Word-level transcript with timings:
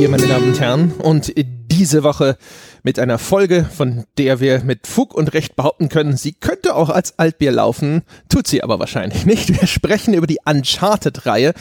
Bier, 0.00 0.08
meine 0.08 0.26
Damen 0.28 0.48
und 0.48 0.60
Herren. 0.60 0.92
Und 0.92 1.34
diese 1.36 2.02
Woche 2.02 2.38
mit 2.82 2.98
einer 2.98 3.18
Folge, 3.18 3.64
von 3.64 4.04
der 4.18 4.40
wir 4.40 4.62
mit 4.64 4.86
Fug 4.86 5.14
und 5.14 5.32
Recht 5.34 5.56
behaupten 5.56 5.88
können, 5.88 6.16
sie 6.16 6.32
könnte 6.32 6.74
auch 6.74 6.88
als 6.88 7.18
Altbier 7.18 7.52
laufen, 7.52 8.02
tut 8.28 8.46
sie 8.46 8.62
aber 8.62 8.78
wahrscheinlich 8.78 9.26
nicht. 9.26 9.60
Wir 9.60 9.66
sprechen 9.66 10.14
über 10.14 10.26
die 10.26 10.38
Uncharted-Reihe. 10.44 11.52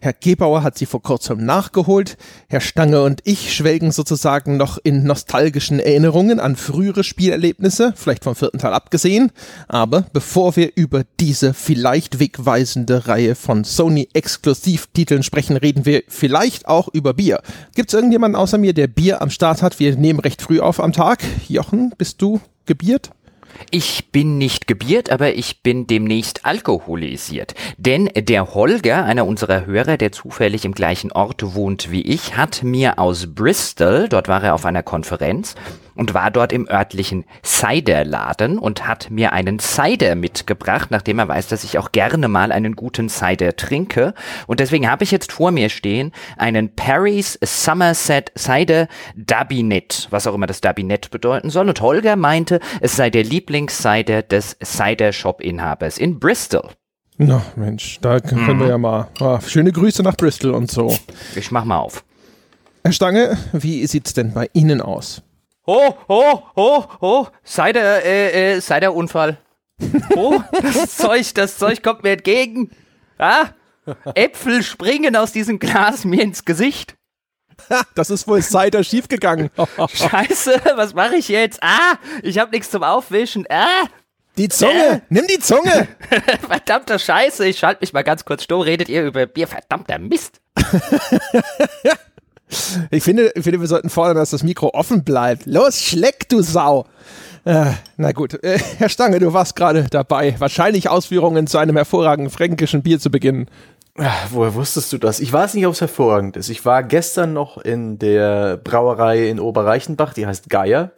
Herr 0.00 0.12
Gebauer 0.12 0.62
hat 0.62 0.76
sie 0.76 0.86
vor 0.86 1.02
kurzem 1.02 1.44
nachgeholt. 1.44 2.16
Herr 2.48 2.60
Stange 2.60 3.02
und 3.02 3.20
ich 3.24 3.54
schwelgen 3.54 3.92
sozusagen 3.92 4.56
noch 4.56 4.78
in 4.82 5.04
nostalgischen 5.04 5.80
Erinnerungen 5.80 6.40
an 6.40 6.56
frühere 6.56 7.04
Spielerlebnisse, 7.04 7.92
vielleicht 7.96 8.24
vom 8.24 8.34
vierten 8.34 8.58
Teil 8.58 8.72
abgesehen. 8.72 9.32
Aber 9.68 10.06
bevor 10.12 10.56
wir 10.56 10.72
über 10.74 11.04
diese 11.20 11.54
vielleicht 11.54 12.18
wegweisende 12.18 13.08
Reihe 13.08 13.34
von 13.34 13.64
Sony-Exklusivtiteln 13.64 15.22
sprechen, 15.22 15.56
reden 15.56 15.86
wir 15.86 16.02
vielleicht 16.08 16.68
auch 16.68 16.88
über 16.92 17.14
Bier. 17.14 17.40
Gibt 17.74 17.90
es 17.90 17.94
irgendjemanden 17.94 18.36
außer 18.36 18.58
mir, 18.58 18.74
der 18.74 18.88
Bier 18.88 19.22
am 19.22 19.30
Start 19.30 19.62
hat? 19.62 19.78
Wir 19.78 19.96
nehmen 19.96 20.20
recht 20.20 20.42
früh 20.42 20.60
auf 20.60 20.65
am 20.80 20.92
Tag. 20.92 21.22
Jochen, 21.48 21.94
bist 21.96 22.20
du 22.20 22.40
gebiert? 22.66 23.10
Ich 23.70 24.10
bin 24.10 24.36
nicht 24.36 24.66
gebiert, 24.66 25.10
aber 25.10 25.34
ich 25.34 25.62
bin 25.62 25.86
demnächst 25.86 26.44
alkoholisiert. 26.44 27.54
Denn 27.78 28.10
der 28.14 28.54
Holger, 28.54 29.04
einer 29.04 29.26
unserer 29.26 29.64
Hörer, 29.64 29.96
der 29.96 30.12
zufällig 30.12 30.64
im 30.64 30.72
gleichen 30.72 31.12
Ort 31.12 31.54
wohnt 31.54 31.90
wie 31.90 32.02
ich, 32.02 32.36
hat 32.36 32.64
mir 32.64 32.98
aus 32.98 33.34
Bristol, 33.34 34.08
dort 34.08 34.28
war 34.28 34.42
er 34.42 34.54
auf 34.54 34.66
einer 34.66 34.82
Konferenz, 34.82 35.54
und 35.96 36.14
war 36.14 36.30
dort 36.30 36.52
im 36.52 36.68
örtlichen 36.68 37.24
Ciderladen 37.44 38.58
und 38.58 38.86
hat 38.86 39.10
mir 39.10 39.32
einen 39.32 39.58
Cider 39.58 40.14
mitgebracht, 40.14 40.90
nachdem 40.90 41.18
er 41.18 41.28
weiß, 41.28 41.48
dass 41.48 41.64
ich 41.64 41.78
auch 41.78 41.92
gerne 41.92 42.28
mal 42.28 42.52
einen 42.52 42.76
guten 42.76 43.08
Cider 43.08 43.56
trinke. 43.56 44.14
Und 44.46 44.60
deswegen 44.60 44.88
habe 44.90 45.04
ich 45.04 45.10
jetzt 45.10 45.32
vor 45.32 45.50
mir 45.50 45.68
stehen 45.68 46.12
einen 46.36 46.74
Paris 46.74 47.38
Somerset 47.42 48.32
Cider 48.36 48.88
Dabinet, 49.16 50.08
was 50.10 50.26
auch 50.26 50.34
immer 50.34 50.46
das 50.46 50.60
Dabinet 50.60 51.10
bedeuten 51.10 51.50
soll. 51.50 51.68
Und 51.68 51.80
Holger 51.80 52.16
meinte, 52.16 52.60
es 52.80 52.96
sei 52.96 53.10
der 53.10 53.24
Lieblingscider 53.24 54.22
des 54.22 54.56
Cider 54.62 55.12
Shop 55.12 55.40
Inhabers 55.40 55.98
in 55.98 56.18
Bristol. 56.18 56.70
Na 57.18 57.42
Mensch, 57.56 57.98
da 58.02 58.20
können 58.20 58.56
mhm. 58.56 58.60
wir 58.60 58.68
ja 58.68 58.78
mal. 58.78 59.08
Ah, 59.20 59.40
schöne 59.40 59.72
Grüße 59.72 60.02
nach 60.02 60.16
Bristol 60.16 60.52
und 60.52 60.70
so. 60.70 60.96
Ich 61.34 61.50
mach 61.50 61.64
mal 61.64 61.78
auf. 61.78 62.04
Herr 62.84 62.92
Stange, 62.92 63.38
wie 63.52 63.86
sieht's 63.86 64.12
denn 64.12 64.32
bei 64.32 64.48
Ihnen 64.52 64.80
aus? 64.80 65.22
Oh, 65.66 65.94
oh, 66.06 66.42
oh, 66.54 66.84
oh, 67.00 67.26
sei 67.42 67.72
der, 67.72 68.04
äh, 68.04 68.54
äh, 68.54 68.60
sei 68.60 68.78
der 68.78 68.94
Unfall. 68.94 69.38
Oh, 70.14 70.40
das 70.52 70.96
Zeug, 70.96 71.34
das 71.34 71.58
Zeug 71.58 71.82
kommt 71.82 72.04
mir 72.04 72.12
entgegen. 72.12 72.70
Ah, 73.18 73.48
Äpfel 74.14 74.62
springen 74.62 75.16
aus 75.16 75.32
diesem 75.32 75.58
Glas 75.58 76.04
mir 76.04 76.22
ins 76.22 76.44
Gesicht. 76.44 76.96
Das 77.94 78.10
ist 78.10 78.28
wohl 78.28 78.42
Cider 78.42 78.84
schiefgegangen. 78.84 79.50
Scheiße, 79.92 80.60
was 80.76 80.94
mache 80.94 81.16
ich 81.16 81.28
jetzt? 81.28 81.60
Ah, 81.62 81.98
ich 82.22 82.38
habe 82.38 82.52
nichts 82.52 82.70
zum 82.70 82.82
Aufwischen. 82.82 83.46
Ah. 83.48 83.86
Die 84.36 84.48
Zunge, 84.48 84.96
äh. 84.96 85.00
nimm 85.08 85.26
die 85.26 85.38
Zunge. 85.38 85.88
Verdammter 86.46 86.98
Scheiße, 86.98 87.46
ich 87.46 87.58
schalte 87.58 87.80
mich 87.80 87.92
mal 87.92 88.04
ganz 88.04 88.24
kurz 88.24 88.44
stumm. 88.44 88.60
Redet 88.60 88.88
ihr 88.88 89.04
über 89.04 89.26
Bier? 89.26 89.48
Verdammter 89.48 89.98
Mist. 89.98 90.40
Ich 92.90 93.02
finde, 93.02 93.32
ich 93.34 93.42
finde, 93.42 93.60
wir 93.60 93.66
sollten 93.66 93.90
fordern, 93.90 94.16
dass 94.16 94.30
das 94.30 94.42
Mikro 94.42 94.70
offen 94.72 95.02
bleibt. 95.02 95.46
Los, 95.46 95.80
schleck, 95.80 96.28
du 96.28 96.42
Sau! 96.42 96.86
Äh, 97.44 97.72
na 97.96 98.12
gut, 98.12 98.42
äh, 98.42 98.58
Herr 98.78 98.88
Stange, 98.88 99.18
du 99.18 99.32
warst 99.32 99.56
gerade 99.56 99.86
dabei, 99.90 100.34
wahrscheinlich 100.38 100.88
Ausführungen 100.88 101.46
zu 101.46 101.58
einem 101.58 101.76
hervorragenden 101.76 102.30
fränkischen 102.30 102.82
Bier 102.82 102.98
zu 102.98 103.10
beginnen. 103.10 103.48
Ach, 103.98 104.28
woher 104.30 104.54
wusstest 104.54 104.92
du 104.92 104.98
das? 104.98 105.20
Ich 105.20 105.32
weiß 105.32 105.54
nicht, 105.54 105.66
ob 105.66 105.72
es 105.72 105.80
hervorragend 105.80 106.36
ist. 106.36 106.50
Ich 106.50 106.64
war 106.64 106.82
gestern 106.82 107.32
noch 107.32 107.58
in 107.58 107.98
der 107.98 108.58
Brauerei 108.58 109.28
in 109.28 109.40
Oberreichenbach, 109.40 110.12
die 110.12 110.26
heißt 110.26 110.50
Geier. 110.50 110.90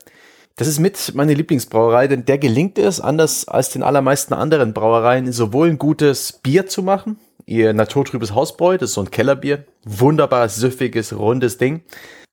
Das 0.57 0.67
ist 0.67 0.81
mit 0.81 1.13
meine 1.15 1.35
Lieblingsbrauerei, 1.35 2.09
denn 2.09 2.25
der 2.25 2.39
gelingt 2.39 2.79
es, 2.79 3.01
anders 3.01 3.47
als 3.47 3.71
den 3.71 3.85
allermeisten 3.85 4.35
anderen 4.35 4.73
Brauereien, 4.73 5.31
sowohl 5.31 5.69
ein 5.69 5.79
gutes 5.79 6.33
Bier 6.33 6.67
zu 6.67 6.83
machen, 6.83 7.21
ihr 7.49 7.73
naturtrübes 7.73 8.35
Hausbräu, 8.35 8.77
das 8.77 8.91
ist 8.91 8.95
so 8.95 9.03
ein 9.03 9.11
Kellerbier. 9.11 9.65
Wunderbar 9.85 10.49
süffiges, 10.49 11.17
rundes 11.17 11.59
Ding. 11.59 11.83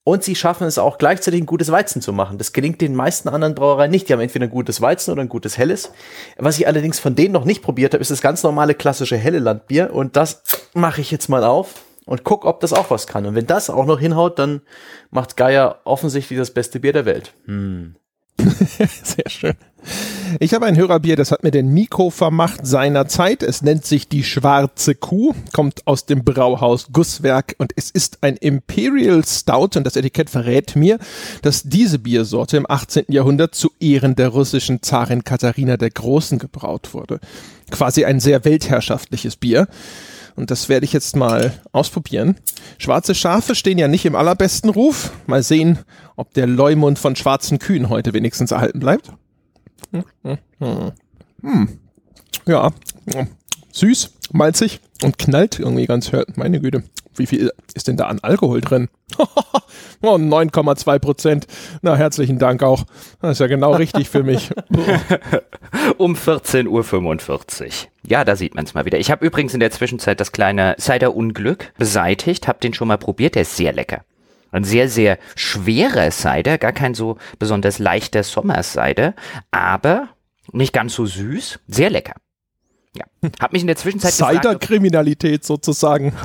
Und 0.03 0.23
sie 0.23 0.35
schaffen 0.35 0.67
es 0.67 0.77
auch 0.77 0.99
gleichzeitig 0.99 1.41
ein 1.41 1.47
gutes 1.47 1.71
Weizen 1.71 1.99
zu 1.99 2.13
machen. 2.13 2.37
Das 2.37 2.53
gelingt 2.53 2.79
den 2.79 2.93
meisten 2.93 3.27
anderen 3.27 3.55
Brauereien 3.55 3.89
nicht. 3.89 4.07
Die 4.07 4.13
haben 4.13 4.19
entweder 4.19 4.45
ein 4.45 4.51
gutes 4.51 4.79
Weizen 4.79 5.11
oder 5.11 5.21
ein 5.21 5.29
gutes 5.29 5.57
Helles. 5.57 5.91
Was 6.37 6.59
ich 6.59 6.67
allerdings 6.67 6.99
von 6.99 7.15
denen 7.15 7.33
noch 7.33 7.45
nicht 7.45 7.63
probiert 7.63 7.93
habe, 7.93 8.01
ist 8.01 8.11
das 8.11 8.21
ganz 8.21 8.43
normale 8.43 8.75
klassische 8.75 9.17
helle 9.17 9.39
Landbier. 9.39 9.91
Und 9.93 10.15
das 10.15 10.43
mache 10.75 11.01
ich 11.01 11.09
jetzt 11.09 11.27
mal 11.27 11.43
auf 11.43 11.81
und 12.05 12.23
guck, 12.23 12.45
ob 12.45 12.59
das 12.59 12.71
auch 12.71 12.91
was 12.91 13.07
kann. 13.07 13.25
Und 13.25 13.33
wenn 13.33 13.47
das 13.47 13.71
auch 13.71 13.85
noch 13.85 13.99
hinhaut, 13.99 14.37
dann 14.37 14.61
macht 15.09 15.37
Geier 15.37 15.79
offensichtlich 15.85 16.37
das 16.37 16.51
beste 16.51 16.79
Bier 16.79 16.93
der 16.93 17.05
Welt. 17.05 17.33
Hm. 17.45 17.95
Sehr 18.37 19.29
schön. 19.29 19.55
Ich 20.39 20.53
habe 20.53 20.65
ein 20.65 20.75
Hörerbier, 20.75 21.15
das 21.15 21.31
hat 21.31 21.43
mir 21.43 21.51
den 21.51 21.73
Miko 21.73 22.09
vermacht 22.09 22.65
seiner 22.65 23.07
Zeit. 23.07 23.43
Es 23.43 23.61
nennt 23.61 23.85
sich 23.85 24.07
die 24.09 24.23
Schwarze 24.23 24.95
Kuh, 24.95 25.33
kommt 25.53 25.85
aus 25.87 26.05
dem 26.05 26.23
Brauhaus 26.23 26.87
Gusswerk 26.91 27.55
und 27.57 27.71
es 27.75 27.91
ist 27.91 28.17
ein 28.21 28.35
Imperial 28.35 29.23
Stout 29.25 29.77
und 29.77 29.83
das 29.85 29.95
Etikett 29.95 30.29
verrät 30.29 30.75
mir, 30.75 30.99
dass 31.41 31.63
diese 31.63 31.99
Biersorte 31.99 32.57
im 32.57 32.69
18. 32.69 33.05
Jahrhundert 33.09 33.55
zu 33.55 33.71
Ehren 33.79 34.15
der 34.15 34.29
russischen 34.29 34.81
Zarin 34.81 35.23
Katharina 35.23 35.77
der 35.77 35.91
Großen 35.91 36.39
gebraut 36.39 36.93
wurde. 36.93 37.19
Quasi 37.71 38.05
ein 38.05 38.19
sehr 38.19 38.45
weltherrschaftliches 38.45 39.35
Bier. 39.35 39.67
Und 40.35 40.51
das 40.51 40.67
werde 40.67 40.85
ich 40.85 40.91
jetzt 40.91 41.15
mal 41.15 41.53
ausprobieren. 41.71 42.35
Schwarze 42.77 43.15
Schafe 43.15 43.55
stehen 43.55 43.77
ja 43.77 43.87
nicht 43.87 44.05
im 44.05 44.15
allerbesten 44.15 44.69
Ruf. 44.69 45.11
Mal 45.27 45.43
sehen, 45.43 45.79
ob 46.17 46.33
der 46.33 46.45
Leumund 46.45 46.99
von 46.99 47.15
schwarzen 47.15 47.57
Kühen 47.57 47.89
heute 47.89 48.13
wenigstens 48.13 48.51
erhalten 48.51 48.79
bleibt. 48.79 49.11
Hm. 51.41 51.79
Ja, 52.45 52.71
süß, 53.71 54.13
malzig 54.31 54.79
und 55.03 55.17
knallt 55.17 55.59
irgendwie 55.59 55.85
ganz 55.85 56.11
hört. 56.11 56.37
Meine 56.37 56.59
Güte, 56.59 56.83
wie 57.15 57.25
viel 57.25 57.51
ist 57.73 57.87
denn 57.87 57.97
da 57.97 58.05
an 58.05 58.19
Alkohol 58.21 58.61
drin? 58.61 58.89
oh, 60.01 60.15
9,2 60.15 60.99
Prozent. 60.99 61.47
Na, 61.81 61.95
herzlichen 61.95 62.39
Dank 62.39 62.63
auch. 62.63 62.85
Das 63.21 63.33
ist 63.33 63.39
ja 63.39 63.47
genau 63.47 63.73
richtig 63.73 64.09
für 64.09 64.23
mich. 64.23 64.51
um 65.97 66.15
14.45 66.15 67.63
Uhr. 67.63 67.69
Ja, 68.07 68.23
da 68.23 68.35
sieht 68.35 68.55
man 68.55 68.65
es 68.65 68.73
mal 68.73 68.85
wieder. 68.85 68.99
Ich 68.99 69.11
habe 69.11 69.25
übrigens 69.25 69.53
in 69.53 69.59
der 69.59 69.71
Zwischenzeit 69.71 70.19
das 70.19 70.31
kleine 70.31 70.75
Cider-Unglück 70.79 71.73
beseitigt, 71.77 72.47
habe 72.47 72.59
den 72.59 72.73
schon 72.73 72.87
mal 72.87 72.97
probiert, 72.97 73.35
der 73.35 73.43
ist 73.43 73.55
sehr 73.55 73.73
lecker. 73.73 74.03
Ein 74.55 74.63
sehr, 74.63 74.87
sehr 74.87 75.19
schwerer 75.35 76.09
Cider, 76.11 76.57
gar 76.57 76.71
kein 76.71 76.93
so 76.93 77.17
besonders 77.39 77.77
leichter 77.77 78.23
Sommercider, 78.23 79.13
aber 79.51 80.07
nicht 80.53 80.71
ganz 80.71 80.95
so 80.95 81.05
süß, 81.05 81.59
sehr 81.67 81.89
lecker. 81.89 82.13
Ja. 82.95 83.03
Hab 83.41 83.51
mich 83.51 83.63
in 83.63 83.67
der 83.67 83.75
Zwischenzeit 83.75 84.13
Cider-Kriminalität 84.13 85.43
sozusagen. 85.43 86.13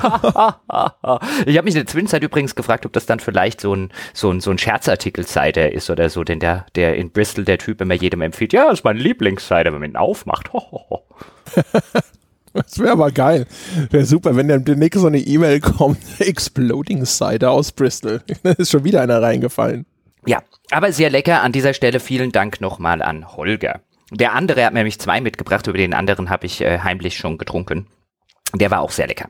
ich 1.45 1.57
habe 1.57 1.63
mich 1.65 1.75
in 1.75 1.81
der 1.81 1.87
Zwischenzeit 1.87 2.23
übrigens 2.23 2.55
gefragt, 2.55 2.85
ob 2.85 2.93
das 2.93 3.05
dann 3.05 3.19
vielleicht 3.19 3.59
so 3.59 3.75
ein, 3.75 3.91
so 4.13 4.31
ein, 4.31 4.39
so 4.39 4.51
ein 4.51 4.57
Scherzartikel 4.57 5.27
Cider 5.27 5.73
ist 5.73 5.89
oder 5.89 6.09
so, 6.09 6.23
denn 6.23 6.39
der, 6.39 6.65
der 6.75 6.95
in 6.95 7.11
Bristol 7.11 7.43
der 7.43 7.57
Typ 7.57 7.81
immer 7.81 7.95
jedem 7.95 8.21
empfiehlt, 8.21 8.53
ja, 8.53 8.69
das 8.69 8.79
ist 8.79 8.85
mein 8.85 8.95
Lieblings-Cider, 8.95 9.73
wenn 9.73 9.81
man 9.81 9.89
ihn 9.89 9.97
aufmacht. 9.97 10.49
das 12.53 12.79
wäre 12.79 12.91
aber 12.91 13.11
geil. 13.11 13.45
Wäre 13.89 14.05
super, 14.05 14.35
wenn 14.35 14.47
dann 14.47 14.65
demnächst 14.65 14.99
so 14.99 15.07
eine 15.07 15.19
E-Mail 15.19 15.59
kommt, 15.59 15.99
Exploding 16.19 17.05
Cider 17.05 17.51
aus 17.51 17.71
Bristol. 17.71 18.21
Da 18.43 18.51
ist 18.51 18.71
schon 18.71 18.83
wieder 18.83 19.01
einer 19.01 19.21
reingefallen. 19.21 19.85
Ja, 20.25 20.41
aber 20.71 20.91
sehr 20.91 21.09
lecker. 21.09 21.41
An 21.41 21.51
dieser 21.51 21.73
Stelle 21.73 21.99
vielen 21.99 22.31
Dank 22.31 22.61
nochmal 22.61 23.01
an 23.01 23.35
Holger. 23.35 23.81
Der 24.11 24.33
andere 24.33 24.65
hat 24.65 24.73
nämlich 24.73 24.99
zwei 24.99 25.21
mitgebracht, 25.21 25.67
über 25.67 25.77
den 25.77 25.93
anderen 25.93 26.29
habe 26.29 26.45
ich 26.45 26.61
äh, 26.61 26.79
heimlich 26.79 27.17
schon 27.17 27.37
getrunken. 27.37 27.87
Der 28.53 28.69
war 28.69 28.81
auch 28.81 28.91
sehr 28.91 29.07
lecker. 29.07 29.29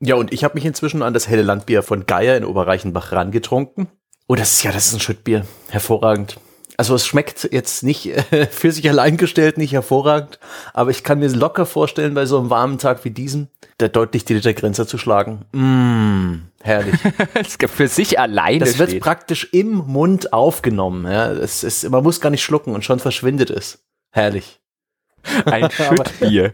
Ja, 0.00 0.14
und 0.16 0.32
ich 0.32 0.44
habe 0.44 0.54
mich 0.54 0.64
inzwischen 0.64 1.02
an 1.02 1.14
das 1.14 1.28
helle 1.28 1.42
Landbier 1.42 1.82
von 1.82 2.06
Geier 2.06 2.36
in 2.36 2.44
Oberreichenbach 2.44 3.12
rangetrunken. 3.12 3.88
Oh, 4.26 4.34
das 4.34 4.54
ist 4.54 4.62
ja, 4.62 4.72
das 4.72 4.86
ist 4.86 4.94
ein 4.94 5.00
Schüttbier. 5.00 5.46
Hervorragend. 5.68 6.38
Also 6.76 6.94
es 6.94 7.06
schmeckt 7.06 7.48
jetzt 7.52 7.82
nicht 7.82 8.06
äh, 8.06 8.46
für 8.46 8.72
sich 8.72 8.88
allein 8.88 9.16
gestellt 9.16 9.58
nicht 9.58 9.72
hervorragend, 9.72 10.38
aber 10.72 10.90
ich 10.90 11.04
kann 11.04 11.20
mir 11.20 11.28
locker 11.28 11.66
vorstellen, 11.66 12.14
bei 12.14 12.26
so 12.26 12.38
einem 12.38 12.50
warmen 12.50 12.78
Tag 12.78 13.04
wie 13.04 13.10
diesem, 13.10 13.48
der 13.80 13.88
deutlich 13.88 14.24
die 14.24 14.34
Litergrenze 14.34 14.86
zu 14.86 14.98
schlagen. 14.98 15.44
Mmh, 15.52 16.38
herrlich. 16.62 16.98
für 17.68 17.88
sich 17.88 18.18
alleine. 18.18 18.58
Das 18.58 18.78
wird 18.78 18.98
praktisch 19.00 19.48
im 19.52 19.72
Mund 19.86 20.32
aufgenommen. 20.32 21.10
Ja, 21.10 21.30
es 21.30 21.62
ist, 21.62 21.88
man 21.88 22.02
muss 22.02 22.20
gar 22.20 22.30
nicht 22.30 22.42
schlucken 22.42 22.74
und 22.74 22.84
schon 22.84 22.98
verschwindet 22.98 23.50
es. 23.50 23.84
Herrlich. 24.10 24.60
Ein 25.46 25.70
Schüttbier. 25.70 26.52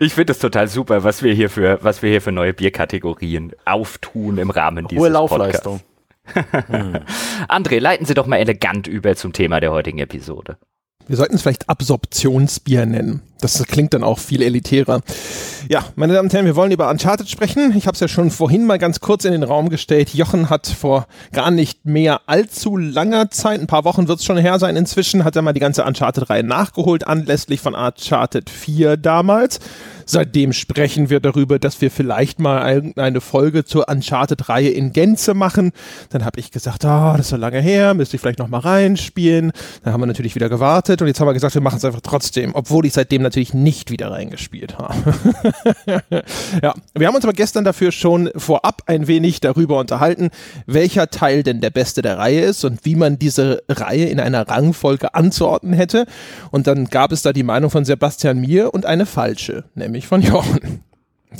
Ich 0.00 0.14
finde 0.14 0.32
es 0.32 0.38
total 0.38 0.68
super, 0.68 1.04
was 1.04 1.22
wir 1.22 1.34
hier 1.34 1.50
für, 1.50 1.78
was 1.82 2.02
wir 2.02 2.10
hier 2.10 2.20
für 2.20 2.32
neue 2.32 2.52
Bierkategorien 2.52 3.52
auftun 3.64 4.38
im 4.38 4.50
Rahmen 4.50 4.88
dieses 4.88 5.02
Hohe 5.02 5.10
Laufleistung. 5.10 5.80
Hm. 6.34 6.98
André, 7.48 7.78
leiten 7.78 8.06
Sie 8.06 8.14
doch 8.14 8.26
mal 8.26 8.38
elegant 8.38 8.86
über 8.86 9.14
zum 9.16 9.32
Thema 9.32 9.60
der 9.60 9.72
heutigen 9.72 9.98
Episode. 9.98 10.56
Wir 11.08 11.16
sollten 11.16 11.36
es 11.36 11.42
vielleicht 11.42 11.70
Absorptionsbier 11.70 12.84
nennen. 12.84 13.22
Das 13.40 13.62
klingt 13.64 13.94
dann 13.94 14.04
auch 14.04 14.18
viel 14.18 14.42
elitärer. 14.42 15.00
Ja, 15.66 15.86
meine 15.96 16.12
Damen 16.12 16.26
und 16.26 16.34
Herren, 16.34 16.44
wir 16.44 16.54
wollen 16.54 16.70
über 16.70 16.90
Uncharted 16.90 17.30
sprechen. 17.30 17.74
Ich 17.74 17.86
habe 17.86 17.94
es 17.94 18.00
ja 18.00 18.08
schon 18.08 18.30
vorhin 18.30 18.66
mal 18.66 18.78
ganz 18.78 19.00
kurz 19.00 19.24
in 19.24 19.32
den 19.32 19.42
Raum 19.42 19.70
gestellt. 19.70 20.12
Jochen 20.12 20.50
hat 20.50 20.66
vor 20.66 21.06
gar 21.32 21.50
nicht 21.50 21.86
mehr 21.86 22.20
allzu 22.26 22.76
langer 22.76 23.30
Zeit, 23.30 23.58
ein 23.58 23.66
paar 23.66 23.84
Wochen 23.84 24.06
wird 24.06 24.18
es 24.18 24.24
schon 24.26 24.36
her 24.36 24.58
sein 24.58 24.76
inzwischen, 24.76 25.24
hat 25.24 25.34
er 25.34 25.40
mal 25.40 25.54
die 25.54 25.60
ganze 25.60 25.84
Uncharted-Reihe 25.84 26.42
nachgeholt, 26.42 27.06
anlässlich 27.06 27.60
von 27.60 27.74
Uncharted 27.74 28.50
4 28.50 28.98
damals. 28.98 29.60
Seitdem 30.10 30.54
sprechen 30.54 31.10
wir 31.10 31.20
darüber, 31.20 31.58
dass 31.58 31.82
wir 31.82 31.90
vielleicht 31.90 32.40
mal 32.40 32.82
eine 32.96 33.20
Folge 33.20 33.66
zur 33.66 33.90
Uncharted-Reihe 33.90 34.70
in 34.70 34.94
Gänze 34.94 35.34
machen. 35.34 35.72
Dann 36.08 36.24
habe 36.24 36.40
ich 36.40 36.50
gesagt, 36.50 36.86
ah, 36.86 37.12
oh, 37.12 37.16
das 37.18 37.26
ist 37.26 37.30
so 37.30 37.36
lange 37.36 37.60
her, 37.60 37.92
müsste 37.92 38.16
ich 38.16 38.22
vielleicht 38.22 38.38
noch 38.38 38.48
mal 38.48 38.60
reinspielen. 38.60 39.52
Dann 39.84 39.92
haben 39.92 40.00
wir 40.00 40.06
natürlich 40.06 40.34
wieder 40.34 40.48
gewartet 40.48 41.02
und 41.02 41.08
jetzt 41.08 41.20
haben 41.20 41.26
wir 41.26 41.34
gesagt, 41.34 41.52
wir 41.52 41.60
machen 41.60 41.76
es 41.76 41.84
einfach 41.84 42.00
trotzdem, 42.00 42.54
obwohl 42.54 42.86
ich 42.86 42.94
seitdem 42.94 43.20
natürlich 43.20 43.52
nicht 43.52 43.90
wieder 43.90 44.10
reingespielt 44.10 44.78
habe. 44.78 44.94
ja, 46.62 46.74
wir 46.94 47.06
haben 47.06 47.14
uns 47.14 47.24
aber 47.24 47.34
gestern 47.34 47.64
dafür 47.64 47.92
schon 47.92 48.30
vorab 48.34 48.84
ein 48.86 49.08
wenig 49.08 49.40
darüber 49.40 49.78
unterhalten, 49.78 50.30
welcher 50.64 51.10
Teil 51.10 51.42
denn 51.42 51.60
der 51.60 51.70
beste 51.70 52.00
der 52.00 52.16
Reihe 52.16 52.40
ist 52.40 52.64
und 52.64 52.86
wie 52.86 52.96
man 52.96 53.18
diese 53.18 53.62
Reihe 53.68 54.06
in 54.06 54.20
einer 54.20 54.48
Rangfolge 54.48 55.12
anzuordnen 55.12 55.74
hätte. 55.74 56.06
Und 56.50 56.66
dann 56.66 56.86
gab 56.86 57.12
es 57.12 57.20
da 57.20 57.34
die 57.34 57.42
Meinung 57.42 57.68
von 57.68 57.84
Sebastian 57.84 58.38
Mir 58.38 58.72
und 58.72 58.86
eine 58.86 59.04
falsche, 59.04 59.64
nämlich 59.74 59.97
nämlich 59.98 60.06
von 60.06 60.22
Jochen. 60.22 60.84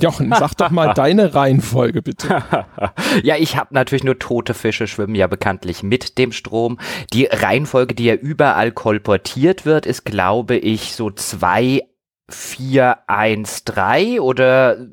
Jochen, 0.00 0.32
sag 0.38 0.54
doch 0.54 0.70
mal 0.70 0.92
deine 0.94 1.34
Reihenfolge 1.34 2.02
bitte. 2.02 2.42
ja, 3.22 3.36
ich 3.36 3.56
habe 3.56 3.72
natürlich 3.72 4.04
nur 4.04 4.18
tote 4.18 4.54
Fische 4.54 4.86
schwimmen 4.86 5.14
ja 5.14 5.26
bekanntlich 5.26 5.82
mit 5.82 6.18
dem 6.18 6.32
Strom. 6.32 6.78
Die 7.12 7.24
Reihenfolge, 7.24 7.94
die 7.94 8.04
ja 8.04 8.14
überall 8.14 8.70
kolportiert 8.70 9.64
wird, 9.64 9.86
ist, 9.86 10.04
glaube 10.04 10.56
ich, 10.56 10.92
so 10.92 11.10
zwei 11.10 11.87
4, 12.30 12.98
1, 13.06 13.64
3 13.64 14.20
oder 14.20 14.78
äh, 14.78 14.86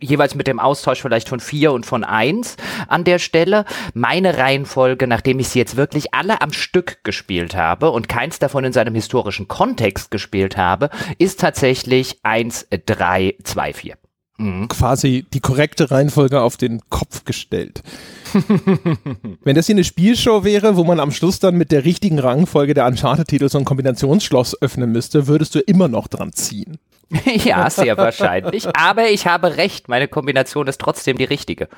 jeweils 0.00 0.34
mit 0.34 0.46
dem 0.46 0.60
Austausch 0.60 1.00
vielleicht 1.00 1.28
von 1.28 1.40
4 1.40 1.72
und 1.72 1.86
von 1.86 2.04
1 2.04 2.56
an 2.88 3.04
der 3.04 3.18
Stelle. 3.18 3.64
Meine 3.94 4.36
Reihenfolge, 4.38 5.06
nachdem 5.06 5.38
ich 5.38 5.48
sie 5.48 5.58
jetzt 5.58 5.76
wirklich 5.76 6.14
alle 6.14 6.40
am 6.40 6.52
Stück 6.52 7.04
gespielt 7.04 7.56
habe 7.56 7.90
und 7.90 8.08
keins 8.08 8.38
davon 8.38 8.64
in 8.64 8.72
seinem 8.72 8.94
historischen 8.94 9.48
Kontext 9.48 10.10
gespielt 10.10 10.56
habe, 10.56 10.90
ist 11.18 11.40
tatsächlich 11.40 12.20
1, 12.22 12.68
3, 12.70 13.36
2, 13.42 13.72
4. 13.72 13.98
Mhm. 14.38 14.68
Quasi 14.68 15.26
die 15.34 15.40
korrekte 15.40 15.90
Reihenfolge 15.90 16.40
auf 16.40 16.56
den 16.56 16.80
Kopf 16.90 17.24
gestellt. 17.24 17.82
Wenn 19.44 19.56
das 19.56 19.66
hier 19.66 19.74
eine 19.74 19.84
Spielshow 19.84 20.44
wäre, 20.44 20.76
wo 20.76 20.84
man 20.84 21.00
am 21.00 21.10
Schluss 21.10 21.40
dann 21.40 21.56
mit 21.56 21.72
der 21.72 21.84
richtigen 21.84 22.20
Rangfolge 22.20 22.72
der 22.72 22.86
Uncharted-Titel 22.86 23.48
so 23.48 23.58
ein 23.58 23.64
Kombinationsschloss 23.64 24.62
öffnen 24.62 24.92
müsste, 24.92 25.26
würdest 25.26 25.56
du 25.56 25.60
immer 25.60 25.88
noch 25.88 26.06
dran 26.06 26.32
ziehen. 26.32 26.78
ja, 27.44 27.68
sehr 27.70 27.96
wahrscheinlich. 27.96 28.68
Aber 28.76 29.08
ich 29.08 29.26
habe 29.26 29.56
recht, 29.56 29.88
meine 29.88 30.08
Kombination 30.08 30.68
ist 30.68 30.80
trotzdem 30.80 31.18
die 31.18 31.24
richtige. 31.24 31.68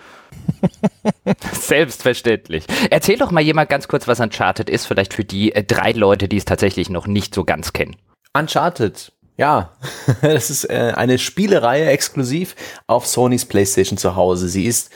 Selbstverständlich. 1.53 2.65
Erzähl 2.91 3.17
doch 3.17 3.31
mal 3.31 3.41
jemand 3.41 3.71
ganz 3.71 3.89
kurz, 3.89 4.09
was 4.09 4.21
Uncharted 4.21 4.69
ist, 4.69 4.87
vielleicht 4.87 5.15
für 5.15 5.25
die 5.25 5.55
äh, 5.55 5.63
drei 5.63 5.93
Leute, 5.93 6.29
die 6.29 6.37
es 6.37 6.45
tatsächlich 6.45 6.91
noch 6.91 7.07
nicht 7.07 7.35
so 7.35 7.45
ganz 7.45 7.73
kennen. 7.73 7.97
Uncharted 8.33 9.13
ja, 9.37 9.73
das 10.23 10.51
ist 10.51 10.65
äh, 10.65 10.93
eine 10.95 11.19
Spielereihe 11.19 11.87
exklusiv 11.87 12.55
auf 12.87 13.07
Sonys 13.07 13.45
PlayStation 13.45 13.99
zu 13.99 14.17
Hause. 14.17 14.49
Sie 14.49 14.67
ist 14.67 14.91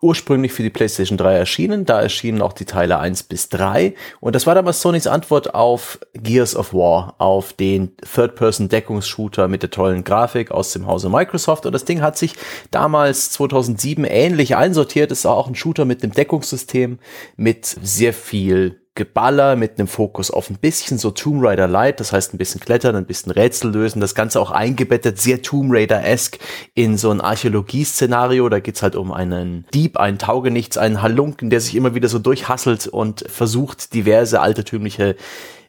ursprünglich 0.00 0.52
für 0.52 0.62
die 0.62 0.70
PlayStation 0.70 1.16
3 1.16 1.34
erschienen. 1.34 1.84
Da 1.84 2.00
erschienen 2.00 2.42
auch 2.42 2.52
die 2.52 2.64
Teile 2.64 2.98
1 2.98 3.24
bis 3.24 3.48
3. 3.48 3.94
Und 4.20 4.34
das 4.34 4.46
war 4.46 4.54
damals 4.54 4.80
Sonys 4.82 5.06
Antwort 5.06 5.54
auf 5.54 5.98
Gears 6.14 6.54
of 6.54 6.74
War, 6.74 7.14
auf 7.18 7.52
den 7.54 7.96
Third-Person-Deckungsshooter 8.14 9.48
mit 9.48 9.62
der 9.62 9.70
tollen 9.70 10.04
Grafik 10.04 10.50
aus 10.50 10.72
dem 10.72 10.86
Hause 10.86 11.08
Microsoft. 11.08 11.66
Und 11.66 11.72
das 11.72 11.84
Ding 11.84 12.02
hat 12.02 12.18
sich 12.18 12.34
damals 12.70 13.30
2007 13.32 14.04
ähnlich 14.04 14.56
einsortiert. 14.56 15.10
Es 15.10 15.20
ist 15.20 15.26
auch 15.26 15.48
ein 15.48 15.54
Shooter 15.54 15.84
mit 15.84 16.02
einem 16.02 16.12
Deckungssystem, 16.12 16.98
mit 17.36 17.64
sehr 17.64 18.12
viel 18.12 18.85
Geballer 18.96 19.54
mit 19.54 19.78
einem 19.78 19.86
Fokus 19.86 20.32
auf 20.32 20.50
ein 20.50 20.56
bisschen 20.56 20.98
so 20.98 21.12
Tomb 21.12 21.44
Raider 21.44 21.68
Light, 21.68 22.00
das 22.00 22.12
heißt 22.12 22.34
ein 22.34 22.38
bisschen 22.38 22.60
klettern, 22.60 22.96
ein 22.96 23.06
bisschen 23.06 23.30
Rätsel 23.30 23.70
lösen, 23.70 24.00
das 24.00 24.16
Ganze 24.16 24.40
auch 24.40 24.50
eingebettet, 24.50 25.20
sehr 25.20 25.42
Tomb 25.42 25.72
Raider-esque 25.72 26.40
in 26.74 26.98
so 26.98 27.10
ein 27.10 27.20
Archäologie-Szenario. 27.20 28.48
Da 28.48 28.58
geht's 28.58 28.82
halt 28.82 28.96
um 28.96 29.12
einen 29.12 29.66
Dieb, 29.72 29.98
einen 29.98 30.18
Taugenichts, 30.18 30.76
einen 30.76 31.02
Halunken, 31.02 31.50
der 31.50 31.60
sich 31.60 31.76
immer 31.76 31.94
wieder 31.94 32.08
so 32.08 32.18
durchhasselt 32.18 32.88
und 32.88 33.24
versucht, 33.28 33.94
diverse 33.94 34.40
altertümliche 34.40 35.14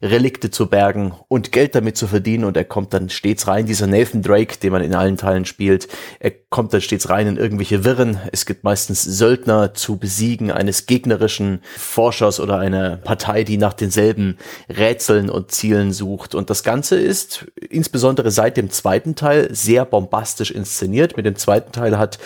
Relikte 0.02 0.52
zu 0.52 0.68
bergen 0.68 1.14
und 1.28 1.52
Geld 1.52 1.76
damit 1.76 1.98
zu 1.98 2.08
verdienen 2.08 2.44
und 2.44 2.58
er 2.58 2.66
kommt 2.66 2.94
dann 2.94 3.10
stets 3.10 3.48
rein, 3.48 3.66
dieser 3.66 3.88
Nathan 3.88 4.22
Drake, 4.22 4.58
den 4.58 4.72
man 4.72 4.84
in 4.84 4.94
allen 4.94 5.18
Teilen 5.18 5.46
spielt, 5.46 5.88
er 6.20 6.32
kommt 6.50 6.74
dann 6.74 6.82
stets 6.82 7.10
rein 7.10 7.28
in 7.28 7.38
irgendwelche 7.38 7.84
Wirren. 7.84 8.20
Es 8.32 8.46
gibt 8.46 8.64
meistens 8.64 9.04
Söldner 9.04 9.74
zu 9.74 9.98
besiegen 9.98 10.52
eines 10.52 10.86
gegnerischen 10.86 11.62
Forschers 11.76 12.40
oder 12.40 12.58
einer 12.60 12.98
Partei, 12.98 13.44
die 13.44 13.58
nach 13.58 13.74
denselben 13.74 14.38
Rätseln 14.70 15.30
und 15.30 15.52
Zielen 15.52 15.92
sucht. 15.92 16.36
Und 16.36 16.50
das 16.50 16.64
Ganze 16.64 16.98
ist 16.98 17.48
insbesondere 17.70 18.32
seit 18.32 18.58
dem 18.58 18.70
zweiten 18.70 19.16
Teil 19.16 19.50
sehr 19.54 19.86
bombastisch 19.86 20.52
inszeniert. 20.52 21.18
Mit 21.18 21.26
dem 21.26 21.36
zweiten 21.36 21.72
Teil 21.72 21.98
hat 21.98 22.18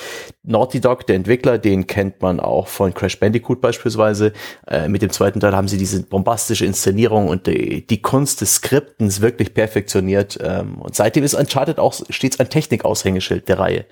Naughty 0.44 0.82
Dog, 0.82 1.06
der 1.08 1.16
Entwickler, 1.16 1.58
den 1.58 1.88
kennt 1.88 2.22
man 2.22 2.40
auch 2.40 2.68
von 2.68 2.94
Crash 2.94 3.20
Bandicoot 3.20 3.62
beispielsweise. 3.62 4.34
Äh, 4.68 4.88
mit 4.88 5.02
dem 5.02 5.12
zweiten 5.12 5.40
Teil 5.40 5.56
haben 5.56 5.68
sie 5.68 5.78
diese 5.78 6.02
bombastische 6.04 6.66
Inszenierung 6.66 7.28
und 7.28 7.48
die 7.48 7.61
die, 7.82 8.02
Kunst 8.02 8.42
des 8.42 8.56
Skriptens 8.56 9.22
wirklich 9.22 9.54
perfektioniert. 9.54 10.40
Ähm, 10.42 10.82
und 10.82 10.96
seitdem 10.96 11.24
ist 11.24 11.34
Uncharted 11.34 11.80
auch 11.80 11.94
stets 12.10 12.40
ein 12.40 12.50
Technikaushängeschild 12.50 13.48
der 13.48 13.60
Reihe. 13.60 13.86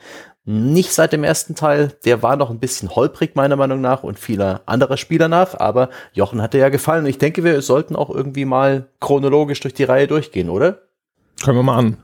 Nicht 0.46 0.94
seit 0.94 1.14
dem 1.14 1.24
ersten 1.24 1.56
Teil, 1.56 1.94
der 2.06 2.24
war 2.24 2.36
noch 2.36 2.50
ein 2.50 2.60
bisschen 2.60 2.96
holprig 2.96 3.36
meiner 3.36 3.56
Meinung 3.56 3.82
nach 3.82 4.04
und 4.04 4.18
vieler 4.18 4.62
anderer 4.66 4.98
Spieler 4.98 5.28
nach, 5.28 5.60
aber 5.60 5.90
Jochen 6.14 6.42
hatte 6.42 6.58
ja 6.58 6.70
gefallen 6.70 7.04
und 7.04 7.10
ich 7.10 7.18
denke, 7.18 7.44
wir 7.44 7.62
sollten 7.62 7.96
auch 7.96 8.10
irgendwie 8.10 8.46
mal 8.46 8.88
chronologisch 9.00 9.60
durch 9.60 9.74
die 9.74 9.84
Reihe 9.84 10.08
durchgehen, 10.08 10.50
oder? 10.50 10.82
Können 11.44 11.58
wir 11.58 11.64
mal 11.64 11.78
an. 11.78 11.98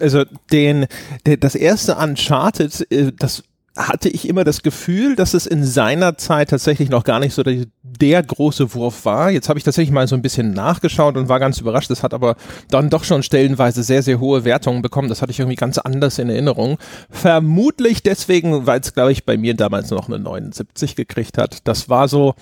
Also 0.00 0.24
den, 0.52 0.86
der, 1.24 1.38
das 1.38 1.54
erste 1.54 1.96
Uncharted, 1.96 2.86
äh, 2.90 3.12
das 3.16 3.42
hatte 3.76 4.08
ich 4.08 4.28
immer 4.28 4.44
das 4.44 4.62
Gefühl, 4.62 5.16
dass 5.16 5.34
es 5.34 5.46
in 5.46 5.64
seiner 5.64 6.16
Zeit 6.16 6.50
tatsächlich 6.50 6.88
noch 6.88 7.04
gar 7.04 7.20
nicht 7.20 7.34
so 7.34 7.42
der, 7.42 7.66
der 7.82 8.22
große 8.22 8.74
Wurf 8.74 9.04
war. 9.04 9.30
Jetzt 9.30 9.48
habe 9.48 9.58
ich 9.58 9.64
tatsächlich 9.64 9.92
mal 9.92 10.08
so 10.08 10.16
ein 10.16 10.22
bisschen 10.22 10.52
nachgeschaut 10.52 11.16
und 11.16 11.28
war 11.28 11.40
ganz 11.40 11.60
überrascht. 11.60 11.90
Das 11.90 12.02
hat 12.02 12.14
aber 12.14 12.36
dann 12.70 12.90
doch 12.90 13.04
schon 13.04 13.22
stellenweise 13.22 13.82
sehr, 13.82 14.02
sehr 14.02 14.18
hohe 14.18 14.44
Wertungen 14.44 14.82
bekommen. 14.82 15.08
Das 15.08 15.22
hatte 15.22 15.32
ich 15.32 15.40
irgendwie 15.40 15.56
ganz 15.56 15.78
anders 15.78 16.18
in 16.18 16.30
Erinnerung. 16.30 16.78
Vermutlich 17.10 18.02
deswegen, 18.02 18.66
weil 18.66 18.80
es, 18.80 18.94
glaube 18.94 19.12
ich, 19.12 19.24
bei 19.24 19.36
mir 19.36 19.54
damals 19.54 19.90
noch 19.90 20.08
eine 20.08 20.18
79 20.18 20.96
gekriegt 20.96 21.36
hat. 21.36 21.58
Das 21.64 21.88
war 21.88 22.08
so, 22.08 22.34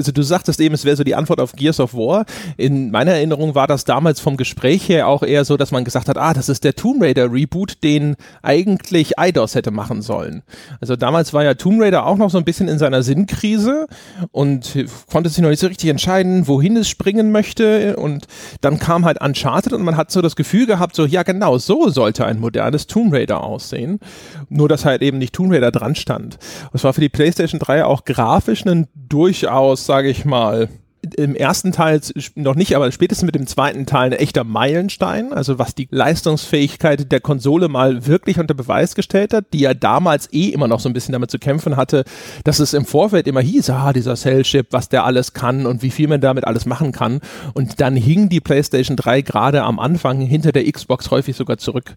also 0.00 0.12
du 0.12 0.22
sagtest 0.22 0.60
eben, 0.60 0.74
es 0.74 0.84
wäre 0.84 0.96
so 0.96 1.04
die 1.04 1.14
Antwort 1.14 1.40
auf 1.40 1.52
Gears 1.52 1.78
of 1.78 1.94
War. 1.94 2.24
In 2.56 2.90
meiner 2.90 3.12
Erinnerung 3.12 3.54
war 3.54 3.66
das 3.66 3.84
damals 3.84 4.18
vom 4.20 4.36
Gespräch 4.36 4.88
her 4.88 5.06
auch 5.08 5.22
eher 5.22 5.44
so, 5.44 5.56
dass 5.56 5.72
man 5.72 5.84
gesagt 5.84 6.08
hat, 6.08 6.16
ah, 6.16 6.32
das 6.32 6.48
ist 6.48 6.64
der 6.64 6.74
Tomb 6.74 7.02
Raider 7.02 7.30
Reboot, 7.30 7.82
den 7.82 8.16
eigentlich 8.42 9.18
Eidos 9.18 9.54
hätte 9.54 9.70
machen 9.70 10.02
sollen. 10.02 10.42
Also 10.80 10.96
damals 10.96 11.32
war 11.32 11.44
ja 11.44 11.54
Tomb 11.54 11.80
Raider 11.82 12.06
auch 12.06 12.16
noch 12.16 12.30
so 12.30 12.38
ein 12.38 12.44
bisschen 12.44 12.68
in 12.68 12.78
seiner 12.78 13.02
Sinnkrise 13.02 13.86
und 14.32 14.76
konnte 15.10 15.28
sich 15.28 15.42
noch 15.42 15.50
nicht 15.50 15.60
so 15.60 15.66
richtig 15.66 15.90
entscheiden, 15.90 16.48
wohin 16.48 16.76
es 16.76 16.88
springen 16.88 17.30
möchte. 17.30 17.96
Und 17.96 18.26
dann 18.62 18.78
kam 18.78 19.04
halt 19.04 19.20
Uncharted 19.20 19.72
und 19.72 19.82
man 19.82 19.96
hat 19.96 20.10
so 20.10 20.22
das 20.22 20.36
Gefühl 20.36 20.66
gehabt, 20.66 20.96
so, 20.96 21.04
ja 21.04 21.22
genau, 21.22 21.58
so 21.58 21.90
sollte 21.90 22.24
ein 22.24 22.40
modernes 22.40 22.86
Tomb 22.86 23.12
Raider 23.12 23.42
aussehen. 23.42 24.00
Nur, 24.48 24.68
dass 24.68 24.84
halt 24.84 25.02
eben 25.02 25.18
nicht 25.18 25.34
Tomb 25.34 25.52
Raider 25.52 25.70
dran 25.70 25.94
stand. 25.94 26.38
Das 26.72 26.84
war 26.84 26.92
für 26.92 27.00
die 27.00 27.08
PlayStation 27.08 27.58
3 27.58 27.84
auch 27.84 28.04
grafisch 28.04 28.64
ein 28.66 28.88
durchaus 29.08 29.86
sage 29.90 30.08
ich 30.08 30.24
mal, 30.24 30.68
im 31.16 31.34
ersten 31.34 31.72
Teil 31.72 32.00
noch 32.36 32.54
nicht, 32.54 32.76
aber 32.76 32.92
spätestens 32.92 33.26
mit 33.26 33.34
dem 33.34 33.48
zweiten 33.48 33.86
Teil 33.86 34.12
ein 34.12 34.20
echter 34.20 34.44
Meilenstein, 34.44 35.32
also 35.32 35.58
was 35.58 35.74
die 35.74 35.88
Leistungsfähigkeit 35.90 37.10
der 37.10 37.18
Konsole 37.18 37.66
mal 37.66 38.06
wirklich 38.06 38.38
unter 38.38 38.54
Beweis 38.54 38.94
gestellt 38.94 39.34
hat, 39.34 39.46
die 39.52 39.58
ja 39.58 39.74
damals 39.74 40.32
eh 40.32 40.50
immer 40.50 40.68
noch 40.68 40.78
so 40.78 40.88
ein 40.88 40.92
bisschen 40.92 41.10
damit 41.10 41.32
zu 41.32 41.40
kämpfen 41.40 41.74
hatte, 41.74 42.04
dass 42.44 42.60
es 42.60 42.72
im 42.72 42.84
Vorfeld 42.84 43.26
immer 43.26 43.40
hieß, 43.40 43.70
ah, 43.70 43.92
dieser 43.92 44.14
Cell-Chip, 44.14 44.68
was 44.70 44.88
der 44.88 45.04
alles 45.04 45.32
kann 45.32 45.66
und 45.66 45.82
wie 45.82 45.90
viel 45.90 46.06
man 46.06 46.20
damit 46.20 46.44
alles 46.44 46.66
machen 46.66 46.92
kann. 46.92 47.20
Und 47.52 47.80
dann 47.80 47.96
hing 47.96 48.28
die 48.28 48.40
PlayStation 48.40 48.96
3 48.96 49.22
gerade 49.22 49.64
am 49.64 49.80
Anfang 49.80 50.20
hinter 50.20 50.52
der 50.52 50.70
Xbox 50.70 51.10
häufig 51.10 51.34
sogar 51.34 51.58
zurück 51.58 51.96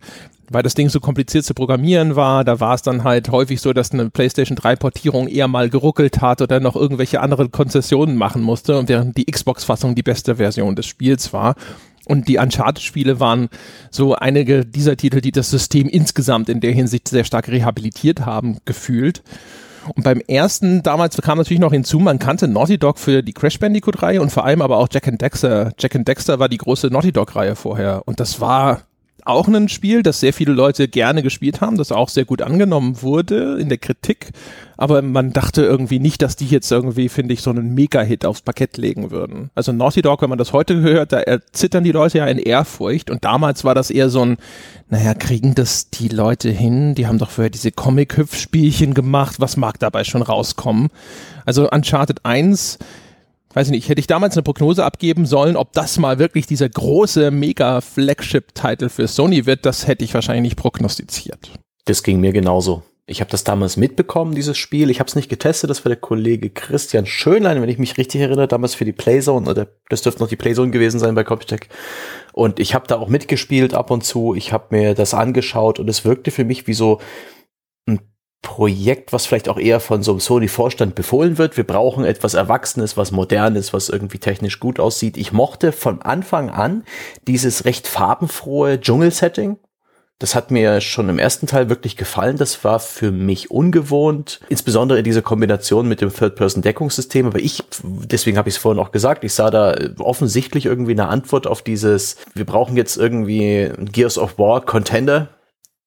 weil 0.50 0.64
das 0.64 0.74
Ding 0.74 0.90
so 0.90 1.00
kompliziert 1.00 1.46
zu 1.46 1.54
programmieren 1.54 2.16
war. 2.16 2.44
Da 2.44 2.60
war 2.60 2.76
es 2.76 2.82
dann 2.82 3.04
halt 3.04 3.30
häufig 3.30 3.62
so, 3.62 3.74
dass 3.74 3.92
eine 3.92 4.10
PlayStation 4.10 4.56
3 4.56 4.76
Portierung 4.76 5.28
eher 5.28 5.48
mal 5.48 5.70
geruckelt 5.70 6.22
hat 6.22 6.42
oder 6.42 6.60
noch 6.60 6.76
irgendwelche 6.76 7.22
andere 7.22 7.50
Konzessionen 7.50 8.16
machen 8.16 8.42
musste 8.42 8.78
und 8.78 8.90
während 8.90 9.18
die 9.18 9.26
Xbox-Fassung 9.26 9.96
die 9.96 10.04
beste 10.04 10.36
Version 10.36 10.76
des 10.76 10.86
Spiels 10.86 11.34
war. 11.34 11.56
Und 12.06 12.28
die 12.28 12.38
Uncharted-Spiele 12.38 13.20
waren 13.20 13.50
so 13.90 14.14
einige 14.16 14.66
dieser 14.66 14.98
Titel, 14.98 15.22
die 15.22 15.32
das 15.32 15.50
System 15.50 15.88
insgesamt 15.88 16.50
in 16.50 16.60
der 16.60 16.74
Hinsicht 16.74 17.08
sehr 17.08 17.24
stark 17.24 17.48
rehabilitiert 17.48 18.26
haben, 18.26 18.58
gefühlt. 18.66 19.24
Und 19.96 20.04
beim 20.04 20.20
ersten, 20.20 20.84
damals 20.84 21.18
kam 21.18 21.38
natürlich 21.38 21.60
noch 21.60 21.72
hinzu, 21.72 22.00
man 22.00 22.20
kannte 22.20 22.48
Naughty 22.48 22.78
Dog 22.78 23.00
für 23.00 23.22
die 23.22 23.34
Crash 23.34 23.60
Bandicoot-Reihe 23.60 24.22
und 24.22 24.32
vor 24.32 24.46
allem 24.46 24.62
aber 24.62 24.78
auch 24.78 24.88
Jack 24.92 25.08
and 25.08 25.22
Dexter. 25.22 25.74
Jack 25.78 25.96
and 25.96 26.08
Dexter 26.08 26.40
war 26.40 26.50
die 26.50 26.58
große 26.58 26.88
Naughty 26.88 27.12
Dog-Reihe 27.12 27.56
vorher. 27.56 28.04
Und 28.06 28.20
das 28.20 28.40
war 28.40 28.82
auch 29.25 29.48
ein 29.48 29.70
Spiel, 29.70 30.03
das 30.03 30.20
sehr 30.20 30.34
viele 30.34 30.53
Leute 30.53 30.88
gerne 30.88 31.24
gespielt 31.24 31.62
haben, 31.62 31.77
das 31.77 31.92
auch 31.92 32.10
sehr 32.10 32.25
gut 32.25 32.42
angenommen 32.42 33.01
wurde 33.01 33.58
in 33.60 33.70
der 33.70 33.77
Kritik. 33.77 34.32
Aber 34.77 35.01
man 35.01 35.32
dachte 35.32 35.63
irgendwie 35.63 36.00
nicht, 36.00 36.22
dass 36.22 36.36
die 36.36 36.48
jetzt 36.48 36.72
irgendwie, 36.72 37.08
finde 37.10 37.34
ich, 37.34 37.42
so 37.42 37.50
einen 37.50 37.74
Mega-Hit 37.74 38.25
aufs 38.25 38.42
Parkett 38.42 38.77
legen 38.77 39.12
würden. 39.12 39.50
Also 39.56 39.72
Naughty 39.72 40.01
Dog, 40.01 40.22
wenn 40.22 40.30
man 40.30 40.38
das 40.38 40.51
heute 40.51 40.82
hört, 40.82 41.12
da 41.12 41.22
zittern 41.51 41.84
die 41.84 41.92
Leute 41.92 42.18
ja 42.20 42.25
in 42.25 42.39
Ehrfurcht. 42.39 43.10
Und 43.10 43.24
damals 43.24 43.63
war 43.63 43.75
das 43.75 43.92
eher 43.92 44.10
so 44.10 44.25
ein, 44.25 44.38
naja, 44.89 45.13
kriegen 45.13 45.56
das 45.56 45.89
die 45.89 46.10
Leute 46.10 46.50
hin? 46.50 46.96
Die 46.96 47.08
haben 47.08 47.18
doch 47.20 47.30
vorher 47.30 47.50
diese 47.50 47.72
Comic-Hüpf-Spielchen 47.72 48.94
gemacht. 48.94 49.36
Was 49.39 49.58
mag 49.58 49.80
dabei 49.80 50.03
schon 50.03 50.22
rauskommen? 50.22 50.89
Also 51.46 51.70
Uncharted 51.70 52.25
1 52.25 52.80
weiß 53.53 53.67
ich 53.67 53.72
nicht, 53.72 53.89
hätte 53.89 54.00
ich 54.00 54.07
damals 54.07 54.36
eine 54.36 54.43
Prognose 54.43 54.83
abgeben 54.83 55.25
sollen, 55.25 55.55
ob 55.55 55.74
das 55.74 55.98
mal 55.98 56.19
wirklich 56.19 56.48
dieser 56.48 56.69
große 56.69 57.31
Mega-Flagship-Titel 57.31 58.89
für 58.89 59.07
Sony 59.07 59.45
wird, 59.45 59.65
das 59.65 59.88
hätte 59.88 60.03
ich 60.03 60.13
wahrscheinlich 60.13 60.43
nicht 60.43 60.57
prognostiziert. 60.57 61.51
Das 61.86 62.03
ging 62.03 62.19
mir 62.19 62.31
genauso. 62.31 62.83
Ich 63.05 63.19
habe 63.19 63.29
das 63.29 63.43
damals 63.43 63.75
mitbekommen, 63.75 64.33
dieses 64.33 64.57
Spiel. 64.57 64.89
Ich 64.89 65.00
habe 65.01 65.10
es 65.10 65.15
nicht 65.15 65.27
getestet, 65.27 65.69
das 65.69 65.83
war 65.83 65.89
der 65.89 66.00
Kollege 66.00 66.50
Christian 66.50 67.05
Schönlein, 67.05 67.62
wenn 67.62 67.67
ich 67.67 67.77
mich 67.77 67.98
richtig 67.98 68.22
erinnere, 68.22 68.48
damals 68.48 68.75
für 68.75 68.86
die 68.86 68.93
Playzone, 68.93 69.50
oder 69.50 69.67
das 69.89 70.03
dürfte 70.03 70.22
noch 70.22 70.29
die 70.29 70.38
Playzone 70.38 70.72
gewesen 70.72 71.00
sein 71.00 71.13
bei 71.13 71.25
Computech. 71.25 71.67
Und 72.31 72.62
ich 72.62 72.74
habe 72.74 72.88
da 72.88 72.98
auch 72.98 73.10
mitgespielt 73.10 73.74
ab 73.74 73.91
und 73.91 74.05
zu. 74.05 74.36
Ich 74.36 74.53
habe 74.53 74.67
mir 74.69 74.93
das 74.95 75.13
angeschaut 75.13 75.79
und 75.79 75.89
es 75.89 76.05
wirkte 76.05 76.31
für 76.31 76.45
mich 76.45 76.65
wie 76.65 76.74
so 76.74 77.01
Projekt, 78.44 79.12
was 79.14 79.26
vielleicht 79.26 79.50
auch 79.50 79.58
eher 79.58 79.80
von 79.80 80.04
so 80.04 80.12
einem 80.12 80.20
Sony-Vorstand 80.20 80.94
befohlen 80.94 81.40
wird. 81.40 81.58
Wir 81.58 81.64
brauchen 81.64 82.06
etwas 82.06 82.36
Erwachsenes, 82.36 82.96
was 82.96 83.12
Modernes, 83.12 83.74
was 83.74 83.90
irgendwie 83.90 84.20
technisch 84.20 84.60
gut 84.60 84.80
aussieht. 84.80 85.18
Ich 85.18 85.32
mochte 85.32 85.72
von 85.72 86.04
Anfang 86.04 86.52
an 86.52 86.84
dieses 87.26 87.66
recht 87.66 87.88
farbenfrohe 87.88 88.80
Dschungel-Setting. 88.80 89.58
Das 90.20 90.36
hat 90.36 90.52
mir 90.52 90.80
schon 90.82 91.10
im 91.10 91.20
ersten 91.20 91.48
Teil 91.48 91.70
wirklich 91.70 91.98
gefallen. 91.98 92.38
Das 92.38 92.64
war 92.64 92.80
für 92.80 93.12
mich 93.12 93.50
ungewohnt, 93.50 94.40
insbesondere 94.50 95.04
diese 95.04 95.22
Kombination 95.22 95.88
mit 95.88 96.02
dem 96.02 96.14
Third-Person-Deckungssystem. 96.14 97.26
Aber 97.26 97.40
ich, 97.40 97.64
deswegen 97.84 98.38
habe 98.38 98.50
ich 98.50 98.56
es 98.56 98.62
vorhin 98.62 98.82
auch 98.82 98.92
gesagt, 98.92 99.24
ich 99.24 99.34
sah 99.34 99.50
da 99.50 99.76
offensichtlich 100.00 100.66
irgendwie 100.66 100.92
eine 100.92 101.08
Antwort 101.08 101.48
auf 101.48 101.62
dieses, 101.62 102.18
wir 102.36 102.46
brauchen 102.46 102.78
jetzt 102.78 102.98
irgendwie 102.98 103.72
Gears 103.92 104.18
of 104.18 104.38
War 104.38 104.64
Contender 104.64 105.30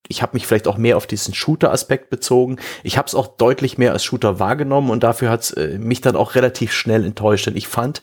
ich 0.08 0.22
habe 0.22 0.34
mich 0.34 0.46
vielleicht 0.46 0.68
auch 0.68 0.76
mehr 0.76 0.96
auf 0.96 1.06
diesen 1.06 1.34
Shooter-Aspekt 1.34 2.10
bezogen. 2.10 2.56
Ich 2.82 2.98
habe 2.98 3.06
es 3.06 3.14
auch 3.14 3.26
deutlich 3.26 3.78
mehr 3.78 3.92
als 3.92 4.04
Shooter 4.04 4.38
wahrgenommen 4.38 4.90
und 4.90 5.02
dafür 5.02 5.30
hat 5.30 5.42
es 5.42 5.50
äh, 5.52 5.78
mich 5.78 6.00
dann 6.00 6.16
auch 6.16 6.34
relativ 6.34 6.72
schnell 6.72 7.04
enttäuscht. 7.04 7.46
Denn 7.46 7.56
ich 7.56 7.68
fand, 7.68 8.02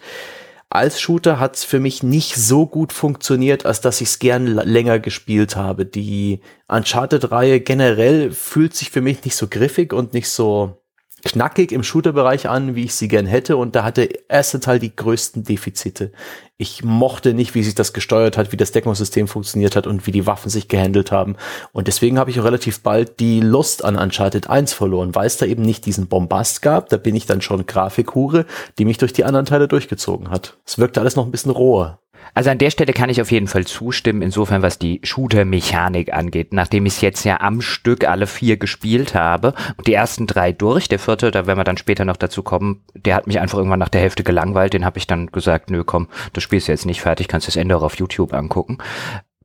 als 0.70 1.00
Shooter 1.00 1.40
hat 1.40 1.56
es 1.56 1.64
für 1.64 1.80
mich 1.80 2.02
nicht 2.02 2.36
so 2.36 2.66
gut 2.66 2.94
funktioniert, 2.94 3.66
als 3.66 3.80
dass 3.80 4.02
ich 4.02 4.08
es 4.08 4.20
gern 4.20 4.48
länger 4.48 5.00
gespielt 5.00 5.56
habe. 5.56 5.86
Die 5.86 6.40
Uncharted-Reihe 6.68 7.60
generell 7.60 8.32
fühlt 8.32 8.74
sich 8.76 8.90
für 8.90 9.02
mich 9.02 9.24
nicht 9.24 9.36
so 9.36 9.48
griffig 9.48 9.94
und 9.94 10.14
nicht 10.14 10.30
so 10.30 10.83
knackig 11.24 11.72
im 11.72 11.84
Shooter-Bereich 11.84 12.50
an, 12.50 12.76
wie 12.76 12.84
ich 12.84 12.96
sie 12.96 13.08
gern 13.08 13.26
hätte. 13.26 13.58
Und 13.58 13.76
da 13.76 13.84
hatte 13.84 14.08
der 14.08 14.30
erste 14.30 14.60
Teil 14.60 14.80
die 14.80 14.96
größten 14.96 15.44
Defizite. 15.44 16.12
Ich 16.58 16.84
mochte 16.84 17.34
nicht, 17.34 17.56
wie 17.56 17.64
sich 17.64 17.76
das 17.76 17.94
gesteuert 17.94 18.38
hat, 18.38 18.52
wie 18.52 18.58
das 18.58 18.72
Deckungssystem 18.72 19.28
funktioniert 19.28 19.76
hat 19.76 19.88
und 19.88 20.06
wie 20.06 20.12
die 20.12 20.28
Waffen 20.28 20.50
sich 20.50 20.68
gehandelt 20.68 21.12
haben. 21.12 21.36
Und 21.72 21.88
deswegen 21.88 22.20
habe 22.20 22.30
ich 22.30 22.44
relativ 22.44 22.82
bald 22.82 23.20
die 23.20 23.40
Lust 23.40 23.84
an 23.84 23.98
Uncharted 23.98 24.50
1 24.50 24.74
verloren, 24.74 25.16
weil 25.16 25.28
es 25.28 25.38
da 25.38 25.46
eben 25.46 25.64
nicht 25.64 25.86
diesen 25.86 26.08
Bombast 26.08 26.62
gab. 26.62 26.90
Da 26.90 26.98
bin 26.98 27.16
ich 27.16 27.26
dann 27.26 27.42
schon 27.42 27.66
Grafikhure, 27.66 28.46
die 28.78 28.86
mich 28.86 28.98
durch 28.98 29.14
die 29.14 29.24
anderen 29.24 29.46
Teile 29.46 29.68
durchgezogen 29.68 30.30
hat. 30.30 30.58
Es 30.66 30.78
wirkte 30.78 31.00
alles 31.00 31.16
noch 31.16 31.26
ein 31.26 31.32
bisschen 31.32 31.52
roher. 31.52 32.00
Also 32.34 32.50
an 32.50 32.58
der 32.58 32.70
Stelle 32.72 32.94
kann 32.94 33.10
ich 33.10 33.22
auf 33.22 33.32
jeden 33.32 33.48
Fall 33.48 33.66
zustimmen, 33.66 34.22
insofern 34.22 34.62
was 34.62 34.80
die 34.80 35.00
Shooter-Mechanik 35.04 36.14
angeht. 36.14 36.54
Nachdem 36.54 36.86
ich 36.86 36.94
es 36.94 37.02
jetzt 37.02 37.24
ja 37.24 37.40
am 37.42 37.62
Stück 37.62 38.06
alle 38.06 38.28
vier 38.28 38.58
gespielt 38.58 39.16
habe 39.16 39.54
und 39.78 39.88
die 39.88 39.94
ersten 39.94 40.28
drei 40.28 40.52
durch, 40.52 40.90
der 40.90 41.00
vierte, 41.00 41.32
da 41.32 41.46
werden 41.48 41.60
wir 41.60 41.64
dann 41.64 41.78
später 41.78 42.06
noch 42.06 42.18
dazu 42.18 42.44
kommen, 42.44 42.84
der 42.96 43.16
hat 43.16 43.28
mich 43.28 43.40
einfach 43.40 43.58
irgendwann 43.58 43.80
nach 43.80 43.90
der 43.90 44.02
Hälfte 44.02 44.24
gelangweilt, 44.24 44.74
den 44.74 44.86
habe 44.86 44.98
ich 44.98 45.08
dann 45.08 45.28
gesagt, 45.28 45.70
nö 45.70 45.84
komm, 45.84 46.08
das 46.34 46.44
Spiel 46.44 46.58
ist 46.58 46.68
jetzt 46.68 46.86
nicht 46.86 47.02
fertig, 47.02 47.28
kannst 47.28 47.48
das 47.48 47.56
Ende 47.56 47.78
auch 47.78 47.84
auf 47.84 47.98
YouTube 47.98 48.34
angucken. 48.34 48.78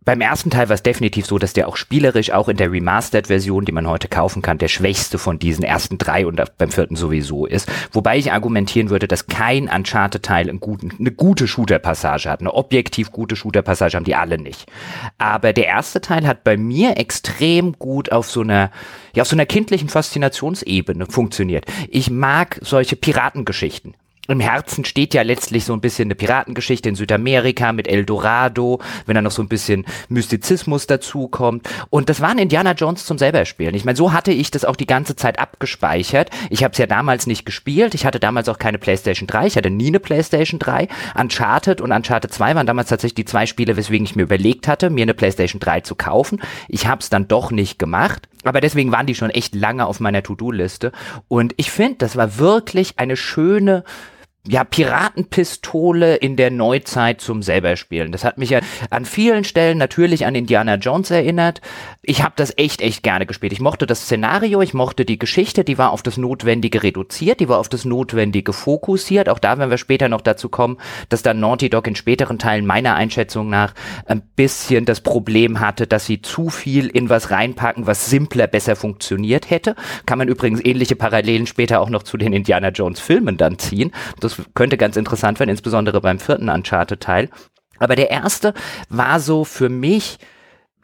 Beim 0.08 0.22
ersten 0.22 0.48
Teil 0.48 0.70
war 0.70 0.74
es 0.74 0.82
definitiv 0.82 1.26
so, 1.26 1.38
dass 1.38 1.52
der 1.52 1.68
auch 1.68 1.76
spielerisch, 1.76 2.30
auch 2.30 2.48
in 2.48 2.56
der 2.56 2.72
Remastered-Version, 2.72 3.66
die 3.66 3.72
man 3.72 3.86
heute 3.86 4.08
kaufen 4.08 4.40
kann, 4.40 4.56
der 4.56 4.68
schwächste 4.68 5.18
von 5.18 5.38
diesen 5.38 5.64
ersten 5.64 5.98
drei 5.98 6.26
und 6.26 6.40
beim 6.56 6.70
vierten 6.70 6.96
sowieso 6.96 7.44
ist. 7.44 7.70
Wobei 7.92 8.16
ich 8.16 8.32
argumentieren 8.32 8.88
würde, 8.88 9.06
dass 9.06 9.26
kein 9.26 9.68
Uncharted-Teil 9.68 10.48
eine 10.48 11.10
gute 11.10 11.46
Shooter-Passage 11.46 12.30
hat. 12.30 12.40
Eine 12.40 12.54
objektiv 12.54 13.12
gute 13.12 13.36
Shooter-Passage 13.36 13.98
haben 13.98 14.04
die 14.04 14.14
alle 14.14 14.38
nicht. 14.38 14.64
Aber 15.18 15.52
der 15.52 15.66
erste 15.66 16.00
Teil 16.00 16.26
hat 16.26 16.42
bei 16.42 16.56
mir 16.56 16.96
extrem 16.96 17.74
gut 17.78 18.10
auf 18.10 18.30
so 18.30 18.40
einer, 18.40 18.70
ja, 19.14 19.20
auf 19.20 19.28
so 19.28 19.36
einer 19.36 19.44
kindlichen 19.44 19.90
Faszinationsebene 19.90 21.04
funktioniert. 21.04 21.66
Ich 21.90 22.10
mag 22.10 22.58
solche 22.62 22.96
Piratengeschichten 22.96 23.92
im 24.28 24.40
Herzen 24.40 24.84
steht 24.84 25.14
ja 25.14 25.22
letztlich 25.22 25.64
so 25.64 25.72
ein 25.72 25.80
bisschen 25.80 26.08
eine 26.08 26.14
Piratengeschichte 26.14 26.88
in 26.88 26.94
Südamerika 26.94 27.72
mit 27.72 27.88
El 27.88 28.04
Dorado, 28.04 28.78
wenn 29.06 29.14
da 29.14 29.22
noch 29.22 29.30
so 29.30 29.42
ein 29.42 29.48
bisschen 29.48 29.86
Mystizismus 30.10 30.86
dazukommt. 30.86 31.68
Und 31.88 32.10
das 32.10 32.20
waren 32.20 32.38
Indiana 32.38 32.72
Jones 32.72 33.06
zum 33.06 33.16
selber 33.16 33.46
spielen. 33.46 33.74
Ich 33.74 33.86
meine, 33.86 33.96
so 33.96 34.12
hatte 34.12 34.30
ich 34.30 34.50
das 34.50 34.66
auch 34.66 34.76
die 34.76 34.86
ganze 34.86 35.16
Zeit 35.16 35.38
abgespeichert. 35.38 36.30
Ich 36.50 36.62
habe 36.62 36.72
es 36.72 36.78
ja 36.78 36.86
damals 36.86 37.26
nicht 37.26 37.46
gespielt. 37.46 37.94
Ich 37.94 38.04
hatte 38.04 38.20
damals 38.20 38.50
auch 38.50 38.58
keine 38.58 38.78
PlayStation 38.78 39.26
3. 39.26 39.46
Ich 39.46 39.56
hatte 39.56 39.70
nie 39.70 39.88
eine 39.88 40.00
PlayStation 40.00 40.58
3. 40.58 40.88
Uncharted 41.18 41.80
und 41.80 41.90
Uncharted 41.90 42.32
2 42.32 42.54
waren 42.54 42.66
damals 42.66 42.90
tatsächlich 42.90 43.14
die 43.14 43.24
zwei 43.24 43.46
Spiele, 43.46 43.78
weswegen 43.78 44.04
ich 44.04 44.14
mir 44.14 44.24
überlegt 44.24 44.68
hatte, 44.68 44.90
mir 44.90 45.02
eine 45.02 45.14
PlayStation 45.14 45.58
3 45.58 45.80
zu 45.80 45.94
kaufen. 45.94 46.42
Ich 46.68 46.86
habe 46.86 47.00
es 47.00 47.08
dann 47.08 47.28
doch 47.28 47.50
nicht 47.50 47.78
gemacht. 47.78 48.28
Aber 48.44 48.60
deswegen 48.60 48.92
waren 48.92 49.06
die 49.06 49.14
schon 49.14 49.30
echt 49.30 49.54
lange 49.54 49.86
auf 49.86 50.00
meiner 50.00 50.22
To-Do-Liste. 50.22 50.92
Und 51.26 51.54
ich 51.56 51.70
finde, 51.70 51.96
das 51.98 52.16
war 52.16 52.38
wirklich 52.38 52.94
eine 52.98 53.16
schöne 53.16 53.84
ja, 54.48 54.64
Piratenpistole 54.64 56.16
in 56.16 56.36
der 56.36 56.50
Neuzeit 56.50 57.20
zum 57.20 57.42
selberspielen. 57.42 58.12
Das 58.12 58.24
hat 58.24 58.38
mich 58.38 58.50
ja 58.50 58.60
an 58.88 59.04
vielen 59.04 59.44
Stellen 59.44 59.76
natürlich 59.76 60.24
an 60.24 60.34
Indiana 60.34 60.76
Jones 60.76 61.10
erinnert. 61.10 61.60
Ich 62.00 62.22
habe 62.22 62.32
das 62.36 62.56
echt, 62.56 62.80
echt 62.80 63.02
gerne 63.02 63.26
gespielt. 63.26 63.52
Ich 63.52 63.60
mochte 63.60 63.86
das 63.86 64.04
Szenario, 64.04 64.62
ich 64.62 64.72
mochte 64.72 65.04
die 65.04 65.18
Geschichte, 65.18 65.64
die 65.64 65.76
war 65.76 65.92
auf 65.92 66.02
das 66.02 66.16
Notwendige 66.16 66.82
reduziert, 66.82 67.40
die 67.40 67.48
war 67.50 67.58
auf 67.58 67.68
das 67.68 67.84
Notwendige 67.84 68.54
fokussiert. 68.54 69.28
Auch 69.28 69.38
da 69.38 69.58
werden 69.58 69.68
wir 69.68 69.76
später 69.76 70.08
noch 70.08 70.22
dazu 70.22 70.48
kommen, 70.48 70.78
dass 71.10 71.22
dann 71.22 71.40
Naughty 71.40 71.68
Dog 71.68 71.86
in 71.86 71.94
späteren 71.94 72.38
Teilen 72.38 72.64
meiner 72.64 72.94
Einschätzung 72.94 73.50
nach 73.50 73.74
ein 74.06 74.22
bisschen 74.34 74.86
das 74.86 75.02
Problem 75.02 75.60
hatte, 75.60 75.86
dass 75.86 76.06
sie 76.06 76.22
zu 76.22 76.48
viel 76.48 76.86
in 76.86 77.10
was 77.10 77.30
reinpacken, 77.30 77.86
was 77.86 78.08
simpler 78.08 78.46
besser 78.46 78.76
funktioniert 78.76 79.50
hätte. 79.50 79.76
Kann 80.06 80.16
man 80.16 80.28
übrigens 80.28 80.64
ähnliche 80.64 80.96
Parallelen 80.96 81.46
später 81.46 81.80
auch 81.80 81.90
noch 81.90 82.02
zu 82.02 82.16
den 82.16 82.32
Indiana 82.32 82.68
Jones 82.70 82.98
Filmen 83.00 83.36
dann 83.36 83.58
ziehen. 83.58 83.92
Das 84.20 84.37
könnte 84.54 84.76
ganz 84.76 84.96
interessant 84.96 85.38
werden, 85.38 85.50
insbesondere 85.50 86.00
beim 86.00 86.18
vierten 86.18 86.48
Uncharted-Teil. 86.48 87.30
Aber 87.78 87.96
der 87.96 88.10
erste 88.10 88.54
war 88.88 89.20
so 89.20 89.44
für 89.44 89.68
mich, 89.68 90.18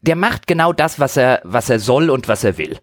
der 0.02 0.16
macht 0.16 0.46
genau 0.46 0.72
das, 0.72 1.00
was 1.00 1.16
er, 1.16 1.40
was 1.44 1.70
er 1.70 1.78
soll 1.78 2.10
und 2.10 2.28
was 2.28 2.44
er 2.44 2.58
will. 2.58 2.78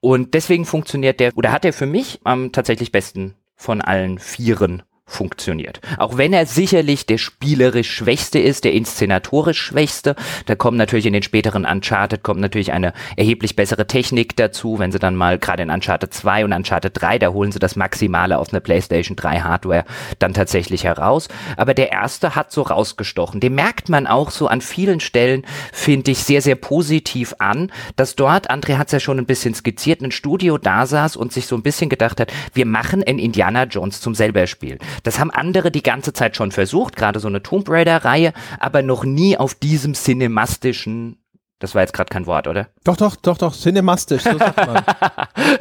Und 0.00 0.34
deswegen 0.34 0.64
funktioniert 0.64 1.20
der, 1.20 1.36
oder 1.36 1.52
hat 1.52 1.64
er 1.64 1.72
für 1.72 1.86
mich 1.86 2.20
am 2.24 2.52
tatsächlich 2.52 2.92
besten 2.92 3.34
von 3.56 3.80
allen 3.80 4.18
Vieren 4.18 4.82
funktioniert. 5.06 5.80
Auch 5.98 6.16
wenn 6.16 6.32
er 6.32 6.46
sicherlich 6.46 7.06
der 7.06 7.18
spielerisch 7.18 7.90
schwächste 7.90 8.38
ist, 8.38 8.64
der 8.64 8.72
inszenatorisch 8.72 9.60
schwächste, 9.60 10.16
da 10.46 10.54
kommt 10.54 10.78
natürlich 10.78 11.06
in 11.06 11.12
den 11.12 11.22
späteren 11.22 11.66
Uncharted 11.66 12.22
kommt 12.22 12.40
natürlich 12.40 12.72
eine 12.72 12.92
erheblich 13.16 13.54
bessere 13.54 13.86
Technik 13.86 14.34
dazu, 14.36 14.78
wenn 14.78 14.92
sie 14.92 14.98
dann 14.98 15.14
mal 15.14 15.38
gerade 15.38 15.62
in 15.62 15.70
Uncharted 15.70 16.12
2 16.12 16.46
und 16.46 16.52
Uncharted 16.52 17.00
3, 17.00 17.18
da 17.18 17.28
holen 17.28 17.52
sie 17.52 17.58
das 17.58 17.76
Maximale 17.76 18.38
aus 18.38 18.52
einer 18.52 18.60
PlayStation 18.60 19.14
3 19.14 19.40
Hardware 19.40 19.84
dann 20.18 20.32
tatsächlich 20.32 20.84
heraus. 20.84 21.28
Aber 21.56 21.74
der 21.74 21.92
erste 21.92 22.34
hat 22.34 22.50
so 22.50 22.62
rausgestochen. 22.62 23.40
Den 23.40 23.54
merkt 23.54 23.88
man 23.90 24.06
auch 24.06 24.30
so 24.30 24.48
an 24.48 24.62
vielen 24.62 25.00
Stellen, 25.00 25.44
finde 25.72 26.12
ich, 26.12 26.24
sehr, 26.24 26.40
sehr 26.40 26.56
positiv 26.56 27.34
an, 27.38 27.70
dass 27.96 28.16
dort, 28.16 28.50
André 28.50 28.78
hat 28.78 28.88
es 28.88 28.92
ja 28.92 29.00
schon 29.00 29.18
ein 29.18 29.26
bisschen 29.26 29.54
skizziert, 29.54 30.00
ein 30.00 30.12
Studio 30.12 30.56
da 30.56 30.86
saß 30.86 31.16
und 31.16 31.32
sich 31.32 31.46
so 31.46 31.56
ein 31.56 31.62
bisschen 31.62 31.90
gedacht 31.90 32.20
hat, 32.20 32.32
wir 32.54 32.66
machen 32.66 33.04
ein 33.04 33.18
Indiana 33.18 33.64
Jones 33.64 34.00
zum 34.00 34.14
selber 34.14 34.46
Spiel. 34.46 34.78
Das 35.02 35.18
haben 35.18 35.30
andere 35.30 35.70
die 35.70 35.82
ganze 35.82 36.12
Zeit 36.12 36.36
schon 36.36 36.52
versucht, 36.52 36.96
gerade 36.96 37.20
so 37.20 37.28
eine 37.28 37.42
Tomb 37.42 37.68
Raider-Reihe, 37.68 38.32
aber 38.58 38.82
noch 38.82 39.04
nie 39.04 39.36
auf 39.36 39.54
diesem 39.54 39.94
cinemastischen 39.94 41.18
das 41.64 41.74
war 41.74 41.80
jetzt 41.80 41.94
gerade 41.94 42.10
kein 42.10 42.26
Wort, 42.26 42.46
oder? 42.46 42.68
Doch, 42.84 42.96
doch, 42.96 43.16
doch, 43.16 43.38
doch, 43.38 43.54
cinemastisch, 43.54 44.22
so 44.22 44.36
sagt 44.36 44.66
man. 44.66 44.84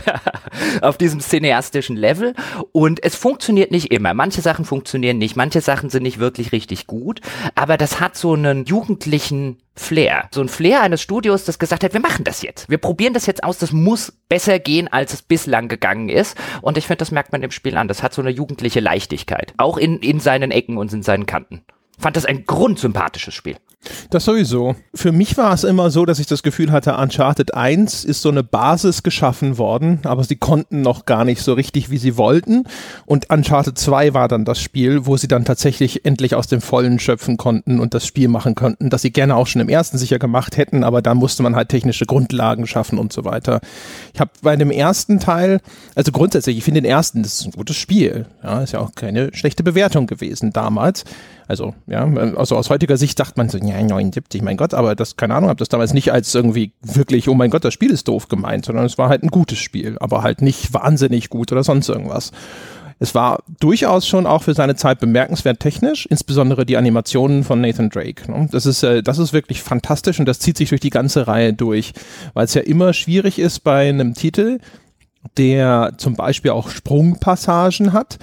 auf 0.82 0.98
diesem 0.98 1.22
cineastischen 1.22 1.96
Level. 1.96 2.34
Und 2.74 3.02
es 3.02 3.16
funktioniert 3.16 3.72
nicht 3.72 3.92
immer. 3.92 4.14
Manche 4.14 4.42
Sachen 4.42 4.66
funktionieren 4.66 5.18
nicht, 5.18 5.38
manche 5.38 5.62
Sachen 5.62 5.90
sind 5.90 6.04
nicht 6.04 6.20
wirklich 6.20 6.52
richtig 6.52 6.88
gut. 6.88 7.22
Aber 7.56 7.78
das 7.78 8.02
hat 8.02 8.18
so 8.18 8.34
einen 8.34 8.66
jugendlichen 8.66 9.58
Flair. 9.76 10.28
So 10.34 10.42
ein 10.42 10.50
Flair 10.50 10.82
eines 10.82 11.02
Studios, 11.02 11.46
das 11.46 11.58
gesagt 11.58 11.86
hat, 11.86 11.94
wir 11.94 12.02
machen 12.02 12.26
das 12.26 12.42
jetzt. 12.42 12.70
Wir 12.70 12.80
probieren 12.80 13.14
das 13.14 13.26
jetzt 13.26 13.46
aus. 13.46 13.58
Das 13.58 13.72
muss 13.72 14.12
besser 14.28 14.60
gehen, 14.60 14.92
als 14.92 15.14
es 15.14 15.22
bislang 15.22 15.70
gegangen 15.70 16.10
ist. 16.10 16.38
Und 16.62 16.78
ich 16.78 16.86
finde, 16.86 16.98
das 16.98 17.12
merkt 17.12 17.32
man 17.32 17.44
im 17.44 17.52
Spiel 17.52 17.78
an. 17.78 17.88
Das 17.88 18.04
hat 18.04 18.14
so 18.14 18.22
eine 18.22 18.30
jugendliche 18.30 18.82
Leichtigkeit. 18.82 19.54
Auch 19.56 19.78
in, 19.78 20.00
in 20.00 20.20
seinen 20.20 20.52
Ecken 20.52 20.78
und 20.78 20.92
in 20.92 21.02
seinen 21.02 21.26
Kanten. 21.26 21.64
Fand 21.98 22.18
das 22.18 22.26
ein 22.26 22.46
grundsympathisches 22.46 23.34
Spiel. 23.34 23.56
Das 24.10 24.26
sowieso. 24.26 24.76
Für 24.94 25.12
mich 25.12 25.38
war 25.38 25.54
es 25.54 25.64
immer 25.64 25.92
so, 25.92 26.06
dass 26.06 26.20
ich 26.20 26.28
das 26.28 26.44
Gefühl 26.44 26.72
hatte, 26.72 26.96
Uncharted 26.96 27.54
1 27.54 28.06
ist 28.06 28.22
so 28.22 28.30
eine 28.30 28.44
Basis 28.44 29.04
geschaffen 29.04 29.58
worden, 29.58 30.00
aber 30.04 30.24
sie 30.24 30.36
konnten 30.36 30.82
noch 30.82 31.06
gar 31.06 31.26
nicht 31.26 31.42
so 31.42 31.54
richtig, 31.54 31.90
wie 31.90 31.98
sie 31.98 32.18
wollten. 32.18 32.64
Und 33.06 33.30
Uncharted 33.30 33.78
2 33.78 34.14
war 34.14 34.28
dann 34.28 34.46
das 34.46 34.60
Spiel, 34.62 35.06
wo 35.06 35.18
sie 35.18 35.28
dann 35.28 35.46
tatsächlich 35.46 36.06
endlich 36.06 36.36
aus 36.36 36.48
dem 36.48 36.62
Vollen 36.62 37.00
schöpfen 37.00 37.38
konnten 37.38 37.80
und 37.80 37.94
das 37.94 38.06
Spiel 38.06 38.28
machen 38.28 38.56
konnten, 38.56 38.90
das 38.90 39.02
sie 39.02 39.12
gerne 39.12 39.36
auch 39.36 39.48
schon 39.48 39.62
im 39.62 39.70
ersten 39.70 39.98
sicher 39.98 40.20
gemacht 40.20 40.58
hätten, 40.58 40.84
aber 40.84 41.02
da 41.02 41.14
musste 41.16 41.44
man 41.44 41.56
halt 41.56 41.70
technische 41.70 42.06
Grundlagen 42.06 42.68
schaffen 42.68 42.98
und 42.98 43.14
so 43.14 43.26
weiter. 43.26 43.62
Ich 44.14 44.20
habe 44.20 44.32
bei 44.42 44.56
dem 44.56 44.72
ersten 44.72 45.20
Teil, 45.20 45.60
also 45.96 46.12
grundsätzlich, 46.12 46.58
ich 46.58 46.64
finde 46.64 46.82
den 46.82 46.90
ersten, 46.90 47.24
das 47.24 47.40
ist 47.40 47.46
ein 47.46 47.52
gutes 47.52 47.76
Spiel. 47.76 48.26
Ja, 48.44 48.62
ist 48.62 48.74
ja 48.74 48.80
auch 48.80 48.94
keine 48.96 49.34
schlechte 49.34 49.64
Bewertung 49.64 50.08
gewesen 50.08 50.52
damals. 50.54 51.04
Also, 51.48 51.74
ja, 51.88 52.06
also 52.36 52.56
aus 52.56 52.70
heutiger 52.70 52.98
Sicht 52.98 53.18
sagt 53.18 53.38
man 53.38 53.50
so, 53.50 53.58
ja, 53.58 53.73
79, 53.74 54.42
mein 54.42 54.58
Gott, 54.58 54.74
aber 54.74 54.96
das, 54.96 55.16
keine 55.18 55.36
Ahnung, 55.36 55.50
habe 55.50 55.60
das 55.60 55.70
damals 55.70 55.94
nicht 55.94 56.12
als 56.12 56.34
irgendwie 56.34 56.72
wirklich, 56.82 57.28
oh 57.30 57.34
mein 57.34 57.50
Gott, 57.50 57.66
das 57.66 57.74
Spiel 57.74 57.92
ist 57.92 58.08
doof 58.08 58.28
gemeint, 58.28 58.66
sondern 58.66 58.86
es 58.86 58.98
war 58.98 59.10
halt 59.10 59.24
ein 59.24 59.30
gutes 59.30 59.60
Spiel, 59.60 59.98
aber 60.00 60.24
halt 60.24 60.42
nicht 60.42 60.74
wahnsinnig 60.74 61.30
gut 61.30 61.52
oder 61.52 61.64
sonst 61.64 61.90
irgendwas. 61.90 62.32
Es 63.00 63.16
war 63.16 63.44
durchaus 63.60 64.08
schon 64.08 64.26
auch 64.26 64.44
für 64.44 64.54
seine 64.54 64.76
Zeit 64.76 65.00
bemerkenswert 65.00 65.60
technisch, 65.60 66.06
insbesondere 66.06 66.66
die 66.66 66.78
Animationen 66.78 67.44
von 67.44 67.60
Nathan 67.60 67.90
Drake. 67.90 68.32
Ne? 68.32 68.48
Das 68.52 68.66
ist, 68.66 68.84
äh, 68.84 69.04
das 69.04 69.18
ist 69.18 69.34
wirklich 69.34 69.62
fantastisch 69.62 70.20
und 70.20 70.26
das 70.26 70.40
zieht 70.40 70.58
sich 70.58 70.70
durch 70.70 70.82
die 70.82 70.90
ganze 70.90 71.28
Reihe 71.28 71.54
durch, 71.54 71.94
weil 72.34 72.46
es 72.46 72.54
ja 72.54 72.62
immer 72.62 72.94
schwierig 72.94 73.40
ist 73.40 73.60
bei 73.60 73.90
einem 73.90 74.14
Titel, 74.14 74.60
der 75.38 75.94
zum 75.98 76.16
Beispiel 76.16 76.52
auch 76.52 76.70
Sprungpassagen 76.70 77.94
hat, 77.94 78.20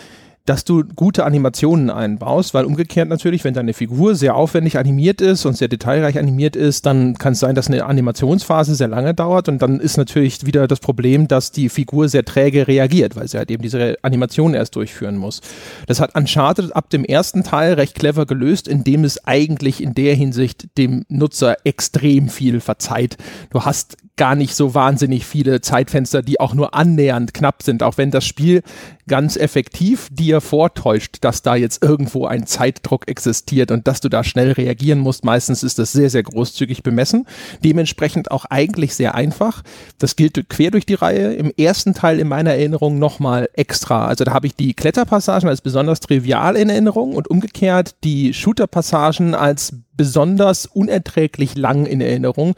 dass 0.50 0.64
du 0.64 0.83
gute 0.83 1.25
Animationen 1.25 1.90
einbaust, 1.90 2.54
weil 2.54 2.64
umgekehrt 2.64 3.09
natürlich, 3.09 3.45
wenn 3.45 3.54
deine 3.54 3.73
Figur 3.73 4.16
sehr 4.16 4.35
aufwendig 4.35 4.78
animiert 4.78 5.21
ist 5.21 5.47
und 5.47 5.57
sehr 5.57 5.69
detailreich 5.69 6.19
animiert 6.19 6.57
ist, 6.57 6.87
dann 6.87 7.14
kann 7.14 7.35
es 7.35 7.38
sein, 7.38 7.54
dass 7.54 7.69
eine 7.69 7.87
Animationsphase 7.87 8.75
sehr 8.75 8.88
lange 8.88 9.14
dauert 9.14 9.49
und 9.49 9.62
dann 9.62 9.78
ist 9.78 9.97
natürlich 9.97 10.45
wieder 10.45 10.66
das 10.66 10.80
Problem, 10.80 11.28
dass 11.28 11.52
die 11.52 11.69
Figur 11.69 12.09
sehr 12.09 12.25
träge 12.25 12.66
reagiert, 12.66 13.14
weil 13.14 13.28
sie 13.28 13.38
halt 13.38 13.49
eben 13.52 13.62
diese 13.62 13.95
Animation 14.02 14.54
erst 14.54 14.75
durchführen 14.75 15.19
muss. 15.19 15.40
Das 15.87 16.00
hat 16.00 16.16
Uncharted 16.16 16.75
ab 16.75 16.90
dem 16.90 17.04
ersten 17.04 17.45
Teil 17.45 17.75
recht 17.75 17.95
clever 17.95 18.26
gelöst, 18.26 18.66
indem 18.66 19.04
es 19.04 19.25
eigentlich 19.25 19.80
in 19.80 19.95
der 19.95 20.16
Hinsicht 20.16 20.66
dem 20.76 21.04
Nutzer 21.09 21.59
extrem 21.62 22.28
viel 22.28 22.59
verzeiht. 22.59 23.19
Du 23.50 23.64
hast 23.64 23.97
gar 24.20 24.34
nicht 24.34 24.54
so 24.54 24.74
wahnsinnig 24.74 25.24
viele 25.24 25.62
Zeitfenster, 25.62 26.20
die 26.20 26.40
auch 26.40 26.52
nur 26.52 26.74
annähernd 26.74 27.32
knapp 27.32 27.62
sind, 27.62 27.82
auch 27.82 27.96
wenn 27.96 28.10
das 28.10 28.26
Spiel 28.26 28.60
ganz 29.08 29.38
effektiv 29.38 30.08
dir 30.12 30.42
vortäuscht, 30.42 31.16
dass 31.22 31.40
da 31.40 31.54
jetzt 31.54 31.82
irgendwo 31.82 32.26
ein 32.26 32.46
Zeitdruck 32.46 33.08
existiert 33.08 33.70
und 33.70 33.88
dass 33.88 34.02
du 34.02 34.10
da 34.10 34.22
schnell 34.22 34.52
reagieren 34.52 34.98
musst. 34.98 35.24
Meistens 35.24 35.62
ist 35.62 35.78
das 35.78 35.92
sehr, 35.92 36.10
sehr 36.10 36.22
großzügig 36.22 36.82
bemessen. 36.82 37.26
Dementsprechend 37.64 38.30
auch 38.30 38.44
eigentlich 38.44 38.94
sehr 38.94 39.14
einfach. 39.14 39.62
Das 39.98 40.16
gilt 40.16 40.50
quer 40.50 40.70
durch 40.70 40.84
die 40.84 40.94
Reihe. 40.94 41.32
Im 41.32 41.50
ersten 41.56 41.94
Teil 41.94 42.20
in 42.20 42.28
meiner 42.28 42.50
Erinnerung 42.50 42.98
nochmal 42.98 43.48
extra. 43.54 44.06
Also 44.06 44.24
da 44.24 44.34
habe 44.34 44.46
ich 44.46 44.54
die 44.54 44.74
Kletterpassagen 44.74 45.48
als 45.48 45.62
besonders 45.62 46.00
trivial 46.00 46.56
in 46.56 46.68
Erinnerung 46.68 47.14
und 47.14 47.30
umgekehrt 47.30 47.94
die 48.04 48.34
Shooterpassagen 48.34 49.34
als 49.34 49.72
besonders 49.96 50.66
unerträglich 50.66 51.56
lang 51.56 51.86
in 51.86 52.00
Erinnerung, 52.00 52.54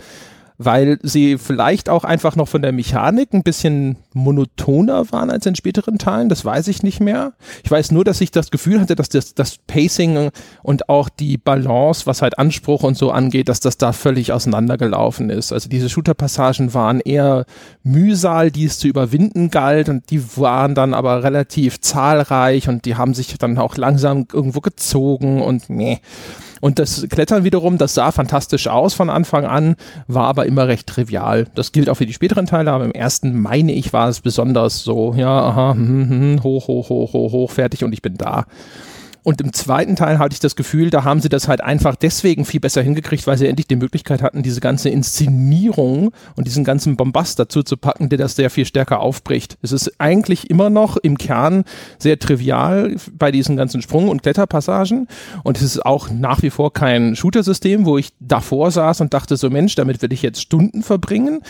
weil 0.64 0.98
sie 1.02 1.38
vielleicht 1.38 1.88
auch 1.88 2.04
einfach 2.04 2.36
noch 2.36 2.48
von 2.48 2.62
der 2.62 2.72
Mechanik 2.72 3.32
ein 3.32 3.42
bisschen 3.42 3.96
monotoner 4.12 5.10
waren 5.12 5.30
als 5.30 5.46
in 5.46 5.54
späteren 5.54 5.98
Teilen. 5.98 6.28
Das 6.28 6.44
weiß 6.44 6.68
ich 6.68 6.82
nicht 6.82 7.00
mehr. 7.00 7.32
Ich 7.64 7.70
weiß 7.70 7.92
nur, 7.92 8.04
dass 8.04 8.20
ich 8.20 8.30
das 8.30 8.50
Gefühl 8.50 8.80
hatte, 8.80 8.96
dass 8.96 9.08
das, 9.08 9.34
das 9.34 9.58
Pacing 9.66 10.30
und 10.62 10.88
auch 10.88 11.08
die 11.08 11.38
Balance, 11.38 12.06
was 12.06 12.22
halt 12.22 12.38
Anspruch 12.38 12.82
und 12.82 12.96
so 12.96 13.10
angeht, 13.10 13.48
dass 13.48 13.60
das 13.60 13.78
da 13.78 13.92
völlig 13.92 14.32
auseinandergelaufen 14.32 15.30
ist. 15.30 15.52
Also 15.52 15.68
diese 15.68 15.88
Shooter-Passagen 15.88 16.74
waren 16.74 17.00
eher 17.00 17.46
Mühsal, 17.82 18.50
die 18.50 18.64
es 18.64 18.78
zu 18.78 18.88
überwinden 18.88 19.50
galt 19.50 19.88
und 19.88 20.10
die 20.10 20.22
waren 20.36 20.74
dann 20.74 20.94
aber 20.94 21.22
relativ 21.22 21.80
zahlreich 21.80 22.68
und 22.68 22.84
die 22.84 22.96
haben 22.96 23.14
sich 23.14 23.38
dann 23.38 23.58
auch 23.58 23.76
langsam 23.76 24.26
irgendwo 24.32 24.60
gezogen 24.60 25.42
und 25.42 25.70
nee. 25.70 26.00
Und 26.62 26.78
das 26.78 27.08
Klettern 27.08 27.42
wiederum, 27.42 27.76
das 27.76 27.94
sah 27.94 28.12
fantastisch 28.12 28.68
aus 28.68 28.94
von 28.94 29.10
Anfang 29.10 29.44
an, 29.44 29.74
war 30.06 30.28
aber 30.28 30.46
immer 30.46 30.68
recht 30.68 30.86
trivial. 30.86 31.48
Das 31.56 31.72
gilt 31.72 31.90
auch 31.90 31.96
für 31.96 32.06
die 32.06 32.12
späteren 32.12 32.46
Teile, 32.46 32.70
aber 32.70 32.84
im 32.84 32.92
ersten, 32.92 33.36
meine 33.36 33.72
ich, 33.72 33.92
war 33.92 34.08
es 34.08 34.20
besonders 34.20 34.84
so, 34.84 35.12
ja, 35.16 35.42
aha, 35.42 35.72
hm, 35.74 35.88
hm, 35.88 36.08
hm 36.08 36.42
hoch, 36.44 36.68
hoch, 36.68 36.88
hoch, 36.88 37.12
hoch, 37.14 37.32
hoch, 37.32 37.50
fertig 37.50 37.82
und 37.82 37.92
ich 37.92 38.00
bin 38.00 38.16
da. 38.16 38.46
Und 39.24 39.40
im 39.40 39.52
zweiten 39.52 39.94
Teil 39.94 40.18
hatte 40.18 40.34
ich 40.34 40.40
das 40.40 40.56
Gefühl, 40.56 40.90
da 40.90 41.04
haben 41.04 41.20
sie 41.20 41.28
das 41.28 41.46
halt 41.46 41.60
einfach 41.60 41.94
deswegen 41.94 42.44
viel 42.44 42.58
besser 42.58 42.82
hingekriegt, 42.82 43.26
weil 43.26 43.38
sie 43.38 43.46
endlich 43.46 43.68
die 43.68 43.76
Möglichkeit 43.76 44.20
hatten, 44.20 44.42
diese 44.42 44.60
ganze 44.60 44.88
Inszenierung 44.88 46.12
und 46.34 46.46
diesen 46.46 46.64
ganzen 46.64 46.96
Bombast 46.96 47.38
dazu 47.38 47.62
zu 47.62 47.76
packen, 47.76 48.08
der 48.08 48.18
das 48.18 48.34
sehr 48.34 48.50
viel 48.50 48.64
stärker 48.64 49.00
aufbricht. 49.00 49.58
Es 49.62 49.70
ist 49.70 49.92
eigentlich 49.98 50.50
immer 50.50 50.70
noch 50.70 50.96
im 50.96 51.18
Kern 51.18 51.64
sehr 51.98 52.18
trivial 52.18 52.96
bei 53.12 53.30
diesen 53.30 53.56
ganzen 53.56 53.80
Sprung- 53.80 54.08
und 54.08 54.22
Kletterpassagen. 54.22 55.06
Und 55.44 55.56
es 55.56 55.62
ist 55.62 55.86
auch 55.86 56.10
nach 56.10 56.42
wie 56.42 56.50
vor 56.50 56.72
kein 56.72 57.14
Shooter-System, 57.14 57.86
wo 57.86 57.98
ich 57.98 58.12
davor 58.18 58.72
saß 58.72 59.02
und 59.02 59.14
dachte 59.14 59.36
so, 59.36 59.50
Mensch, 59.50 59.76
damit 59.76 60.02
will 60.02 60.12
ich 60.12 60.22
jetzt 60.22 60.42
Stunden 60.42 60.82
verbringen 60.82 61.42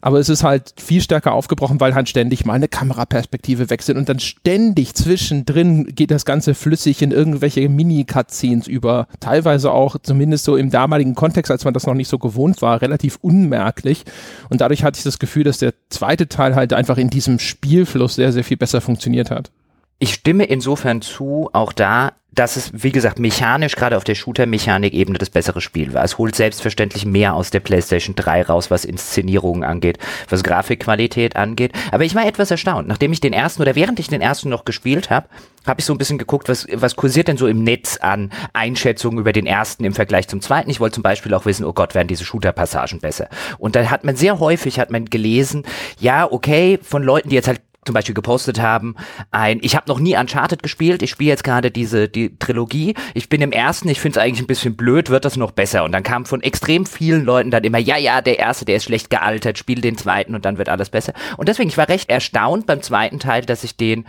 aber 0.00 0.18
es 0.18 0.28
ist 0.28 0.44
halt 0.44 0.74
viel 0.78 1.00
stärker 1.00 1.32
aufgebrochen, 1.32 1.80
weil 1.80 1.94
halt 1.94 2.08
ständig 2.08 2.44
mal 2.44 2.54
eine 2.54 2.68
Kameraperspektive 2.68 3.70
wechselt 3.70 3.98
und 3.98 4.08
dann 4.08 4.20
ständig 4.20 4.94
zwischendrin 4.94 5.94
geht 5.94 6.10
das 6.10 6.24
Ganze 6.24 6.54
flüssig 6.54 7.02
in 7.02 7.10
irgendwelche 7.10 7.68
Mini-Cutscenes 7.68 8.66
über. 8.66 9.06
Teilweise 9.20 9.72
auch, 9.72 9.96
zumindest 10.02 10.44
so 10.44 10.56
im 10.56 10.70
damaligen 10.70 11.14
Kontext, 11.14 11.50
als 11.50 11.64
man 11.64 11.74
das 11.74 11.86
noch 11.86 11.94
nicht 11.94 12.08
so 12.08 12.18
gewohnt 12.18 12.62
war, 12.62 12.82
relativ 12.82 13.18
unmerklich. 13.20 14.04
Und 14.48 14.60
dadurch 14.60 14.84
hatte 14.84 14.98
ich 14.98 15.04
das 15.04 15.18
Gefühl, 15.18 15.44
dass 15.44 15.58
der 15.58 15.74
zweite 15.90 16.28
Teil 16.28 16.54
halt 16.54 16.72
einfach 16.72 16.98
in 16.98 17.10
diesem 17.10 17.38
Spielfluss 17.38 18.14
sehr, 18.14 18.32
sehr 18.32 18.44
viel 18.44 18.56
besser 18.56 18.80
funktioniert 18.80 19.30
hat. 19.30 19.50
Ich 20.00 20.14
stimme 20.14 20.44
insofern 20.44 21.02
zu, 21.02 21.50
auch 21.52 21.72
da, 21.72 22.12
dass 22.30 22.54
es, 22.54 22.70
wie 22.72 22.92
gesagt, 22.92 23.18
mechanisch, 23.18 23.74
gerade 23.74 23.96
auf 23.96 24.04
der 24.04 24.14
Shooter-Mechanik-Ebene 24.14 25.18
das 25.18 25.30
bessere 25.30 25.60
Spiel 25.60 25.92
war. 25.92 26.04
Es 26.04 26.18
holt 26.18 26.36
selbstverständlich 26.36 27.04
mehr 27.04 27.34
aus 27.34 27.50
der 27.50 27.58
PlayStation 27.58 28.14
3 28.14 28.42
raus, 28.42 28.70
was 28.70 28.84
Inszenierungen 28.84 29.64
angeht, 29.64 29.98
was 30.28 30.44
Grafikqualität 30.44 31.34
angeht. 31.34 31.72
Aber 31.90 32.04
ich 32.04 32.14
war 32.14 32.24
etwas 32.24 32.52
erstaunt. 32.52 32.86
Nachdem 32.86 33.12
ich 33.12 33.18
den 33.18 33.32
ersten 33.32 33.60
oder 33.60 33.74
während 33.74 33.98
ich 33.98 34.06
den 34.06 34.20
ersten 34.20 34.50
noch 34.50 34.64
gespielt 34.64 35.10
habe, 35.10 35.26
habe 35.66 35.80
ich 35.80 35.86
so 35.86 35.94
ein 35.94 35.98
bisschen 35.98 36.18
geguckt, 36.18 36.48
was, 36.48 36.68
was 36.72 36.94
kursiert 36.94 37.26
denn 37.26 37.36
so 37.36 37.48
im 37.48 37.64
Netz 37.64 37.96
an 37.96 38.30
Einschätzungen 38.52 39.18
über 39.18 39.32
den 39.32 39.46
ersten 39.46 39.82
im 39.82 39.94
Vergleich 39.94 40.28
zum 40.28 40.40
zweiten. 40.40 40.70
Ich 40.70 40.78
wollte 40.78 40.94
zum 40.94 41.02
Beispiel 41.02 41.34
auch 41.34 41.44
wissen, 41.44 41.64
oh 41.64 41.72
Gott, 41.72 41.96
werden 41.96 42.06
diese 42.06 42.24
Shooter-Passagen 42.24 43.00
besser. 43.00 43.28
Und 43.58 43.74
da 43.74 43.90
hat 43.90 44.04
man 44.04 44.14
sehr 44.14 44.38
häufig, 44.38 44.78
hat 44.78 44.92
man 44.92 45.06
gelesen, 45.06 45.64
ja, 45.98 46.30
okay, 46.30 46.78
von 46.80 47.02
Leuten, 47.02 47.30
die 47.30 47.34
jetzt 47.34 47.48
halt 47.48 47.60
zum 47.84 47.94
Beispiel 47.94 48.14
gepostet 48.14 48.60
haben, 48.60 48.96
ein, 49.30 49.60
ich 49.62 49.74
habe 49.74 49.88
noch 49.88 49.98
nie 49.98 50.16
Uncharted 50.16 50.62
gespielt, 50.62 51.02
ich 51.02 51.10
spiele 51.10 51.30
jetzt 51.30 51.44
gerade 51.44 51.70
diese 51.70 52.08
die 52.08 52.38
Trilogie, 52.38 52.94
ich 53.14 53.28
bin 53.28 53.40
im 53.40 53.52
ersten, 53.52 53.88
ich 53.88 54.00
finde 54.00 54.18
es 54.18 54.24
eigentlich 54.24 54.40
ein 54.40 54.46
bisschen 54.46 54.76
blöd, 54.76 55.10
wird 55.10 55.24
das 55.24 55.36
noch 55.36 55.52
besser? 55.52 55.84
Und 55.84 55.92
dann 55.92 56.02
kam 56.02 56.26
von 56.26 56.42
extrem 56.42 56.86
vielen 56.86 57.24
Leuten 57.24 57.50
dann 57.50 57.64
immer, 57.64 57.78
ja, 57.78 57.96
ja, 57.96 58.20
der 58.20 58.38
erste, 58.38 58.64
der 58.64 58.76
ist 58.76 58.84
schlecht 58.84 59.10
gealtert, 59.10 59.58
spiel 59.58 59.80
den 59.80 59.96
zweiten 59.96 60.34
und 60.34 60.44
dann 60.44 60.58
wird 60.58 60.68
alles 60.68 60.90
besser. 60.90 61.14
Und 61.36 61.48
deswegen, 61.48 61.68
ich 61.68 61.78
war 61.78 61.88
recht 61.88 62.10
erstaunt 62.10 62.66
beim 62.66 62.82
zweiten 62.82 63.20
Teil, 63.20 63.42
dass 63.44 63.64
ich 63.64 63.76
den 63.76 64.06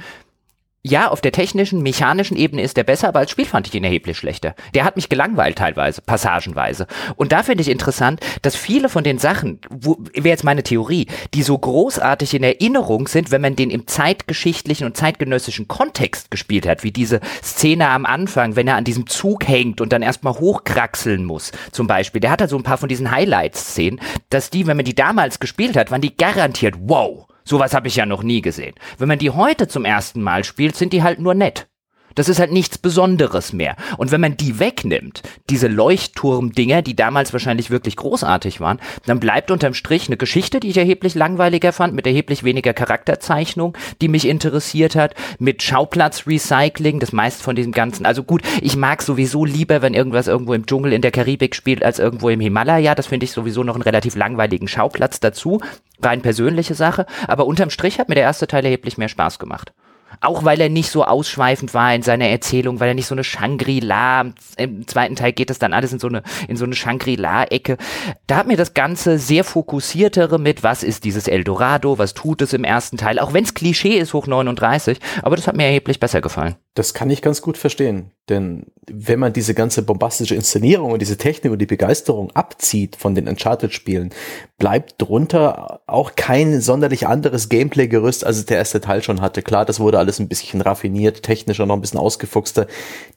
ja, 0.81 1.09
auf 1.09 1.19
der 1.19 1.33
technischen, 1.33 1.81
mechanischen 1.81 2.37
Ebene 2.37 2.61
ist 2.61 2.77
der 2.77 2.85
besser, 2.85 3.09
aber 3.09 3.19
als 3.19 3.31
Spiel 3.31 3.45
fand 3.45 3.67
ich 3.67 3.75
ihn 3.75 3.83
erheblich 3.83 4.17
schlechter. 4.17 4.55
Der 4.73 4.85
hat 4.85 4.95
mich 4.95 5.09
gelangweilt 5.09 5.57
teilweise, 5.57 6.01
passagenweise. 6.01 6.87
Und 7.17 7.33
da 7.33 7.43
finde 7.43 7.63
ich 7.63 7.69
interessant, 7.69 8.21
dass 8.43 8.55
viele 8.55 8.87
von 8.87 9.03
den 9.03 9.17
Sachen, 9.17 9.59
wo, 9.69 9.97
wäre 10.13 10.29
jetzt 10.29 10.45
meine 10.45 10.63
Theorie, 10.63 11.07
die 11.33 11.43
so 11.43 11.57
großartig 11.57 12.33
in 12.33 12.43
Erinnerung 12.43 13.09
sind, 13.09 13.29
wenn 13.29 13.41
man 13.41 13.57
den 13.57 13.71
im 13.71 13.87
zeitgeschichtlichen 13.87 14.85
und 14.85 14.95
zeitgenössischen 14.95 15.67
Kontext 15.67 16.31
gespielt 16.31 16.65
hat, 16.65 16.83
wie 16.83 16.91
diese 16.91 17.19
Szene 17.43 17.89
am 17.89 18.05
Anfang, 18.05 18.55
wenn 18.55 18.67
er 18.67 18.77
an 18.77 18.85
diesem 18.85 19.05
Zug 19.05 19.45
hängt 19.45 19.81
und 19.81 19.91
dann 19.91 20.01
erstmal 20.01 20.39
hochkraxeln 20.39 21.25
muss, 21.25 21.51
zum 21.73 21.87
Beispiel. 21.87 22.21
Der 22.21 22.31
hat 22.31 22.39
halt 22.39 22.51
so 22.51 22.57
ein 22.57 22.63
paar 22.63 22.77
von 22.77 22.87
diesen 22.87 23.11
Highlights-Szenen, 23.11 23.99
dass 24.29 24.49
die, 24.49 24.65
wenn 24.65 24.77
man 24.77 24.85
die 24.85 24.95
damals 24.95 25.41
gespielt 25.41 25.75
hat, 25.75 25.91
waren 25.91 26.01
die 26.01 26.15
garantiert 26.15 26.75
wow 26.79 27.27
Sowas 27.49 27.73
habe 27.73 27.87
ich 27.87 27.95
ja 27.95 28.05
noch 28.05 28.21
nie 28.21 28.41
gesehen. 28.41 28.75
Wenn 28.99 29.07
man 29.07 29.17
die 29.17 29.31
heute 29.31 29.67
zum 29.67 29.83
ersten 29.83 30.21
Mal 30.21 30.43
spielt, 30.43 30.75
sind 30.75 30.93
die 30.93 31.01
halt 31.01 31.19
nur 31.19 31.33
nett. 31.33 31.67
Das 32.19 32.27
ist 32.27 32.41
halt 32.41 32.51
nichts 32.51 32.77
Besonderes 32.77 33.53
mehr. 33.53 33.77
Und 33.95 34.11
wenn 34.11 34.19
man 34.19 34.35
die 34.35 34.59
wegnimmt, 34.59 35.23
diese 35.49 35.69
Leuchtturm-Dinger, 35.69 36.81
die 36.81 36.93
damals 36.93 37.31
wahrscheinlich 37.31 37.69
wirklich 37.69 37.95
großartig 37.95 38.59
waren, 38.59 38.81
dann 39.05 39.21
bleibt 39.21 39.51
unterm 39.51 39.73
Strich 39.73 40.07
eine 40.07 40.17
Geschichte, 40.17 40.59
die 40.59 40.67
ich 40.67 40.75
erheblich 40.75 41.15
langweiliger 41.15 41.71
fand, 41.71 41.93
mit 41.93 42.05
erheblich 42.05 42.43
weniger 42.43 42.73
Charakterzeichnung, 42.73 43.77
die 44.01 44.09
mich 44.09 44.27
interessiert 44.27 44.97
hat, 44.97 45.15
mit 45.39 45.63
Schauplatzrecycling, 45.63 46.99
das 46.99 47.13
meist 47.13 47.41
von 47.41 47.55
diesem 47.55 47.71
ganzen, 47.71 48.05
also 48.05 48.23
gut, 48.23 48.41
ich 48.61 48.75
mag 48.75 49.01
sowieso 49.01 49.45
lieber, 49.45 49.81
wenn 49.81 49.93
irgendwas 49.93 50.27
irgendwo 50.27 50.53
im 50.53 50.65
Dschungel 50.65 50.91
in 50.91 51.01
der 51.01 51.11
Karibik 51.11 51.55
spielt, 51.55 51.85
als 51.85 51.99
irgendwo 51.99 52.27
im 52.27 52.41
Himalaya. 52.41 52.95
Das 52.95 53.07
finde 53.07 53.23
ich 53.23 53.31
sowieso 53.31 53.63
noch 53.63 53.75
einen 53.75 53.83
relativ 53.83 54.17
langweiligen 54.17 54.67
Schauplatz 54.67 55.21
dazu. 55.21 55.61
Rein 56.01 56.21
persönliche 56.21 56.75
Sache. 56.75 57.05
Aber 57.29 57.45
unterm 57.45 57.69
Strich 57.69 57.97
hat 57.97 58.09
mir 58.09 58.15
der 58.15 58.25
erste 58.25 58.47
Teil 58.47 58.65
erheblich 58.65 58.97
mehr 58.97 59.07
Spaß 59.07 59.39
gemacht. 59.39 59.71
Auch 60.21 60.43
weil 60.43 60.59
er 60.59 60.69
nicht 60.69 60.89
so 60.89 61.03
ausschweifend 61.03 61.73
war 61.73 61.93
in 61.93 62.01
seiner 62.01 62.27
Erzählung, 62.27 62.79
weil 62.79 62.89
er 62.89 62.93
nicht 62.93 63.07
so 63.07 63.15
eine 63.15 63.23
Shangri-La, 63.23 64.33
im 64.57 64.87
zweiten 64.87 65.15
Teil 65.15 65.31
geht 65.33 65.49
es 65.49 65.59
dann 65.59 65.73
alles 65.73 65.93
in 65.93 65.99
so 65.99 66.07
eine, 66.07 66.23
in 66.47 66.57
so 66.57 66.65
eine 66.65 66.75
Shangri-La-Ecke. 66.75 67.77
Da 68.27 68.37
hat 68.37 68.47
mir 68.47 68.57
das 68.57 68.73
Ganze 68.73 69.17
sehr 69.17 69.43
fokussiertere 69.43 70.39
mit, 70.39 70.63
was 70.63 70.83
ist 70.83 71.03
dieses 71.03 71.27
Eldorado, 71.27 71.97
was 71.97 72.13
tut 72.13 72.41
es 72.41 72.53
im 72.53 72.63
ersten 72.63 72.97
Teil, 72.97 73.19
auch 73.19 73.33
wenn 73.33 73.43
es 73.43 73.53
Klischee 73.53 73.97
ist, 73.97 74.13
hoch 74.13 74.27
39, 74.27 74.99
aber 75.23 75.35
das 75.35 75.47
hat 75.47 75.55
mir 75.55 75.65
erheblich 75.65 75.99
besser 75.99 76.21
gefallen. 76.21 76.55
Das 76.75 76.93
kann 76.93 77.09
ich 77.09 77.21
ganz 77.21 77.41
gut 77.41 77.57
verstehen, 77.57 78.11
denn 78.29 78.65
wenn 78.91 79.19
man 79.19 79.33
diese 79.33 79.53
ganze 79.53 79.83
bombastische 79.83 80.35
Inszenierung 80.35 80.91
und 80.91 80.99
diese 80.99 81.17
Technik 81.17 81.51
und 81.51 81.59
die 81.59 81.65
Begeisterung 81.65 82.31
abzieht 82.31 82.95
von 82.95 83.13
den 83.13 83.27
Uncharted-Spielen, 83.27 84.11
bleibt 84.57 84.95
drunter 84.97 85.81
auch 85.85 86.15
kein 86.15 86.59
sonderlich 86.61 87.07
anderes 87.07 87.49
Gameplay-Gerüst, 87.49 88.25
als 88.25 88.37
es 88.37 88.45
der 88.45 88.57
erste 88.57 88.81
Teil 88.81 89.03
schon 89.03 89.21
hatte. 89.21 89.41
Klar, 89.41 89.65
das 89.65 89.79
wurde 89.79 89.99
alles 89.99 90.19
ein 90.19 90.27
bisschen 90.27 90.61
raffiniert, 90.61 91.23
technischer, 91.23 91.65
noch 91.65 91.75
ein 91.75 91.81
bisschen 91.81 91.99
ausgefuchster. 91.99 92.67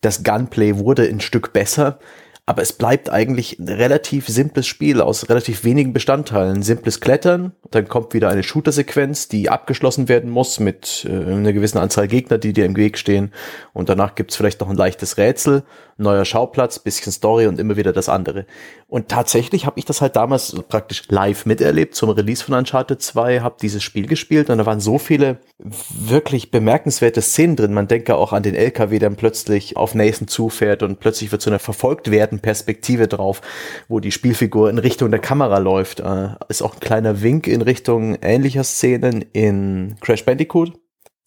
Das 0.01 0.22
Gunplay 0.22 0.79
wurde 0.79 1.05
ein 1.05 1.20
Stück 1.20 1.53
besser, 1.53 1.98
aber 2.44 2.61
es 2.62 2.72
bleibt 2.72 3.09
eigentlich 3.09 3.61
ein 3.61 3.68
relativ 3.68 4.26
simples 4.26 4.66
Spiel 4.66 5.00
aus 5.00 5.28
relativ 5.28 5.62
wenigen 5.62 5.92
Bestandteilen. 5.92 6.62
Simples 6.62 7.00
Klettern, 7.00 7.52
dann 7.70 7.87
kommt 7.87 8.14
wieder 8.14 8.31
eine 8.31 8.42
Shooter-Sequenz, 8.42 9.28
die 9.28 9.48
abgeschlossen 9.48 10.09
werden 10.09 10.28
muss 10.28 10.59
mit 10.59 11.07
äh, 11.09 11.12
einer 11.12 11.52
gewissen 11.52 11.78
Anzahl 11.78 12.09
Gegner, 12.09 12.38
die 12.38 12.52
dir 12.52 12.66
im 12.66 12.76
Weg 12.76 12.98
stehen. 12.98 13.33
Und 13.72 13.88
danach 13.88 14.16
gibt's 14.16 14.35
vielleicht 14.35 14.61
noch 14.61 14.68
ein 14.68 14.76
leichtes 14.76 15.18
Rätsel, 15.18 15.62
neuer 15.98 16.24
Schauplatz, 16.24 16.81
bisschen 16.81 17.12
Story 17.12 17.46
und 17.46 17.61
immer 17.61 17.76
wieder 17.76 17.92
das 17.92 18.09
andere. 18.09 18.44
Und 18.88 19.09
tatsächlich 19.09 19.64
habe 19.64 19.78
ich 19.78 19.85
das 19.85 20.00
halt 20.00 20.16
damals 20.16 20.55
praktisch 20.68 21.05
live 21.09 21.46
miterlebt 21.46 21.94
zum 21.94 22.11
Release 22.11 22.44
von 22.44 22.55
Uncharted 22.55 23.00
2, 23.00 23.40
habe 23.40 23.57
dieses 23.62 23.83
Spiel 23.83 24.07
gespielt 24.07 24.50
und 24.50 24.59
da 24.59 24.66
waren 24.66 24.81
so 24.81 24.98
viele 24.98 25.38
wirklich 25.59 26.50
bemerkenswerte 26.50 27.22
Szenen 27.22 27.57
drin. 27.57 27.72
Man 27.72 27.88
denke 27.88 28.16
auch 28.16 28.33
an 28.33 28.42
den 28.42 28.55
LKW, 28.55 28.98
der 28.98 29.11
plötzlich 29.11 29.76
auf 29.76 29.94
Nathan 29.94 30.28
zufährt 30.28 30.83
und 30.83 30.98
plötzlich 30.98 31.31
wird 31.31 31.40
so 31.40 31.50
eine 31.50 31.59
verfolgt 31.59 32.11
werden 32.11 32.32
Perspektive 32.40 33.09
drauf, 33.09 33.40
wo 33.88 34.01
die 34.01 34.12
Spielfigur 34.12 34.71
in 34.71 34.79
Richtung 34.79 35.11
der 35.11 35.21
Kamera 35.21 35.59
läuft. 35.59 36.01
Äh, 36.01 36.31
ist 36.49 36.62
auch 36.62 36.75
ein 36.75 36.81
kleiner 36.81 37.23
Wink 37.23 37.47
in 37.47 37.62
Richtung 37.62 38.16
ähnlicher 38.23 38.64
Szenen 38.64 39.25
in 39.33 39.97
Crash 40.01 40.25
Bandicoot 40.25 40.73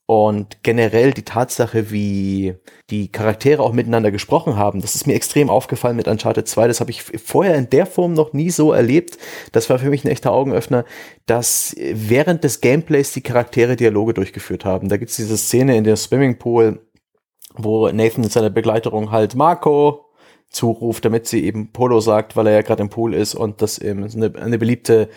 und 0.07 0.61
generell 0.61 1.13
die 1.13 1.23
Tatsache, 1.23 1.89
wie 1.89 2.53
die 2.91 3.11
Charaktere 3.11 3.63
auch 3.63 3.73
miteinander 3.73 4.11
gesprochen 4.11 4.55
haben, 4.55 4.81
das 4.81 4.93
ist 4.93 5.07
mir 5.07 5.15
extrem 5.15 5.49
aufgefallen 5.49 5.95
mit 5.95 6.07
Uncharted 6.07 6.47
2. 6.47 6.67
Das 6.67 6.79
habe 6.79 6.91
ich 6.91 7.01
vorher 7.01 7.55
in 7.55 7.71
der 7.71 7.87
Form 7.87 8.13
noch 8.13 8.31
nie 8.31 8.51
so 8.51 8.71
erlebt. 8.71 9.17
Das 9.51 9.67
war 9.71 9.79
für 9.79 9.89
mich 9.89 10.05
ein 10.05 10.11
echter 10.11 10.31
Augenöffner, 10.31 10.85
dass 11.25 11.75
während 11.79 12.43
des 12.43 12.61
Gameplays 12.61 13.13
die 13.13 13.21
Charaktere 13.21 13.75
Dialoge 13.75 14.13
durchgeführt 14.13 14.63
haben. 14.63 14.89
Da 14.89 14.97
gibt 14.97 15.09
es 15.09 15.17
diese 15.17 15.37
Szene 15.37 15.75
in 15.75 15.83
der 15.83 15.95
Swimmingpool, 15.95 16.85
wo 17.55 17.89
Nathan 17.89 18.21
mit 18.21 18.31
seiner 18.31 18.51
Begleiterung 18.51 19.09
halt 19.09 19.33
Marco 19.33 20.04
zuruft, 20.49 21.05
damit 21.05 21.27
sie 21.27 21.43
eben 21.43 21.71
Polo 21.71 21.99
sagt, 21.99 22.35
weil 22.35 22.47
er 22.47 22.53
ja 22.53 22.61
gerade 22.61 22.81
im 22.81 22.89
Pool 22.89 23.13
ist 23.13 23.35
und 23.35 23.61
das 23.61 23.77
eben 23.77 24.03
eine, 24.03 24.33
eine 24.35 24.57
beliebte 24.57 25.09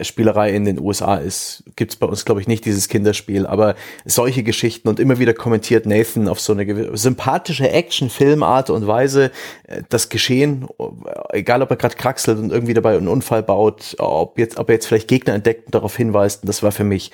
Spielerei 0.00 0.50
in 0.50 0.64
den 0.64 0.80
USA 0.80 1.16
ist, 1.16 1.62
gibt's 1.76 1.94
bei 1.94 2.06
uns, 2.06 2.24
glaube 2.24 2.40
ich, 2.40 2.48
nicht 2.48 2.64
dieses 2.64 2.88
Kinderspiel, 2.88 3.46
aber 3.46 3.76
solche 4.04 4.42
Geschichten 4.42 4.88
und 4.88 4.98
immer 4.98 5.20
wieder 5.20 5.34
kommentiert 5.34 5.86
Nathan 5.86 6.26
auf 6.26 6.40
so 6.40 6.52
eine 6.52 6.96
sympathische 6.96 7.70
Action-Filmart 7.70 8.70
und 8.70 8.88
Weise 8.88 9.30
äh, 9.68 9.82
das 9.90 10.08
Geschehen, 10.08 10.66
egal 11.30 11.62
ob 11.62 11.70
er 11.70 11.76
gerade 11.76 11.94
kraxelt 11.94 12.38
und 12.38 12.50
irgendwie 12.50 12.74
dabei 12.74 12.96
einen 12.96 13.06
Unfall 13.06 13.44
baut, 13.44 13.94
ob, 13.98 14.36
jetzt, 14.36 14.58
ob 14.58 14.68
er 14.68 14.74
jetzt 14.74 14.86
vielleicht 14.86 15.06
Gegner 15.06 15.34
entdeckt 15.34 15.66
und 15.66 15.76
darauf 15.76 15.96
hinweist, 15.96 16.42
und 16.42 16.48
das 16.48 16.64
war 16.64 16.72
für 16.72 16.84
mich 16.84 17.12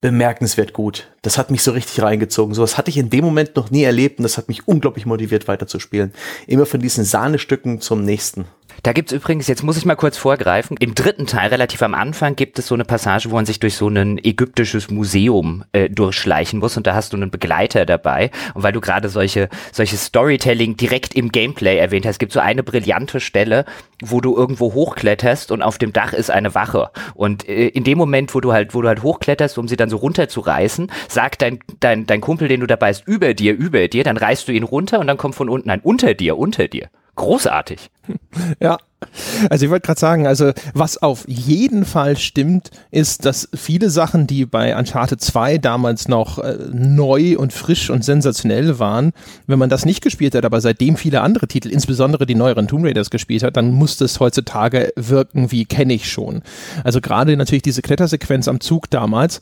bemerkenswert 0.00 0.72
gut. 0.72 1.08
Das 1.22 1.38
hat 1.38 1.50
mich 1.50 1.62
so 1.62 1.72
richtig 1.72 2.02
reingezogen. 2.02 2.54
Sowas 2.54 2.76
hatte 2.76 2.90
ich 2.90 2.98
in 2.98 3.10
dem 3.10 3.24
Moment 3.24 3.56
noch 3.56 3.70
nie 3.70 3.82
erlebt 3.82 4.18
und 4.18 4.24
das 4.24 4.36
hat 4.36 4.48
mich 4.48 4.68
unglaublich 4.68 5.06
motiviert 5.06 5.48
weiterzuspielen. 5.48 6.12
Immer 6.46 6.66
von 6.66 6.80
diesen 6.80 7.04
Sahnestücken 7.04 7.80
zum 7.80 8.04
nächsten. 8.04 8.46
Da 8.86 8.92
gibt's 8.92 9.10
übrigens, 9.10 9.48
jetzt 9.48 9.64
muss 9.64 9.76
ich 9.76 9.84
mal 9.84 9.96
kurz 9.96 10.16
vorgreifen, 10.16 10.76
im 10.78 10.94
dritten 10.94 11.26
Teil, 11.26 11.48
relativ 11.48 11.82
am 11.82 11.92
Anfang, 11.92 12.36
gibt 12.36 12.56
es 12.60 12.68
so 12.68 12.76
eine 12.76 12.84
Passage, 12.84 13.28
wo 13.32 13.34
man 13.34 13.44
sich 13.44 13.58
durch 13.58 13.74
so 13.74 13.88
ein 13.88 14.16
ägyptisches 14.16 14.92
Museum 14.92 15.64
äh, 15.72 15.90
durchschleichen 15.90 16.60
muss 16.60 16.76
und 16.76 16.86
da 16.86 16.94
hast 16.94 17.12
du 17.12 17.16
einen 17.16 17.32
Begleiter 17.32 17.84
dabei. 17.84 18.30
Und 18.54 18.62
weil 18.62 18.70
du 18.72 18.80
gerade 18.80 19.08
solche, 19.08 19.48
solche 19.72 19.96
Storytelling 19.96 20.76
direkt 20.76 21.16
im 21.16 21.32
Gameplay 21.32 21.78
erwähnt 21.78 22.06
hast, 22.06 22.20
gibt 22.20 22.30
so 22.30 22.38
eine 22.38 22.62
brillante 22.62 23.18
Stelle, 23.18 23.64
wo 24.04 24.20
du 24.20 24.36
irgendwo 24.36 24.72
hochkletterst 24.72 25.50
und 25.50 25.62
auf 25.62 25.78
dem 25.78 25.92
Dach 25.92 26.12
ist 26.12 26.30
eine 26.30 26.54
Wache. 26.54 26.90
Und 27.14 27.48
äh, 27.48 27.66
in 27.66 27.82
dem 27.82 27.98
Moment, 27.98 28.36
wo 28.36 28.40
du 28.40 28.52
halt, 28.52 28.72
wo 28.72 28.82
du 28.82 28.86
halt 28.86 29.02
hochkletterst, 29.02 29.58
um 29.58 29.66
sie 29.66 29.76
dann 29.76 29.90
so 29.90 29.96
runterzureißen, 29.96 30.92
sagt 31.08 31.42
dein, 31.42 31.58
dein, 31.80 32.06
dein 32.06 32.20
Kumpel, 32.20 32.46
den 32.46 32.60
du 32.60 32.68
dabei 32.68 32.90
ist, 32.90 33.02
über 33.08 33.34
dir, 33.34 33.52
über 33.52 33.88
dir, 33.88 34.04
dann 34.04 34.16
reißt 34.16 34.46
du 34.46 34.52
ihn 34.52 34.62
runter 34.62 35.00
und 35.00 35.08
dann 35.08 35.16
kommt 35.16 35.34
von 35.34 35.48
unten 35.48 35.70
ein 35.70 35.80
unter 35.80 36.14
dir, 36.14 36.38
unter 36.38 36.68
dir 36.68 36.88
großartig. 37.16 37.90
Ja. 38.60 38.78
Also 39.50 39.66
ich 39.66 39.70
wollte 39.70 39.86
gerade 39.86 40.00
sagen, 40.00 40.26
also 40.26 40.52
was 40.72 41.02
auf 41.02 41.24
jeden 41.28 41.84
Fall 41.84 42.16
stimmt, 42.16 42.70
ist, 42.90 43.24
dass 43.24 43.48
viele 43.54 43.90
Sachen, 43.90 44.26
die 44.26 44.46
bei 44.46 44.76
Uncharted 44.76 45.20
2 45.20 45.58
damals 45.58 46.08
noch 46.08 46.38
äh, 46.38 46.56
neu 46.72 47.36
und 47.36 47.52
frisch 47.52 47.90
und 47.90 48.04
sensationell 48.04 48.78
waren, 48.78 49.12
wenn 49.46 49.58
man 49.58 49.68
das 49.68 49.84
nicht 49.84 50.02
gespielt 50.02 50.34
hat, 50.34 50.44
aber 50.44 50.60
seitdem 50.60 50.96
viele 50.96 51.20
andere 51.20 51.46
Titel, 51.46 51.70
insbesondere 51.70 52.26
die 52.26 52.34
neueren 52.34 52.68
Tomb 52.68 52.84
Raiders 52.84 53.10
gespielt 53.10 53.42
hat, 53.42 53.56
dann 53.56 53.72
muss 53.72 53.96
das 53.96 54.18
heutzutage 54.18 54.92
wirken 54.96 55.50
wie 55.52 55.66
kenne 55.66 55.92
ich 55.92 56.10
schon. 56.10 56.42
Also 56.82 57.00
gerade 57.00 57.36
natürlich 57.36 57.62
diese 57.62 57.82
Klettersequenz 57.82 58.48
am 58.48 58.60
Zug 58.60 58.90
damals, 58.90 59.40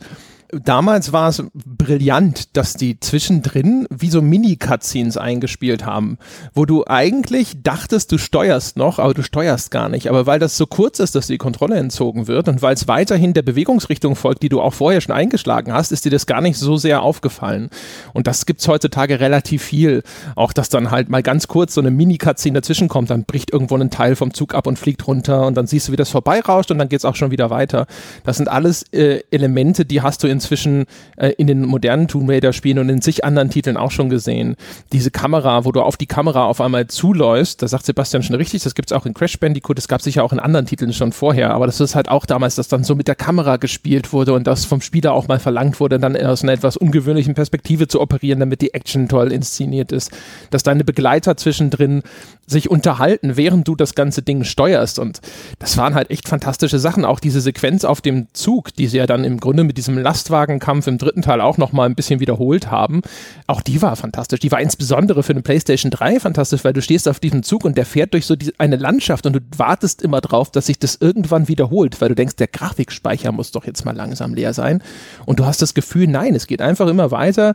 damals 0.63 1.13
war 1.13 1.29
es 1.29 1.43
brillant, 1.55 2.57
dass 2.57 2.75
die 2.75 3.01
zwischendrin 3.01 3.87
wie 3.91 4.11
so 4.11 4.23
Mini-Cutscenes 4.23 5.17
eingespielt 5.17 5.87
haben, 5.87 6.19
wo 6.55 6.65
du 6.67 6.85
eigentlich 6.87 7.63
dachtest, 7.63 8.13
du 8.13 8.19
steuerst 8.19 8.77
noch, 8.77 8.99
aber 8.99 9.15
du 9.15 9.23
steuerst 9.23 9.71
gar 9.71 9.89
nicht. 9.89 10.09
Aber 10.09 10.27
weil 10.27 10.39
das 10.39 10.57
so 10.57 10.67
kurz 10.67 10.99
ist, 10.99 11.15
dass 11.15 11.27
die 11.27 11.39
Kontrolle 11.39 11.77
entzogen 11.77 12.27
wird 12.29 12.49
und 12.49 12.63
weil 12.63 12.75
es 12.75 12.89
weiterhin 12.89 13.35
der 13.35 13.43
Bewegungsrichtung 13.43 14.17
folgt, 14.17 14.43
die 14.43 14.49
du 14.49 14.61
auch 14.61 14.75
vorher 14.75 15.01
schon 15.01 15.15
eingeschlagen 15.15 15.73
hast, 15.73 15.93
ist 15.93 16.05
dir 16.05 16.11
das 16.11 16.27
gar 16.27 16.41
nicht 16.41 16.59
so 16.59 16.77
sehr 16.77 17.03
aufgefallen. 17.03 17.71
Und 18.13 18.27
das 18.27 18.47
gibt's 18.47 18.69
heutzutage 18.69 19.21
relativ 19.21 19.63
viel. 19.63 20.03
Auch, 20.37 20.53
dass 20.53 20.69
dann 20.69 20.91
halt 20.91 21.09
mal 21.09 21.23
ganz 21.23 21.49
kurz 21.49 21.75
so 21.75 21.81
eine 21.81 21.91
Mini-Cutscene 21.91 22.61
dazwischen 22.61 22.89
kommt, 22.89 23.11
dann 23.11 23.25
bricht 23.25 23.53
irgendwo 23.53 23.77
ein 23.77 23.91
Teil 23.91 24.17
vom 24.17 24.33
Zug 24.33 24.55
ab 24.55 24.67
und 24.67 24.79
fliegt 24.79 25.07
runter 25.07 25.47
und 25.47 25.55
dann 25.57 25.67
siehst 25.67 25.89
du, 25.89 25.93
wie 25.93 25.97
das 25.97 26.11
vorbeirauscht 26.11 26.71
und 26.71 26.79
dann 26.79 26.89
geht's 26.89 27.05
auch 27.05 27.17
schon 27.17 27.31
wieder 27.31 27.51
weiter. 27.51 27.87
Das 28.25 28.37
sind 28.37 28.49
alles 28.49 28.85
äh, 28.93 29.23
Elemente, 29.31 29.85
die 29.85 30.03
hast 30.03 30.23
du 30.23 30.29
in 30.29 30.41
inzwischen 30.45 30.85
äh, 31.17 31.31
in 31.39 31.47
den 31.47 31.63
modernen 31.63 32.07
Tomb 32.07 32.29
Raider 32.29 32.53
Spielen 32.53 32.79
und 32.79 32.91
in 32.91 33.01
sich 33.01 33.25
anderen 33.25 33.49
Titeln 33.49 33.79
auch 33.79 33.91
schon 33.91 34.11
gesehen. 34.11 34.57
Diese 34.93 35.11
Kamera, 35.11 35.65
wo 35.65 35.73
du 35.73 35.81
auf 35.81 35.97
die 35.97 36.07
Kamera 36.07 36.45
auf 36.45 36.61
einmal 36.61 36.87
zuläufst, 36.87 37.63
da 37.63 37.69
sagt 37.69 37.87
Sebastian 37.87 38.23
schon 38.23 38.37
richtig, 38.37 38.63
das 38.63 38.75
gibt 38.75 38.91
es 38.91 38.97
auch 38.97 39.07
in 39.07 39.15
Crash 39.15 39.39
Bandicoot, 39.39 39.79
das 39.79 39.89
gab 39.89 40.01
es 40.01 40.05
sicher 40.05 40.23
auch 40.23 40.33
in 40.33 40.39
anderen 40.39 40.67
Titeln 40.67 40.93
schon 40.93 41.13
vorher, 41.13 41.51
aber 41.55 41.65
das 41.65 41.81
ist 41.81 41.95
halt 41.95 42.11
auch 42.11 42.27
damals, 42.27 42.57
dass 42.57 42.69
dann 42.69 42.85
so 42.85 42.95
mit 42.95 43.09
der 43.09 43.15
Kamera 43.15 43.57
gespielt 43.57 44.13
wurde 44.13 44.35
und 44.35 44.47
das 44.47 44.67
vom 44.67 44.83
Spieler 44.83 45.15
auch 45.15 45.29
mal 45.29 45.39
verlangt 45.39 45.81
wurde, 45.81 45.99
dann 45.99 46.17
aus 46.17 46.43
einer 46.43 46.53
etwas 46.53 46.77
ungewöhnlichen 46.77 47.35
Perspektive 47.35 47.89
zu 47.89 48.01
operieren, 48.01 48.41
damit 48.41 48.61
die 48.61 48.75
Action 48.75 49.09
toll 49.09 49.33
inszeniert 49.33 49.93
ist, 49.93 50.11
dass 50.51 50.63
deine 50.63 50.85
Begleiter 50.85 51.39
zwischendrin 51.39 52.03
sich 52.47 52.71
unterhalten, 52.71 53.37
während 53.37 53.69
du 53.69 53.75
das 53.75 53.95
ganze 53.95 54.23
Ding 54.23 54.45
steuerst 54.45 54.99
und 54.99 55.21
das 55.59 55.77
waren 55.77 55.95
halt 55.95 56.11
echt 56.11 56.29
fantastische 56.29 56.79
Sachen, 56.79 57.05
auch 57.05 57.21
diese 57.21 57.41
Sequenz 57.41 57.85
auf 57.85 58.01
dem 58.01 58.29
Zug, 58.33 58.75
die 58.75 58.87
sie 58.87 58.99
ja 58.99 59.07
dann 59.07 59.25
im 59.25 59.41
Grunde 59.41 59.65
mit 59.65 59.77
diesem 59.77 59.99
Lastwagen 59.99 60.35
Lastwagenkampf 60.35 60.87
im 60.87 60.99
dritten 60.99 61.23
Teil 61.23 61.41
auch 61.41 61.59
noch 61.59 61.73
mal 61.73 61.87
ein 61.87 61.95
bisschen 61.95 62.21
wiederholt 62.21 62.71
haben. 62.71 63.03
Auch 63.47 63.61
die 63.61 63.83
war 63.83 63.97
fantastisch. 63.97 64.41
Die 64.41 64.51
war 64.51 64.61
insbesondere 64.61 65.23
für 65.23 65.33
eine 65.33 65.43
PlayStation 65.43 65.91
3 65.91 66.21
fantastisch, 66.21 66.65
weil 66.65 66.73
du 66.73 66.83
stehst 66.83 67.09
auf 67.09 67.21
diesem 67.21 67.43
Zug 67.43 67.65
und 67.65 67.77
der 67.77 67.87
fährt 67.87 68.15
durch 68.15 68.27
so 68.27 68.37
die, 68.37 68.53
eine 68.59 68.77
Landschaft 68.77 69.27
und 69.27 69.35
du 69.35 69.41
wartest 69.57 70.03
immer 70.03 70.21
drauf, 70.21 70.51
dass 70.51 70.67
sich 70.67 70.79
das 70.79 70.97
irgendwann 71.01 71.49
wiederholt, 71.49 72.01
weil 72.01 72.09
du 72.09 72.15
denkst, 72.15 72.37
der 72.37 72.49
Grafikspeicher 72.49 73.33
muss 73.33 73.53
doch 73.53 73.65
jetzt 73.65 73.85
mal 73.85 73.95
langsam 73.95 74.35
leer 74.35 74.55
sein. 74.55 74.83
Und 75.27 75.41
du 75.41 75.47
hast 75.47 75.63
das 75.63 75.75
Gefühl, 75.75 76.07
nein, 76.07 76.35
es 76.35 76.47
geht 76.47 76.61
einfach 76.61 76.89
immer 76.89 77.11
weiter 77.11 77.55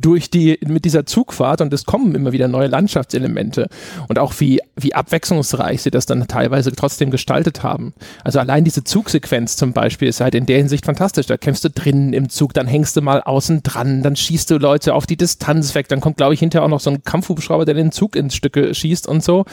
durch 0.00 0.30
die, 0.30 0.58
mit 0.66 0.84
dieser 0.84 1.06
Zugfahrt 1.06 1.60
und 1.60 1.72
es 1.72 1.84
kommen 1.84 2.14
immer 2.14 2.32
wieder 2.32 2.48
neue 2.48 2.68
Landschaftselemente 2.68 3.68
und 4.08 4.18
auch 4.18 4.34
wie, 4.38 4.60
wie 4.76 4.94
abwechslungsreich 4.94 5.82
sie 5.82 5.90
das 5.90 6.06
dann 6.06 6.26
teilweise 6.26 6.72
trotzdem 6.72 7.10
gestaltet 7.10 7.62
haben. 7.62 7.94
Also 8.24 8.38
allein 8.38 8.64
diese 8.64 8.84
Zugsequenz 8.84 9.56
zum 9.56 9.72
Beispiel 9.72 10.08
ist 10.08 10.20
halt 10.20 10.34
in 10.34 10.46
der 10.46 10.58
Hinsicht 10.58 10.86
fantastisch. 10.86 11.26
Da 11.26 11.36
kämpfst 11.36 11.64
du 11.64 11.70
drinnen 11.70 12.12
im 12.12 12.28
Zug, 12.28 12.54
dann 12.54 12.66
hängst 12.66 12.96
du 12.96 13.02
mal 13.02 13.22
außen 13.22 13.62
dran, 13.62 14.02
dann 14.02 14.16
schießt 14.16 14.50
du 14.50 14.58
Leute 14.58 14.94
auf 14.94 15.06
die 15.06 15.16
Distanz 15.16 15.74
weg, 15.74 15.88
dann 15.88 16.00
kommt, 16.00 16.16
glaube 16.16 16.34
ich, 16.34 16.40
hinterher 16.40 16.64
auch 16.64 16.70
noch 16.70 16.80
so 16.80 16.90
ein 16.90 17.02
Kampfhubschrauber, 17.02 17.64
der 17.64 17.74
den 17.74 17.92
Zug 17.92 18.16
ins 18.16 18.34
Stücke 18.34 18.74
schießt 18.74 19.06
und 19.06 19.22
so. 19.22 19.44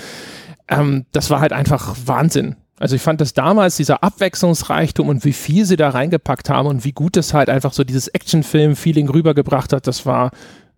Ähm, 0.68 1.06
das 1.12 1.30
war 1.30 1.40
halt 1.40 1.54
einfach 1.54 1.96
Wahnsinn. 2.06 2.56
Also 2.80 2.96
ich 2.96 3.02
fand 3.02 3.22
das 3.22 3.34
damals, 3.34 3.78
dieser 3.78 4.04
Abwechslungsreichtum 4.04 5.10
und 5.10 5.26
wie 5.26 5.34
viel 5.34 5.66
sie 5.66 5.78
da 5.78 5.90
reingepackt 5.90 6.50
haben 6.50 6.68
und 6.68 6.86
wie 6.86 6.92
gut 6.92 7.16
das 7.16 7.34
halt 7.34 7.50
einfach 7.50 7.74
so 7.74 7.84
dieses 7.84 8.08
Actionfilm-Feeling 8.08 9.10
rübergebracht 9.10 9.74
hat, 9.74 9.88
das 9.88 10.06
war 10.06 10.32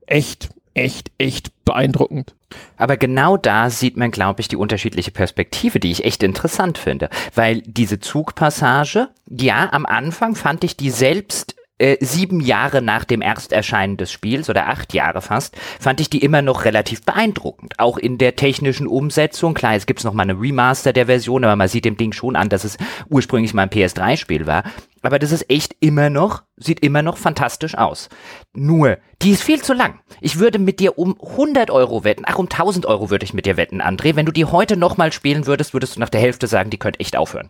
echt, 0.08 0.50
echt, 0.74 1.12
echt 1.18 1.52
beeindruckend. 1.66 2.36
Aber 2.78 2.98
genau 2.98 3.38
da 3.38 3.70
sieht 3.70 3.98
man, 3.98 4.12
glaube 4.12 4.42
ich, 4.42 4.48
die 4.48 4.56
unterschiedliche 4.56 5.12
Perspektive, 5.12 5.80
die 5.80 5.92
ich 5.92 6.06
echt 6.06 6.24
interessant 6.24 6.78
finde. 6.78 7.10
Weil 7.36 7.62
diese 7.62 8.00
Zugpassage, 8.00 9.10
ja, 9.30 9.72
am 9.72 9.86
Anfang 9.86 10.36
fand 10.36 10.64
ich 10.64 10.78
die 10.78 10.90
selbst 10.90 11.56
äh, 11.80 11.98
sieben 12.02 12.40
Jahre 12.42 12.82
nach 12.82 13.06
dem 13.06 13.22
Ersterscheinen 13.22 13.98
des 13.98 14.12
Spiels 14.12 14.50
oder 14.50 14.68
acht 14.68 14.94
Jahre 14.94 15.22
fast, 15.22 15.56
fand 15.80 16.00
ich 16.02 16.10
die 16.10 16.24
immer 16.24 16.42
noch 16.42 16.66
relativ 16.66 17.04
beeindruckend. 17.04 17.74
Auch 17.80 17.98
in 17.98 18.18
der 18.18 18.36
technischen 18.36 18.86
Umsetzung. 18.86 19.54
Klar, 19.54 19.76
es 19.76 19.86
gibt 19.86 20.04
noch 20.04 20.14
mal 20.14 20.24
eine 20.24 20.40
Remaster 20.40 20.94
der 20.94 21.08
Version, 21.08 21.44
aber 21.44 21.56
man 21.56 21.68
sieht 21.68 21.86
dem 21.86 21.98
Ding 21.98 22.12
schon 22.12 22.36
an, 22.36 22.50
dass 22.50 22.64
es 22.64 22.78
ursprünglich 23.10 23.54
mal 23.54 23.64
ein 23.64 23.70
PS3-Spiel 23.70 24.46
war. 24.46 24.64
Aber 25.02 25.20
das 25.20 25.32
ist 25.32 25.50
echt 25.50 25.76
immer 25.80 26.10
noch, 26.10 26.44
sieht 26.58 26.82
immer 26.82 27.02
noch 27.02 27.18
fantastisch 27.18 27.76
aus. 27.76 28.10
Nur, 28.54 28.98
die 29.22 29.32
ist 29.32 29.44
viel 29.44 29.62
zu 29.62 29.74
lang. 29.74 30.00
Ich 30.20 30.40
würde 30.40 30.60
mit 30.60 30.80
dir 30.80 30.98
um 30.98 31.16
100 31.22 31.72
Euro 31.72 32.04
wetten, 32.04 32.24
ach 32.26 32.38
um 32.38 32.48
1000 32.48 32.86
Euro 32.86 33.10
würde 33.10 33.24
ich 33.24 33.34
mit 33.34 33.46
dir 33.46 33.58
wetten, 33.58 33.82
André. 33.82 34.16
Wenn 34.16 34.26
du 34.26 34.34
die 34.34 34.46
heute 34.46 34.76
nochmal 34.76 35.14
spielen 35.14 35.46
würdest, 35.46 35.74
würdest 35.74 35.96
du 35.96 36.02
nach 36.02 36.10
der 36.10 36.22
Hälfte 36.22 36.48
sagen, 36.48 36.70
die 36.70 36.78
könnte 36.78 37.00
echt 37.00 37.16
aufhören. 37.16 37.50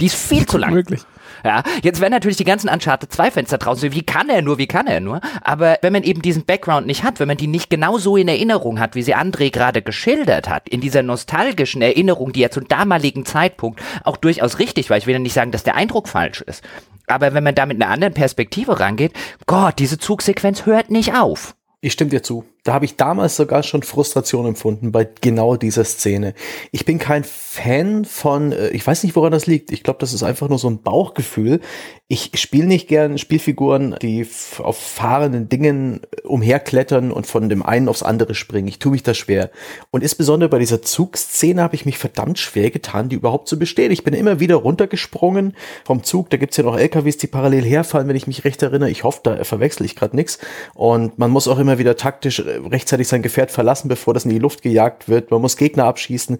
Die 0.00 0.06
ist 0.06 0.16
viel 0.16 0.46
zu 0.46 0.58
lang. 0.58 0.72
Möglich. 0.72 1.02
Ja, 1.44 1.62
jetzt 1.82 2.00
werden 2.00 2.12
natürlich 2.12 2.38
die 2.38 2.44
ganzen 2.44 2.70
Uncharted 2.70 3.12
2 3.12 3.30
Fenster 3.30 3.58
draußen, 3.58 3.92
wie 3.92 4.02
kann 4.02 4.30
er 4.30 4.40
nur, 4.40 4.56
wie 4.56 4.66
kann 4.66 4.86
er 4.86 5.00
nur? 5.00 5.20
Aber 5.42 5.78
wenn 5.82 5.92
man 5.92 6.02
eben 6.02 6.22
diesen 6.22 6.44
Background 6.44 6.86
nicht 6.86 7.04
hat, 7.04 7.20
wenn 7.20 7.28
man 7.28 7.36
die 7.36 7.48
nicht 7.48 7.68
genau 7.68 7.98
so 7.98 8.16
in 8.16 8.28
Erinnerung 8.28 8.80
hat, 8.80 8.94
wie 8.94 9.02
sie 9.02 9.14
André 9.14 9.50
gerade 9.50 9.82
geschildert 9.82 10.48
hat, 10.48 10.68
in 10.70 10.80
dieser 10.80 11.02
nostalgischen 11.02 11.82
Erinnerung, 11.82 12.32
die 12.32 12.40
ja 12.40 12.50
zum 12.50 12.66
damaligen 12.66 13.26
Zeitpunkt 13.26 13.82
auch 14.04 14.16
durchaus 14.16 14.58
richtig 14.58 14.88
war, 14.88 14.96
ich 14.96 15.06
will 15.06 15.14
ja 15.14 15.18
nicht 15.18 15.34
sagen, 15.34 15.50
dass 15.50 15.64
der 15.64 15.74
Eindruck 15.74 16.08
falsch 16.08 16.40
ist, 16.40 16.62
aber 17.06 17.34
wenn 17.34 17.44
man 17.44 17.54
da 17.54 17.66
mit 17.66 17.80
einer 17.82 17.92
anderen 17.92 18.14
Perspektive 18.14 18.80
rangeht, 18.80 19.12
Gott, 19.46 19.78
diese 19.78 19.98
Zugsequenz 19.98 20.64
hört 20.64 20.90
nicht 20.90 21.14
auf. 21.14 21.54
Ich 21.80 21.92
stimme 21.92 22.10
dir 22.10 22.22
zu. 22.22 22.44
Da 22.64 22.72
habe 22.72 22.86
ich 22.86 22.96
damals 22.96 23.36
sogar 23.36 23.62
schon 23.62 23.82
Frustration 23.82 24.46
empfunden 24.46 24.90
bei 24.90 25.06
genau 25.20 25.56
dieser 25.56 25.84
Szene. 25.84 26.32
Ich 26.72 26.86
bin 26.86 26.98
kein 26.98 27.22
Fan 27.22 28.06
von, 28.06 28.52
äh, 28.52 28.68
ich 28.70 28.86
weiß 28.86 29.04
nicht, 29.04 29.14
woran 29.16 29.32
das 29.32 29.44
liegt. 29.44 29.70
Ich 29.70 29.82
glaube, 29.82 29.98
das 30.00 30.14
ist 30.14 30.22
einfach 30.22 30.48
nur 30.48 30.58
so 30.58 30.70
ein 30.70 30.80
Bauchgefühl. 30.80 31.60
Ich 32.08 32.30
spiele 32.34 32.66
nicht 32.66 32.88
gern 32.88 33.18
Spielfiguren, 33.18 33.96
die 34.00 34.26
auf 34.58 34.78
fahrenden 34.78 35.50
Dingen 35.50 36.00
umherklettern 36.22 37.12
und 37.12 37.26
von 37.26 37.50
dem 37.50 37.62
einen 37.62 37.88
aufs 37.88 38.02
andere 38.02 38.34
springen. 38.34 38.68
Ich 38.68 38.78
tue 38.78 38.92
mich 38.92 39.02
da 39.02 39.12
schwer. 39.12 39.50
Und 39.90 40.02
insbesondere 40.02 40.48
bei 40.48 40.58
dieser 40.58 40.80
Zugszene 40.80 41.62
habe 41.62 41.74
ich 41.74 41.84
mich 41.84 41.98
verdammt 41.98 42.38
schwer 42.38 42.70
getan, 42.70 43.10
die 43.10 43.16
überhaupt 43.16 43.48
zu 43.48 43.58
bestehen. 43.58 43.92
Ich 43.92 44.04
bin 44.04 44.14
immer 44.14 44.40
wieder 44.40 44.56
runtergesprungen 44.56 45.54
vom 45.84 46.02
Zug. 46.02 46.30
Da 46.30 46.38
gibt's 46.38 46.56
ja 46.56 46.64
noch 46.64 46.78
LKWs, 46.78 47.18
die 47.18 47.26
parallel 47.26 47.64
herfallen, 47.64 48.08
wenn 48.08 48.16
ich 48.16 48.26
mich 48.26 48.44
recht 48.44 48.62
erinnere. 48.62 48.90
Ich 48.90 49.04
hoffe, 49.04 49.20
da 49.22 49.44
verwechsel 49.44 49.84
ich 49.84 49.96
gerade 49.96 50.16
nichts. 50.16 50.38
Und 50.72 51.18
man 51.18 51.30
muss 51.30 51.46
auch 51.46 51.58
immer 51.58 51.78
wieder 51.78 51.96
taktisch 51.96 52.42
rechtzeitig 52.70 53.08
sein 53.08 53.22
Gefährt 53.22 53.50
verlassen, 53.50 53.88
bevor 53.88 54.14
das 54.14 54.24
in 54.24 54.30
die 54.30 54.38
Luft 54.38 54.62
gejagt 54.62 55.08
wird. 55.08 55.30
Man 55.30 55.40
muss 55.40 55.56
Gegner 55.56 55.84
abschießen. 55.84 56.38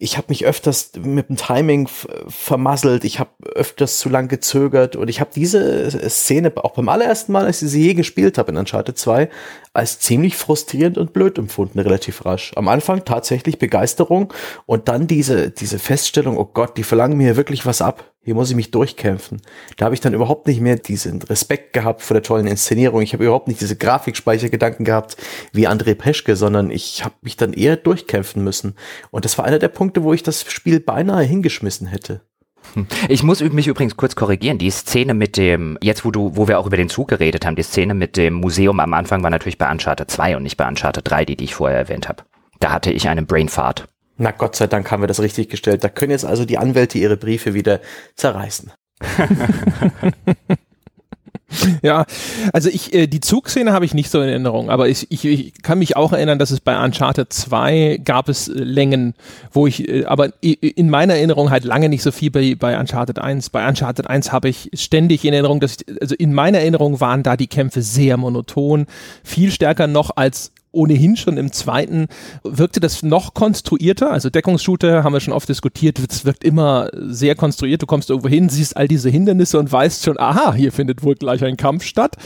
Ich 0.00 0.16
habe 0.16 0.28
mich 0.28 0.46
öfters 0.46 0.92
mit 1.02 1.28
dem 1.28 1.36
Timing 1.36 1.88
vermasselt. 2.28 3.04
Ich 3.04 3.18
habe 3.18 3.30
öfters 3.54 3.98
zu 3.98 4.08
lang 4.08 4.28
gezögert. 4.28 4.94
Und 4.94 5.08
ich 5.08 5.20
habe 5.20 5.30
diese 5.34 5.90
Szene 6.08 6.52
auch 6.56 6.74
beim 6.74 6.88
allerersten 6.88 7.32
Mal, 7.32 7.46
als 7.46 7.62
ich 7.62 7.70
sie 7.70 7.82
je 7.82 7.94
gespielt 7.94 8.38
habe 8.38 8.52
in 8.52 8.58
Uncharted 8.58 8.96
2, 8.96 9.28
als 9.72 9.98
ziemlich 9.98 10.36
frustrierend 10.36 10.98
und 10.98 11.12
blöd 11.12 11.36
empfunden, 11.38 11.80
relativ 11.80 12.24
rasch. 12.24 12.52
Am 12.54 12.68
Anfang 12.68 13.04
tatsächlich 13.04 13.58
Begeisterung 13.58 14.32
und 14.66 14.88
dann 14.88 15.08
diese, 15.08 15.50
diese 15.50 15.80
Feststellung, 15.80 16.36
oh 16.36 16.44
Gott, 16.44 16.76
die 16.76 16.84
verlangen 16.84 17.18
mir 17.18 17.36
wirklich 17.36 17.66
was 17.66 17.82
ab. 17.82 18.12
Hier 18.28 18.34
muss 18.34 18.50
ich 18.50 18.56
mich 18.56 18.70
durchkämpfen. 18.70 19.40
Da 19.78 19.86
habe 19.86 19.94
ich 19.94 20.02
dann 20.02 20.12
überhaupt 20.12 20.48
nicht 20.48 20.60
mehr 20.60 20.76
diesen 20.76 21.22
Respekt 21.22 21.72
gehabt 21.72 22.02
vor 22.02 22.14
der 22.14 22.22
tollen 22.22 22.46
Inszenierung. 22.46 23.00
Ich 23.00 23.14
habe 23.14 23.24
überhaupt 23.24 23.48
nicht 23.48 23.62
diese 23.62 23.74
Grafikspeichergedanken 23.74 24.84
gehabt 24.84 25.16
wie 25.52 25.66
André 25.66 25.94
Peschke, 25.94 26.36
sondern 26.36 26.70
ich 26.70 27.04
habe 27.06 27.14
mich 27.22 27.38
dann 27.38 27.54
eher 27.54 27.76
durchkämpfen 27.76 28.44
müssen. 28.44 28.74
Und 29.10 29.24
das 29.24 29.38
war 29.38 29.46
einer 29.46 29.58
der 29.58 29.68
Punkte, 29.68 29.87
wo 29.96 30.12
ich 30.12 30.22
das 30.22 30.50
Spiel 30.50 30.80
beinahe 30.80 31.24
hingeschmissen 31.24 31.86
hätte. 31.86 32.22
Hm. 32.74 32.86
Ich 33.08 33.22
muss 33.22 33.40
mich 33.40 33.66
übrigens 33.66 33.96
kurz 33.96 34.16
korrigieren. 34.16 34.58
Die 34.58 34.70
Szene 34.70 35.14
mit 35.14 35.36
dem, 35.36 35.78
jetzt 35.82 36.04
wo 36.04 36.10
du, 36.10 36.36
wo 36.36 36.48
wir 36.48 36.58
auch 36.58 36.66
über 36.66 36.76
den 36.76 36.88
Zug 36.88 37.08
geredet 37.08 37.46
haben, 37.46 37.56
die 37.56 37.62
Szene 37.62 37.94
mit 37.94 38.16
dem 38.16 38.34
Museum 38.34 38.80
am 38.80 38.94
Anfang 38.94 39.22
war 39.22 39.30
natürlich 39.30 39.58
bei 39.58 39.70
Uncharted 39.70 40.10
2 40.10 40.36
und 40.36 40.42
nicht 40.42 40.56
bei 40.56 40.68
Uncharted 40.68 41.08
3, 41.08 41.24
die, 41.24 41.36
die 41.36 41.44
ich 41.44 41.54
vorher 41.54 41.78
erwähnt 41.78 42.08
habe. 42.08 42.24
Da 42.60 42.72
hatte 42.72 42.92
ich 42.92 43.08
einen 43.08 43.26
Brainfart. 43.26 43.88
Na 44.16 44.32
Gott 44.32 44.56
sei 44.56 44.66
Dank 44.66 44.90
haben 44.90 45.02
wir 45.02 45.06
das 45.06 45.20
richtig 45.20 45.48
gestellt. 45.48 45.84
Da 45.84 45.88
können 45.88 46.10
jetzt 46.10 46.24
also 46.24 46.44
die 46.44 46.58
Anwälte 46.58 46.98
ihre 46.98 47.16
Briefe 47.16 47.54
wieder 47.54 47.80
zerreißen. 48.16 48.72
ja, 51.82 52.04
also 52.52 52.68
ich, 52.68 52.92
äh, 52.92 53.06
die 53.06 53.20
Zugszene 53.20 53.72
habe 53.72 53.84
ich 53.84 53.94
nicht 53.94 54.10
so 54.10 54.20
in 54.20 54.28
Erinnerung, 54.28 54.68
aber 54.68 54.88
ich, 54.88 55.06
ich, 55.10 55.24
ich 55.24 55.62
kann 55.62 55.78
mich 55.78 55.96
auch 55.96 56.12
erinnern, 56.12 56.38
dass 56.38 56.50
es 56.50 56.60
bei 56.60 56.82
Uncharted 56.82 57.32
2 57.32 58.00
gab 58.04 58.28
es 58.28 58.48
äh, 58.48 58.52
Längen, 58.52 59.14
wo 59.50 59.66
ich, 59.66 59.88
äh, 59.88 60.04
aber 60.04 60.30
in 60.40 60.90
meiner 60.90 61.14
Erinnerung 61.14 61.50
halt 61.50 61.64
lange 61.64 61.88
nicht 61.88 62.02
so 62.02 62.12
viel 62.12 62.30
bei, 62.30 62.54
bei 62.54 62.78
Uncharted 62.78 63.18
1. 63.18 63.50
Bei 63.50 63.66
Uncharted 63.66 64.08
1 64.08 64.30
habe 64.30 64.50
ich 64.50 64.70
ständig 64.74 65.24
in 65.24 65.32
Erinnerung, 65.32 65.60
dass 65.60 65.76
ich, 65.76 66.00
also 66.02 66.14
in 66.14 66.34
meiner 66.34 66.58
Erinnerung 66.58 67.00
waren 67.00 67.22
da 67.22 67.36
die 67.36 67.46
Kämpfe 67.46 67.80
sehr 67.80 68.18
monoton, 68.18 68.86
viel 69.24 69.50
stärker 69.50 69.86
noch 69.86 70.10
als 70.16 70.52
ohnehin 70.78 71.16
schon 71.16 71.36
im 71.36 71.52
zweiten 71.52 72.06
wirkte 72.44 72.80
das 72.80 73.02
noch 73.02 73.34
konstruierter. 73.34 74.10
Also 74.10 74.30
Deckungsshooter 74.30 75.04
haben 75.04 75.12
wir 75.12 75.20
schon 75.20 75.34
oft 75.34 75.48
diskutiert. 75.48 75.98
Es 75.98 76.24
wirkt 76.24 76.44
immer 76.44 76.88
sehr 76.94 77.34
konstruiert. 77.34 77.82
Du 77.82 77.86
kommst 77.86 78.10
irgendwo 78.10 78.28
hin, 78.28 78.48
siehst 78.48 78.76
all 78.76 78.88
diese 78.88 79.10
Hindernisse 79.10 79.58
und 79.58 79.70
weißt 79.70 80.04
schon, 80.04 80.18
aha, 80.18 80.54
hier 80.54 80.72
findet 80.72 81.02
wohl 81.02 81.16
gleich 81.16 81.44
ein 81.44 81.56
Kampf 81.56 81.84
statt. 81.84 82.16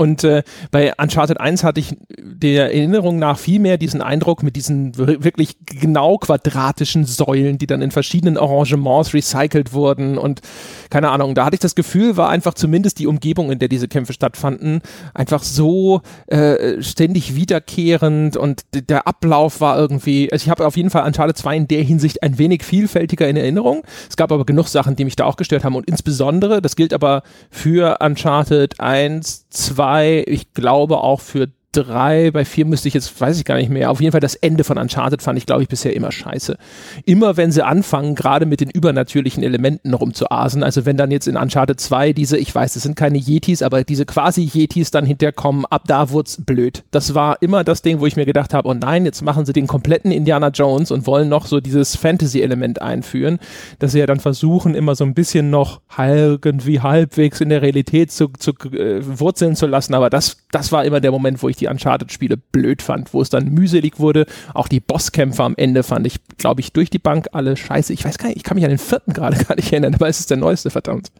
Und 0.00 0.24
äh, 0.24 0.44
bei 0.70 0.94
Uncharted 0.96 1.38
1 1.42 1.62
hatte 1.62 1.78
ich 1.78 1.94
der 2.18 2.72
Erinnerung 2.72 3.18
nach 3.18 3.36
viel 3.36 3.60
mehr 3.60 3.76
diesen 3.76 4.00
Eindruck 4.00 4.42
mit 4.42 4.56
diesen 4.56 4.96
wirklich 4.96 5.58
genau 5.66 6.16
quadratischen 6.16 7.04
Säulen, 7.04 7.58
die 7.58 7.66
dann 7.66 7.82
in 7.82 7.90
verschiedenen 7.90 8.38
Arrangements 8.38 9.12
recycelt 9.12 9.74
wurden 9.74 10.16
und 10.16 10.40
keine 10.88 11.10
Ahnung, 11.10 11.34
da 11.34 11.44
hatte 11.44 11.56
ich 11.56 11.60
das 11.60 11.74
Gefühl, 11.74 12.16
war 12.16 12.30
einfach 12.30 12.54
zumindest 12.54 12.98
die 12.98 13.06
Umgebung, 13.06 13.52
in 13.52 13.58
der 13.58 13.68
diese 13.68 13.88
Kämpfe 13.88 14.14
stattfanden, 14.14 14.80
einfach 15.12 15.42
so 15.42 16.00
äh, 16.28 16.80
ständig 16.80 17.36
wiederkehrend 17.36 18.38
und 18.38 18.62
der 18.72 19.06
Ablauf 19.06 19.60
war 19.60 19.78
irgendwie, 19.78 20.32
also 20.32 20.44
ich 20.44 20.50
habe 20.50 20.66
auf 20.66 20.78
jeden 20.78 20.88
Fall 20.88 21.04
Uncharted 21.06 21.36
2 21.36 21.56
in 21.58 21.68
der 21.68 21.82
Hinsicht 21.82 22.22
ein 22.22 22.38
wenig 22.38 22.64
vielfältiger 22.64 23.28
in 23.28 23.36
Erinnerung. 23.36 23.82
Es 24.08 24.16
gab 24.16 24.32
aber 24.32 24.46
genug 24.46 24.68
Sachen, 24.68 24.96
die 24.96 25.04
mich 25.04 25.16
da 25.16 25.26
auch 25.26 25.36
gestört 25.36 25.62
haben 25.62 25.76
und 25.76 25.86
insbesondere, 25.90 26.62
das 26.62 26.74
gilt 26.74 26.94
aber 26.94 27.22
für 27.50 27.98
Uncharted 28.00 28.80
1, 28.80 29.44
2, 29.50 29.89
ich 30.26 30.52
glaube 30.52 30.98
auch 30.98 31.20
für 31.20 31.48
drei, 31.72 32.30
bei 32.32 32.44
vier 32.44 32.64
müsste 32.64 32.88
ich 32.88 32.94
jetzt, 32.94 33.20
weiß 33.20 33.38
ich 33.38 33.44
gar 33.44 33.56
nicht 33.56 33.70
mehr. 33.70 33.90
Auf 33.90 34.00
jeden 34.00 34.12
Fall 34.12 34.20
das 34.20 34.34
Ende 34.34 34.64
von 34.64 34.76
Uncharted 34.76 35.22
fand 35.22 35.38
ich, 35.38 35.46
glaube 35.46 35.62
ich, 35.62 35.68
bisher 35.68 35.94
immer 35.94 36.10
scheiße. 36.10 36.56
Immer 37.04 37.36
wenn 37.36 37.52
sie 37.52 37.64
anfangen, 37.64 38.16
gerade 38.16 38.44
mit 38.44 38.60
den 38.60 38.70
übernatürlichen 38.70 39.44
Elementen 39.44 39.94
rumzuasen, 39.94 40.64
also 40.64 40.84
wenn 40.84 40.96
dann 40.96 41.12
jetzt 41.12 41.28
in 41.28 41.36
Uncharted 41.36 41.78
2 41.78 42.12
diese, 42.12 42.38
ich 42.38 42.52
weiß, 42.52 42.74
das 42.74 42.82
sind 42.82 42.96
keine 42.96 43.18
Yetis, 43.18 43.62
aber 43.62 43.84
diese 43.84 44.04
quasi 44.04 44.50
Yetis 44.52 44.90
dann 44.90 45.06
hinterkommen, 45.06 45.64
ab 45.66 45.84
da 45.86 46.10
wurde 46.10 46.28
es 46.28 46.44
blöd. 46.44 46.82
Das 46.90 47.14
war 47.14 47.40
immer 47.40 47.62
das 47.62 47.82
Ding, 47.82 48.00
wo 48.00 48.06
ich 48.06 48.16
mir 48.16 48.26
gedacht 48.26 48.52
habe, 48.52 48.68
oh 48.68 48.74
nein, 48.74 49.04
jetzt 49.04 49.22
machen 49.22 49.46
sie 49.46 49.52
den 49.52 49.68
kompletten 49.68 50.10
Indiana 50.10 50.48
Jones 50.48 50.90
und 50.90 51.06
wollen 51.06 51.28
noch 51.28 51.46
so 51.46 51.60
dieses 51.60 51.94
Fantasy-Element 51.94 52.82
einführen, 52.82 53.38
dass 53.78 53.92
sie 53.92 54.00
ja 54.00 54.06
dann 54.06 54.18
versuchen, 54.20 54.74
immer 54.74 54.96
so 54.96 55.04
ein 55.04 55.14
bisschen 55.14 55.50
noch 55.50 55.80
irgendwie 55.96 56.80
halbwegs 56.80 57.40
in 57.40 57.50
der 57.50 57.62
Realität 57.62 58.10
zu, 58.10 58.28
zu 58.28 58.52
äh, 58.72 59.00
wurzeln 59.02 59.54
zu 59.54 59.66
lassen, 59.66 59.94
aber 59.94 60.10
das, 60.10 60.38
das 60.50 60.72
war 60.72 60.84
immer 60.84 61.00
der 61.00 61.12
Moment, 61.12 61.42
wo 61.42 61.48
ich 61.48 61.59
die 61.60 61.68
Uncharted-Spiele 61.68 62.36
blöd 62.36 62.82
fand, 62.82 63.14
wo 63.14 63.22
es 63.22 63.30
dann 63.30 63.50
mühselig 63.50 63.98
wurde. 63.98 64.26
Auch 64.54 64.68
die 64.68 64.80
Bosskämpfe 64.80 65.42
am 65.42 65.54
Ende 65.56 65.82
fand 65.82 66.06
ich, 66.06 66.16
glaube 66.38 66.60
ich, 66.60 66.72
durch 66.72 66.90
die 66.90 66.98
Bank 66.98 67.28
alle 67.32 67.56
scheiße. 67.56 67.92
Ich 67.92 68.04
weiß 68.04 68.18
gar 68.18 68.28
nicht, 68.28 68.38
ich 68.38 68.44
kann 68.44 68.56
mich 68.56 68.64
an 68.64 68.70
den 68.70 68.78
vierten 68.78 69.12
gerade 69.12 69.42
gar 69.44 69.56
nicht 69.56 69.72
erinnern, 69.72 69.94
aber 69.94 70.08
es 70.08 70.20
ist 70.20 70.30
der 70.30 70.36
neueste, 70.36 70.70
verdammt. 70.70 71.10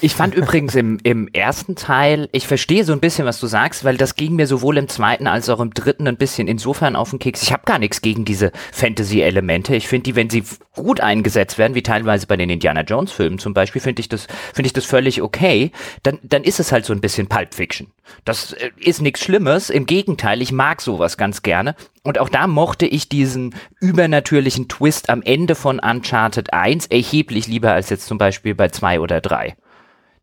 Ich 0.00 0.14
fand 0.14 0.34
übrigens 0.34 0.74
im, 0.74 0.98
im 1.02 1.28
ersten 1.28 1.76
Teil, 1.76 2.28
ich 2.32 2.46
verstehe 2.46 2.84
so 2.84 2.92
ein 2.92 3.00
bisschen, 3.00 3.24
was 3.24 3.40
du 3.40 3.46
sagst, 3.46 3.84
weil 3.84 3.96
das 3.96 4.16
ging 4.16 4.34
mir 4.34 4.46
sowohl 4.46 4.78
im 4.78 4.88
zweiten 4.88 5.26
als 5.26 5.48
auch 5.48 5.60
im 5.60 5.72
dritten 5.72 6.08
ein 6.08 6.16
bisschen 6.16 6.48
insofern 6.48 6.96
auf 6.96 7.10
den 7.10 7.18
Keks. 7.18 7.42
Ich 7.42 7.52
habe 7.52 7.62
gar 7.64 7.78
nichts 7.78 8.02
gegen 8.02 8.24
diese 8.24 8.52
Fantasy-Elemente. 8.72 9.76
Ich 9.76 9.88
finde 9.88 10.04
die, 10.04 10.16
wenn 10.16 10.30
sie 10.30 10.44
gut 10.74 11.00
eingesetzt 11.00 11.58
werden, 11.58 11.74
wie 11.74 11.82
teilweise 11.82 12.26
bei 12.26 12.36
den 12.36 12.50
Indiana 12.50 12.82
Jones-Filmen 12.82 13.38
zum 13.38 13.54
Beispiel, 13.54 13.80
finde 13.80 14.00
ich 14.00 14.08
das, 14.08 14.26
finde 14.52 14.66
ich 14.66 14.72
das 14.72 14.84
völlig 14.84 15.22
okay. 15.22 15.70
Dann, 16.02 16.18
dann 16.22 16.42
ist 16.42 16.60
es 16.60 16.72
halt 16.72 16.84
so 16.84 16.92
ein 16.92 17.00
bisschen 17.00 17.28
Pulp 17.28 17.54
Fiction. 17.54 17.88
Das 18.24 18.52
äh, 18.52 18.70
ist 18.76 19.02
nichts 19.02 19.24
Schlimmes, 19.24 19.70
im 19.70 19.86
Gegenteil, 19.86 20.42
ich 20.42 20.52
mag 20.52 20.80
sowas 20.80 21.16
ganz 21.16 21.42
gerne. 21.42 21.74
Und 22.02 22.18
auch 22.18 22.28
da 22.28 22.46
mochte 22.46 22.86
ich 22.86 23.08
diesen 23.08 23.54
übernatürlichen 23.80 24.68
Twist 24.68 25.10
am 25.10 25.22
Ende 25.22 25.54
von 25.54 25.78
Uncharted 25.78 26.52
1 26.52 26.86
erheblich 26.86 27.46
lieber 27.46 27.72
als 27.72 27.90
jetzt 27.90 28.06
zum 28.06 28.18
Beispiel 28.18 28.54
bei 28.54 28.68
2 28.68 29.00
oder 29.00 29.20
3. 29.20 29.56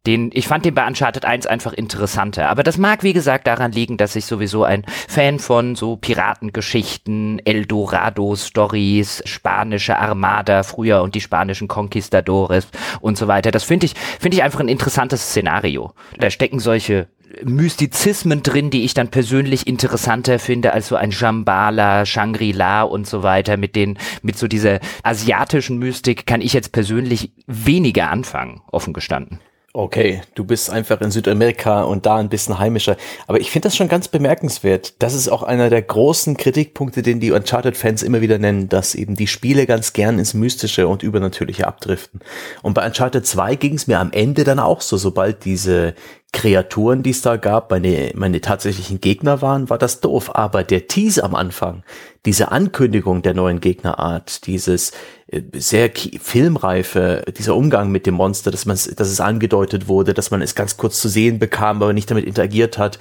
Den, 0.07 0.31
ich 0.33 0.47
fand 0.47 0.65
den 0.65 0.73
bei 0.73 0.87
Uncharted 0.87 1.25
1 1.25 1.45
einfach 1.45 1.73
interessanter. 1.73 2.49
Aber 2.49 2.63
das 2.63 2.79
mag, 2.79 3.03
wie 3.03 3.13
gesagt, 3.13 3.45
daran 3.45 3.71
liegen, 3.71 3.97
dass 3.97 4.15
ich 4.15 4.25
sowieso 4.25 4.63
ein 4.63 4.83
Fan 5.07 5.37
von 5.37 5.75
so 5.75 5.95
Piratengeschichten, 5.95 7.39
Eldorado-Stories, 7.45 9.21
spanische 9.25 9.99
Armada 9.99 10.63
früher 10.63 11.03
und 11.03 11.13
die 11.13 11.21
spanischen 11.21 11.67
Conquistadores 11.67 12.67
und 12.99 13.15
so 13.15 13.27
weiter. 13.27 13.51
Das 13.51 13.63
finde 13.63 13.85
ich, 13.85 13.93
finde 14.19 14.37
ich 14.37 14.43
einfach 14.43 14.59
ein 14.59 14.69
interessantes 14.69 15.21
Szenario. 15.21 15.93
Da 16.17 16.31
stecken 16.31 16.57
solche 16.57 17.07
Mystizismen 17.43 18.43
drin, 18.43 18.71
die 18.71 18.83
ich 18.83 18.93
dann 18.93 19.09
persönlich 19.09 19.67
interessanter 19.67 20.39
finde 20.39 20.73
als 20.73 20.87
so 20.87 20.95
ein 20.95 21.11
Shambhala, 21.11 22.05
Shangri-La 22.05 22.83
und 22.83 23.07
so 23.07 23.23
weiter. 23.23 23.57
Mit 23.57 23.75
den, 23.75 23.97
mit 24.21 24.37
so 24.37 24.47
dieser 24.47 24.79
asiatischen 25.03 25.77
Mystik 25.77 26.25
kann 26.25 26.41
ich 26.41 26.53
jetzt 26.53 26.71
persönlich 26.71 27.31
weniger 27.47 28.09
anfangen, 28.09 28.61
offen 28.71 28.93
gestanden. 28.93 29.39
Okay, 29.73 30.21
du 30.35 30.43
bist 30.43 30.69
einfach 30.69 30.99
in 30.99 31.11
Südamerika 31.11 31.83
und 31.83 32.05
da 32.05 32.17
ein 32.17 32.27
bisschen 32.27 32.59
heimischer. 32.59 32.97
Aber 33.27 33.39
ich 33.39 33.51
finde 33.51 33.67
das 33.67 33.77
schon 33.77 33.87
ganz 33.87 34.09
bemerkenswert. 34.09 35.01
Das 35.01 35.13
ist 35.13 35.29
auch 35.29 35.43
einer 35.43 35.69
der 35.69 35.81
großen 35.81 36.35
Kritikpunkte, 36.35 37.01
den 37.01 37.21
die 37.21 37.31
Uncharted-Fans 37.31 38.03
immer 38.03 38.19
wieder 38.19 38.37
nennen, 38.37 38.67
dass 38.67 38.95
eben 38.95 39.15
die 39.15 39.27
Spiele 39.27 39.65
ganz 39.65 39.93
gern 39.93 40.19
ins 40.19 40.33
Mystische 40.33 40.89
und 40.89 41.03
Übernatürliche 41.03 41.67
abdriften. 41.67 42.19
Und 42.63 42.73
bei 42.73 42.85
Uncharted 42.85 43.25
2 43.25 43.55
ging 43.55 43.75
es 43.75 43.87
mir 43.87 43.99
am 44.01 44.11
Ende 44.11 44.43
dann 44.43 44.59
auch 44.59 44.81
so, 44.81 44.97
sobald 44.97 45.45
diese 45.45 45.93
Kreaturen, 46.33 47.03
die 47.03 47.09
es 47.09 47.21
da 47.21 47.35
gab, 47.35 47.71
meine, 47.71 48.11
meine 48.15 48.39
tatsächlichen 48.39 49.01
Gegner 49.01 49.41
waren, 49.41 49.69
war 49.69 49.77
das 49.77 49.99
doof. 49.99 50.33
Aber 50.33 50.63
der 50.63 50.87
Tease 50.87 51.23
am 51.23 51.35
Anfang, 51.35 51.83
diese 52.25 52.51
Ankündigung 52.51 53.21
der 53.21 53.33
neuen 53.33 53.59
Gegnerart, 53.59 54.47
dieses 54.47 54.91
äh, 55.27 55.41
sehr 55.53 55.91
filmreife, 55.91 57.23
dieser 57.37 57.55
Umgang 57.55 57.91
mit 57.91 58.05
dem 58.05 58.13
Monster, 58.13 58.49
dass 58.49 58.65
man, 58.65 58.77
dass 58.77 59.09
es 59.09 59.19
angedeutet 59.19 59.89
wurde, 59.89 60.13
dass 60.13 60.31
man 60.31 60.41
es 60.41 60.55
ganz 60.55 60.77
kurz 60.77 61.01
zu 61.01 61.09
sehen 61.09 61.37
bekam, 61.37 61.83
aber 61.83 61.91
nicht 61.91 62.09
damit 62.09 62.25
interagiert 62.25 62.77
hat, 62.77 62.97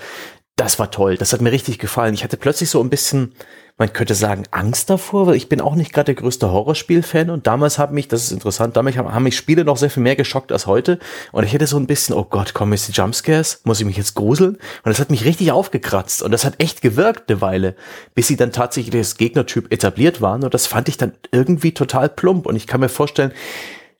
das 0.56 0.78
war 0.78 0.90
toll. 0.90 1.16
Das 1.16 1.32
hat 1.32 1.40
mir 1.40 1.52
richtig 1.52 1.78
gefallen. 1.78 2.14
Ich 2.14 2.24
hatte 2.24 2.36
plötzlich 2.36 2.68
so 2.68 2.82
ein 2.82 2.90
bisschen 2.90 3.32
man 3.80 3.94
könnte 3.94 4.14
sagen, 4.14 4.44
Angst 4.50 4.90
davor, 4.90 5.26
weil 5.26 5.36
ich 5.36 5.48
bin 5.48 5.62
auch 5.62 5.74
nicht 5.74 5.94
gerade 5.94 6.12
der 6.12 6.14
größte 6.16 6.52
Horrorspiel-Fan 6.52 7.30
und 7.30 7.46
damals 7.46 7.78
haben 7.78 7.94
mich, 7.94 8.08
das 8.08 8.24
ist 8.24 8.30
interessant, 8.30 8.76
damals 8.76 8.98
haben 8.98 9.22
mich 9.22 9.34
Spiele 9.34 9.64
noch 9.64 9.78
sehr 9.78 9.88
viel 9.88 10.02
mehr 10.02 10.16
geschockt 10.16 10.52
als 10.52 10.66
heute 10.66 10.98
und 11.32 11.44
ich 11.44 11.54
hätte 11.54 11.66
so 11.66 11.78
ein 11.78 11.86
bisschen, 11.86 12.14
oh 12.14 12.26
Gott, 12.28 12.52
kommen 12.52 12.72
jetzt 12.72 12.88
die 12.88 12.92
Jumpscares? 12.92 13.62
Muss 13.64 13.80
ich 13.80 13.86
mich 13.86 13.96
jetzt 13.96 14.14
gruseln? 14.14 14.56
Und 14.56 14.60
das 14.84 15.00
hat 15.00 15.10
mich 15.10 15.24
richtig 15.24 15.50
aufgekratzt 15.50 16.22
und 16.22 16.30
das 16.30 16.44
hat 16.44 16.56
echt 16.58 16.82
gewirkt 16.82 17.30
eine 17.30 17.40
Weile, 17.40 17.74
bis 18.14 18.26
sie 18.26 18.36
dann 18.36 18.52
tatsächlich 18.52 18.94
das 18.94 19.16
Gegnertyp 19.16 19.72
etabliert 19.72 20.20
waren 20.20 20.44
und 20.44 20.52
das 20.52 20.66
fand 20.66 20.90
ich 20.90 20.98
dann 20.98 21.14
irgendwie 21.32 21.72
total 21.72 22.10
plump 22.10 22.44
und 22.44 22.56
ich 22.56 22.66
kann 22.66 22.80
mir 22.80 22.90
vorstellen, 22.90 23.32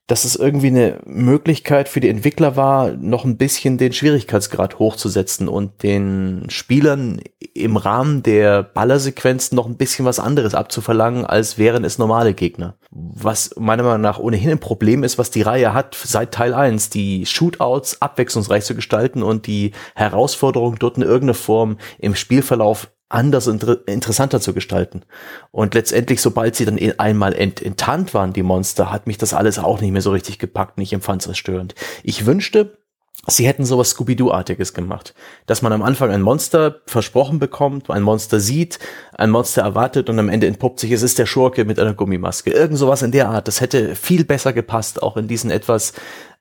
dass 0.07 0.25
es 0.25 0.35
irgendwie 0.35 0.67
eine 0.67 1.01
Möglichkeit 1.05 1.89
für 1.89 2.01
die 2.01 2.09
Entwickler 2.09 2.57
war, 2.57 2.91
noch 2.93 3.25
ein 3.25 3.37
bisschen 3.37 3.79
den 3.79 3.93
Schwierigkeitsgrad 3.93 4.81
hochzusetzen 4.81 5.47
und 5.47 5.85
den 5.85 6.47
Spielern 6.49 7.21
im 7.55 7.77
Rahmen 7.77 8.25
der 8.25 8.65
Ballersequenzen 8.65 9.55
noch 9.55 9.67
ein 9.67 9.77
bisschen 9.77 10.05
was 10.05 10.19
anderes 10.19 10.55
abzuverlangen, 10.55 11.25
als 11.25 11.59
wären 11.59 11.85
es 11.85 11.99
normale 11.99 12.35
Gegner. 12.35 12.77
Was 12.91 13.55
meiner 13.57 13.85
Meinung 13.85 14.01
nach 14.01 14.19
ohnehin 14.19 14.51
ein 14.51 14.59
Problem 14.59 15.05
ist, 15.05 15.17
was 15.17 15.31
die 15.31 15.43
Reihe 15.43 15.75
hat 15.75 15.95
seit 15.95 16.33
Teil 16.33 16.55
1, 16.55 16.91
die 16.91 17.25
Shootouts 17.25 18.03
abwechslungsreich 18.03 18.65
zu 18.65 18.75
gestalten 18.75 19.23
und 19.23 19.47
die 19.47 19.73
Herausforderung 19.95 20.77
dort 20.79 20.97
in 20.97 21.05
irgendeiner 21.05 21.35
Form 21.35 21.79
im 21.99 22.17
Spielverlauf 22.17 22.91
anders 23.11 23.47
inter 23.47 23.87
interessanter 23.87 24.41
zu 24.41 24.55
gestalten. 24.55 25.03
Und 25.51 25.75
letztendlich, 25.75 26.23
sobald 26.23 26.57
sie 26.57 26.65
dann 26.65 26.79
einmal 26.99 27.35
ent 27.35 27.61
enttarnt 27.61 28.15
waren, 28.15 28.33
die 28.33 28.43
Monster, 28.43 28.91
hat 28.91 29.07
mich 29.07 29.19
das 29.19 29.35
alles 29.35 29.59
auch 29.59 29.81
nicht 29.81 29.93
mehr 29.93 30.01
so 30.01 30.13
richtig 30.13 30.39
gepackt 30.39 30.79
und 30.79 30.83
ich 30.83 30.93
empfand 30.93 31.27
es 31.27 31.37
störend. 31.37 31.75
Ich 32.03 32.25
wünschte, 32.25 32.79
sie 33.27 33.47
hätten 33.47 33.65
sowas 33.65 33.91
Scooby-Doo-artiges 33.91 34.75
gemacht. 34.75 35.15
Dass 35.47 35.61
man 35.61 35.73
am 35.73 35.83
Anfang 35.83 36.11
ein 36.11 36.23
Monster 36.23 36.81
versprochen 36.87 37.39
bekommt, 37.39 37.91
ein 37.91 38.03
Monster 38.03 38.41
sieht, 38.41 38.79
ein 39.13 39.31
Monster 39.31 39.63
erwartet 39.63 40.09
und 40.09 40.19
am 40.19 40.29
Ende 40.29 40.47
entpuppt 40.47 40.81
sich, 40.81 40.93
es 40.93 41.03
ist 41.03 41.19
der 41.19 41.27
Schurke 41.27 41.65
mit 41.65 41.79
einer 41.79 41.95
Gummimaske. 41.95 42.51
Irgend 42.51 42.79
sowas 42.79 43.03
in 43.03 43.11
der 43.11 43.29
Art. 43.29 43.49
Das 43.49 43.61
hätte 43.61 43.97
viel 43.97 44.25
besser 44.25 44.53
gepasst, 44.53 45.03
auch 45.03 45.17
in 45.17 45.29
diesen 45.29 45.51
etwas 45.51 45.93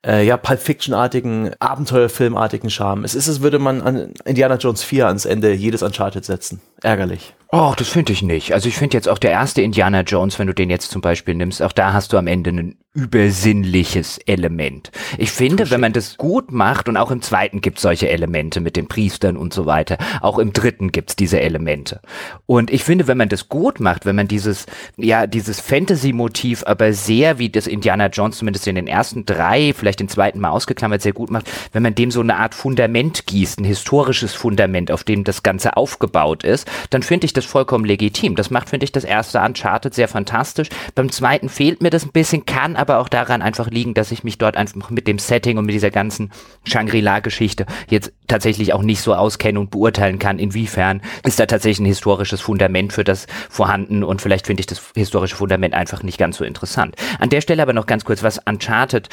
äh, 0.06 0.24
ja, 0.24 0.36
Pulp 0.36 0.60
Fiction-artigen, 0.60 1.50
Abenteuerfilmartigen 1.58 2.70
Charme. 2.70 3.04
Es 3.04 3.14
ist, 3.14 3.28
als 3.28 3.40
würde 3.40 3.58
man 3.58 3.82
an 3.82 4.14
Indiana 4.24 4.56
Jones 4.56 4.82
4 4.82 5.06
ans 5.06 5.24
Ende 5.24 5.52
jedes 5.52 5.82
Uncharted 5.82 6.24
setzen. 6.24 6.60
Ärgerlich. 6.82 7.34
Oh, 7.52 7.74
das 7.76 7.88
finde 7.88 8.12
ich 8.12 8.22
nicht. 8.22 8.54
Also 8.54 8.68
ich 8.68 8.76
finde 8.76 8.96
jetzt 8.96 9.08
auch 9.08 9.18
der 9.18 9.32
erste 9.32 9.62
Indiana 9.62 10.00
Jones, 10.02 10.38
wenn 10.38 10.46
du 10.46 10.54
den 10.54 10.70
jetzt 10.70 10.90
zum 10.90 11.02
Beispiel 11.02 11.34
nimmst, 11.34 11.62
auch 11.62 11.72
da 11.72 11.92
hast 11.92 12.12
du 12.12 12.16
am 12.16 12.26
Ende 12.26 12.50
ein 12.50 12.78
übersinnliches 12.92 14.18
Element. 14.26 14.90
Ich 15.16 15.30
finde, 15.30 15.70
wenn 15.70 15.80
man 15.80 15.92
das 15.92 16.16
gut 16.16 16.50
macht, 16.50 16.88
und 16.88 16.96
auch 16.96 17.12
im 17.12 17.22
zweiten 17.22 17.60
gibt 17.60 17.78
es 17.78 17.82
solche 17.82 18.08
Elemente 18.08 18.60
mit 18.60 18.74
den 18.74 18.88
Priestern 18.88 19.36
und 19.36 19.54
so 19.54 19.64
weiter, 19.64 19.96
auch 20.20 20.38
im 20.38 20.52
dritten 20.52 20.90
gibt 20.90 21.10
es 21.10 21.16
diese 21.16 21.40
Elemente. 21.40 22.00
Und 22.46 22.72
ich 22.72 22.82
finde, 22.82 23.06
wenn 23.06 23.16
man 23.16 23.28
das 23.28 23.48
gut 23.48 23.78
macht, 23.78 24.06
wenn 24.06 24.16
man 24.16 24.26
dieses, 24.26 24.66
ja, 24.96 25.28
dieses 25.28 25.60
Fantasy-Motiv 25.60 26.64
aber 26.66 26.92
sehr, 26.92 27.38
wie 27.38 27.48
das 27.48 27.68
Indiana 27.68 28.08
Jones 28.08 28.38
zumindest 28.38 28.66
in 28.66 28.74
den 28.74 28.88
ersten 28.88 29.24
drei, 29.24 29.72
vielleicht 29.72 30.00
den 30.00 30.08
zweiten 30.08 30.40
Mal 30.40 30.50
ausgeklammert, 30.50 31.00
sehr 31.00 31.12
gut 31.12 31.30
macht, 31.30 31.48
wenn 31.72 31.84
man 31.84 31.94
dem 31.94 32.10
so 32.10 32.20
eine 32.20 32.38
Art 32.38 32.56
Fundament 32.56 33.24
gießt, 33.26 33.60
ein 33.60 33.64
historisches 33.64 34.34
Fundament, 34.34 34.90
auf 34.90 35.04
dem 35.04 35.22
das 35.22 35.44
Ganze 35.44 35.76
aufgebaut 35.76 36.42
ist, 36.42 36.68
dann 36.90 37.04
finde 37.04 37.26
ich 37.26 37.34
das 37.34 37.44
vollkommen 37.44 37.84
legitim. 37.84 38.34
Das 38.34 38.50
macht, 38.50 38.68
finde 38.68 38.82
ich, 38.82 38.90
das 38.90 39.04
erste 39.04 39.38
Uncharted 39.40 39.94
sehr 39.94 40.08
fantastisch. 40.08 40.70
Beim 40.96 41.12
zweiten 41.12 41.48
fehlt 41.48 41.82
mir 41.82 41.90
das 41.90 42.04
ein 42.04 42.10
bisschen, 42.10 42.46
kann 42.46 42.79
aber 42.80 42.98
auch 42.98 43.08
daran 43.08 43.42
einfach 43.42 43.70
liegen, 43.70 43.94
dass 43.94 44.10
ich 44.10 44.24
mich 44.24 44.38
dort 44.38 44.56
einfach 44.56 44.90
mit 44.90 45.06
dem 45.06 45.18
Setting 45.18 45.58
und 45.58 45.66
mit 45.66 45.74
dieser 45.74 45.90
ganzen 45.90 46.32
Shangri-La-Geschichte 46.64 47.66
jetzt 47.88 48.12
tatsächlich 48.26 48.72
auch 48.72 48.82
nicht 48.82 49.02
so 49.02 49.14
auskenne 49.14 49.60
und 49.60 49.70
beurteilen 49.70 50.18
kann, 50.18 50.38
inwiefern 50.38 51.02
ist 51.24 51.38
da 51.38 51.46
tatsächlich 51.46 51.80
ein 51.80 51.86
historisches 51.86 52.40
Fundament 52.40 52.92
für 52.92 53.04
das 53.04 53.26
vorhanden 53.50 54.02
und 54.02 54.22
vielleicht 54.22 54.46
finde 54.46 54.60
ich 54.60 54.66
das 54.66 54.80
historische 54.94 55.36
Fundament 55.36 55.74
einfach 55.74 56.02
nicht 56.02 56.18
ganz 56.18 56.38
so 56.38 56.44
interessant. 56.44 56.96
An 57.18 57.28
der 57.28 57.42
Stelle 57.42 57.62
aber 57.62 57.72
noch 57.72 57.86
ganz 57.86 58.04
kurz, 58.04 58.22
was 58.22 58.38
Uncharted 58.38 59.08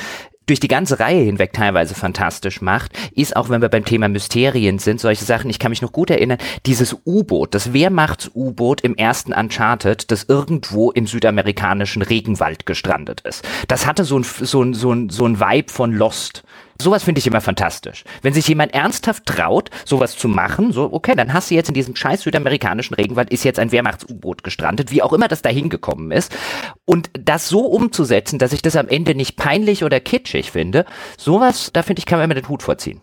durch 0.47 0.59
die 0.59 0.67
ganze 0.67 0.99
Reihe 0.99 1.23
hinweg 1.23 1.53
teilweise 1.53 1.93
fantastisch 1.93 2.61
macht, 2.61 2.91
ist 3.13 3.35
auch 3.35 3.49
wenn 3.49 3.61
wir 3.61 3.69
beim 3.69 3.85
Thema 3.85 4.07
Mysterien 4.07 4.79
sind, 4.79 4.99
solche 4.99 5.25
Sachen, 5.25 5.49
ich 5.49 5.59
kann 5.59 5.69
mich 5.69 5.81
noch 5.81 5.91
gut 5.91 6.09
erinnern, 6.09 6.39
dieses 6.65 6.97
U-Boot, 7.05 7.53
das 7.53 7.73
Wehrmachts-U-Boot 7.73 8.81
im 8.81 8.95
ersten 8.95 9.33
Uncharted, 9.33 10.09
das 10.11 10.23
irgendwo 10.23 10.91
im 10.91 11.05
südamerikanischen 11.05 12.01
Regenwald 12.01 12.65
gestrandet 12.65 13.21
ist. 13.21 13.47
Das 13.67 13.85
hatte 13.85 14.05
so 14.05 14.17
ein, 14.17 14.23
so 14.23 14.63
ein, 14.63 14.73
so 14.73 14.91
ein, 14.91 15.09
so 15.09 15.25
ein 15.25 15.39
Vibe 15.39 15.71
von 15.71 15.93
Lost. 15.93 16.43
Sowas 16.81 17.03
finde 17.03 17.19
ich 17.19 17.27
immer 17.27 17.41
fantastisch. 17.41 18.03
Wenn 18.21 18.33
sich 18.33 18.47
jemand 18.47 18.73
ernsthaft 18.73 19.25
traut, 19.25 19.69
sowas 19.85 20.17
zu 20.17 20.27
machen, 20.27 20.71
so, 20.71 20.91
okay, 20.91 21.15
dann 21.15 21.33
hast 21.33 21.49
du 21.49 21.55
jetzt 21.55 21.69
in 21.69 21.73
diesem 21.73 21.95
scheiß 21.95 22.21
südamerikanischen 22.21 22.95
Regenwald 22.95 23.31
ist 23.31 23.43
jetzt 23.43 23.59
ein 23.59 23.71
Wehrmachts-U-Boot 23.71 24.43
gestrandet, 24.43 24.91
wie 24.91 25.01
auch 25.01 25.13
immer 25.13 25.27
das 25.27 25.41
da 25.41 25.49
hingekommen 25.49 26.11
ist. 26.11 26.35
Und 26.85 27.09
das 27.13 27.49
so 27.49 27.65
umzusetzen, 27.65 28.39
dass 28.39 28.53
ich 28.53 28.61
das 28.61 28.75
am 28.75 28.87
Ende 28.87 29.15
nicht 29.15 29.35
peinlich 29.37 29.83
oder 29.83 29.99
kitschig 29.99 30.51
finde, 30.51 30.85
sowas, 31.17 31.71
da 31.73 31.83
finde 31.83 31.99
ich, 31.99 32.05
kann 32.05 32.19
man 32.19 32.25
immer 32.25 32.39
den 32.39 32.49
Hut 32.49 32.63
vorziehen. 32.63 33.01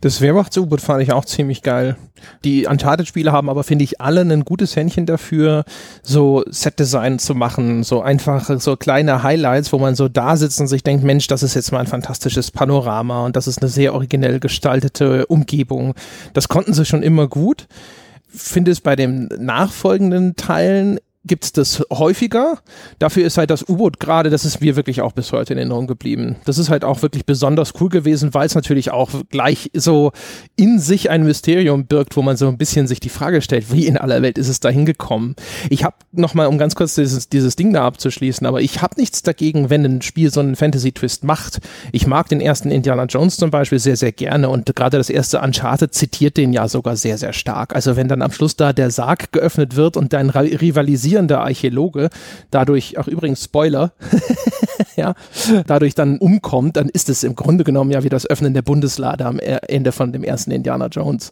Das 0.00 0.20
Wehrmachts-U-Boot 0.20 0.80
fand 0.80 1.02
ich 1.02 1.12
auch 1.12 1.24
ziemlich 1.24 1.62
geil. 1.62 1.96
Die 2.44 2.66
Uncharted-Spiele 2.66 3.32
haben 3.32 3.48
aber, 3.48 3.64
finde 3.64 3.84
ich, 3.84 4.00
alle 4.00 4.20
ein 4.20 4.44
gutes 4.44 4.76
Händchen 4.76 5.06
dafür, 5.06 5.64
so 6.02 6.44
Set-Design 6.48 7.18
zu 7.18 7.34
machen, 7.34 7.82
so 7.82 8.00
einfach 8.00 8.48
so 8.60 8.76
kleine 8.76 9.22
Highlights, 9.22 9.72
wo 9.72 9.78
man 9.78 9.94
so 9.94 10.08
da 10.08 10.36
sitzt 10.36 10.60
und 10.60 10.68
sich 10.68 10.82
denkt, 10.82 11.04
Mensch, 11.04 11.26
das 11.26 11.42
ist 11.42 11.54
jetzt 11.54 11.72
mal 11.72 11.80
ein 11.80 11.86
fantastisches 11.86 12.50
Panorama 12.50 13.24
und 13.24 13.36
das 13.36 13.46
ist 13.46 13.60
eine 13.60 13.68
sehr 13.68 13.94
originell 13.94 14.40
gestaltete 14.40 15.26
Umgebung. 15.26 15.94
Das 16.32 16.48
konnten 16.48 16.74
sie 16.74 16.84
schon 16.84 17.02
immer 17.02 17.28
gut. 17.28 17.66
Finde 18.28 18.70
es 18.70 18.80
bei 18.80 18.96
den 18.96 19.28
nachfolgenden 19.38 20.36
Teilen 20.36 20.98
gibt 21.24 21.44
es 21.44 21.52
das 21.52 21.82
häufiger. 21.92 22.58
Dafür 22.98 23.24
ist 23.24 23.38
halt 23.38 23.50
das 23.50 23.68
U-Boot 23.68 24.00
gerade, 24.00 24.28
das 24.28 24.44
ist 24.44 24.60
mir 24.60 24.74
wirklich 24.74 25.02
auch 25.02 25.12
bis 25.12 25.30
heute 25.32 25.52
in 25.52 25.58
Erinnerung 25.58 25.86
geblieben. 25.86 26.36
Das 26.44 26.58
ist 26.58 26.68
halt 26.68 26.84
auch 26.84 27.02
wirklich 27.02 27.26
besonders 27.26 27.74
cool 27.80 27.88
gewesen, 27.88 28.34
weil 28.34 28.46
es 28.46 28.56
natürlich 28.56 28.90
auch 28.90 29.10
gleich 29.30 29.70
so 29.72 30.12
in 30.56 30.80
sich 30.80 31.10
ein 31.10 31.22
Mysterium 31.22 31.86
birgt, 31.86 32.16
wo 32.16 32.22
man 32.22 32.36
so 32.36 32.48
ein 32.48 32.58
bisschen 32.58 32.88
sich 32.88 32.98
die 32.98 33.08
Frage 33.08 33.40
stellt, 33.40 33.72
wie 33.72 33.86
in 33.86 33.96
aller 33.96 34.20
Welt 34.22 34.36
ist 34.36 34.48
es 34.48 34.58
da 34.58 34.68
hingekommen? 34.68 35.36
Ich 35.70 35.84
habe 35.84 35.94
nochmal, 36.10 36.48
um 36.48 36.58
ganz 36.58 36.74
kurz 36.74 36.96
dieses, 36.96 37.28
dieses 37.28 37.54
Ding 37.54 37.72
da 37.72 37.86
abzuschließen, 37.86 38.44
aber 38.46 38.60
ich 38.60 38.82
habe 38.82 38.98
nichts 38.98 39.22
dagegen, 39.22 39.70
wenn 39.70 39.84
ein 39.84 40.02
Spiel 40.02 40.32
so 40.32 40.40
einen 40.40 40.56
Fantasy-Twist 40.56 41.22
macht. 41.22 41.60
Ich 41.92 42.06
mag 42.08 42.28
den 42.30 42.40
ersten 42.40 42.70
Indiana 42.72 43.04
Jones 43.04 43.36
zum 43.36 43.50
Beispiel 43.50 43.78
sehr, 43.78 43.96
sehr 43.96 44.12
gerne 44.12 44.48
und 44.48 44.74
gerade 44.74 44.98
das 44.98 45.08
erste 45.08 45.40
Uncharted 45.40 45.94
zitiert 45.94 46.36
den 46.36 46.52
ja 46.52 46.66
sogar 46.66 46.96
sehr, 46.96 47.16
sehr 47.16 47.32
stark. 47.32 47.76
Also 47.76 47.94
wenn 47.94 48.08
dann 48.08 48.22
am 48.22 48.32
Schluss 48.32 48.56
da 48.56 48.72
der 48.72 48.90
Sarg 48.90 49.30
geöffnet 49.30 49.76
wird 49.76 49.96
und 49.96 50.12
dein 50.12 50.28
Rivalisierung 50.30 51.11
posierender 51.12 51.42
Archäologe 51.42 52.08
dadurch, 52.50 52.96
auch 52.96 53.06
übrigens 53.06 53.44
Spoiler, 53.44 53.92
ja, 54.96 55.14
dadurch 55.66 55.94
dann 55.94 56.16
umkommt, 56.16 56.76
dann 56.76 56.88
ist 56.88 57.10
es 57.10 57.22
im 57.22 57.36
Grunde 57.36 57.64
genommen 57.64 57.90
ja 57.90 58.02
wie 58.02 58.08
das 58.08 58.28
Öffnen 58.28 58.54
der 58.54 58.62
Bundeslade 58.62 59.26
am 59.26 59.38
Ende 59.38 59.92
von 59.92 60.12
dem 60.12 60.24
ersten 60.24 60.52
Indiana 60.52 60.86
Jones. 60.86 61.30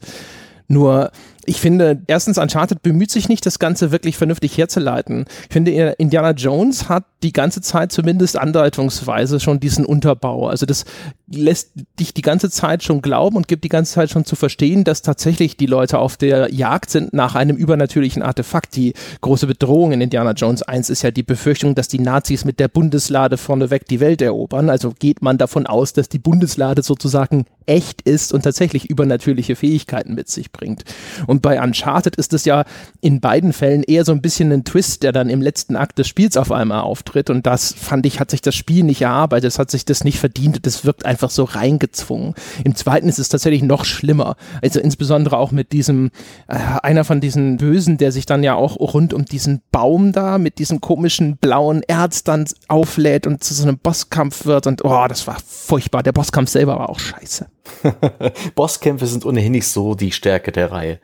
Nur 0.68 1.10
ich 1.46 1.60
finde, 1.60 2.02
erstens, 2.06 2.38
Uncharted 2.38 2.82
bemüht 2.82 3.10
sich 3.10 3.28
nicht, 3.28 3.46
das 3.46 3.58
Ganze 3.58 3.92
wirklich 3.92 4.16
vernünftig 4.16 4.56
herzuleiten. 4.58 5.24
Ich 5.48 5.52
finde, 5.52 5.72
Indiana 5.98 6.32
Jones 6.32 6.88
hat 6.88 7.04
die 7.22 7.32
ganze 7.32 7.60
Zeit 7.60 7.92
zumindest 7.92 8.38
andeutungsweise 8.38 9.40
schon 9.40 9.60
diesen 9.60 9.84
Unterbau. 9.84 10.48
Also 10.48 10.66
das 10.66 10.84
lässt 11.32 11.72
dich 11.98 12.14
die 12.14 12.22
ganze 12.22 12.50
Zeit 12.50 12.82
schon 12.82 13.02
glauben 13.02 13.36
und 13.36 13.48
gibt 13.48 13.64
die 13.64 13.68
ganze 13.68 13.92
Zeit 13.94 14.10
schon 14.10 14.24
zu 14.24 14.36
verstehen, 14.36 14.84
dass 14.84 15.02
tatsächlich 15.02 15.56
die 15.56 15.66
Leute 15.66 15.98
auf 15.98 16.16
der 16.16 16.52
Jagd 16.52 16.90
sind 16.90 17.12
nach 17.12 17.34
einem 17.34 17.56
übernatürlichen 17.56 18.22
Artefakt. 18.22 18.74
Die 18.76 18.94
große 19.20 19.46
Bedrohung 19.46 19.92
in 19.92 20.00
Indiana 20.00 20.32
Jones 20.32 20.62
1 20.62 20.90
ist 20.90 21.02
ja 21.02 21.10
die 21.10 21.22
Befürchtung, 21.22 21.74
dass 21.74 21.88
die 21.88 22.00
Nazis 22.00 22.44
mit 22.44 22.58
der 22.58 22.68
Bundeslade 22.68 23.36
vorneweg 23.36 23.86
die 23.86 24.00
Welt 24.00 24.22
erobern. 24.22 24.70
Also 24.70 24.92
geht 24.98 25.22
man 25.22 25.38
davon 25.38 25.66
aus, 25.66 25.92
dass 25.92 26.08
die 26.08 26.18
Bundeslade 26.18 26.82
sozusagen 26.82 27.44
echt 27.66 28.02
ist 28.02 28.32
und 28.32 28.42
tatsächlich 28.42 28.90
übernatürliche 28.90 29.56
Fähigkeiten 29.56 30.14
mit 30.14 30.28
sich 30.28 30.50
bringt. 30.50 30.84
Und 31.30 31.42
bei 31.42 31.62
Uncharted 31.62 32.16
ist 32.16 32.32
es 32.32 32.44
ja 32.44 32.64
in 33.00 33.20
beiden 33.20 33.52
Fällen 33.52 33.84
eher 33.84 34.04
so 34.04 34.10
ein 34.10 34.20
bisschen 34.20 34.50
ein 34.50 34.64
Twist, 34.64 35.04
der 35.04 35.12
dann 35.12 35.30
im 35.30 35.40
letzten 35.40 35.76
Akt 35.76 35.98
des 35.98 36.08
Spiels 36.08 36.36
auf 36.36 36.50
einmal 36.50 36.80
auftritt. 36.80 37.30
Und 37.30 37.46
das 37.46 37.72
fand 37.72 38.04
ich, 38.04 38.18
hat 38.18 38.32
sich 38.32 38.40
das 38.40 38.56
Spiel 38.56 38.82
nicht 38.82 39.02
erarbeitet, 39.02 39.46
es 39.46 39.60
hat 39.60 39.70
sich 39.70 39.84
das 39.84 40.02
nicht 40.02 40.18
verdient, 40.18 40.66
das 40.66 40.84
wirkt 40.84 41.06
einfach 41.06 41.30
so 41.30 41.44
reingezwungen. 41.44 42.34
Im 42.64 42.74
zweiten 42.74 43.08
ist 43.08 43.20
es 43.20 43.28
tatsächlich 43.28 43.62
noch 43.62 43.84
schlimmer. 43.84 44.34
Also 44.60 44.80
insbesondere 44.80 45.38
auch 45.38 45.52
mit 45.52 45.70
diesem, 45.70 46.10
äh, 46.48 46.56
einer 46.82 47.04
von 47.04 47.20
diesen 47.20 47.58
Bösen, 47.58 47.96
der 47.96 48.10
sich 48.10 48.26
dann 48.26 48.42
ja 48.42 48.54
auch 48.56 48.76
rund 48.80 49.14
um 49.14 49.24
diesen 49.24 49.62
Baum 49.70 50.10
da 50.10 50.36
mit 50.38 50.58
diesem 50.58 50.80
komischen 50.80 51.36
blauen 51.36 51.84
Erz 51.84 52.24
dann 52.24 52.46
auflädt 52.66 53.28
und 53.28 53.44
zu 53.44 53.54
so 53.54 53.62
einem 53.62 53.78
Bosskampf 53.78 54.46
wird. 54.46 54.66
Und 54.66 54.84
oh, 54.84 55.06
das 55.08 55.28
war 55.28 55.36
furchtbar. 55.46 56.02
Der 56.02 56.12
Bosskampf 56.12 56.50
selber 56.50 56.76
war 56.76 56.90
auch 56.90 56.98
scheiße. 56.98 57.46
Bosskämpfe 58.54 59.06
sind 59.06 59.24
ohnehin 59.24 59.52
nicht 59.52 59.68
so 59.68 59.94
die 59.94 60.12
Stärke 60.12 60.52
der 60.52 60.72
Reihe. 60.72 61.00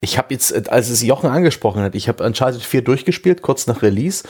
Ich 0.00 0.16
habe 0.16 0.32
jetzt, 0.32 0.70
als 0.70 0.90
es 0.90 1.02
Jochen 1.02 1.28
angesprochen 1.28 1.82
hat, 1.82 1.96
ich 1.96 2.08
habe 2.08 2.24
Uncharted 2.24 2.62
4 2.62 2.82
durchgespielt, 2.82 3.42
kurz 3.42 3.66
nach 3.66 3.82
Release. 3.82 4.22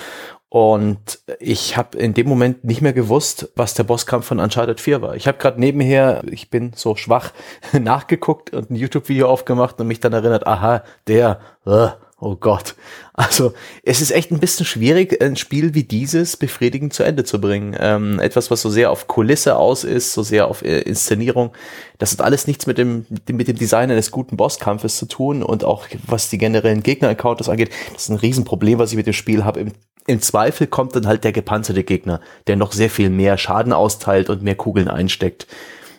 Und 0.51 1.21
ich 1.41 1.77
habe 1.77 1.99
in 1.99 2.15
dem 2.15 2.27
Moment 2.27 2.65
nicht 2.65 2.81
mehr 2.81 2.95
gewusst, 2.95 3.53
was 3.55 3.75
der 3.75 3.85
Bosskampf 3.85 4.27
von 4.27 4.41
Uncharted 4.41 4.81
4 4.81 5.03
war. 5.03 5.15
Ich 5.15 5.29
habe 5.29 5.37
gerade 5.37 5.61
nebenher, 5.61 6.23
ich 6.31 6.49
bin 6.49 6.73
so 6.75 6.97
schwach, 6.97 7.33
nachgeguckt 7.79 8.55
und 8.55 8.71
ein 8.71 8.77
YouTube-Video 8.77 9.29
aufgemacht 9.29 9.79
und 9.79 9.89
mich 9.89 10.01
dann 10.01 10.15
erinnert, 10.15 10.47
aha, 10.47 10.85
der, 11.07 11.41
uh, 11.67 11.89
Oh 12.21 12.35
Gott. 12.35 12.75
Also 13.13 13.53
es 13.85 14.01
ist 14.01 14.11
echt 14.11 14.33
ein 14.33 14.41
bisschen 14.41 14.67
schwierig, 14.67 15.23
ein 15.23 15.37
Spiel 15.37 15.75
wie 15.75 15.85
dieses 15.85 16.37
befriedigend 16.37 16.93
zu 16.93 17.05
Ende 17.05 17.23
zu 17.23 17.41
bringen. 17.41 17.77
Ähm, 17.79 18.19
etwas, 18.19 18.51
was 18.51 18.61
so 18.61 18.71
sehr 18.71 18.91
auf 18.91 19.07
Kulisse 19.07 19.57
aus 19.57 19.85
ist, 19.85 20.15
so 20.15 20.25
sehr 20.25 20.49
auf 20.49 20.63
äh, 20.63 20.81
Inszenierung. 20.81 21.53
Das 21.99 22.11
hat 22.11 22.21
alles 22.21 22.49
nichts 22.49 22.67
mit 22.67 22.77
dem, 22.77 23.07
mit 23.31 23.47
dem 23.47 23.57
Design 23.57 23.93
eines 23.93 24.11
guten 24.11 24.37
Bosskampfes 24.37 24.97
zu 24.97 25.07
tun 25.07 25.45
und 25.45 25.63
auch 25.63 25.87
was 26.09 26.29
die 26.29 26.39
generellen 26.39 26.83
Gegner-Encounters 26.83 27.49
angeht. 27.49 27.71
Das 27.93 28.03
ist 28.03 28.09
ein 28.09 28.17
Riesenproblem, 28.17 28.81
was 28.81 28.91
ich 28.91 28.97
mit 28.97 29.07
dem 29.07 29.13
Spiel 29.13 29.45
habe. 29.45 29.61
Im, 29.61 29.73
Im 30.09 30.21
Zweifel 30.21 30.67
kommt 30.67 30.97
dann 30.97 31.07
halt 31.07 31.23
der 31.23 31.33
gepanzerte 31.33 31.85
Gegner, 31.85 32.21
der 32.49 32.57
noch 32.57 32.73
sehr 32.73 32.91
viel 32.91 33.11
mehr 33.11 33.39
Schaden 33.39 33.73
austeilt 33.73 34.29
und 34.29 34.43
mehr 34.43 34.57
Kugeln 34.57 34.89
einsteckt. 34.89 35.47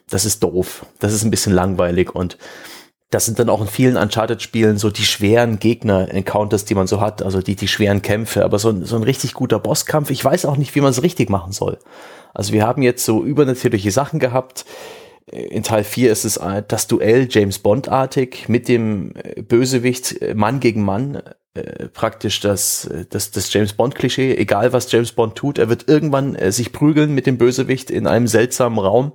Das 0.09 0.25
ist 0.25 0.43
doof. 0.43 0.85
Das 0.99 1.13
ist 1.13 1.23
ein 1.23 1.31
bisschen 1.31 1.53
langweilig 1.53 2.13
und 2.13 2.37
das 3.09 3.25
sind 3.25 3.39
dann 3.39 3.49
auch 3.49 3.61
in 3.61 3.67
vielen 3.67 3.97
Uncharted-Spielen 3.97 4.77
so 4.77 4.91
die 4.91 5.03
schweren 5.03 5.57
Gegner-Encounters, 5.57 6.65
die 6.65 6.75
man 6.75 6.85
so 6.85 7.01
hat, 7.01 7.23
also 7.23 7.41
die, 7.41 7.55
die 7.55 7.67
schweren 7.67 8.03
Kämpfe. 8.03 8.45
Aber 8.45 8.59
so 8.59 8.69
ein, 8.69 8.85
so 8.85 8.95
ein 8.95 9.03
richtig 9.03 9.33
guter 9.33 9.59
Bosskampf, 9.59 10.11
ich 10.11 10.23
weiß 10.23 10.45
auch 10.45 10.57
nicht, 10.57 10.75
wie 10.75 10.81
man 10.81 10.91
es 10.91 11.01
richtig 11.01 11.29
machen 11.29 11.51
soll. 11.51 11.79
Also 12.35 12.53
wir 12.53 12.67
haben 12.67 12.83
jetzt 12.83 13.03
so 13.03 13.23
übernatürliche 13.23 13.89
Sachen 13.89 14.19
gehabt. 14.19 14.65
In 15.25 15.63
Teil 15.63 15.83
4 15.83 16.11
ist 16.11 16.23
es 16.23 16.37
äh, 16.37 16.63
das 16.67 16.87
Duell 16.87 17.27
James 17.29 17.59
Bond-artig 17.59 18.47
mit 18.47 18.67
dem 18.67 19.13
äh, 19.15 19.41
Bösewicht 19.41 20.21
äh, 20.21 20.35
Mann 20.35 20.59
gegen 20.59 20.83
Mann. 20.83 21.21
praktisch 21.93 22.39
das, 22.41 22.89
das, 23.09 23.31
das 23.31 23.51
James 23.51 23.73
Bond-Klischee. 23.73 24.35
Egal 24.35 24.71
was 24.71 24.91
James 24.91 25.11
Bond 25.11 25.35
tut, 25.35 25.57
er 25.57 25.67
wird 25.67 25.89
irgendwann 25.89 26.37
sich 26.51 26.71
prügeln 26.71 27.13
mit 27.15 27.25
dem 27.25 27.39
Bösewicht 27.39 27.89
in 27.89 28.05
einem 28.05 28.27
seltsamen 28.27 28.77
Raum. 28.77 29.13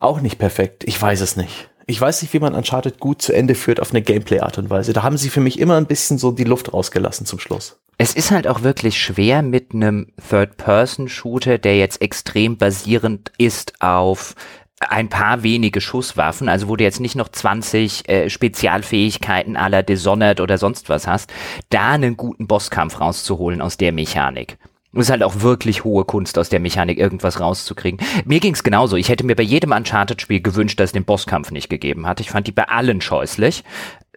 Auch 0.00 0.20
nicht 0.20 0.38
perfekt. 0.38 0.82
Ich 0.84 1.00
weiß 1.00 1.20
es 1.20 1.36
nicht 1.36 1.70
ich 1.86 2.00
weiß 2.00 2.22
nicht, 2.22 2.34
wie 2.34 2.40
man 2.40 2.54
Uncharted 2.54 2.98
gut 2.98 3.22
zu 3.22 3.32
Ende 3.32 3.54
führt 3.54 3.80
auf 3.80 3.90
eine 3.90 4.02
Gameplay-Art 4.02 4.58
und 4.58 4.70
Weise. 4.70 4.92
Da 4.92 5.02
haben 5.02 5.16
sie 5.16 5.30
für 5.30 5.40
mich 5.40 5.58
immer 5.58 5.76
ein 5.76 5.86
bisschen 5.86 6.18
so 6.18 6.32
die 6.32 6.44
Luft 6.44 6.72
rausgelassen 6.72 7.26
zum 7.26 7.38
Schluss. 7.38 7.78
Es 7.98 8.14
ist 8.14 8.30
halt 8.30 8.46
auch 8.46 8.62
wirklich 8.62 9.00
schwer 9.00 9.42
mit 9.42 9.72
einem 9.72 10.08
Third-Person-Shooter, 10.28 11.58
der 11.58 11.78
jetzt 11.78 12.02
extrem 12.02 12.58
basierend 12.58 13.32
ist 13.38 13.80
auf 13.80 14.34
ein 14.80 15.08
paar 15.08 15.42
wenige 15.42 15.80
Schusswaffen, 15.80 16.50
also 16.50 16.68
wo 16.68 16.76
du 16.76 16.84
jetzt 16.84 17.00
nicht 17.00 17.16
noch 17.16 17.28
20 17.28 18.08
äh, 18.08 18.28
Spezialfähigkeiten 18.28 19.56
aller 19.56 19.82
Dishonored 19.82 20.40
oder 20.40 20.58
sonst 20.58 20.90
was 20.90 21.06
hast, 21.06 21.32
da 21.70 21.92
einen 21.92 22.18
guten 22.18 22.46
Bosskampf 22.46 23.00
rauszuholen 23.00 23.62
aus 23.62 23.78
der 23.78 23.92
Mechanik. 23.92 24.58
Es 24.96 25.06
ist 25.06 25.10
halt 25.10 25.22
auch 25.22 25.40
wirklich 25.40 25.84
hohe 25.84 26.04
Kunst, 26.04 26.38
aus 26.38 26.48
der 26.48 26.60
Mechanik 26.60 26.98
irgendwas 26.98 27.40
rauszukriegen. 27.40 28.00
Mir 28.24 28.40
ging's 28.40 28.62
genauso. 28.62 28.96
Ich 28.96 29.08
hätte 29.08 29.24
mir 29.24 29.36
bei 29.36 29.42
jedem 29.42 29.72
Uncharted-Spiel 29.72 30.40
gewünscht, 30.40 30.80
dass 30.80 30.88
es 30.88 30.92
den 30.92 31.04
Bosskampf 31.04 31.50
nicht 31.50 31.68
gegeben 31.68 32.06
hat. 32.06 32.20
Ich 32.20 32.30
fand 32.30 32.46
die 32.46 32.52
bei 32.52 32.68
allen 32.68 33.00
scheußlich. 33.00 33.62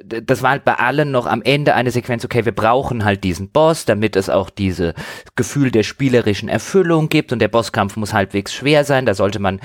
Das 0.03 0.41
war 0.41 0.51
halt 0.51 0.63
bei 0.63 0.75
allen 0.75 1.11
noch 1.11 1.25
am 1.25 1.41
Ende 1.41 1.75
eine 1.75 1.91
Sequenz, 1.91 2.23
okay, 2.23 2.45
wir 2.45 2.53
brauchen 2.53 3.03
halt 3.03 3.25
diesen 3.25 3.49
Boss, 3.49 3.84
damit 3.84 4.15
es 4.15 4.30
auch 4.30 4.49
diese 4.49 4.93
Gefühl 5.36 5.71
der 5.71 5.84
spielerischen 5.84 6.47
Erfüllung 6.47 7.09
gibt 7.09 7.34
und 7.34 7.39
der 7.39 7.49
Bosskampf 7.49 7.97
muss 7.97 8.13
halbwegs 8.13 8.53
schwer 8.53 8.86
sein. 8.86 9.05
Da 9.05 9.13
sollte 9.13 9.39
man 9.39 9.59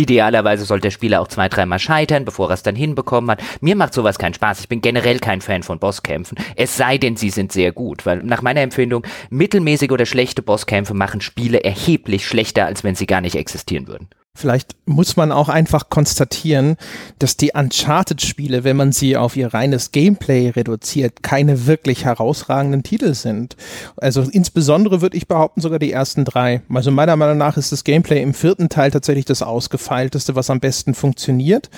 Idealerweise 0.00 0.64
sollte 0.64 0.84
der 0.84 0.92
Spieler 0.92 1.20
auch 1.20 1.28
zwei, 1.28 1.50
dreimal 1.50 1.78
scheitern, 1.78 2.24
bevor 2.24 2.48
er 2.48 2.54
es 2.54 2.62
dann 2.62 2.74
hinbekommen 2.74 3.30
hat. 3.30 3.42
Mir 3.60 3.76
macht 3.76 3.92
sowas 3.92 4.18
keinen 4.18 4.32
Spaß. 4.32 4.60
Ich 4.60 4.68
bin 4.68 4.80
generell 4.80 5.18
kein 5.18 5.42
Fan 5.42 5.62
von 5.62 5.78
Bosskämpfen. 5.78 6.38
Es 6.56 6.78
sei 6.78 6.96
denn, 6.96 7.16
sie 7.16 7.28
sind 7.28 7.52
sehr 7.52 7.72
gut, 7.72 8.06
weil 8.06 8.22
nach 8.22 8.40
meiner 8.40 8.62
Empfindung 8.62 9.06
mittelmäßige 9.28 9.90
oder 9.90 10.06
schlechte 10.06 10.40
Bosskämpfe 10.40 10.94
machen 10.94 11.20
Spiele 11.20 11.64
erheblich 11.64 12.26
schlechter, 12.26 12.64
als 12.64 12.82
wenn 12.82 12.94
sie 12.94 13.06
gar 13.06 13.20
nicht 13.20 13.36
existieren 13.36 13.88
würden. 13.88 14.08
Vielleicht 14.36 14.76
muss 14.86 15.16
man 15.16 15.32
auch 15.32 15.48
einfach 15.48 15.90
konstatieren, 15.90 16.76
dass 17.18 17.36
die 17.36 17.50
Uncharted-Spiele, 17.52 18.62
wenn 18.62 18.76
man 18.76 18.92
sie 18.92 19.16
auf 19.16 19.36
ihr 19.36 19.52
reines 19.52 19.90
Gameplay 19.90 20.50
reduziert, 20.50 21.24
keine 21.24 21.66
wirklich 21.66 22.04
herausragenden 22.04 22.84
Titel 22.84 23.14
sind. 23.14 23.56
Also 23.96 24.22
insbesondere 24.22 25.02
würde 25.02 25.16
ich 25.16 25.26
behaupten, 25.26 25.60
sogar 25.60 25.80
die 25.80 25.90
ersten 25.90 26.24
drei. 26.24 26.62
Also 26.72 26.92
meiner 26.92 27.16
Meinung 27.16 27.38
nach 27.38 27.56
ist 27.56 27.72
das 27.72 27.82
Gameplay 27.82 28.22
im 28.22 28.32
vierten 28.32 28.68
Teil 28.68 28.92
tatsächlich 28.92 29.24
das 29.24 29.42
ausgefeilteste, 29.42 30.36
was 30.36 30.48
am 30.48 30.60
besten 30.60 30.94
funktioniert. 30.94 31.68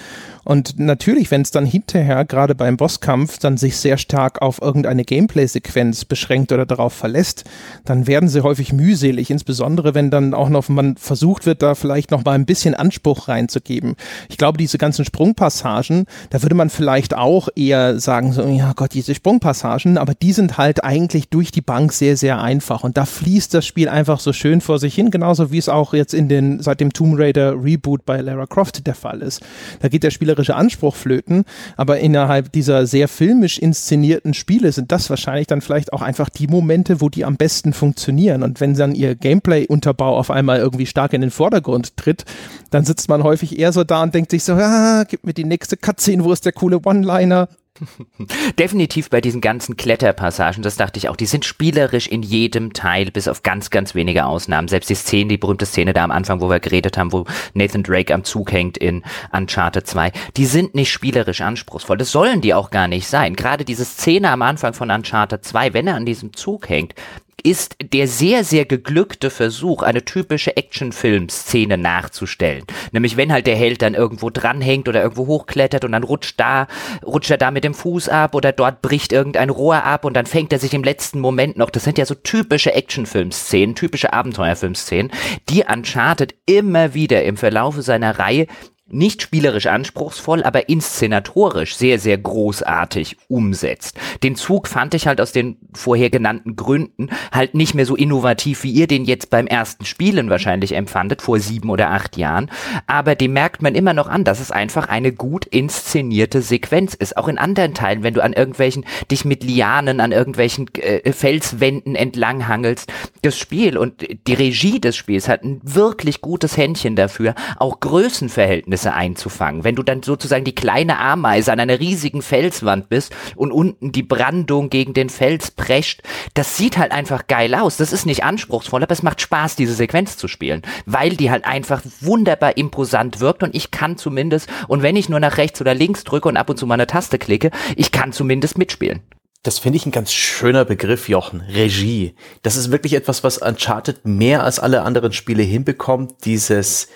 Und 0.44 0.78
natürlich, 0.78 1.30
wenn 1.30 1.42
es 1.42 1.50
dann 1.50 1.66
hinterher, 1.66 2.24
gerade 2.24 2.54
beim 2.54 2.76
Bosskampf, 2.76 3.38
dann 3.38 3.56
sich 3.56 3.76
sehr 3.76 3.96
stark 3.96 4.42
auf 4.42 4.60
irgendeine 4.60 5.04
Gameplay-Sequenz 5.04 6.04
beschränkt 6.04 6.52
oder 6.52 6.66
darauf 6.66 6.92
verlässt, 6.92 7.44
dann 7.84 8.06
werden 8.06 8.28
sie 8.28 8.42
häufig 8.42 8.72
mühselig, 8.72 9.30
insbesondere 9.30 9.94
wenn 9.94 10.10
dann 10.10 10.34
auch 10.34 10.48
noch 10.48 10.68
man 10.68 10.96
versucht 10.96 11.46
wird, 11.46 11.62
da 11.62 11.74
vielleicht 11.74 12.10
noch 12.10 12.24
mal 12.24 12.32
ein 12.32 12.46
bisschen 12.46 12.74
Anspruch 12.74 13.28
reinzugeben. 13.28 13.94
Ich 14.28 14.36
glaube, 14.36 14.58
diese 14.58 14.78
ganzen 14.78 15.04
Sprungpassagen, 15.04 16.06
da 16.30 16.42
würde 16.42 16.54
man 16.54 16.70
vielleicht 16.70 17.14
auch 17.16 17.48
eher 17.54 18.00
sagen, 18.00 18.32
so, 18.32 18.46
ja 18.48 18.72
Gott, 18.74 18.94
diese 18.94 19.14
Sprungpassagen, 19.14 19.98
aber 19.98 20.14
die 20.14 20.32
sind 20.32 20.58
halt 20.58 20.82
eigentlich 20.82 21.28
durch 21.28 21.52
die 21.52 21.60
Bank 21.60 21.92
sehr, 21.92 22.16
sehr 22.16 22.40
einfach 22.40 22.82
und 22.82 22.96
da 22.96 23.04
fließt 23.04 23.54
das 23.54 23.66
Spiel 23.66 23.88
einfach 23.88 24.18
so 24.18 24.32
schön 24.32 24.60
vor 24.60 24.78
sich 24.78 24.94
hin, 24.94 25.10
genauso 25.10 25.52
wie 25.52 25.58
es 25.58 25.68
auch 25.68 25.94
jetzt 25.94 26.14
in 26.14 26.28
den, 26.28 26.60
seit 26.60 26.80
dem 26.80 26.92
Tomb 26.92 27.18
Raider 27.18 27.62
Reboot 27.62 28.04
bei 28.04 28.20
Lara 28.20 28.46
Croft 28.46 28.86
der 28.86 28.94
Fall 28.94 29.22
ist. 29.22 29.42
Da 29.80 29.88
geht 29.88 30.02
der 30.02 30.10
spielerische 30.32 30.56
Anspruch 30.56 30.96
flöten, 30.96 31.44
aber 31.76 31.98
innerhalb 32.00 32.52
dieser 32.52 32.86
sehr 32.86 33.08
filmisch 33.08 33.58
inszenierten 33.58 34.34
Spiele 34.34 34.72
sind 34.72 34.90
das 34.90 35.10
wahrscheinlich 35.10 35.46
dann 35.46 35.60
vielleicht 35.60 35.92
auch 35.92 36.00
einfach 36.00 36.30
die 36.30 36.46
Momente, 36.46 37.00
wo 37.00 37.08
die 37.08 37.24
am 37.24 37.36
besten 37.36 37.72
funktionieren 37.72 38.42
und 38.42 38.60
wenn 38.60 38.74
dann 38.74 38.94
ihr 38.94 39.14
Gameplay-Unterbau 39.14 40.16
auf 40.16 40.30
einmal 40.30 40.58
irgendwie 40.58 40.86
stark 40.86 41.12
in 41.12 41.20
den 41.20 41.30
Vordergrund 41.30 41.96
tritt, 41.96 42.24
dann 42.70 42.84
sitzt 42.84 43.08
man 43.08 43.22
häufig 43.22 43.58
eher 43.58 43.72
so 43.72 43.84
da 43.84 44.02
und 44.02 44.14
denkt 44.14 44.30
sich 44.30 44.44
so, 44.44 44.54
ah, 44.54 45.04
gib 45.06 45.24
mir 45.24 45.34
die 45.34 45.44
nächste 45.44 45.76
Cutscene, 45.76 46.24
wo 46.24 46.32
ist 46.32 46.46
der 46.46 46.52
coole 46.52 46.80
One-Liner? 46.82 47.48
Definitiv 48.58 49.10
bei 49.10 49.20
diesen 49.20 49.40
ganzen 49.40 49.76
Kletterpassagen, 49.76 50.62
das 50.62 50.76
dachte 50.76 50.98
ich 50.98 51.08
auch, 51.08 51.16
die 51.16 51.26
sind 51.26 51.44
spielerisch 51.44 52.06
in 52.06 52.22
jedem 52.22 52.72
Teil, 52.72 53.10
bis 53.10 53.28
auf 53.28 53.42
ganz, 53.42 53.70
ganz 53.70 53.94
wenige 53.94 54.26
Ausnahmen. 54.26 54.68
Selbst 54.68 54.90
die 54.90 54.94
Szene, 54.94 55.28
die 55.28 55.38
berühmte 55.38 55.66
Szene 55.66 55.92
da 55.92 56.04
am 56.04 56.10
Anfang, 56.10 56.40
wo 56.40 56.50
wir 56.50 56.60
geredet 56.60 56.98
haben, 56.98 57.12
wo 57.12 57.24
Nathan 57.54 57.82
Drake 57.82 58.12
am 58.12 58.24
Zug 58.24 58.52
hängt 58.52 58.76
in 58.76 59.02
Uncharted 59.32 59.86
2, 59.86 60.12
die 60.36 60.46
sind 60.46 60.74
nicht 60.74 60.90
spielerisch 60.90 61.40
anspruchsvoll. 61.40 61.96
Das 61.96 62.12
sollen 62.12 62.40
die 62.40 62.54
auch 62.54 62.70
gar 62.70 62.88
nicht 62.88 63.06
sein. 63.06 63.36
Gerade 63.36 63.64
diese 63.64 63.84
Szene 63.84 64.30
am 64.30 64.42
Anfang 64.42 64.74
von 64.74 64.90
Uncharted 64.90 65.44
2, 65.44 65.72
wenn 65.72 65.86
er 65.86 65.96
an 65.96 66.06
diesem 66.06 66.34
Zug 66.34 66.68
hängt, 66.68 66.94
ist 67.42 67.76
der 67.82 68.08
sehr, 68.08 68.44
sehr 68.44 68.64
geglückte 68.64 69.30
Versuch, 69.30 69.82
eine 69.82 70.04
typische 70.04 70.56
Actionfilm-Szene 70.56 71.78
nachzustellen. 71.78 72.64
Nämlich 72.92 73.16
wenn 73.16 73.32
halt 73.32 73.46
der 73.46 73.56
Held 73.56 73.82
dann 73.82 73.94
irgendwo 73.94 74.30
dranhängt 74.30 74.88
oder 74.88 75.02
irgendwo 75.02 75.26
hochklettert 75.26 75.84
und 75.84 75.92
dann 75.92 76.04
rutscht 76.04 76.38
da, 76.38 76.66
rutscht 77.04 77.30
er 77.30 77.38
da 77.38 77.50
mit 77.50 77.64
dem 77.64 77.74
Fuß 77.74 78.08
ab 78.08 78.34
oder 78.34 78.52
dort 78.52 78.82
bricht 78.82 79.12
irgendein 79.12 79.50
Rohr 79.50 79.84
ab 79.84 80.04
und 80.04 80.14
dann 80.14 80.26
fängt 80.26 80.52
er 80.52 80.58
sich 80.58 80.74
im 80.74 80.84
letzten 80.84 81.20
Moment 81.20 81.56
noch. 81.56 81.70
Das 81.70 81.84
sind 81.84 81.98
ja 81.98 82.06
so 82.06 82.14
typische 82.14 82.74
Actionfilm-Szenen, 82.74 83.74
typische 83.74 84.12
Abenteuerfilm-Szenen, 84.12 85.10
die 85.48 85.64
Uncharted 85.64 86.34
immer 86.46 86.94
wieder 86.94 87.24
im 87.24 87.36
Verlaufe 87.36 87.82
seiner 87.82 88.18
Reihe 88.18 88.46
nicht 88.92 89.22
spielerisch 89.22 89.66
anspruchsvoll, 89.66 90.42
aber 90.42 90.68
inszenatorisch 90.68 91.76
sehr, 91.76 91.98
sehr 91.98 92.18
großartig 92.18 93.16
umsetzt. 93.28 93.98
Den 94.22 94.36
Zug 94.36 94.68
fand 94.68 94.94
ich 94.94 95.06
halt 95.06 95.20
aus 95.20 95.32
den 95.32 95.56
vorher 95.72 96.10
genannten 96.10 96.56
Gründen 96.56 97.08
halt 97.32 97.54
nicht 97.54 97.74
mehr 97.74 97.86
so 97.86 97.96
innovativ, 97.96 98.62
wie 98.62 98.72
ihr 98.72 98.86
den 98.86 99.04
jetzt 99.04 99.30
beim 99.30 99.46
ersten 99.46 99.84
Spielen 99.84 100.30
wahrscheinlich 100.30 100.74
empfandet, 100.74 101.22
vor 101.22 101.40
sieben 101.40 101.70
oder 101.70 101.90
acht 101.90 102.16
Jahren. 102.16 102.50
Aber 102.86 103.14
dem 103.14 103.32
merkt 103.32 103.62
man 103.62 103.74
immer 103.74 103.94
noch 103.94 104.08
an, 104.08 104.24
dass 104.24 104.40
es 104.40 104.50
einfach 104.50 104.88
eine 104.88 105.12
gut 105.12 105.46
inszenierte 105.46 106.42
Sequenz 106.42 106.94
ist. 106.94 107.16
Auch 107.16 107.28
in 107.28 107.38
anderen 107.38 107.74
Teilen, 107.74 108.02
wenn 108.02 108.14
du 108.14 108.22
an 108.22 108.32
irgendwelchen, 108.32 108.84
dich 109.10 109.24
mit 109.24 109.42
Lianen 109.42 110.00
an 110.00 110.12
irgendwelchen 110.12 110.72
äh, 110.74 111.12
Felswänden 111.12 111.94
entlanghangelst. 111.94 112.92
Das 113.22 113.38
Spiel 113.38 113.78
und 113.78 114.06
die 114.26 114.34
Regie 114.34 114.80
des 114.80 114.96
Spiels 114.96 115.28
hat 115.28 115.44
ein 115.44 115.60
wirklich 115.62 116.20
gutes 116.20 116.56
Händchen 116.56 116.96
dafür, 116.96 117.34
auch 117.56 117.80
Größenverhältnisse 117.80 118.81
Ereignisse 118.82 118.92
einzufangen. 118.92 119.64
Wenn 119.64 119.74
du 119.74 119.82
dann 119.82 120.02
sozusagen 120.02 120.44
die 120.44 120.54
kleine 120.54 120.98
Ameise 120.98 121.52
an 121.52 121.60
einer 121.60 121.80
riesigen 121.80 122.22
Felswand 122.22 122.88
bist 122.88 123.14
und 123.36 123.52
unten 123.52 123.92
die 123.92 124.02
Brandung 124.02 124.70
gegen 124.70 124.94
den 124.94 125.08
Fels 125.08 125.50
prescht, 125.50 126.02
das 126.34 126.56
sieht 126.56 126.78
halt 126.78 126.92
einfach 126.92 127.26
geil 127.26 127.54
aus. 127.54 127.76
Das 127.76 127.92
ist 127.92 128.06
nicht 128.06 128.24
anspruchsvoll, 128.24 128.82
aber 128.82 128.92
es 128.92 129.02
macht 129.02 129.20
Spaß, 129.20 129.56
diese 129.56 129.74
Sequenz 129.74 130.16
zu 130.16 130.28
spielen, 130.28 130.62
weil 130.86 131.16
die 131.16 131.30
halt 131.30 131.44
einfach 131.44 131.82
wunderbar 132.00 132.56
imposant 132.56 133.20
wirkt 133.20 133.42
und 133.42 133.54
ich 133.54 133.70
kann 133.70 133.96
zumindest, 133.96 134.48
und 134.68 134.82
wenn 134.82 134.96
ich 134.96 135.08
nur 135.08 135.20
nach 135.20 135.36
rechts 135.36 135.60
oder 135.60 135.74
links 135.74 136.04
drücke 136.04 136.28
und 136.28 136.36
ab 136.36 136.50
und 136.50 136.58
zu 136.58 136.66
mal 136.66 136.74
eine 136.74 136.86
Taste 136.86 137.18
klicke, 137.18 137.50
ich 137.76 137.92
kann 137.92 138.12
zumindest 138.12 138.58
mitspielen. 138.58 139.00
Das 139.44 139.58
finde 139.58 139.76
ich 139.76 139.86
ein 139.86 139.92
ganz 139.92 140.12
schöner 140.12 140.64
Begriff, 140.64 141.08
Jochen. 141.08 141.40
Regie. 141.40 142.14
Das 142.42 142.56
ist 142.56 142.70
wirklich 142.70 142.94
etwas, 142.94 143.24
was 143.24 143.38
Uncharted 143.38 144.04
mehr 144.04 144.44
als 144.44 144.60
alle 144.60 144.82
anderen 144.82 145.12
Spiele 145.12 145.42
hinbekommt. 145.42 146.24
Dieses, 146.24 146.86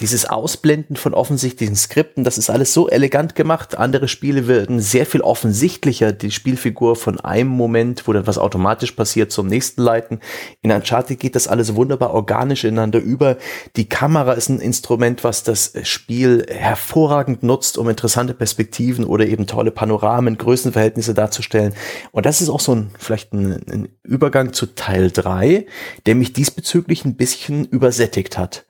dieses 0.00 0.26
Ausblenden 0.26 0.96
von 0.96 1.12
offensichtlichen 1.12 1.76
Skripten, 1.76 2.24
das 2.24 2.38
ist 2.38 2.50
alles 2.50 2.72
so 2.72 2.88
elegant 2.88 3.34
gemacht. 3.34 3.76
Andere 3.76 4.06
Spiele 4.06 4.46
werden 4.46 4.80
sehr 4.80 5.06
viel 5.06 5.22
offensichtlicher 5.22 6.12
die 6.12 6.30
Spielfigur 6.30 6.94
von 6.94 7.20
einem 7.20 7.50
Moment, 7.50 8.06
wo 8.06 8.12
dann 8.12 8.26
was 8.26 8.38
automatisch 8.38 8.92
passiert, 8.92 9.32
zum 9.32 9.48
nächsten 9.48 9.82
leiten. 9.82 10.20
In 10.62 10.70
Uncharted 10.70 11.18
geht 11.18 11.34
das 11.34 11.48
alles 11.48 11.74
wunderbar 11.74 12.14
organisch 12.14 12.64
ineinander 12.64 13.00
über. 13.00 13.38
Die 13.76 13.88
Kamera 13.88 14.34
ist 14.34 14.48
ein 14.48 14.60
Instrument, 14.60 15.24
was 15.24 15.42
das 15.42 15.72
Spiel 15.82 16.46
hervorragend 16.48 17.42
nutzt, 17.42 17.76
um 17.76 17.88
interessante 17.88 18.34
Perspektiven 18.34 19.04
oder 19.04 19.26
eben 19.26 19.46
tolle 19.46 19.72
Panoramen, 19.72 20.38
Größenverhältnisse 20.38 21.12
darzustellen. 21.12 21.74
Und 22.12 22.24
das 22.24 22.40
ist 22.40 22.50
auch 22.50 22.60
so 22.60 22.74
ein, 22.74 22.90
vielleicht 22.98 23.32
ein, 23.32 23.60
ein 23.70 23.88
Übergang 24.04 24.52
zu 24.52 24.66
Teil 24.66 25.10
drei, 25.10 25.66
der 26.06 26.14
mich 26.14 26.32
diesbezüglich 26.32 27.04
ein 27.04 27.16
bisschen 27.16 27.64
übersättigt 27.64 28.38
hat. 28.38 28.64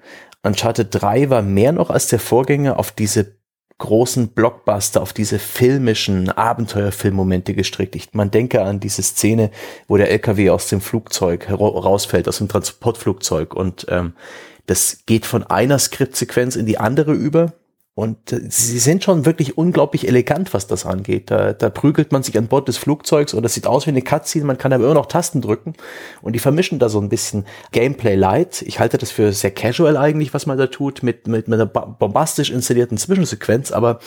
Uncharted 0.46 0.88
3 0.90 1.30
war 1.30 1.42
mehr 1.42 1.72
noch 1.72 1.90
als 1.90 2.06
der 2.08 2.20
Vorgänger 2.20 2.78
auf 2.78 2.92
diese 2.92 3.36
großen 3.78 4.28
Blockbuster, 4.28 5.02
auf 5.02 5.12
diese 5.12 5.38
filmischen 5.38 6.30
Abenteuerfilmmomente 6.30 7.54
gestrickt. 7.54 7.94
Ich, 7.94 8.14
man 8.14 8.30
denke 8.30 8.62
an 8.62 8.80
diese 8.80 9.02
Szene, 9.02 9.50
wo 9.86 9.96
der 9.98 10.10
LKW 10.10 10.50
aus 10.50 10.68
dem 10.68 10.80
Flugzeug 10.80 11.50
rausfällt, 11.50 12.28
aus 12.28 12.38
dem 12.38 12.48
Transportflugzeug 12.48 13.54
und 13.54 13.86
ähm, 13.90 14.14
das 14.66 15.00
geht 15.06 15.26
von 15.26 15.44
einer 15.44 15.78
Skriptsequenz 15.78 16.56
in 16.56 16.66
die 16.66 16.78
andere 16.78 17.12
über 17.12 17.52
und 17.96 18.30
äh, 18.30 18.42
sie 18.50 18.78
sind 18.78 19.02
schon 19.02 19.24
wirklich 19.24 19.56
unglaublich 19.56 20.06
elegant, 20.06 20.52
was 20.52 20.66
das 20.66 20.84
angeht. 20.84 21.30
Da, 21.30 21.54
da 21.54 21.70
prügelt 21.70 22.12
man 22.12 22.22
sich 22.22 22.36
an 22.36 22.46
Bord 22.46 22.68
des 22.68 22.76
Flugzeugs 22.76 23.32
und 23.32 23.42
das 23.42 23.54
sieht 23.54 23.66
aus 23.66 23.86
wie 23.86 23.90
eine 23.90 24.02
Cutscene, 24.02 24.44
man 24.44 24.58
kann 24.58 24.74
aber 24.74 24.84
immer 24.84 24.92
noch 24.92 25.06
Tasten 25.06 25.40
drücken. 25.40 25.72
Und 26.20 26.34
die 26.34 26.38
vermischen 26.38 26.78
da 26.78 26.90
so 26.90 27.00
ein 27.00 27.08
bisschen 27.08 27.46
Gameplay 27.72 28.14
Light. 28.14 28.60
Ich 28.60 28.80
halte 28.80 28.98
das 28.98 29.10
für 29.10 29.32
sehr 29.32 29.50
casual 29.50 29.96
eigentlich, 29.96 30.34
was 30.34 30.44
man 30.44 30.58
da 30.58 30.66
tut, 30.66 31.02
mit, 31.02 31.26
mit, 31.26 31.48
mit 31.48 31.58
einer 31.58 31.64
bombastisch 31.64 32.50
installierten 32.50 32.98
Zwischensequenz, 32.98 33.72
aber 33.72 33.98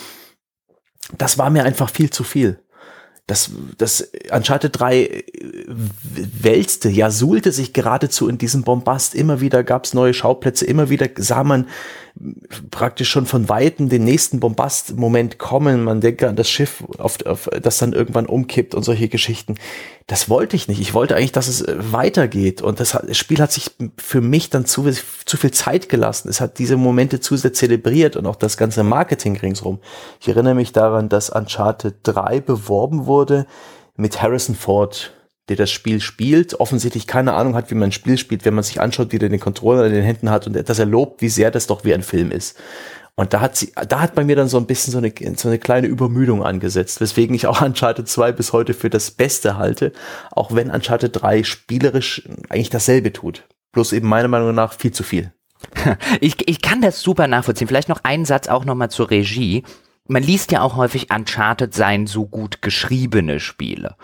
das 1.17 1.39
war 1.39 1.49
mir 1.49 1.63
einfach 1.63 1.89
viel 1.89 2.11
zu 2.11 2.23
viel 2.23 2.59
das, 3.29 3.51
das 3.77 4.11
Uncharted 4.31 4.79
3 4.79 5.01
äh, 5.03 5.23
wälzte, 5.67 6.89
ja, 6.89 7.11
suhlte 7.11 7.51
sich 7.51 7.73
geradezu 7.73 8.27
in 8.27 8.39
diesem 8.39 8.63
Bombast. 8.63 9.13
Immer 9.13 9.39
wieder 9.39 9.63
gab 9.63 9.85
es 9.85 9.93
neue 9.93 10.13
Schauplätze, 10.13 10.65
immer 10.65 10.89
wieder 10.89 11.07
sah 11.15 11.43
man 11.43 11.67
praktisch 12.71 13.09
schon 13.09 13.25
von 13.25 13.47
Weitem 13.47 13.89
den 13.89 14.03
nächsten 14.03 14.39
Bombast-Moment 14.39 15.37
kommen. 15.37 15.83
Man 15.83 16.01
denkt 16.01 16.23
an 16.23 16.35
das 16.35 16.49
Schiff, 16.49 16.83
auf, 16.97 17.25
auf, 17.25 17.49
das 17.61 17.77
dann 17.77 17.93
irgendwann 17.93 18.25
umkippt 18.25 18.75
und 18.75 18.83
solche 18.83 19.07
Geschichten. 19.07 19.55
Das 20.07 20.29
wollte 20.29 20.55
ich 20.55 20.67
nicht. 20.67 20.81
Ich 20.81 20.93
wollte 20.93 21.15
eigentlich, 21.15 21.31
dass 21.31 21.47
es 21.47 21.61
äh, 21.61 21.75
weitergeht. 21.91 22.61
Und 22.61 22.79
das, 22.79 22.91
das 22.91 23.17
Spiel 23.17 23.39
hat 23.39 23.51
sich 23.51 23.71
für 23.97 24.21
mich 24.21 24.49
dann 24.49 24.65
zu, 24.65 24.89
zu 25.25 25.37
viel 25.37 25.51
Zeit 25.51 25.87
gelassen. 25.87 26.29
Es 26.29 26.41
hat 26.41 26.59
diese 26.59 26.77
Momente 26.77 27.19
zu 27.19 27.37
sehr 27.37 27.53
zelebriert 27.53 28.15
und 28.15 28.25
auch 28.25 28.35
das 28.35 28.57
ganze 28.57 28.83
Marketing 28.83 29.37
ringsrum. 29.37 29.79
Ich 30.19 30.27
erinnere 30.27 30.55
mich 30.55 30.73
daran, 30.73 31.09
dass 31.09 31.29
Uncharted 31.29 31.95
3 32.03 32.41
beworben 32.41 33.05
wurde 33.05 33.45
mit 33.95 34.21
Harrison 34.21 34.55
Ford 34.55 35.13
der 35.49 35.57
das 35.57 35.71
Spiel 35.71 35.99
spielt, 35.99 36.59
offensichtlich 36.59 37.07
keine 37.07 37.33
Ahnung 37.33 37.55
hat, 37.55 37.71
wie 37.71 37.75
man 37.75 37.89
ein 37.89 37.91
Spiel 37.91 38.17
spielt, 38.17 38.45
wenn 38.45 38.53
man 38.53 38.63
sich 38.63 38.79
anschaut, 38.79 39.11
wie 39.11 39.19
der 39.19 39.29
den 39.29 39.39
Controller 39.39 39.85
in 39.85 39.93
den 39.93 40.03
Händen 40.03 40.29
hat 40.29 40.47
und 40.47 40.53
dass 40.53 40.79
er 40.79 40.85
lobt, 40.85 41.21
wie 41.21 41.29
sehr 41.29 41.51
das 41.51 41.67
doch 41.67 41.83
wie 41.83 41.93
ein 41.93 42.03
Film 42.03 42.31
ist. 42.31 42.57
Und 43.15 43.33
da 43.33 43.41
hat 43.41 43.57
sie, 43.57 43.73
da 43.89 43.99
hat 43.99 44.15
bei 44.15 44.23
mir 44.23 44.37
dann 44.37 44.47
so 44.47 44.57
ein 44.57 44.65
bisschen 44.65 44.93
so 44.93 44.99
eine, 44.99 45.11
so 45.35 45.49
eine 45.49 45.59
kleine 45.59 45.87
Übermüdung 45.87 46.41
angesetzt, 46.43 47.01
weswegen 47.01 47.35
ich 47.35 47.47
auch 47.47 47.61
Uncharted 47.65 48.07
2 48.07 48.31
bis 48.31 48.53
heute 48.53 48.73
für 48.73 48.89
das 48.89 49.11
Beste 49.11 49.57
halte, 49.57 49.91
auch 50.31 50.55
wenn 50.55 50.69
Uncharted 50.69 51.21
3 51.21 51.43
spielerisch 51.43 52.23
eigentlich 52.47 52.69
dasselbe 52.69 53.11
tut. 53.11 53.43
Bloß 53.73 53.93
eben 53.93 54.07
meiner 54.07 54.29
Meinung 54.29 54.55
nach 54.55 54.73
viel 54.73 54.91
zu 54.91 55.03
viel. 55.03 55.33
Ich, 56.21 56.47
ich 56.47 56.61
kann 56.61 56.81
das 56.81 57.01
super 57.01 57.27
nachvollziehen. 57.27 57.67
Vielleicht 57.67 57.89
noch 57.89 58.03
einen 58.03 58.23
Satz 58.23 58.47
auch 58.47 58.63
nochmal 58.63 58.89
zur 58.89 59.09
Regie 59.09 59.63
man 60.09 60.23
liest 60.23 60.51
ja 60.51 60.61
auch 60.61 60.75
häufig 60.75 61.11
Uncharted 61.11 61.73
seien 61.73 62.07
so 62.07 62.25
gut 62.25 62.61
geschriebene 62.61 63.39
Spiele. 63.39 63.95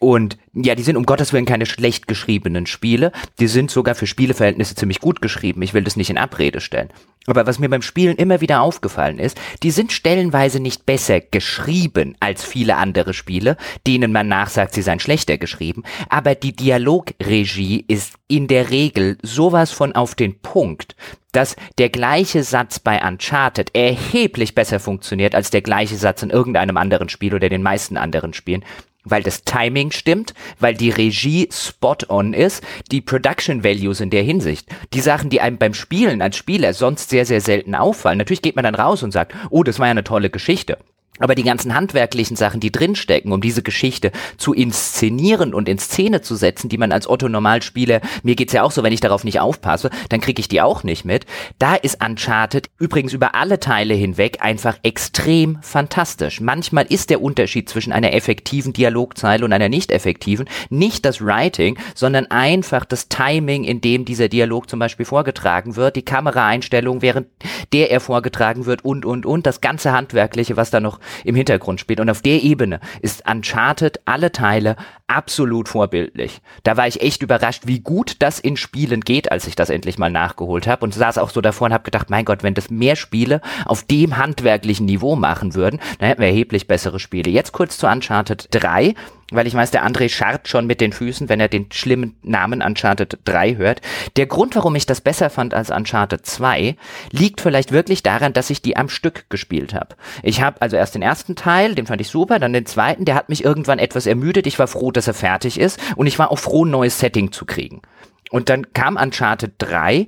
Und 0.00 0.38
ja, 0.54 0.74
die 0.74 0.82
sind 0.82 0.96
um 0.96 1.06
Gottes 1.06 1.32
Willen 1.32 1.44
keine 1.44 1.66
schlecht 1.66 2.06
geschriebenen 2.06 2.66
Spiele. 2.66 3.12
Die 3.40 3.48
sind 3.48 3.70
sogar 3.70 3.94
für 3.94 4.06
Spieleverhältnisse 4.06 4.74
ziemlich 4.74 5.00
gut 5.00 5.20
geschrieben. 5.20 5.62
Ich 5.62 5.74
will 5.74 5.84
das 5.84 5.96
nicht 5.96 6.10
in 6.10 6.18
Abrede 6.18 6.60
stellen. 6.60 6.90
Aber 7.26 7.46
was 7.46 7.58
mir 7.58 7.68
beim 7.68 7.82
Spielen 7.82 8.16
immer 8.16 8.40
wieder 8.40 8.62
aufgefallen 8.62 9.18
ist, 9.18 9.38
die 9.62 9.70
sind 9.70 9.92
stellenweise 9.92 10.60
nicht 10.60 10.86
besser 10.86 11.20
geschrieben 11.20 12.16
als 12.20 12.42
viele 12.42 12.76
andere 12.76 13.12
Spiele, 13.12 13.58
denen 13.86 14.12
man 14.12 14.28
nachsagt, 14.28 14.72
sie 14.72 14.82
seien 14.82 14.98
schlechter 14.98 15.36
geschrieben. 15.36 15.82
Aber 16.08 16.34
die 16.34 16.56
Dialogregie 16.56 17.84
ist 17.86 18.14
in 18.28 18.46
der 18.46 18.70
Regel 18.70 19.18
sowas 19.22 19.72
von 19.72 19.92
auf 19.94 20.14
den 20.14 20.40
Punkt, 20.40 20.96
dass 21.32 21.56
der 21.76 21.90
gleiche 21.90 22.42
Satz 22.44 22.78
bei 22.78 23.06
Uncharted 23.06 23.74
erheblich 23.74 24.54
besser 24.54 24.80
funktioniert 24.80 25.34
als 25.34 25.50
der 25.50 25.60
gleiche 25.60 25.96
Satz 25.96 26.22
in 26.22 26.30
irgendeinem 26.30 26.78
anderen 26.78 27.10
Spiel 27.10 27.34
oder 27.34 27.50
den 27.50 27.62
meisten 27.62 27.98
anderen 27.98 28.32
Spielen 28.32 28.64
weil 29.10 29.22
das 29.22 29.44
Timing 29.44 29.90
stimmt, 29.90 30.34
weil 30.60 30.74
die 30.74 30.90
Regie 30.90 31.48
spot 31.52 31.96
on 32.08 32.34
ist, 32.34 32.62
die 32.90 33.00
Production 33.00 33.64
Values 33.64 34.00
in 34.00 34.10
der 34.10 34.22
Hinsicht, 34.22 34.68
die 34.92 35.00
Sachen, 35.00 35.30
die 35.30 35.40
einem 35.40 35.58
beim 35.58 35.74
Spielen 35.74 36.22
als 36.22 36.36
Spieler 36.36 36.74
sonst 36.74 37.10
sehr, 37.10 37.26
sehr 37.26 37.40
selten 37.40 37.74
auffallen. 37.74 38.18
Natürlich 38.18 38.42
geht 38.42 38.56
man 38.56 38.64
dann 38.64 38.74
raus 38.74 39.02
und 39.02 39.12
sagt, 39.12 39.34
oh, 39.50 39.62
das 39.62 39.78
war 39.78 39.86
ja 39.86 39.92
eine 39.92 40.04
tolle 40.04 40.30
Geschichte. 40.30 40.78
Aber 41.18 41.34
die 41.34 41.42
ganzen 41.42 41.74
handwerklichen 41.74 42.36
Sachen, 42.36 42.60
die 42.60 42.72
drinstecken, 42.72 43.32
um 43.32 43.40
diese 43.40 43.62
Geschichte 43.62 44.12
zu 44.36 44.52
inszenieren 44.54 45.54
und 45.54 45.68
in 45.68 45.78
Szene 45.78 46.20
zu 46.20 46.36
setzen, 46.36 46.68
die 46.68 46.78
man 46.78 46.92
als 46.92 47.08
Otto-Normalspieler, 47.08 48.00
mir 48.22 48.36
geht's 48.36 48.52
ja 48.52 48.62
auch 48.62 48.70
so, 48.70 48.82
wenn 48.82 48.92
ich 48.92 49.00
darauf 49.00 49.24
nicht 49.24 49.40
aufpasse, 49.40 49.90
dann 50.08 50.20
kriege 50.20 50.40
ich 50.40 50.48
die 50.48 50.60
auch 50.60 50.82
nicht 50.82 51.04
mit. 51.04 51.26
Da 51.58 51.74
ist 51.74 52.04
Uncharted 52.04 52.70
übrigens 52.78 53.12
über 53.12 53.34
alle 53.34 53.60
Teile 53.60 53.94
hinweg 53.94 54.38
einfach 54.40 54.78
extrem 54.82 55.58
fantastisch. 55.62 56.40
Manchmal 56.40 56.86
ist 56.86 57.10
der 57.10 57.22
Unterschied 57.22 57.68
zwischen 57.68 57.92
einer 57.92 58.12
effektiven 58.12 58.72
Dialogzeile 58.72 59.44
und 59.44 59.52
einer 59.52 59.68
nicht 59.68 59.92
effektiven 59.92 60.48
nicht 60.70 61.04
das 61.04 61.20
Writing, 61.24 61.78
sondern 61.94 62.26
einfach 62.26 62.84
das 62.84 63.08
Timing, 63.08 63.64
in 63.64 63.80
dem 63.80 64.04
dieser 64.04 64.28
Dialog 64.28 64.68
zum 64.68 64.78
Beispiel 64.78 65.06
vorgetragen 65.06 65.76
wird, 65.76 65.96
die 65.96 66.04
Kameraeinstellung, 66.04 67.02
während 67.02 67.28
der 67.72 67.90
er 67.90 68.00
vorgetragen 68.00 68.66
wird 68.66 68.84
und, 68.84 69.04
und, 69.04 69.26
und, 69.26 69.46
das 69.46 69.60
ganze 69.60 69.92
Handwerkliche, 69.92 70.56
was 70.56 70.70
da 70.70 70.80
noch 70.80 71.00
im 71.24 71.34
Hintergrund 71.34 71.80
spielt. 71.80 72.00
Und 72.00 72.10
auf 72.10 72.22
der 72.22 72.42
Ebene 72.42 72.80
ist 73.02 73.28
Uncharted 73.28 74.00
alle 74.04 74.32
Teile 74.32 74.76
absolut 75.08 75.68
vorbildlich. 75.68 76.40
Da 76.62 76.76
war 76.76 76.86
ich 76.86 77.00
echt 77.00 77.22
überrascht, 77.22 77.62
wie 77.66 77.80
gut 77.80 78.16
das 78.20 78.38
in 78.38 78.56
Spielen 78.56 79.00
geht, 79.00 79.32
als 79.32 79.46
ich 79.46 79.56
das 79.56 79.70
endlich 79.70 79.98
mal 79.98 80.10
nachgeholt 80.10 80.66
habe 80.66 80.84
und 80.84 80.94
saß 80.94 81.18
auch 81.18 81.30
so 81.30 81.40
davor 81.40 81.66
und 81.66 81.72
habe 81.72 81.84
gedacht, 81.84 82.10
mein 82.10 82.24
Gott, 82.24 82.42
wenn 82.42 82.54
das 82.54 82.70
mehr 82.70 82.94
Spiele 82.94 83.40
auf 83.64 83.82
dem 83.82 84.16
handwerklichen 84.16 84.86
Niveau 84.86 85.16
machen 85.16 85.54
würden, 85.54 85.80
dann 85.98 86.08
hätten 86.08 86.20
wir 86.20 86.28
erheblich 86.28 86.66
bessere 86.66 87.00
Spiele. 87.00 87.30
Jetzt 87.30 87.52
kurz 87.52 87.78
zu 87.78 87.86
Uncharted 87.86 88.48
3 88.50 88.94
weil 89.30 89.46
ich 89.46 89.54
weiß, 89.54 89.70
der 89.70 89.86
André 89.86 90.08
scharrt 90.08 90.48
schon 90.48 90.66
mit 90.66 90.80
den 90.80 90.92
Füßen, 90.92 91.28
wenn 91.28 91.40
er 91.40 91.48
den 91.48 91.70
schlimmen 91.70 92.16
Namen 92.22 92.62
Uncharted 92.62 93.18
3 93.24 93.56
hört. 93.56 93.82
Der 94.16 94.26
Grund, 94.26 94.56
warum 94.56 94.74
ich 94.74 94.86
das 94.86 95.00
besser 95.00 95.28
fand 95.28 95.52
als 95.52 95.70
Uncharted 95.70 96.24
2, 96.24 96.76
liegt 97.10 97.40
vielleicht 97.40 97.72
wirklich 97.72 98.02
daran, 98.02 98.32
dass 98.32 98.50
ich 98.50 98.62
die 98.62 98.76
am 98.76 98.88
Stück 98.88 99.28
gespielt 99.28 99.74
habe. 99.74 99.96
Ich 100.22 100.40
habe 100.40 100.62
also 100.62 100.76
erst 100.76 100.94
den 100.94 101.02
ersten 101.02 101.36
Teil, 101.36 101.74
den 101.74 101.86
fand 101.86 102.00
ich 102.00 102.08
super, 102.08 102.38
dann 102.38 102.52
den 102.52 102.66
zweiten, 102.66 103.04
der 103.04 103.14
hat 103.14 103.28
mich 103.28 103.44
irgendwann 103.44 103.78
etwas 103.78 104.06
ermüdet. 104.06 104.46
Ich 104.46 104.58
war 104.58 104.66
froh, 104.66 104.90
dass 104.98 105.08
er 105.08 105.14
fertig 105.14 105.58
ist 105.58 105.80
und 105.96 106.06
ich 106.06 106.18
war 106.18 106.30
auch 106.30 106.38
froh, 106.38 106.64
ein 106.64 106.70
neues 106.70 106.98
Setting 106.98 107.32
zu 107.32 107.46
kriegen. 107.46 107.82
Und 108.30 108.48
dann 108.48 108.72
kam 108.74 108.96
Uncharted 108.96 109.52
3 109.58 110.06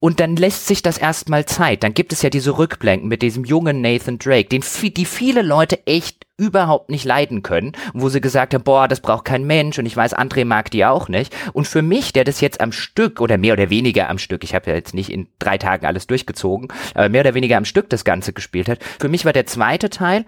und 0.00 0.18
dann 0.18 0.34
lässt 0.34 0.66
sich 0.66 0.82
das 0.82 0.96
erstmal 0.96 1.44
Zeit. 1.44 1.82
Dann 1.82 1.92
gibt 1.92 2.12
es 2.12 2.22
ja 2.22 2.30
diese 2.30 2.56
Rückblenden 2.56 3.08
mit 3.08 3.20
diesem 3.20 3.44
jungen 3.44 3.82
Nathan 3.82 4.18
Drake, 4.18 4.48
den 4.48 4.64
die 4.82 5.04
viele 5.04 5.42
Leute 5.42 5.86
echt 5.86 6.26
überhaupt 6.38 6.88
nicht 6.88 7.04
leiden 7.04 7.42
können, 7.42 7.72
wo 7.92 8.08
sie 8.08 8.22
gesagt 8.22 8.54
haben, 8.54 8.64
boah, 8.64 8.88
das 8.88 9.00
braucht 9.00 9.26
kein 9.26 9.44
Mensch 9.44 9.78
und 9.78 9.84
ich 9.84 9.94
weiß, 9.94 10.16
André 10.16 10.46
mag 10.46 10.70
die 10.70 10.86
auch 10.86 11.08
nicht. 11.08 11.36
Und 11.52 11.68
für 11.68 11.82
mich, 11.82 12.14
der 12.14 12.24
das 12.24 12.40
jetzt 12.40 12.62
am 12.62 12.72
Stück 12.72 13.20
oder 13.20 13.36
mehr 13.36 13.52
oder 13.52 13.68
weniger 13.68 14.08
am 14.08 14.16
Stück, 14.16 14.42
ich 14.42 14.54
habe 14.54 14.70
ja 14.70 14.76
jetzt 14.76 14.94
nicht 14.94 15.10
in 15.10 15.28
drei 15.38 15.58
Tagen 15.58 15.84
alles 15.84 16.06
durchgezogen, 16.06 16.68
aber 16.94 17.10
mehr 17.10 17.20
oder 17.20 17.34
weniger 17.34 17.58
am 17.58 17.66
Stück 17.66 17.90
das 17.90 18.04
Ganze 18.04 18.32
gespielt 18.32 18.70
hat, 18.70 18.78
für 18.98 19.10
mich 19.10 19.26
war 19.26 19.34
der 19.34 19.44
zweite 19.44 19.90
Teil 19.90 20.24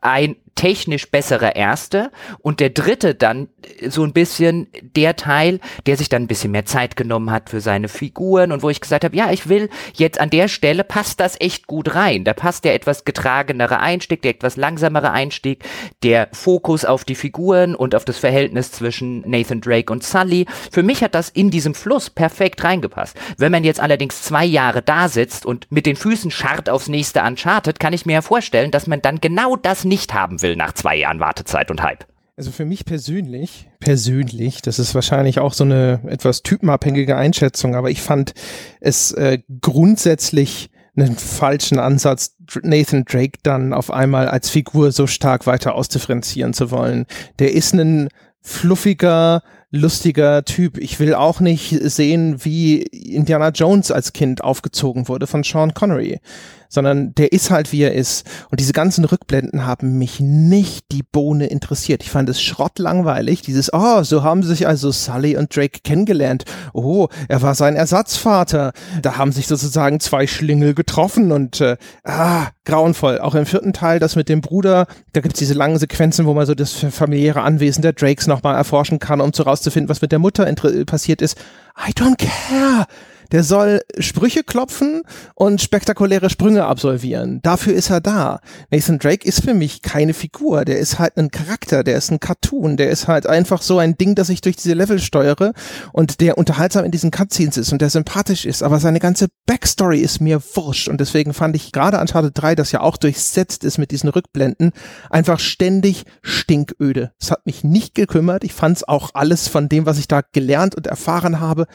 ein 0.00 0.36
technisch 0.56 1.08
besserer 1.10 1.54
Erster 1.54 2.10
und 2.40 2.58
der 2.58 2.70
dritte 2.70 3.14
dann 3.14 3.48
so 3.88 4.04
ein 4.04 4.12
bisschen 4.12 4.68
der 4.80 5.16
Teil, 5.16 5.60
der 5.86 5.96
sich 5.96 6.08
dann 6.08 6.22
ein 6.22 6.26
bisschen 6.26 6.50
mehr 6.50 6.64
Zeit 6.64 6.96
genommen 6.96 7.30
hat 7.30 7.50
für 7.50 7.60
seine 7.60 7.88
Figuren 7.88 8.52
und 8.52 8.62
wo 8.62 8.70
ich 8.70 8.80
gesagt 8.80 9.04
habe, 9.04 9.16
ja, 9.16 9.30
ich 9.30 9.48
will 9.48 9.68
jetzt 9.94 10.20
an 10.20 10.30
der 10.30 10.48
Stelle 10.48 10.84
passt 10.84 11.20
das 11.20 11.40
echt 11.40 11.66
gut 11.66 11.94
rein. 11.94 12.24
Da 12.24 12.32
passt 12.32 12.64
der 12.64 12.74
etwas 12.74 13.04
getragenere 13.04 13.80
Einstieg, 13.80 14.22
der 14.22 14.32
etwas 14.32 14.56
langsamere 14.56 15.10
Einstieg, 15.12 15.64
der 16.02 16.28
Fokus 16.32 16.84
auf 16.84 17.04
die 17.04 17.14
Figuren 17.14 17.74
und 17.74 17.94
auf 17.94 18.04
das 18.04 18.18
Verhältnis 18.18 18.72
zwischen 18.72 19.28
Nathan 19.28 19.60
Drake 19.60 19.92
und 19.92 20.04
Sully. 20.04 20.46
Für 20.70 20.82
mich 20.82 21.02
hat 21.02 21.14
das 21.14 21.28
in 21.28 21.50
diesem 21.50 21.74
Fluss 21.74 22.10
perfekt 22.10 22.64
reingepasst. 22.64 23.16
Wenn 23.38 23.52
man 23.52 23.64
jetzt 23.64 23.80
allerdings 23.80 24.22
zwei 24.22 24.44
Jahre 24.44 24.82
da 24.82 25.08
sitzt 25.08 25.46
und 25.46 25.70
mit 25.70 25.86
den 25.86 25.96
Füßen 25.96 26.30
scharrt 26.30 26.70
aufs 26.70 26.88
nächste 26.88 27.22
Uncharted, 27.22 27.80
kann 27.80 27.92
ich 27.92 28.06
mir 28.06 28.14
ja 28.14 28.22
vorstellen, 28.22 28.70
dass 28.70 28.86
man 28.86 29.02
dann 29.02 29.20
genau 29.20 29.56
das 29.56 29.84
nicht 29.84 30.14
haben 30.14 30.42
will 30.42 30.56
nach 30.56 30.72
zwei 30.72 30.96
Jahren 30.96 31.20
Wartezeit 31.20 31.70
und 31.70 31.82
Hype. 31.82 32.06
Also 32.38 32.50
für 32.50 32.66
mich 32.66 32.84
persönlich, 32.84 33.70
persönlich, 33.80 34.60
das 34.60 34.78
ist 34.78 34.94
wahrscheinlich 34.94 35.38
auch 35.38 35.54
so 35.54 35.64
eine 35.64 36.00
etwas 36.06 36.42
typenabhängige 36.42 37.16
Einschätzung, 37.16 37.74
aber 37.74 37.90
ich 37.90 38.02
fand 38.02 38.34
es 38.78 39.12
äh, 39.12 39.38
grundsätzlich 39.62 40.68
einen 40.94 41.16
falschen 41.16 41.78
Ansatz, 41.78 42.36
Nathan 42.62 43.06
Drake 43.06 43.38
dann 43.42 43.72
auf 43.72 43.90
einmal 43.90 44.28
als 44.28 44.50
Figur 44.50 44.92
so 44.92 45.06
stark 45.06 45.46
weiter 45.46 45.74
ausdifferenzieren 45.74 46.52
zu 46.52 46.70
wollen. 46.70 47.06
Der 47.38 47.54
ist 47.54 47.72
ein 47.72 48.08
fluffiger, 48.42 49.42
lustiger 49.70 50.44
Typ. 50.44 50.76
Ich 50.76 51.00
will 51.00 51.14
auch 51.14 51.40
nicht 51.40 51.70
sehen, 51.90 52.44
wie 52.44 52.82
Indiana 52.82 53.48
Jones 53.48 53.90
als 53.90 54.12
Kind 54.12 54.44
aufgezogen 54.44 55.08
wurde 55.08 55.26
von 55.26 55.42
Sean 55.42 55.72
Connery 55.72 56.20
sondern 56.68 57.14
der 57.14 57.32
ist 57.32 57.50
halt 57.50 57.72
wie 57.72 57.82
er 57.82 57.94
ist. 57.94 58.26
Und 58.50 58.60
diese 58.60 58.72
ganzen 58.72 59.04
Rückblenden 59.04 59.66
haben 59.66 59.98
mich 59.98 60.20
nicht 60.20 60.86
die 60.92 61.02
Bohne 61.02 61.46
interessiert. 61.46 62.02
Ich 62.02 62.10
fand 62.10 62.28
es 62.28 62.40
schrottlangweilig. 62.42 63.42
Dieses, 63.42 63.72
oh, 63.72 64.02
so 64.02 64.22
haben 64.22 64.42
sich 64.42 64.66
also 64.66 64.90
Sully 64.90 65.36
und 65.36 65.54
Drake 65.54 65.80
kennengelernt. 65.82 66.44
Oh, 66.72 67.08
er 67.28 67.42
war 67.42 67.54
sein 67.54 67.76
Ersatzvater. 67.76 68.72
Da 69.02 69.16
haben 69.16 69.32
sich 69.32 69.46
sozusagen 69.46 70.00
zwei 70.00 70.26
Schlingel 70.26 70.74
getroffen 70.74 71.32
und 71.32 71.60
äh, 71.60 71.76
ah, 72.04 72.48
grauenvoll. 72.64 73.20
Auch 73.20 73.34
im 73.34 73.46
vierten 73.46 73.72
Teil, 73.72 73.98
das 73.98 74.16
mit 74.16 74.28
dem 74.28 74.40
Bruder, 74.40 74.86
da 75.12 75.20
gibt's 75.20 75.38
diese 75.38 75.54
langen 75.54 75.78
Sequenzen, 75.78 76.26
wo 76.26 76.34
man 76.34 76.46
so 76.46 76.54
das 76.54 76.72
familiäre 76.72 77.42
Anwesen 77.42 77.82
der 77.82 77.92
Drakes 77.92 78.26
nochmal 78.26 78.56
erforschen 78.56 78.98
kann, 78.98 79.20
um 79.20 79.32
zu 79.32 79.42
rauszufinden, 79.42 79.88
was 79.88 80.02
mit 80.02 80.12
der 80.12 80.18
Mutter 80.18 80.46
passiert 80.86 81.22
ist. 81.22 81.38
I 81.76 81.92
don't 81.92 82.16
care 82.16 82.86
der 83.32 83.42
soll 83.42 83.80
Sprüche 83.98 84.42
klopfen 84.42 85.02
und 85.34 85.60
spektakuläre 85.60 86.30
Sprünge 86.30 86.64
absolvieren. 86.64 87.40
Dafür 87.42 87.74
ist 87.74 87.90
er 87.90 88.00
da. 88.00 88.40
Nathan 88.70 88.98
Drake 88.98 89.26
ist 89.26 89.42
für 89.42 89.54
mich 89.54 89.82
keine 89.82 90.14
Figur. 90.14 90.64
Der 90.64 90.78
ist 90.78 90.98
halt 90.98 91.16
ein 91.16 91.30
Charakter, 91.30 91.84
der 91.84 91.96
ist 91.96 92.10
ein 92.10 92.20
Cartoon, 92.20 92.76
der 92.76 92.90
ist 92.90 93.08
halt 93.08 93.26
einfach 93.26 93.62
so 93.62 93.78
ein 93.78 93.96
Ding, 93.96 94.14
das 94.14 94.28
ich 94.28 94.40
durch 94.40 94.56
diese 94.56 94.74
Level 94.74 94.98
steuere 94.98 95.52
und 95.92 96.20
der 96.20 96.38
unterhaltsam 96.38 96.84
in 96.84 96.90
diesen 96.90 97.10
Cutscenes 97.10 97.56
ist 97.56 97.72
und 97.72 97.82
der 97.82 97.90
sympathisch 97.90 98.44
ist. 98.44 98.62
Aber 98.62 98.80
seine 98.80 99.00
ganze 99.00 99.28
Backstory 99.46 100.00
ist 100.00 100.20
mir 100.20 100.40
wurscht 100.54 100.88
und 100.88 101.00
deswegen 101.00 101.34
fand 101.34 101.56
ich 101.56 101.72
gerade 101.72 102.00
Uncharted 102.00 102.32
3, 102.34 102.54
das 102.54 102.72
ja 102.72 102.80
auch 102.80 102.96
durchsetzt 102.96 103.64
ist 103.64 103.78
mit 103.78 103.90
diesen 103.90 104.08
Rückblenden, 104.08 104.72
einfach 105.10 105.38
ständig 105.38 106.04
stinköde. 106.22 107.12
Es 107.20 107.30
hat 107.30 107.46
mich 107.46 107.64
nicht 107.64 107.94
gekümmert. 107.94 108.44
Ich 108.44 108.52
fand 108.52 108.76
es 108.76 108.88
auch 108.88 109.10
alles 109.14 109.48
von 109.48 109.68
dem, 109.68 109.86
was 109.86 109.98
ich 109.98 110.08
da 110.08 110.22
gelernt 110.32 110.74
und 110.74 110.86
erfahren 110.86 111.40
habe, 111.40 111.66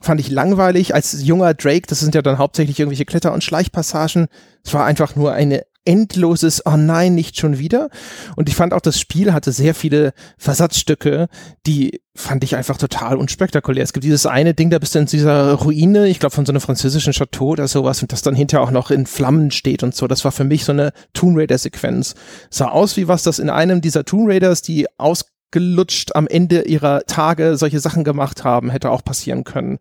fand 0.00 0.20
ich 0.20 0.30
langweilig. 0.30 0.94
Als 0.94 1.22
junger 1.22 1.54
Drake, 1.54 1.86
das 1.86 2.00
sind 2.00 2.14
ja 2.14 2.22
dann 2.22 2.38
hauptsächlich 2.38 2.78
irgendwelche 2.78 3.04
Kletter- 3.04 3.32
und 3.32 3.44
Schleichpassagen. 3.44 4.26
Es 4.64 4.74
war 4.74 4.84
einfach 4.84 5.16
nur 5.16 5.32
eine 5.32 5.62
endloses, 5.86 6.66
oh 6.66 6.76
nein, 6.76 7.14
nicht 7.14 7.38
schon 7.38 7.58
wieder. 7.58 7.88
Und 8.34 8.48
ich 8.48 8.56
fand 8.56 8.74
auch, 8.74 8.80
das 8.80 9.00
Spiel 9.00 9.32
hatte 9.32 9.52
sehr 9.52 9.74
viele 9.74 10.12
Versatzstücke, 10.36 11.28
die 11.66 12.02
fand 12.14 12.42
ich 12.44 12.56
einfach 12.56 12.76
total 12.76 13.16
unspektakulär. 13.16 13.84
Es 13.84 13.92
gibt 13.92 14.04
dieses 14.04 14.26
eine 14.26 14.52
Ding, 14.52 14.70
da 14.70 14.78
bist 14.78 14.94
du 14.94 14.98
in 14.98 15.06
dieser 15.06 15.52
Ruine, 15.52 16.08
ich 16.08 16.18
glaube 16.18 16.34
von 16.34 16.44
so 16.44 16.52
einem 16.52 16.60
französischen 16.60 17.12
Chateau 17.12 17.50
oder 17.50 17.68
sowas, 17.68 18.02
und 18.02 18.12
das 18.12 18.22
dann 18.22 18.34
hinterher 18.34 18.66
auch 18.66 18.72
noch 18.72 18.90
in 18.90 19.06
Flammen 19.06 19.50
steht 19.50 19.82
und 19.82 19.94
so. 19.94 20.06
Das 20.06 20.24
war 20.24 20.32
für 20.32 20.44
mich 20.44 20.64
so 20.64 20.72
eine 20.72 20.92
Tomb 21.14 21.38
Raider-Sequenz. 21.38 22.14
Sah 22.50 22.68
aus 22.68 22.96
wie 22.96 23.08
was, 23.08 23.22
das 23.22 23.38
in 23.38 23.48
einem 23.48 23.80
dieser 23.80 24.04
Tomb 24.04 24.28
Raiders, 24.28 24.62
die 24.62 24.86
aus 24.98 25.24
gelutscht 25.56 26.14
am 26.14 26.26
Ende 26.26 26.66
ihrer 26.68 27.00
Tage 27.06 27.56
solche 27.56 27.80
Sachen 27.80 28.04
gemacht 28.04 28.44
haben, 28.44 28.68
hätte 28.68 28.90
auch 28.90 29.02
passieren 29.02 29.42
können. 29.42 29.78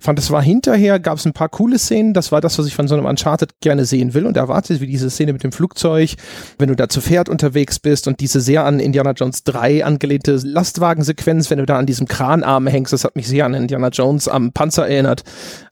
Fand, 0.00 0.18
es 0.18 0.30
war 0.30 0.40
hinterher, 0.40 0.98
gab 0.98 1.18
es 1.18 1.26
ein 1.26 1.34
paar 1.34 1.50
coole 1.50 1.78
Szenen, 1.78 2.14
das 2.14 2.32
war 2.32 2.40
das, 2.40 2.58
was 2.58 2.64
ich 2.64 2.74
von 2.74 2.88
so 2.88 2.94
einem 2.94 3.04
Uncharted 3.04 3.60
gerne 3.60 3.84
sehen 3.84 4.14
will 4.14 4.24
und 4.24 4.38
erwartet, 4.38 4.80
wie 4.80 4.86
diese 4.86 5.10
Szene 5.10 5.34
mit 5.34 5.44
dem 5.44 5.52
Flugzeug, 5.52 6.14
wenn 6.58 6.70
du 6.70 6.76
da 6.76 6.88
zu 6.88 7.02
Pferd 7.02 7.28
unterwegs 7.28 7.78
bist 7.78 8.08
und 8.08 8.20
diese 8.20 8.40
sehr 8.40 8.64
an 8.64 8.80
Indiana 8.80 9.10
Jones 9.10 9.44
3 9.44 9.84
angelehnte 9.84 10.40
Lastwagensequenz, 10.42 11.50
wenn 11.50 11.58
du 11.58 11.66
da 11.66 11.78
an 11.78 11.84
diesem 11.84 12.08
Kranarm 12.08 12.66
hängst, 12.66 12.94
das 12.94 13.04
hat 13.04 13.14
mich 13.14 13.28
sehr 13.28 13.44
an 13.44 13.52
Indiana 13.52 13.88
Jones 13.88 14.28
am 14.28 14.52
Panzer 14.52 14.88
erinnert. 14.88 15.24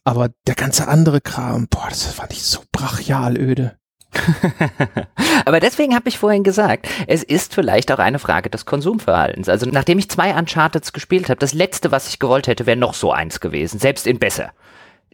Aber 0.05 0.29
der 0.47 0.55
ganze 0.55 0.87
andere 0.87 1.23
Kram, 1.23 1.67
boah, 1.71 1.87
das 1.89 2.03
fand 2.03 2.35
ich 2.35 2.43
so 2.43 2.61
brachial 2.73 3.39
öde. 3.39 3.79
Aber 5.45 5.61
deswegen 5.61 5.95
habe 5.95 6.09
ich 6.09 6.19
vorhin 6.19 6.43
gesagt, 6.43 6.89
es 7.07 7.23
ist 7.23 7.55
vielleicht 7.55 7.91
auch 7.93 7.99
eine 7.99 8.19
Frage 8.19 8.51
des 8.51 8.67
Konsumverhaltens. 8.67 9.49
Also 9.49 9.67
nachdem 9.71 9.99
ich 9.99 10.11
zwei 10.11 10.35
Uncharteds 10.35 10.93
gespielt 10.93 11.29
habe, 11.29 11.39
das 11.39 11.55
letzte, 11.55 11.91
was 11.91 12.09
ich 12.09 12.19
gewollt 12.19 12.47
hätte, 12.47 12.67
wäre 12.67 12.77
noch 12.77 12.95
so 12.95 13.13
eins 13.13 13.41
gewesen, 13.41 13.79
selbst 13.79 14.07
in 14.07 14.19
besser 14.19 14.53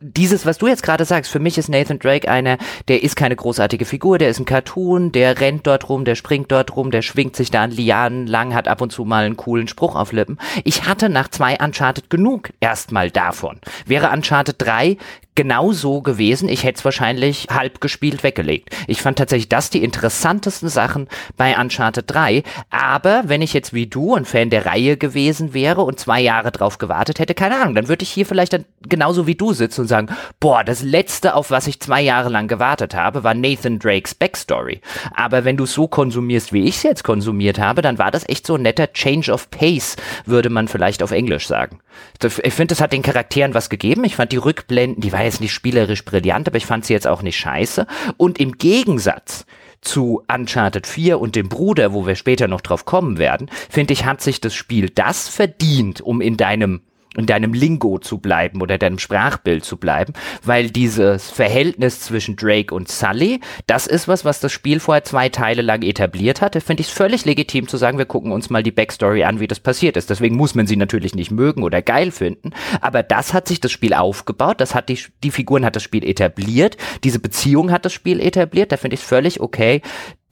dieses, 0.02 0.44
was 0.44 0.58
du 0.58 0.66
jetzt 0.66 0.82
gerade 0.82 1.04
sagst, 1.04 1.30
für 1.30 1.38
mich 1.38 1.58
ist 1.58 1.68
Nathan 1.68 1.98
Drake 1.98 2.28
einer, 2.28 2.58
der 2.88 3.02
ist 3.02 3.16
keine 3.16 3.36
großartige 3.36 3.84
Figur, 3.84 4.18
der 4.18 4.28
ist 4.28 4.40
ein 4.40 4.44
Cartoon, 4.44 5.12
der 5.12 5.40
rennt 5.40 5.66
dort 5.66 5.88
rum, 5.88 6.04
der 6.04 6.14
springt 6.14 6.50
dort 6.50 6.76
rum, 6.76 6.90
der 6.90 7.02
schwingt 7.02 7.36
sich 7.36 7.50
da 7.50 7.62
an 7.62 7.70
Lianen 7.70 8.26
lang, 8.26 8.54
hat 8.54 8.68
ab 8.68 8.80
und 8.80 8.92
zu 8.92 9.04
mal 9.04 9.24
einen 9.24 9.36
coolen 9.36 9.68
Spruch 9.68 9.94
auf 9.94 10.12
Lippen. 10.12 10.38
Ich 10.64 10.84
hatte 10.84 11.08
nach 11.08 11.28
zwei 11.28 11.56
Uncharted 11.58 12.10
genug 12.10 12.50
erstmal 12.60 13.10
davon. 13.10 13.58
Wäre 13.86 14.10
Uncharted 14.10 14.56
3 14.58 14.96
genau 15.34 15.72
so 15.72 16.02
gewesen. 16.02 16.48
Ich 16.48 16.64
hätte 16.64 16.78
es 16.78 16.84
wahrscheinlich 16.84 17.46
halb 17.50 17.80
gespielt 17.80 18.22
weggelegt. 18.22 18.70
Ich 18.86 19.00
fand 19.00 19.18
tatsächlich 19.18 19.48
das 19.48 19.70
die 19.70 19.82
interessantesten 19.82 20.68
Sachen 20.68 21.08
bei 21.36 21.58
Uncharted 21.58 22.10
3. 22.10 22.42
Aber 22.70 23.22
wenn 23.26 23.42
ich 23.42 23.52
jetzt 23.54 23.72
wie 23.72 23.86
du 23.86 24.14
ein 24.14 24.24
Fan 24.24 24.50
der 24.50 24.66
Reihe 24.66 24.96
gewesen 24.96 25.54
wäre 25.54 25.82
und 25.82 25.98
zwei 25.98 26.20
Jahre 26.20 26.52
drauf 26.52 26.78
gewartet 26.78 27.18
hätte, 27.18 27.34
keine 27.34 27.60
Ahnung, 27.60 27.74
dann 27.74 27.88
würde 27.88 28.02
ich 28.02 28.10
hier 28.10 28.26
vielleicht 28.26 28.52
dann 28.52 28.64
genauso 28.88 29.26
wie 29.26 29.34
du 29.34 29.52
sitzen 29.52 29.82
und 29.82 29.88
sagen, 29.92 30.08
boah, 30.40 30.64
das 30.64 30.82
letzte, 30.82 31.34
auf 31.34 31.50
was 31.50 31.66
ich 31.66 31.80
zwei 31.80 32.00
Jahre 32.00 32.30
lang 32.30 32.48
gewartet 32.48 32.94
habe, 32.94 33.24
war 33.24 33.34
Nathan 33.34 33.78
Drakes 33.78 34.14
Backstory. 34.14 34.80
Aber 35.14 35.44
wenn 35.44 35.56
du 35.56 35.66
so 35.66 35.86
konsumierst, 35.86 36.52
wie 36.52 36.64
ich 36.64 36.76
es 36.76 36.82
jetzt 36.82 37.04
konsumiert 37.04 37.58
habe, 37.58 37.82
dann 37.82 37.98
war 37.98 38.10
das 38.10 38.28
echt 38.28 38.46
so 38.46 38.54
ein 38.54 38.62
netter 38.62 38.92
Change 38.92 39.30
of 39.30 39.50
Pace, 39.50 39.96
würde 40.24 40.48
man 40.48 40.68
vielleicht 40.68 41.02
auf 41.02 41.10
Englisch 41.10 41.46
sagen. 41.46 41.80
Ich 42.42 42.54
finde, 42.54 42.72
das 42.72 42.80
hat 42.80 42.92
den 42.92 43.02
Charakteren 43.02 43.54
was 43.54 43.68
gegeben. 43.68 44.04
Ich 44.04 44.16
fand 44.16 44.32
die 44.32 44.38
Rückblenden, 44.38 45.02
die 45.02 45.12
war 45.12 45.24
jetzt 45.24 45.40
nicht 45.40 45.52
spielerisch 45.52 46.04
brillant, 46.04 46.48
aber 46.48 46.56
ich 46.56 46.66
fand 46.66 46.86
sie 46.86 46.94
jetzt 46.94 47.06
auch 47.06 47.22
nicht 47.22 47.36
scheiße. 47.36 47.86
Und 48.16 48.40
im 48.40 48.56
Gegensatz 48.56 49.44
zu 49.82 50.22
Uncharted 50.32 50.86
4 50.86 51.20
und 51.20 51.36
dem 51.36 51.48
Bruder, 51.48 51.92
wo 51.92 52.06
wir 52.06 52.14
später 52.14 52.48
noch 52.48 52.60
drauf 52.60 52.84
kommen 52.84 53.18
werden, 53.18 53.50
finde 53.68 53.92
ich, 53.92 54.06
hat 54.06 54.22
sich 54.22 54.40
das 54.40 54.54
Spiel 54.54 54.88
das 54.88 55.28
verdient, 55.28 56.00
um 56.00 56.20
in 56.20 56.36
deinem 56.36 56.80
in 57.16 57.26
deinem 57.26 57.52
Lingo 57.52 57.98
zu 57.98 58.18
bleiben 58.18 58.62
oder 58.62 58.78
deinem 58.78 58.98
Sprachbild 58.98 59.64
zu 59.64 59.76
bleiben, 59.76 60.12
weil 60.42 60.70
dieses 60.70 61.30
Verhältnis 61.30 62.00
zwischen 62.00 62.36
Drake 62.36 62.74
und 62.74 62.88
Sully, 62.88 63.40
das 63.66 63.86
ist 63.86 64.08
was, 64.08 64.24
was 64.24 64.40
das 64.40 64.52
Spiel 64.52 64.80
vorher 64.80 65.04
zwei 65.04 65.28
Teile 65.28 65.62
lang 65.62 65.82
etabliert 65.82 66.40
hatte, 66.40 66.60
finde 66.60 66.80
ich 66.80 66.88
es 66.88 66.92
völlig 66.92 67.24
legitim 67.24 67.68
zu 67.68 67.76
sagen, 67.76 67.98
wir 67.98 68.06
gucken 68.06 68.32
uns 68.32 68.50
mal 68.50 68.62
die 68.62 68.70
Backstory 68.70 69.24
an, 69.24 69.40
wie 69.40 69.46
das 69.46 69.60
passiert 69.60 69.96
ist. 69.96 70.10
Deswegen 70.10 70.36
muss 70.36 70.54
man 70.54 70.66
sie 70.66 70.76
natürlich 70.76 71.14
nicht 71.14 71.30
mögen 71.30 71.62
oder 71.62 71.82
geil 71.82 72.10
finden, 72.10 72.50
aber 72.80 73.02
das 73.02 73.34
hat 73.34 73.48
sich 73.48 73.60
das 73.60 73.72
Spiel 73.72 73.94
aufgebaut, 73.94 74.60
das 74.60 74.74
hat 74.74 74.88
die, 74.88 74.98
die 75.22 75.30
Figuren 75.30 75.64
hat 75.64 75.76
das 75.76 75.82
Spiel 75.82 76.04
etabliert, 76.04 76.76
diese 77.04 77.18
Beziehung 77.18 77.70
hat 77.70 77.84
das 77.84 77.92
Spiel 77.92 78.20
etabliert, 78.20 78.72
da 78.72 78.76
finde 78.76 78.94
ich 78.94 79.00
es 79.00 79.06
völlig 79.06 79.40
okay, 79.40 79.82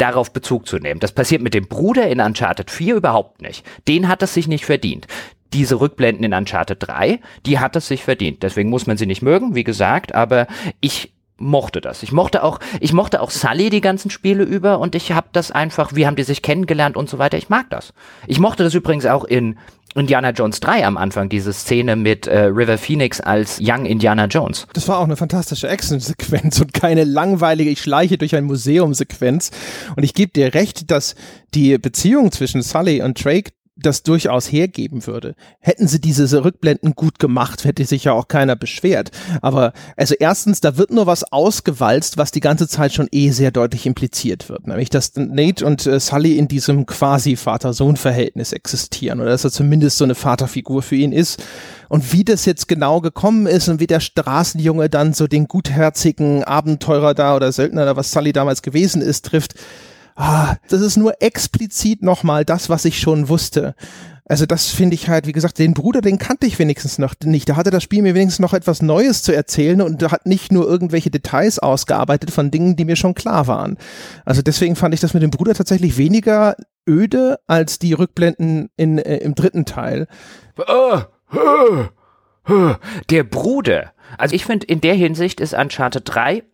darauf 0.01 0.33
Bezug 0.33 0.67
zu 0.67 0.79
nehmen. 0.79 1.01
Das 1.01 1.13
passiert 1.13 1.43
mit 1.43 1.55
dem 1.55 1.69
Bruder 1.69 2.09
in 2.09 2.21
Uncharted 2.21 2.71
4 2.71 2.97
überhaupt 2.97 3.43
nicht. 3.43 3.65
Den 3.89 4.09
hat 4.09 4.23
es 4.23 4.35
sich 4.35 4.49
nicht 4.49 4.65
verdient 4.65 5.07
diese 5.53 5.81
Rückblenden 5.81 6.25
in 6.25 6.33
Uncharted 6.33 6.79
3, 6.81 7.19
die 7.45 7.59
hat 7.59 7.75
es 7.75 7.89
sich 7.89 8.05
verdient. 8.05 8.43
Deswegen 8.43 8.71
muss 8.71 8.87
man 8.87 8.97
sie 8.97 9.07
nicht 9.07 9.23
mögen, 9.23 9.55
wie 9.55 9.65
gesagt, 9.65 10.15
aber 10.15 10.47
ich 10.81 11.13
mochte 11.41 11.81
das. 11.81 12.03
Ich 12.03 12.13
mochte 12.13 12.43
auch, 12.43 12.61
ich 12.81 12.93
mochte 12.93 13.21
auch 13.21 13.31
Sully 13.31 13.71
die 13.71 13.81
ganzen 13.81 14.11
Spiele 14.11 14.45
über 14.45 14.79
und 14.79 14.95
ich 14.95 15.13
habe 15.13 15.29
das 15.33 15.51
einfach, 15.51 15.95
wie 15.95 16.07
haben 16.07 16.17
die 16.17 16.23
sich 16.23 16.43
kennengelernt 16.43 16.97
und 16.97 17.09
so 17.09 17.19
weiter. 17.19 17.39
Ich 17.39 17.49
mag 17.49 17.71
das. 17.71 17.95
Ich 18.27 18.39
mochte 18.39 18.63
das 18.63 18.75
übrigens 18.75 19.07
auch 19.07 19.25
in 19.25 19.59
Indiana 19.95 20.31
Jones 20.31 20.61
3 20.61 20.87
am 20.87 20.97
Anfang, 20.97 21.29
diese 21.29 21.53
Szene 21.53 21.97
mit 21.97 22.27
äh, 22.27 22.45
River 22.45 22.79
Phoenix 22.79 23.21
als 23.21 23.59
Young 23.61 23.87
Indiana 23.87 24.27
Jones. 24.27 24.67
Das 24.73 24.87
war 24.89 24.99
auch 24.99 25.05
eine 25.05 25.17
fantastische 25.17 25.69
Action-Sequenz 25.69 26.61
und 26.61 26.73
keine 26.73 27.05
langweilige, 27.05 27.71
ich 27.71 27.81
schleiche 27.81 28.17
durch 28.17 28.37
ein 28.37 28.45
Museum-Sequenz. 28.45 29.51
Und 29.97 30.05
ich 30.05 30.15
gebe 30.15 30.33
dir 30.33 30.55
recht, 30.55 30.91
dass 30.91 31.15
die 31.55 31.77
Beziehung 31.79 32.31
zwischen 32.31 32.63
Sully 32.63 33.03
und 33.03 33.23
Drake 33.25 33.51
das 33.83 34.03
durchaus 34.03 34.51
hergeben 34.51 35.07
würde. 35.07 35.35
Hätten 35.61 35.89
sie 35.89 36.01
diese 36.01 36.45
Rückblenden 36.45 36.95
gut 36.95 37.19
gemacht, 37.19 37.65
hätte 37.65 37.85
sich 37.85 38.05
ja 38.05 38.13
auch 38.13 38.29
keiner 38.29 38.57
beschwert. 38.57 39.11
Aber 39.43 39.73
also 39.97 40.15
erstens, 40.19 40.61
da 40.61 40.77
wird 40.77 40.91
nur 40.91 41.07
was 41.07 41.25
ausgewalzt, 41.33 42.19
was 42.19 42.31
die 42.31 42.41
ganze 42.41 42.69
Zeit 42.69 42.93
schon 42.93 43.09
eh 43.11 43.31
sehr 43.31 43.51
deutlich 43.51 43.87
impliziert 43.87 44.49
wird. 44.49 44.67
Nämlich, 44.67 44.91
dass 44.91 45.13
Nate 45.17 45.65
und 45.65 45.87
äh, 45.87 45.99
Sully 46.01 46.39
in 46.39 46.49
diesem 46.49 46.87
quasi 46.87 47.37
Vater-Sohn-Verhältnis 47.37 48.53
existieren 48.53 49.21
oder 49.21 49.31
dass 49.31 49.45
er 49.45 49.51
zumindest 49.51 49.99
so 49.99 50.05
eine 50.05 50.15
Vaterfigur 50.15 50.83
für 50.83 50.97
ihn 50.97 51.13
ist. 51.13 51.43
Und 51.89 52.13
wie 52.13 52.25
das 52.25 52.45
jetzt 52.45 52.69
genau 52.69 53.01
gekommen 53.01 53.47
ist 53.47 53.69
und 53.69 53.81
wie 53.81 53.87
der 53.87 54.01
Straßenjunge 54.01 54.89
dann 54.89 55.13
so 55.13 55.27
den 55.27 55.49
gutherzigen 55.49 56.45
Abenteurer 56.45 57.15
da 57.15 57.35
oder 57.35 57.51
Söldner 57.51 57.85
da, 57.85 57.97
was 57.97 58.13
Sully 58.13 58.33
damals 58.33 58.63
gewesen 58.63 59.03
ist, 59.03 59.27
trifft, 59.27 59.55
ah, 60.17 60.57
das 60.69 60.81
ist 60.81 60.97
nur 60.97 61.21
explizit 61.23 62.03
nochmal 62.03 62.45
das, 62.45 62.69
was 62.69 62.85
ich 62.85 63.01
schon 63.01 63.29
wusste. 63.29 63.75
Also 64.31 64.47
das 64.47 64.69
finde 64.69 64.95
ich 64.95 65.09
halt, 65.09 65.27
wie 65.27 65.33
gesagt, 65.33 65.59
den 65.59 65.75
Bruder, 65.75 66.03
den 66.03 66.17
kannte 66.17 66.47
ich 66.47 66.61
wenigstens 66.61 66.99
noch 66.99 67.15
nicht. 67.25 67.49
Da 67.49 67.57
hatte 67.57 67.71
das 67.71 67.83
Spiel 67.83 68.01
mir 68.01 68.15
wenigstens 68.15 68.39
noch 68.39 68.55
etwas 68.55 68.81
Neues 68.81 69.25
zu 69.25 69.33
erzählen 69.33 69.83
und 69.83 70.01
hat 70.13 70.25
nicht 70.25 70.53
nur 70.53 70.69
irgendwelche 70.69 71.11
Details 71.11 71.59
ausgearbeitet 71.59 72.31
von 72.31 72.53
Dingen, 72.53 72.77
die 72.77 72.85
mir 72.85 72.95
schon 72.95 73.15
klar 73.15 73.49
waren. 73.49 73.77
Also 74.25 74.41
deswegen 74.41 74.77
fand 74.77 74.95
ich 74.95 75.01
das 75.01 75.15
mit 75.15 75.25
dem 75.25 75.33
Bruder 75.33 75.55
tatsächlich 75.55 75.99
weniger 75.99 76.55
öde 76.89 77.41
als 77.49 77.81
die 77.81 77.93
Rückblenden 77.93 78.71
in, 78.77 78.99
äh, 78.99 79.17
im 79.17 79.35
dritten 79.35 79.65
Teil. 79.65 80.07
Der 83.11 83.25
Bruder. 83.25 83.93
Also 84.17 84.37
ich 84.37 84.45
finde, 84.45 84.67
in 84.67 84.81
der 84.81 84.95
Hinsicht 84.95 85.41
ist 85.41 85.55
Uncharted 85.55 86.03
3 86.05 86.45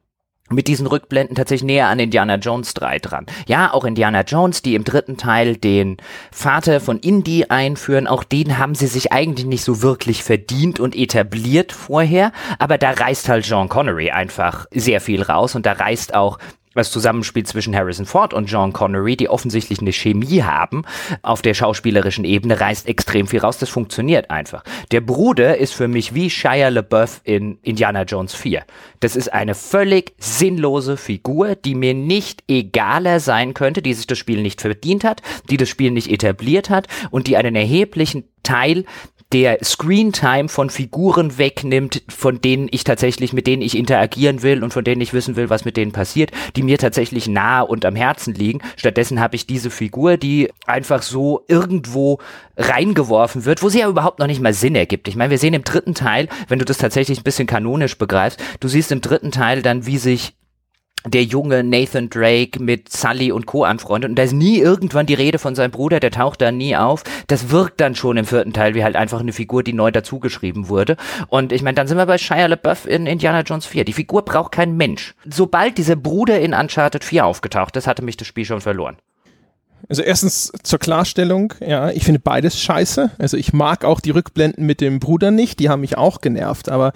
mit 0.51 0.69
diesen 0.69 0.87
Rückblenden 0.87 1.37
tatsächlich 1.37 1.67
näher 1.67 1.89
an 1.89 1.99
Indiana 1.99 2.37
Jones 2.37 2.75
3 2.75 2.99
dran. 3.01 3.27
Ja, 3.47 3.73
auch 3.73 3.85
Indiana 3.85 4.23
Jones, 4.23 4.63
die 4.63 4.75
im 4.75 4.85
dritten 4.85 5.17
Teil 5.17 5.57
den 5.57 5.97
Vater 6.31 6.81
von 6.81 6.99
Indy 6.99 7.47
einführen, 7.49 8.07
auch 8.07 8.25
den 8.25 8.59
haben 8.59 8.75
sie 8.75 8.87
sich 8.87 9.13
eigentlich 9.13 9.47
nicht 9.47 9.65
so 9.65 9.83
wirklich 9.83 10.23
verdient 10.23 10.81
und 10.81 10.95
etabliert 10.95 11.73
vorher, 11.73 12.33
aber 12.59 12.79
da 12.79 12.93
reißt 12.93 13.29
halt 13.29 13.45
Jean 13.45 13.69
Connery 13.69 14.11
einfach 14.11 14.67
sehr 14.71 15.01
viel 15.01 15.23
raus 15.23 15.55
und 15.55 15.67
da 15.67 15.73
reißt 15.73 16.15
auch 16.15 16.39
das 16.81 16.91
Zusammenspiel 16.91 17.45
zwischen 17.45 17.75
Harrison 17.75 18.07
Ford 18.07 18.35
und 18.35 18.47
John 18.47 18.73
Connery, 18.73 19.17
die 19.17 19.29
offensichtlich 19.29 19.81
eine 19.81 19.93
Chemie 19.93 20.43
haben 20.43 20.85
auf 21.23 21.43
der 21.43 21.55
schauspielerischen 21.55 22.25
Ebene, 22.25 22.61
reißt 22.61 22.89
extrem 22.89 23.27
viel 23.27 23.41
raus. 23.41 23.59
Das 23.59 23.69
funktioniert 23.69 24.31
einfach. 24.31 24.65
Der 24.91 25.01
Bruder 25.01 25.59
ist 25.59 25.75
für 25.75 25.89
mich 25.89 26.15
wie 26.15 26.31
Shia 26.31 26.69
LaBeouf 26.69 27.21
in 27.25 27.59
Indiana 27.63 28.03
Jones 28.03 28.35
4. 28.35 28.65
Das 29.01 29.17
ist 29.17 29.33
eine 29.33 29.55
völlig 29.55 30.15
sinnlose 30.19 30.97
Figur, 30.97 31.55
die 31.55 31.75
mir 31.75 31.95
nicht 31.95 32.45
egaler 32.49 33.21
sein 33.21 33.55
könnte, 33.55 33.83
die 33.83 33.95
sich 33.95 34.07
das 34.07 34.19
Spiel 34.19 34.43
nicht 34.43 34.61
verdient 34.61 35.05
hat, 35.05 35.23
die 35.51 35.57
das 35.57 35.69
Spiel 35.69 35.91
nicht 35.91 36.11
etabliert 36.11 36.71
hat 36.71 36.89
und 37.11 37.27
die 37.27 37.37
einen 37.37 37.57
erheblichen 37.57 38.25
Teil 38.43 38.85
der 39.33 39.59
Screentime 39.65 40.49
von 40.49 40.71
Figuren 40.71 41.37
wegnimmt, 41.37 42.03
von 42.09 42.41
denen 42.41 42.69
ich 42.71 42.85
tatsächlich, 42.85 43.33
mit 43.33 43.47
denen 43.47 43.63
ich 43.63 43.77
interagieren 43.77 44.43
will 44.43 44.63
und 44.63 44.73
von 44.73 44.85
denen 44.85 45.01
ich 45.01 45.13
wissen 45.13 45.35
will, 45.37 45.51
was 45.51 45.65
mit 45.65 45.77
denen 45.77 45.93
passiert, 45.93 46.31
die 46.55 46.63
mir 46.63 46.79
tatsächlich 46.79 47.27
nahe 47.27 47.67
und 47.67 47.85
am 47.85 47.97
Herzen 47.97 48.35
liegen. 48.35 48.61
Stattdessen 48.77 49.21
habe 49.21 49.35
ich 49.35 49.47
diese 49.47 49.71
Figur, 49.71 50.17
die 50.17 50.51
einfach 50.67 51.03
so 51.03 51.45
irgendwo 51.49 52.19
reingeworfen 52.57 53.45
wird, 53.45 53.63
wo 53.63 53.69
sie 53.69 53.81
ja 53.81 53.89
überhaupt 53.89 54.21
noch 54.21 54.29
nicht 54.29 54.41
mal 54.41 54.55
Sinn 54.55 54.77
ergibt. 54.77 55.09
Ich 55.09 55.17
meine, 55.17 55.31
wir 55.31 55.39
sehen 55.39 55.55
im 55.55 55.65
dritten 55.65 55.95
Teil, 55.95 56.29
wenn 56.49 56.59
du 56.59 56.65
das 56.65 56.79
tatsächlich 56.79 57.19
ein 57.19 57.25
bisschen 57.25 57.47
kanonisch 57.47 57.99
begreifst, 57.99 58.41
du 58.61 58.69
siehst 58.69 58.93
im 58.93 59.01
dritten 59.01 59.33
Teil 59.33 59.63
dann, 59.63 59.87
wie 59.87 59.99
sich 59.99 60.35
der 61.05 61.23
junge 61.23 61.63
Nathan 61.63 62.11
Drake 62.11 62.61
mit 62.61 62.91
Sully 62.91 63.31
und 63.31 63.47
Co. 63.47 63.65
anfreundet. 63.65 64.11
Und 64.11 64.17
da 64.17 64.25
ist 64.25 64.33
nie 64.33 64.59
irgendwann 64.59 65.07
die 65.07 65.15
Rede 65.15 65.39
von 65.39 65.55
seinem 65.55 65.71
Bruder, 65.71 66.01
der 66.01 66.11
taucht 66.11 66.41
da 66.41 66.51
nie 66.51 66.77
auf. 66.77 67.05
Das 67.29 67.51
wirkt 67.51 67.81
dann 67.81 67.95
schon 67.95 68.17
im 68.17 68.25
vierten 68.25 68.53
Teil 68.53 68.75
wie 68.75 68.83
halt 68.83 68.97
einfach 68.97 69.21
eine 69.21 69.33
Figur, 69.33 69.63
die 69.63 69.73
neu 69.73 69.91
dazugeschrieben 69.91 70.69
wurde. 70.69 70.97
Und 71.29 71.53
ich 71.53 71.63
meine, 71.63 71.75
dann 71.75 71.87
sind 71.87 71.97
wir 71.97 72.07
bei 72.07 72.19
Shia 72.19 72.47
LaBeouf 72.47 72.87
in 72.87 73.07
Indiana 73.07 73.43
Jones 73.43 73.67
4. 73.67 73.85
Die 73.85 73.93
Figur 73.93 74.25
braucht 74.25 74.53
kein 74.53 74.77
Mensch. 74.77 75.15
Sobald 75.25 75.79
dieser 75.79 75.97
Bruder 75.97 76.41
in 76.41 76.55
Uncharted 76.55 77.05
4 77.05 77.25
aufgetaucht 77.25 77.77
ist, 77.77 77.87
hatte 77.87 78.03
mich 78.03 78.17
das 78.17 78.27
Spiel 78.27 78.45
schon 78.45 78.61
verloren. 78.61 78.97
Also 79.89 80.03
erstens 80.03 80.53
zur 80.63 80.79
Klarstellung, 80.79 81.55
ja, 81.61 81.91
ich 81.91 82.05
finde 82.05 82.19
beides 82.19 82.61
scheiße. 82.61 83.13
Also 83.19 83.37
ich 83.37 83.53
mag 83.53 83.85
auch 83.85 84.01
die 84.01 84.11
Rückblenden 84.11 84.67
mit 84.67 84.81
dem 84.81 84.99
Bruder 84.99 85.31
nicht, 85.31 85.61
die 85.61 85.69
haben 85.69 85.83
mich 85.83 85.97
auch 85.97 86.21
genervt, 86.21 86.69
aber 86.69 86.93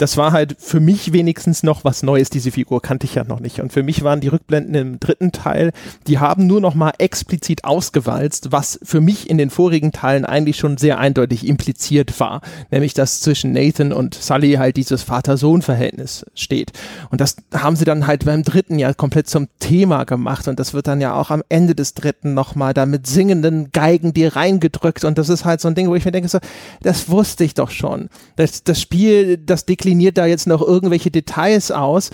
das 0.00 0.16
war 0.16 0.32
halt 0.32 0.56
für 0.58 0.80
mich 0.80 1.12
wenigstens 1.12 1.62
noch 1.62 1.84
was 1.84 2.02
Neues. 2.02 2.30
Diese 2.30 2.50
Figur 2.50 2.80
kannte 2.80 3.04
ich 3.04 3.16
ja 3.16 3.24
noch 3.24 3.38
nicht. 3.38 3.60
Und 3.60 3.70
für 3.70 3.82
mich 3.82 4.02
waren 4.02 4.20
die 4.20 4.28
Rückblenden 4.28 4.74
im 4.74 4.98
dritten 4.98 5.30
Teil, 5.30 5.72
die 6.06 6.18
haben 6.18 6.46
nur 6.46 6.62
noch 6.62 6.74
mal 6.74 6.92
explizit 6.96 7.64
ausgewalzt, 7.64 8.50
was 8.50 8.80
für 8.82 9.02
mich 9.02 9.28
in 9.28 9.36
den 9.36 9.50
vorigen 9.50 9.92
Teilen 9.92 10.24
eigentlich 10.24 10.56
schon 10.56 10.78
sehr 10.78 10.98
eindeutig 10.98 11.46
impliziert 11.46 12.18
war. 12.18 12.40
Nämlich, 12.70 12.94
dass 12.94 13.20
zwischen 13.20 13.52
Nathan 13.52 13.92
und 13.92 14.14
Sully 14.14 14.54
halt 14.54 14.78
dieses 14.78 15.02
Vater-Sohn-Verhältnis 15.02 16.24
steht. 16.34 16.72
Und 17.10 17.20
das 17.20 17.36
haben 17.52 17.76
sie 17.76 17.84
dann 17.84 18.06
halt 18.06 18.24
beim 18.24 18.42
dritten 18.42 18.78
ja 18.78 18.94
komplett 18.94 19.28
zum 19.28 19.48
Thema 19.58 20.04
gemacht. 20.04 20.48
Und 20.48 20.58
das 20.58 20.72
wird 20.72 20.86
dann 20.86 21.02
ja 21.02 21.12
auch 21.12 21.30
am 21.30 21.42
Ende 21.50 21.74
des 21.74 21.92
dritten 21.92 22.32
noch 22.32 22.54
mal 22.54 22.72
da 22.72 22.86
mit 22.86 23.06
singenden 23.06 23.70
Geigen 23.72 24.14
dir 24.14 24.34
reingedrückt. 24.34 25.04
Und 25.04 25.18
das 25.18 25.28
ist 25.28 25.44
halt 25.44 25.60
so 25.60 25.68
ein 25.68 25.74
Ding, 25.74 25.88
wo 25.88 25.94
ich 25.94 26.06
mir 26.06 26.12
denke, 26.12 26.30
so, 26.30 26.38
das 26.82 27.10
wusste 27.10 27.44
ich 27.44 27.52
doch 27.52 27.70
schon. 27.70 28.08
Das, 28.36 28.64
das 28.64 28.80
Spiel, 28.80 29.36
das 29.36 29.66
dekliniert 29.66 29.89
dekliniert 29.90 30.18
da 30.18 30.26
jetzt 30.26 30.46
noch 30.46 30.62
irgendwelche 30.62 31.10
Details 31.10 31.72
aus, 31.72 32.10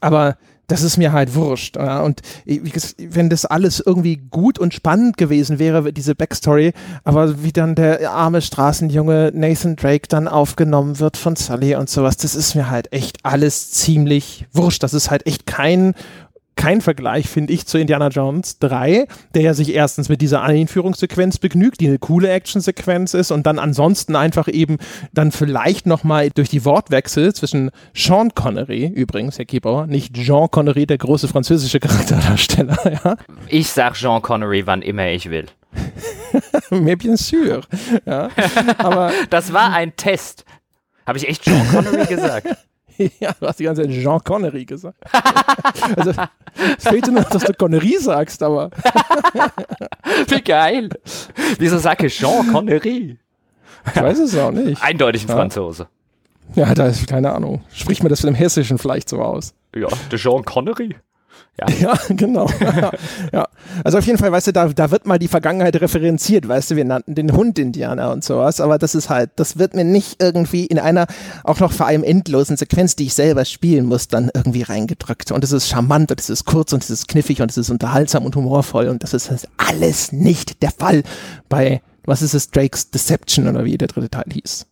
aber 0.00 0.36
das 0.68 0.82
ist 0.82 0.96
mir 0.96 1.12
halt 1.12 1.34
wurscht. 1.34 1.76
Ja. 1.76 2.02
Und 2.02 2.22
wenn 2.98 3.30
das 3.30 3.44
alles 3.44 3.80
irgendwie 3.84 4.16
gut 4.16 4.58
und 4.60 4.74
spannend 4.74 5.16
gewesen 5.16 5.58
wäre, 5.58 5.92
diese 5.92 6.14
Backstory, 6.14 6.72
aber 7.02 7.42
wie 7.42 7.52
dann 7.52 7.74
der 7.74 8.10
arme 8.10 8.40
Straßenjunge 8.40 9.32
Nathan 9.34 9.74
Drake 9.74 10.08
dann 10.08 10.28
aufgenommen 10.28 11.00
wird 11.00 11.16
von 11.16 11.34
Sully 11.34 11.74
und 11.74 11.90
sowas, 11.90 12.16
das 12.16 12.36
ist 12.36 12.54
mir 12.54 12.70
halt 12.70 12.92
echt 12.92 13.18
alles 13.24 13.72
ziemlich 13.72 14.46
wurscht. 14.52 14.82
Das 14.82 14.94
ist 14.94 15.10
halt 15.10 15.26
echt 15.26 15.46
kein 15.46 15.94
kein 16.56 16.80
Vergleich, 16.80 17.28
finde 17.28 17.52
ich, 17.52 17.66
zu 17.66 17.78
Indiana 17.78 18.08
Jones 18.08 18.58
3, 18.58 19.06
der 19.34 19.42
ja 19.42 19.54
sich 19.54 19.74
erstens 19.74 20.08
mit 20.08 20.20
dieser 20.20 20.42
Einführungssequenz 20.42 21.38
begnügt, 21.38 21.80
die 21.80 21.86
eine 21.86 21.98
coole 21.98 22.30
Actionsequenz 22.30 23.14
ist 23.14 23.30
und 23.30 23.46
dann 23.46 23.58
ansonsten 23.58 24.16
einfach 24.16 24.48
eben 24.48 24.78
dann 25.12 25.32
vielleicht 25.32 25.86
nochmal 25.86 26.30
durch 26.30 26.48
die 26.48 26.64
Wortwechsel 26.64 27.34
zwischen 27.34 27.70
Sean 27.94 28.34
Connery, 28.34 28.86
übrigens, 28.86 29.38
Herr 29.38 29.44
Kiebauer, 29.44 29.86
nicht 29.86 30.14
Jean 30.14 30.50
Connery, 30.50 30.86
der 30.86 30.98
große 30.98 31.28
französische 31.28 31.78
Charakterdarsteller, 31.78 33.00
ja. 33.04 33.16
Ich 33.48 33.68
sag 33.68 33.94
Jean 33.94 34.22
Connery, 34.22 34.66
wann 34.66 34.82
immer 34.82 35.08
ich 35.08 35.30
will. 35.30 35.46
Mais 36.70 36.96
bien 36.96 37.16
sûr. 37.16 37.62
Ja, 38.06 38.30
aber 38.78 39.12
das 39.30 39.52
war 39.52 39.72
ein 39.72 39.94
Test. 39.96 40.44
Habe 41.06 41.18
ich 41.18 41.28
echt 41.28 41.42
Jean 41.44 41.68
Connery 41.68 42.06
gesagt? 42.06 42.48
ja, 43.20 43.32
du 43.38 43.46
hast 43.46 43.58
die 43.58 43.64
ganze 43.64 43.82
Zeit 43.82 43.90
Jean 43.92 44.22
Connery 44.22 44.64
gesagt. 44.64 44.98
also, 45.96 46.12
es 46.78 46.84
fehlt 46.84 47.06
nur, 47.10 47.22
dass 47.22 47.44
du 47.44 47.52
Connery 47.52 47.96
sagst, 47.98 48.42
aber. 48.42 48.70
Wie 50.28 50.40
geil. 50.40 50.88
Wieso 51.58 51.78
sage 51.78 52.06
ich 52.06 52.16
Jean 52.16 52.52
Connery? 52.52 53.18
Ich 53.94 54.02
weiß 54.02 54.18
es 54.18 54.36
auch 54.36 54.50
nicht. 54.50 54.82
Eindeutig 54.82 55.24
ein 55.24 55.28
ja. 55.28 55.34
Franzose. 55.36 55.88
Ja, 56.54 56.74
da 56.74 56.86
ist 56.86 57.06
keine 57.06 57.32
Ahnung. 57.32 57.64
Spricht 57.72 58.02
mir 58.02 58.08
das 58.08 58.20
von 58.20 58.28
dem 58.28 58.36
Hessischen 58.36 58.78
vielleicht 58.78 59.08
so 59.08 59.20
aus? 59.20 59.54
Ja, 59.74 59.88
der 60.10 60.18
Jean 60.18 60.44
Connery. 60.44 60.96
Ja, 61.58 61.66
ja 61.80 61.98
genau. 62.08 62.48
ja. 63.32 63.48
Also 63.84 63.98
auf 63.98 64.06
jeden 64.06 64.18
Fall, 64.18 64.30
weißt 64.30 64.48
du, 64.48 64.52
da, 64.52 64.68
da 64.68 64.90
wird 64.90 65.06
mal 65.06 65.18
die 65.18 65.28
Vergangenheit 65.28 65.80
referenziert, 65.80 66.46
weißt 66.46 66.70
du, 66.70 66.76
wir 66.76 66.84
nannten 66.84 67.14
den 67.14 67.32
Hund 67.32 67.58
Indianer 67.58 68.12
und 68.12 68.24
sowas, 68.24 68.60
aber 68.60 68.78
das 68.78 68.94
ist 68.94 69.08
halt, 69.08 69.30
das 69.36 69.58
wird 69.58 69.74
mir 69.74 69.84
nicht 69.84 70.22
irgendwie 70.22 70.66
in 70.66 70.78
einer, 70.78 71.06
auch 71.44 71.60
noch 71.60 71.72
vor 71.72 71.86
allem 71.86 72.04
endlosen 72.04 72.56
Sequenz, 72.56 72.96
die 72.96 73.06
ich 73.06 73.14
selber 73.14 73.44
spielen 73.44 73.86
muss, 73.86 74.08
dann 74.08 74.30
irgendwie 74.34 74.62
reingedrückt. 74.62 75.32
Und 75.32 75.42
es 75.44 75.52
ist 75.52 75.68
charmant 75.68 76.10
und 76.10 76.20
es 76.20 76.30
ist 76.30 76.44
kurz 76.44 76.72
und 76.72 76.82
es 76.82 76.90
ist 76.90 77.08
kniffig 77.08 77.40
und 77.40 77.50
es 77.50 77.56
ist 77.56 77.70
unterhaltsam 77.70 78.24
und 78.24 78.36
humorvoll 78.36 78.88
und 78.88 79.02
das 79.02 79.14
ist 79.14 79.48
alles 79.56 80.12
nicht 80.12 80.62
der 80.62 80.70
Fall 80.70 81.02
bei, 81.48 81.82
was 82.04 82.22
ist 82.22 82.34
es, 82.34 82.50
Drake's 82.50 82.90
Deception 82.90 83.48
oder 83.48 83.64
wie 83.64 83.78
der 83.78 83.88
dritte 83.88 84.10
Teil 84.10 84.26
hieß 84.32 84.66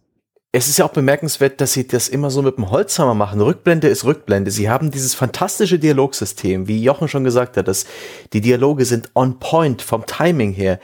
es 0.57 0.69
ist 0.69 0.79
ja 0.79 0.85
auch 0.85 0.93
bemerkenswert, 0.93 1.61
dass 1.61 1.73
sie 1.73 1.89
das 1.89 2.09
immer 2.09 2.31
so 2.31 2.41
mit 2.41 2.57
dem 2.59 2.71
Holzhammer 2.71 3.15
machen. 3.15 3.41
Rückblende 3.41 3.89
ist 3.89 4.05
Rückblende. 4.05 4.53
Sie 4.53 4.71
haben 4.71 4.93
dieses 4.93 5.13
fantastische 5.13 5.81
Dialogsystem, 5.81 6.69
wie 6.69 6.81
Jochen 6.81 7.09
schon 7.09 7.25
gesagt 7.25 7.57
hat, 7.57 7.67
dass 7.67 7.87
die 8.33 8.41
Dialoge 8.41 8.85
sind 8.85 9.11
on 9.17 9.41
point 9.41 9.83
vom 9.83 10.07
Timing 10.07 10.53
her. 10.53 10.79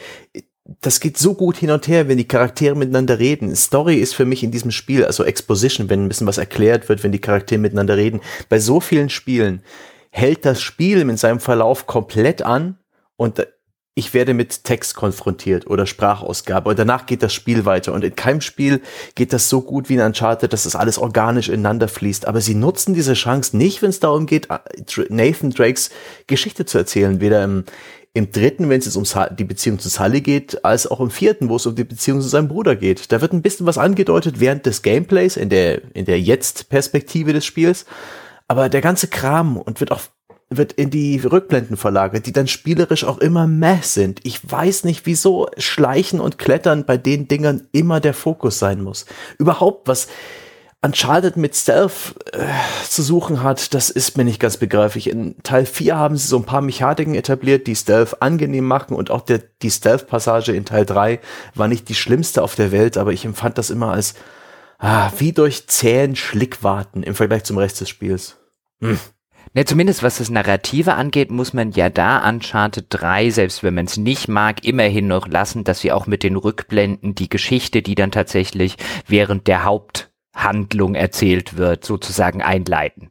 Das 0.81 0.99
geht 0.99 1.19
so 1.19 1.35
gut 1.35 1.57
hin 1.57 1.71
und 1.71 1.87
her, 1.87 2.09
wenn 2.09 2.19
die 2.19 2.27
Charaktere 2.27 2.75
miteinander 2.75 3.21
reden. 3.21 3.55
Story 3.55 3.99
ist 3.99 4.13
für 4.13 4.25
mich 4.25 4.43
in 4.43 4.51
diesem 4.51 4.73
Spiel, 4.73 5.05
also 5.05 5.23
Exposition, 5.23 5.89
wenn 5.89 6.05
ein 6.05 6.09
bisschen 6.09 6.27
was 6.27 6.39
erklärt 6.39 6.89
wird, 6.89 7.05
wenn 7.05 7.13
die 7.13 7.21
Charaktere 7.21 7.61
miteinander 7.61 7.97
reden. 7.97 8.23
Bei 8.49 8.59
so 8.59 8.81
vielen 8.81 9.09
Spielen 9.09 9.63
hält 10.11 10.45
das 10.45 10.61
Spiel 10.61 11.01
in 11.03 11.17
seinem 11.17 11.39
Verlauf 11.39 11.87
komplett 11.87 12.43
an 12.43 12.77
und 13.15 13.47
ich 13.95 14.15
werde 14.15 14.35
mit 14.35 14.65
Text 14.65 14.95
konfrontiert 14.95 15.67
oder 15.67 15.85
Sprachausgabe 15.85 16.71
und 16.71 16.79
danach 16.79 17.07
geht 17.07 17.23
das 17.23 17.35
Spiel 17.35 17.65
weiter 17.65 17.93
und 17.93 18.05
in 18.05 18.15
keinem 18.15 18.41
Spiel 18.41 18.81
geht 19.15 19.33
das 19.33 19.49
so 19.49 19.63
gut 19.63 19.89
wie 19.89 19.95
in 19.95 20.01
Uncharted, 20.01 20.53
dass 20.53 20.63
das 20.63 20.77
alles 20.77 20.97
organisch 20.99 21.49
ineinander 21.49 21.89
fließt, 21.89 22.27
aber 22.27 22.41
sie 22.41 22.55
nutzen 22.55 22.95
diese 22.95 23.15
Chance 23.15 23.57
nicht, 23.57 23.83
wenn 23.83 23.91
es 23.91 24.01
darum 24.01 24.27
geht, 24.27 24.49
äh, 24.51 24.59
Nathan 25.09 25.51
Drakes 25.51 25.91
Geschichte 26.29 26.65
zu 26.65 26.79
erzählen, 26.79 27.21
weder 27.21 27.43
im, 27.43 27.65
im 28.13 28.31
dritten, 28.31 28.69
wenn 28.69 28.79
es 28.79 28.87
jetzt 28.87 28.97
um 28.97 29.05
die 29.37 29.45
Beziehung 29.45 29.79
zu 29.79 29.89
Sully 29.89 30.21
geht, 30.21 30.65
als 30.65 30.87
auch 30.87 31.01
im 31.01 31.11
vierten, 31.11 31.49
wo 31.49 31.57
es 31.57 31.67
um 31.67 31.75
die 31.75 31.85
Beziehung 31.85 32.21
zu 32.21 32.29
seinem 32.29 32.49
Bruder 32.49 32.77
geht. 32.77 33.13
Da 33.13 33.21
wird 33.21 33.33
ein 33.33 33.43
bisschen 33.43 33.67
was 33.67 33.79
angedeutet 33.79 34.41
während 34.41 34.67
des 34.67 34.83
Gameplays, 34.83 35.37
in 35.37 35.49
der, 35.49 35.95
in 35.95 36.07
der 36.07 36.21
Jetzt-Perspektive 36.21 37.33
des 37.33 37.45
Spiels. 37.45 37.87
Aber 38.49 38.69
der 38.69 38.81
ganze 38.81 39.07
Kram 39.07 39.57
und 39.57 39.79
wird 39.79 39.93
auch 39.93 40.01
wird 40.51 40.73
in 40.73 40.91
die 40.91 41.19
Rückblenden 41.19 41.77
verlagert, 41.77 42.27
die 42.27 42.33
dann 42.33 42.49
spielerisch 42.49 43.05
auch 43.05 43.19
immer 43.19 43.47
meh 43.47 43.79
sind. 43.83 44.21
Ich 44.25 44.51
weiß 44.51 44.85
nicht, 44.85 45.07
wieso 45.07 45.49
Schleichen 45.57 46.21
und 46.21 46.39
Klettern 46.39 46.85
bei 46.85 46.97
den 46.97 47.29
Dingern 47.29 47.69
immer 47.71 48.01
der 48.01 48.15
Fokus 48.15 48.59
sein 48.59 48.83
muss. 48.83 49.07
Überhaupt, 49.39 49.87
was 49.87 50.09
Uncharted 50.83 51.37
mit 51.37 51.55
Stealth 51.55 52.15
äh, 52.33 52.47
zu 52.89 53.03
suchen 53.03 53.43
hat, 53.43 53.75
das 53.75 53.91
ist 53.91 54.17
mir 54.17 54.25
nicht 54.25 54.41
ganz 54.41 54.57
begreiflich. 54.57 55.11
In 55.11 55.37
Teil 55.43 55.67
4 55.67 55.97
haben 55.97 56.17
sie 56.17 56.27
so 56.27 56.39
ein 56.39 56.47
paar 56.47 56.63
Mechaniken 56.63 57.15
etabliert, 57.15 57.67
die 57.67 57.77
Stealth 57.77 58.21
angenehm 58.21 58.65
machen 58.65 58.97
und 58.97 59.11
auch 59.11 59.21
der, 59.21 59.43
die 59.63 59.71
Stealth-Passage 59.71 60.53
in 60.53 60.65
Teil 60.65 60.87
3 60.87 61.21
war 61.55 61.69
nicht 61.69 61.89
die 61.91 61.95
schlimmste 61.95 62.43
auf 62.43 62.55
der 62.55 62.73
Welt, 62.73 62.97
aber 62.97 63.13
ich 63.13 63.25
empfand 63.25 63.59
das 63.59 63.71
immer 63.71 63.93
als 63.93 64.15
ah, 64.79 65.13
wie 65.19 65.33
durch 65.33 65.69
zähen 65.69 66.17
Schlickwarten 66.17 67.03
im 67.03 67.15
Vergleich 67.15 67.45
zum 67.45 67.59
Rest 67.59 67.81
des 67.81 67.91
Spiels. 67.91 68.39
Hm. 68.81 68.99
Ne, 69.53 69.65
zumindest 69.65 70.05
was 70.05 70.19
das 70.19 70.31
Narrative 70.31 70.95
angeht, 70.95 71.33
muss 71.33 71.53
man 71.53 71.73
ja 71.73 71.91
da 71.91 72.29
Uncharted 72.29 72.87
3, 72.89 73.31
selbst 73.31 73.65
wenn 73.65 73.75
man 73.75 73.87
es 73.87 73.97
nicht 73.97 74.29
mag, 74.29 74.65
immerhin 74.65 75.09
noch 75.09 75.27
lassen, 75.27 75.65
dass 75.65 75.81
sie 75.81 75.91
auch 75.91 76.07
mit 76.07 76.23
den 76.23 76.37
Rückblenden 76.37 77.17
die 77.17 77.29
Geschichte, 77.29 77.83
die 77.83 77.97
dann 77.97 78.13
tatsächlich 78.13 78.77
während 79.09 79.49
der 79.49 79.65
Haupthandlung 79.65 80.95
erzählt 80.95 81.57
wird, 81.57 81.85
sozusagen 81.85 82.43
einleiten. 82.43 83.11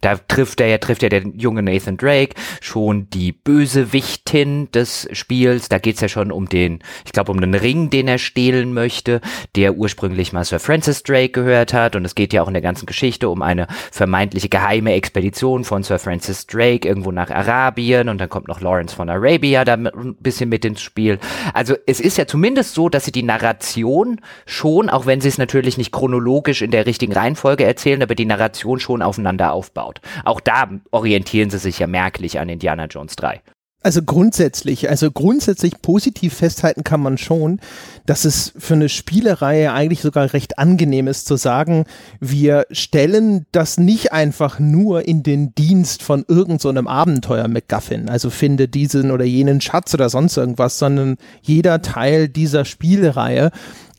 Da 0.00 0.16
trifft 0.16 0.60
er 0.60 0.68
ja, 0.68 0.78
trifft 0.78 1.02
ja 1.02 1.08
der 1.08 1.22
junge 1.34 1.62
Nathan 1.62 1.96
Drake 1.96 2.34
schon 2.60 3.08
die 3.10 3.32
Bösewichtin 3.32 4.70
des 4.72 5.08
Spiels. 5.12 5.68
Da 5.68 5.78
geht's 5.78 6.00
ja 6.00 6.08
schon 6.08 6.32
um 6.32 6.48
den, 6.48 6.80
ich 7.04 7.12
glaube, 7.12 7.32
um 7.32 7.40
den 7.40 7.54
Ring, 7.54 7.90
den 7.90 8.08
er 8.08 8.18
stehlen 8.18 8.72
möchte, 8.72 9.20
der 9.56 9.74
ursprünglich 9.74 10.32
mal 10.32 10.44
Sir 10.44 10.58
Francis 10.58 11.02
Drake 11.02 11.30
gehört 11.30 11.72
hat. 11.72 11.96
Und 11.96 12.04
es 12.04 12.14
geht 12.14 12.32
ja 12.32 12.42
auch 12.42 12.48
in 12.48 12.54
der 12.54 12.62
ganzen 12.62 12.86
Geschichte 12.86 13.28
um 13.28 13.42
eine 13.42 13.66
vermeintliche 13.90 14.48
geheime 14.48 14.92
Expedition 14.92 15.64
von 15.64 15.82
Sir 15.82 15.98
Francis 15.98 16.46
Drake 16.46 16.88
irgendwo 16.88 17.12
nach 17.12 17.30
Arabien. 17.30 18.08
Und 18.08 18.18
dann 18.18 18.28
kommt 18.28 18.48
noch 18.48 18.60
Lawrence 18.60 18.94
von 18.94 19.08
Arabia 19.10 19.64
da 19.64 19.74
ein 19.74 20.16
bisschen 20.20 20.48
mit 20.48 20.64
ins 20.64 20.80
Spiel. 20.80 21.18
Also 21.52 21.74
es 21.86 22.00
ist 22.00 22.16
ja 22.16 22.26
zumindest 22.26 22.74
so, 22.74 22.88
dass 22.88 23.04
sie 23.04 23.12
die 23.12 23.22
Narration 23.22 24.20
schon, 24.46 24.88
auch 24.88 25.06
wenn 25.06 25.20
sie 25.20 25.28
es 25.28 25.38
natürlich 25.38 25.76
nicht 25.78 25.92
chronologisch 25.92 26.62
in 26.62 26.70
der 26.70 26.86
richtigen 26.86 27.12
Reihenfolge 27.12 27.64
erzählen, 27.64 28.02
aber 28.02 28.14
die 28.14 28.24
Narration 28.24 28.80
schon 28.80 29.02
aufeinander 29.02 29.52
aufbaut 29.52 29.89
aufgebaut. 29.90 30.00
Auch 30.24 30.40
da 30.40 30.68
orientieren 30.90 31.50
sie 31.50 31.58
sich 31.58 31.78
ja 31.78 31.86
merklich 31.86 32.38
an 32.38 32.48
Indiana 32.48 32.86
Jones 32.86 33.16
3. 33.16 33.40
Also 33.82 34.02
grundsätzlich, 34.02 34.90
also 34.90 35.10
grundsätzlich 35.10 35.80
positiv 35.80 36.34
festhalten 36.34 36.84
kann 36.84 37.00
man 37.00 37.16
schon, 37.16 37.60
dass 38.04 38.26
es 38.26 38.52
für 38.58 38.74
eine 38.74 38.90
Spielereihe 38.90 39.72
eigentlich 39.72 40.02
sogar 40.02 40.34
recht 40.34 40.58
angenehm 40.58 41.06
ist 41.06 41.26
zu 41.26 41.36
sagen, 41.36 41.86
wir 42.20 42.66
stellen 42.70 43.46
das 43.52 43.78
nicht 43.78 44.12
einfach 44.12 44.58
nur 44.58 45.08
in 45.08 45.22
den 45.22 45.54
Dienst 45.54 46.02
von 46.02 46.26
irgendeinem 46.28 46.84
so 46.84 46.90
Abenteuer 46.90 47.48
McGuffin, 47.48 48.10
also 48.10 48.28
finde 48.28 48.68
diesen 48.68 49.10
oder 49.10 49.24
jenen 49.24 49.62
Schatz 49.62 49.94
oder 49.94 50.10
sonst 50.10 50.36
irgendwas, 50.36 50.78
sondern 50.78 51.16
jeder 51.40 51.80
Teil 51.80 52.28
dieser 52.28 52.66
Spielereihe 52.66 53.50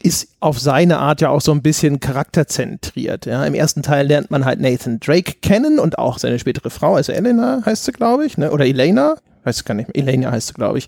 ist 0.02 0.30
auf 0.40 0.60
seine 0.60 1.00
Art 1.00 1.22
ja 1.22 1.30
auch 1.30 1.42
so 1.42 1.52
ein 1.52 1.62
bisschen 1.62 2.00
charakterzentriert. 2.00 3.26
Ja. 3.26 3.46
Im 3.46 3.54
ersten 3.54 3.84
Teil 3.84 4.08
lernt 4.08 4.32
man 4.32 4.46
halt 4.46 4.60
Nathan 4.60 5.00
Drake 5.00 5.36
kennen 5.42 5.80
und 5.80 5.98
auch 5.98 6.18
seine 6.18 6.40
spätere 6.40 6.70
Frau, 6.70 6.96
also 6.96 7.12
Elena 7.12 7.62
heißt 7.66 7.86
sie, 7.86 7.92
glaube 7.92 8.26
ich, 8.26 8.38
ne? 8.38 8.52
oder 8.52 8.66
Elena, 8.66 9.16
weiß 9.44 9.66
gar 9.66 9.74
nicht, 9.74 9.96
Elena 9.96 10.32
heißt 10.32 10.50
sie, 10.50 10.54
glaube 10.54 10.78
ich. 10.78 10.88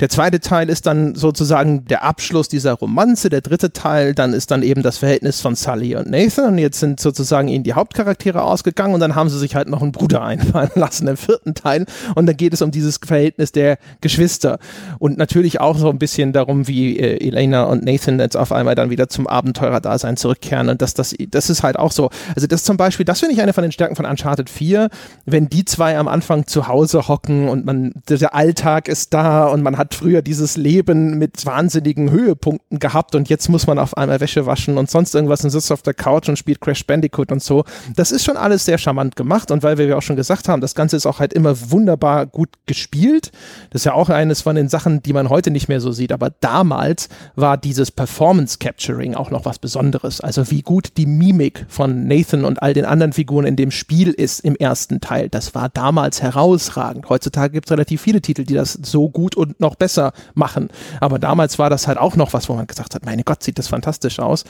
Der 0.00 0.08
zweite 0.08 0.40
Teil 0.40 0.68
ist 0.68 0.86
dann 0.86 1.14
sozusagen 1.14 1.84
der 1.86 2.04
Abschluss 2.04 2.48
dieser 2.48 2.74
Romanze. 2.74 3.30
Der 3.30 3.40
dritte 3.40 3.72
Teil, 3.72 4.14
dann 4.14 4.32
ist 4.32 4.50
dann 4.50 4.62
eben 4.62 4.82
das 4.82 4.98
Verhältnis 4.98 5.40
von 5.40 5.56
Sully 5.56 5.96
und 5.96 6.10
Nathan. 6.10 6.52
Und 6.52 6.58
jetzt 6.58 6.80
sind 6.80 7.00
sozusagen 7.00 7.48
ihnen 7.48 7.64
die 7.64 7.72
Hauptcharaktere 7.72 8.42
ausgegangen 8.42 8.94
und 8.94 9.00
dann 9.00 9.14
haben 9.14 9.28
sie 9.28 9.38
sich 9.38 9.54
halt 9.54 9.68
noch 9.68 9.82
einen 9.82 9.92
Bruder 9.92 10.22
einfallen 10.24 10.70
lassen 10.74 11.08
im 11.08 11.16
vierten 11.16 11.54
Teil. 11.54 11.86
Und 12.14 12.26
dann 12.26 12.36
geht 12.36 12.52
es 12.52 12.62
um 12.62 12.70
dieses 12.70 12.98
Verhältnis 13.04 13.52
der 13.52 13.78
Geschwister. 14.00 14.58
Und 14.98 15.16
natürlich 15.16 15.60
auch 15.60 15.78
so 15.78 15.88
ein 15.88 15.98
bisschen 15.98 16.32
darum, 16.32 16.68
wie 16.68 16.98
äh, 16.98 17.26
Elena 17.26 17.64
und 17.64 17.84
Nathan 17.84 18.20
jetzt 18.20 18.36
auf 18.36 18.52
einmal 18.52 18.74
dann 18.74 18.90
wieder 18.90 19.08
zum 19.08 19.26
Abenteurer-Dasein 19.26 20.16
zurückkehren. 20.16 20.68
Und 20.68 20.82
das, 20.82 20.94
das, 20.94 21.14
das 21.30 21.48
ist 21.48 21.62
halt 21.62 21.78
auch 21.78 21.92
so. 21.92 22.10
Also 22.34 22.46
das 22.46 22.64
zum 22.64 22.76
Beispiel, 22.76 23.06
das 23.06 23.20
finde 23.20 23.34
ich 23.34 23.40
eine 23.40 23.52
von 23.52 23.62
den 23.62 23.72
Stärken 23.72 23.96
von 23.96 24.04
Uncharted 24.04 24.50
4, 24.50 24.90
wenn 25.24 25.48
die 25.48 25.64
zwei 25.64 25.96
am 25.96 26.08
Anfang 26.08 26.46
zu 26.46 26.68
Hause 26.68 27.08
hocken 27.08 27.48
und 27.48 27.64
man, 27.64 27.92
der 28.08 28.34
Alltag 28.34 28.88
ist 28.88 29.14
da 29.14 29.46
und 29.46 29.62
man 29.62 29.78
hat 29.78 29.85
hat 29.86 29.94
früher 29.94 30.20
dieses 30.20 30.56
Leben 30.56 31.16
mit 31.16 31.46
wahnsinnigen 31.46 32.10
Höhepunkten 32.10 32.80
gehabt 32.80 33.14
und 33.14 33.28
jetzt 33.28 33.48
muss 33.48 33.68
man 33.68 33.78
auf 33.78 33.96
einmal 33.96 34.18
Wäsche 34.18 34.44
waschen 34.44 34.78
und 34.78 34.90
sonst 34.90 35.14
irgendwas 35.14 35.44
und 35.44 35.50
sitzt 35.50 35.70
auf 35.70 35.82
der 35.82 35.94
Couch 35.94 36.28
und 36.28 36.36
spielt 36.36 36.60
Crash 36.60 36.84
Bandicoot 36.84 37.30
und 37.30 37.40
so. 37.40 37.62
Das 37.94 38.10
ist 38.10 38.24
schon 38.24 38.36
alles 38.36 38.64
sehr 38.64 38.78
charmant 38.78 39.14
gemacht 39.14 39.52
und 39.52 39.62
weil 39.62 39.78
wir 39.78 39.86
ja 39.86 39.96
auch 39.96 40.02
schon 40.02 40.16
gesagt 40.16 40.48
haben, 40.48 40.60
das 40.60 40.74
Ganze 40.74 40.96
ist 40.96 41.06
auch 41.06 41.20
halt 41.20 41.32
immer 41.32 41.70
wunderbar 41.70 42.26
gut 42.26 42.48
gespielt. 42.66 43.30
Das 43.70 43.82
ist 43.82 43.84
ja 43.84 43.92
auch 43.92 44.08
eines 44.08 44.42
von 44.42 44.56
den 44.56 44.68
Sachen, 44.68 45.02
die 45.04 45.12
man 45.12 45.30
heute 45.30 45.52
nicht 45.52 45.68
mehr 45.68 45.80
so 45.80 45.92
sieht, 45.92 46.10
aber 46.10 46.30
damals 46.40 47.08
war 47.36 47.56
dieses 47.56 47.92
Performance 47.92 48.58
Capturing 48.58 49.14
auch 49.14 49.30
noch 49.30 49.44
was 49.44 49.60
Besonderes. 49.60 50.20
Also 50.20 50.50
wie 50.50 50.62
gut 50.62 50.96
die 50.96 51.06
Mimik 51.06 51.64
von 51.68 52.08
Nathan 52.08 52.44
und 52.44 52.60
all 52.60 52.74
den 52.74 52.86
anderen 52.86 53.12
Figuren 53.12 53.46
in 53.46 53.54
dem 53.54 53.70
Spiel 53.70 54.10
ist 54.10 54.40
im 54.40 54.56
ersten 54.56 55.00
Teil. 55.00 55.28
Das 55.28 55.54
war 55.54 55.68
damals 55.68 56.22
herausragend. 56.22 57.08
Heutzutage 57.08 57.52
gibt 57.52 57.68
es 57.68 57.72
relativ 57.72 58.00
viele 58.00 58.20
Titel, 58.20 58.42
die 58.42 58.54
das 58.54 58.72
so 58.72 59.08
gut 59.08 59.36
und 59.36 59.60
noch 59.60 59.75
besser 59.78 60.12
machen. 60.34 60.68
Aber 61.00 61.18
damals 61.18 61.58
war 61.58 61.70
das 61.70 61.86
halt 61.86 61.98
auch 61.98 62.16
noch 62.16 62.32
was, 62.32 62.48
wo 62.48 62.54
man 62.54 62.66
gesagt 62.66 62.94
hat, 62.94 63.04
meine 63.04 63.24
Gott, 63.24 63.42
sieht 63.42 63.58
das 63.58 63.68
fantastisch 63.68 64.18
aus. 64.18 64.44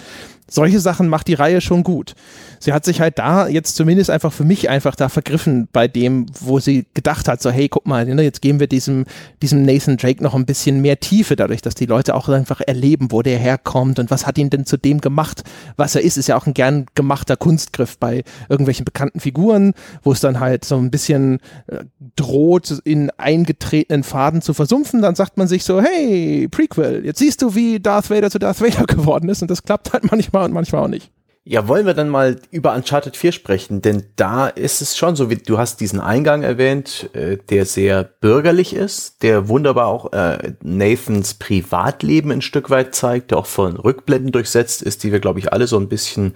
Solche 0.49 0.81
Sachen 0.81 1.09
macht 1.09 1.27
die 1.29 1.35
Reihe 1.35 1.61
schon 1.61 1.83
gut. 1.83 2.14
Sie 2.61 2.72
hat 2.72 2.85
sich 2.85 3.01
halt 3.01 3.18
da 3.18 3.49
jetzt 3.49 3.77
zumindest 3.77 4.11
einfach 4.11 4.33
für 4.33 4.45
mich 4.45 4.68
einfach 4.68 4.95
da 4.95 5.09
vergriffen 5.09 5.68
bei 5.72 5.89
dem, 5.89 6.27
wo 6.41 6.61
sie 6.61 6.87
gedacht 6.95 7.29
hat, 7.29 7.43
so 7.43 7.51
hey, 7.51 7.68
guck 7.68 7.87
mal, 7.87 8.05
ne, 8.07 8.22
jetzt 8.22 8.43
geben 8.43 8.61
wir 8.61 8.68
diesem, 8.68 9.07
diesem 9.43 9.62
Nathan 9.62 9.97
Drake 9.97 10.22
noch 10.22 10.35
ein 10.35 10.47
bisschen 10.47 10.81
mehr 10.81 11.01
Tiefe 11.01 11.35
dadurch, 11.35 11.62
dass 11.62 11.74
die 11.74 11.87
Leute 11.87 12.14
auch 12.14 12.29
einfach 12.29 12.61
erleben, 12.61 13.11
wo 13.11 13.22
der 13.22 13.39
herkommt 13.39 13.99
und 13.99 14.11
was 14.11 14.27
hat 14.27 14.39
ihn 14.39 14.51
denn 14.51 14.66
zu 14.66 14.77
dem 14.77 15.01
gemacht, 15.01 15.43
was 15.77 15.97
er 15.97 16.03
ist, 16.03 16.16
ist 16.16 16.29
ja 16.29 16.37
auch 16.37 16.47
ein 16.47 16.55
gern 16.55 16.87
gemachter 16.95 17.37
Kunstgriff 17.37 17.99
bei 17.99 18.22
irgendwelchen 18.49 18.85
bekannten 18.85 19.20
Figuren, 19.20 19.74
wo 20.03 20.12
es 20.12 20.20
dann 20.20 20.39
halt 20.39 20.64
so 20.64 20.77
ein 20.77 20.91
bisschen 20.91 21.41
äh, 21.66 21.85
droht, 22.14 22.70
in 22.85 23.11
eingetretenen 23.18 24.05
Faden 24.05 24.43
zu 24.43 24.55
versumpfen, 24.55 25.03
dann 25.03 25.16
sagt 25.17 25.37
man 25.37 25.49
sich 25.49 25.64
so, 25.64 25.81
hey, 25.81 26.49
Prequel, 26.51 27.05
jetzt 27.05 27.19
siehst 27.19 27.43
du, 27.43 27.55
wie 27.55 27.81
Darth 27.81 28.11
Vader 28.11 28.31
zu 28.31 28.39
Darth 28.39 28.61
Vader 28.61 28.85
geworden 28.87 29.29
ist 29.29 29.43
und 29.43 29.51
das 29.51 29.62
klappt 29.62 29.93
halt 29.93 30.11
manchmal 30.11 30.45
und 30.45 30.53
manchmal 30.53 30.83
auch 30.85 30.89
nicht. 30.89 31.11
Ja, 31.49 31.69
wollen 31.69 31.87
wir 31.87 31.95
dann 31.95 32.09
mal 32.09 32.41
über 32.51 32.75
Uncharted 32.75 33.17
4 33.17 33.31
sprechen, 33.31 33.81
denn 33.81 34.03
da 34.17 34.49
ist 34.49 34.83
es 34.83 34.97
schon 34.97 35.14
so, 35.14 35.31
wie 35.31 35.37
du 35.37 35.59
hast 35.59 35.81
diesen 35.81 36.01
Eingang 36.01 36.43
erwähnt, 36.43 37.09
äh, 37.12 37.37
der 37.51 37.67
sehr 37.67 38.03
bürgerlich 38.03 38.75
ist, 38.75 39.23
der 39.23 39.49
wunderbar 39.49 39.87
auch 39.87 40.12
äh, 40.12 40.55
Nathans 40.64 41.35
Privatleben 41.35 42.33
ein 42.33 42.43
Stück 42.43 42.69
weit 42.69 42.97
zeigt, 42.97 43.31
der 43.31 43.39
auch 43.39 43.47
von 43.47 43.77
Rückblenden 43.77 44.33
durchsetzt 44.33 44.83
ist, 44.83 45.05
die 45.05 45.12
wir, 45.12 45.21
glaube 45.21 45.39
ich, 45.39 45.53
alle 45.53 45.69
so 45.69 45.79
ein 45.79 45.89
bisschen, 45.89 46.35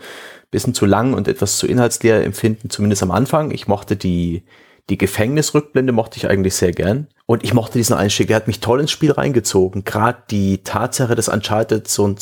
bisschen 0.52 0.74
zu 0.74 0.86
lang 0.86 1.12
und 1.14 1.26
etwas 1.26 1.56
zu 1.56 1.66
inhaltsleer 1.66 2.22
empfinden, 2.22 2.70
zumindest 2.70 3.02
am 3.02 3.10
Anfang. 3.10 3.50
Ich 3.50 3.66
mochte 3.66 3.96
die, 3.96 4.44
Die 4.90 4.98
Gefängnisrückblende 4.98 5.92
mochte 5.92 6.18
ich 6.18 6.28
eigentlich 6.28 6.54
sehr 6.54 6.72
gern. 6.72 7.06
Und 7.30 7.44
ich 7.44 7.54
mochte 7.54 7.78
diesen 7.78 7.94
Einstieg, 7.94 8.26
der 8.26 8.34
hat 8.34 8.48
mich 8.48 8.58
toll 8.58 8.80
ins 8.80 8.90
Spiel 8.90 9.12
reingezogen. 9.12 9.84
Gerade 9.84 10.18
die 10.32 10.64
Tatsache, 10.64 11.14
dass 11.14 11.28
Uncharted 11.28 11.86
so 11.86 12.08
ein, 12.08 12.16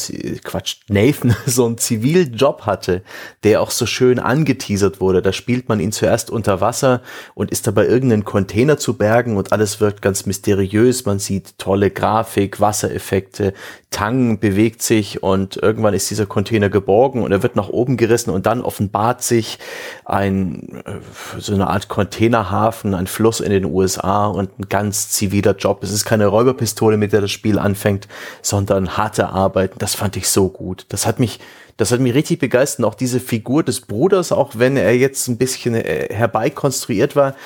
Quatsch, 0.45 0.81
Nathan 0.91 1.35
so 1.47 1.65
einen 1.65 1.79
Ziviljob 1.79 2.67
hatte, 2.67 3.01
der 3.43 3.63
auch 3.63 3.71
so 3.71 3.87
schön 3.87 4.19
angeteasert 4.19 5.01
wurde. 5.01 5.23
Da 5.23 5.33
spielt 5.33 5.71
man 5.71 5.81
ihn 5.81 5.93
zuerst 5.93 6.31
unter 6.31 6.61
Wasser 6.61 7.01
und 7.35 7.51
ist 7.51 7.67
dabei 7.67 7.87
irgendeinen 7.87 8.27
Container 8.27 8.77
zu 8.77 8.99
bergen 8.99 9.39
und 9.39 9.51
alles 9.51 9.81
wirkt 9.81 10.03
ganz 10.03 10.27
mysteriös. 10.27 11.07
Man 11.07 11.21
sieht 11.21 11.57
tolle 11.57 11.91
Grafik, 11.91 12.61
Wassereffekte, 12.61 13.55
Tang 13.91 14.39
bewegt 14.39 14.83
sich 14.83 15.23
und 15.23 15.57
irgendwann 15.57 15.95
ist 15.95 16.11
dieser 16.11 16.27
Container 16.27 16.69
geborgen 16.69 17.23
und 17.23 17.33
er 17.33 17.43
wird 17.43 17.57
nach 17.57 17.71
oben 17.71 17.97
gerissen 17.97 18.29
und 18.29 18.45
dann 18.45 18.61
offenbart 18.61 19.23
sich 19.23 19.59
ein, 20.05 20.83
äh, 20.85 20.99
so 21.39 21.55
eine 21.55 21.69
Art 21.69 21.89
Containerhafen, 21.89 22.95
ein 22.95 23.07
Fluss 23.07 23.41
in 23.41 23.51
den 23.51 23.65
USA 23.65 24.27
und 24.27 24.59
ein 24.59 24.69
ganz 24.69 24.98
ganz 24.99 25.11
ziviler 25.11 25.55
Job. 25.55 25.83
Es 25.85 25.93
ist 25.93 26.05
keine 26.05 26.27
Räuberpistole, 26.27 26.97
mit 26.97 27.13
der 27.13 27.21
das 27.21 27.31
Spiel 27.31 27.59
anfängt, 27.59 28.09
sondern 28.43 28.97
harte 28.97 29.29
Arbeit. 29.29 29.73
Das 29.79 29.95
fand 29.95 30.17
ich 30.17 30.29
so 30.29 30.49
gut. 30.49 30.87
Das 30.89 31.07
hat 31.07 31.21
mich, 31.21 31.39
das 31.77 31.93
hat 31.93 32.01
mich 32.01 32.15
richtig 32.15 32.41
begeistert. 32.41 32.85
Auch 32.85 32.97
diese 32.97 33.21
Figur 33.21 33.63
des 33.63 33.83
Bruders, 33.83 34.33
auch 34.33 34.53
wenn 34.57 34.77
er 34.77 34.97
jetzt 34.97 35.29
ein 35.29 35.39
bisschen 35.39 35.75
äh, 35.75 36.09
herbeikonstruiert 36.11 37.15
war 37.15 37.37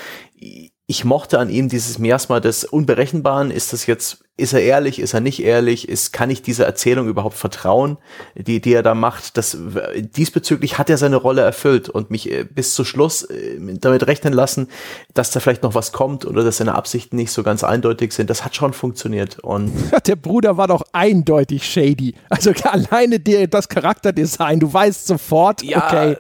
ich 0.93 1.07
mochte 1.07 1.39
an 1.39 1.49
ihm 1.49 1.71
dieses 1.71 1.99
Miasma 1.99 2.39
des 2.39 2.65
Unberechenbaren. 2.65 3.51
Ist 3.51 3.73
das 3.73 3.87
jetzt, 3.87 4.27
ist 4.37 4.53
er 4.53 4.61
ehrlich, 4.61 4.99
ist 4.99 5.15
er 5.15 5.23
nicht 5.23 5.43
ehrlich? 5.43 5.89
Ist, 5.89 6.13
kann 6.13 6.29
ich 6.29 6.43
dieser 6.43 6.67
Erzählung 6.67 7.09
überhaupt 7.09 7.39
vertrauen, 7.39 7.97
die, 8.35 8.61
die 8.61 8.75
er 8.75 8.83
da 8.83 8.95
macht? 8.95 9.39
Das, 9.39 9.57
diesbezüglich 9.97 10.77
hat 10.77 10.91
er 10.91 10.99
seine 10.99 11.17
Rolle 11.17 11.41
erfüllt 11.41 11.89
und 11.89 12.11
mich 12.11 12.31
äh, 12.31 12.45
bis 12.45 12.75
zu 12.75 12.85
Schluss 12.85 13.23
äh, 13.23 13.59
damit 13.59 14.07
rechnen 14.07 14.35
lassen, 14.35 14.69
dass 15.15 15.31
da 15.31 15.41
vielleicht 15.41 15.63
noch 15.63 15.75
was 15.75 15.93
kommt 15.93 16.27
oder 16.27 16.45
dass 16.45 16.59
seine 16.59 16.75
Absichten 16.75 17.17
nicht 17.17 17.33
so 17.33 17.43
ganz 17.43 17.65
eindeutig 17.65 18.13
sind. 18.13 18.29
Das 18.29 18.45
hat 18.45 18.55
schon 18.55 18.75
funktioniert 18.75 19.39
und. 19.39 19.73
Der 20.07 20.17
Bruder 20.17 20.59
war 20.59 20.69
doch 20.69 20.83
eindeutig 20.93 21.67
shady. 21.67 22.17
Also 22.29 22.53
alleine 22.65 23.19
der, 23.19 23.47
das 23.47 23.71
Charakterdesign, 23.71 24.61
du 24.61 24.71
weißt 24.71 25.07
sofort, 25.07 25.63
ja, 25.63 25.87
okay 25.87 26.17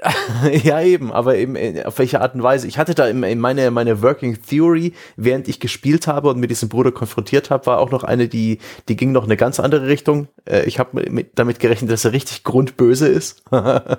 ja, 0.62 0.80
eben, 0.80 1.12
aber 1.12 1.36
eben 1.36 1.56
äh, 1.56 1.82
auf 1.84 1.98
welche 1.98 2.20
Art 2.20 2.34
und 2.34 2.42
Weise. 2.42 2.68
Ich 2.68 2.78
hatte 2.78 2.94
da 2.94 3.08
in, 3.08 3.22
in 3.22 3.40
meine, 3.40 3.70
meine 3.70 4.02
Working 4.02 4.38
Theory, 4.40 4.92
während 5.16 5.48
ich 5.48 5.60
gespielt 5.60 6.06
habe 6.06 6.28
und 6.28 6.38
mit 6.38 6.50
diesem 6.50 6.68
Bruder 6.68 6.92
konfrontiert 6.92 7.50
habe, 7.50 7.66
war 7.66 7.78
auch 7.78 7.90
noch 7.90 8.04
eine, 8.04 8.28
die, 8.28 8.58
die 8.88 8.96
ging 8.96 9.12
noch 9.12 9.24
eine 9.24 9.36
ganz 9.36 9.58
andere 9.58 9.88
Richtung. 9.88 10.28
Äh, 10.44 10.64
ich 10.64 10.78
habe 10.78 11.24
damit 11.34 11.58
gerechnet, 11.58 11.90
dass 11.90 12.04
er 12.04 12.12
richtig 12.12 12.44
grundböse 12.44 13.08
ist. 13.08 13.42
also 13.50 13.98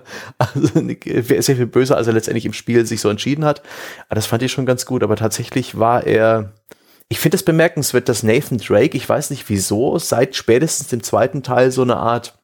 sehr 0.73 1.55
viel 1.55 1.67
böser, 1.67 1.97
als 1.97 2.07
er 2.07 2.13
letztendlich 2.13 2.45
im 2.45 2.53
Spiel 2.53 2.85
sich 2.85 3.01
so 3.01 3.09
entschieden 3.09 3.43
hat. 3.43 3.61
Aber 4.07 4.15
das 4.15 4.25
fand 4.25 4.41
ich 4.43 4.51
schon 4.51 4.65
ganz 4.65 4.85
gut, 4.85 5.03
aber 5.03 5.15
tatsächlich 5.15 5.77
war 5.77 6.05
er. 6.05 6.53
Ich 7.11 7.19
finde 7.19 7.37
es 7.37 7.43
bemerkenswert, 7.43 8.07
dass 8.07 8.21
Nathan 8.21 8.59
Drake, 8.59 8.95
ich 8.95 9.09
weiß 9.09 9.31
nicht 9.31 9.49
wieso, 9.49 9.97
seit 9.97 10.35
spätestens 10.35 10.89
dem 10.89 11.01
zweiten 11.01 11.41
Teil 11.41 11.71
so 11.71 11.81
eine 11.81 11.97
Art 11.97 12.38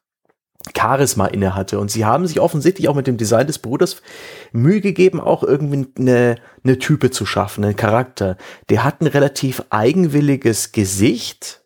Charisma 0.75 1.27
inne 1.27 1.55
hatte. 1.55 1.79
Und 1.79 1.91
sie 1.91 2.05
haben 2.05 2.27
sich 2.27 2.39
offensichtlich 2.39 2.87
auch 2.87 2.95
mit 2.95 3.07
dem 3.07 3.17
Design 3.17 3.47
des 3.47 3.59
Bruders 3.59 4.01
Mühe 4.51 4.81
gegeben, 4.81 5.19
auch 5.19 5.43
irgendwie 5.43 5.87
eine, 5.97 6.35
eine 6.63 6.79
Type 6.79 7.11
zu 7.11 7.25
schaffen, 7.25 7.63
einen 7.63 7.75
Charakter. 7.75 8.37
Der 8.69 8.83
hat 8.83 9.01
ein 9.01 9.07
relativ 9.07 9.63
eigenwilliges 9.69 10.71
Gesicht, 10.71 11.61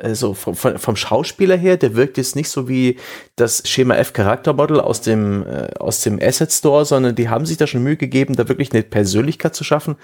also 0.00 0.34
vom, 0.34 0.54
vom 0.54 0.96
Schauspieler 0.96 1.56
her, 1.56 1.76
der 1.76 1.96
wirkt 1.96 2.18
jetzt 2.18 2.36
nicht 2.36 2.48
so 2.48 2.68
wie 2.68 2.98
das 3.36 3.68
Schema 3.68 3.96
F 3.96 4.12
Charaktermodel 4.12 4.80
aus 4.80 5.00
dem, 5.00 5.44
äh, 5.44 5.70
aus 5.78 6.02
dem 6.02 6.20
Asset 6.22 6.52
Store, 6.52 6.84
sondern 6.84 7.16
die 7.16 7.28
haben 7.28 7.46
sich 7.46 7.56
da 7.56 7.66
schon 7.66 7.82
Mühe 7.82 7.96
gegeben, 7.96 8.36
da 8.36 8.48
wirklich 8.48 8.72
eine 8.72 8.84
Persönlichkeit 8.84 9.56
zu 9.56 9.64
schaffen. 9.64 9.96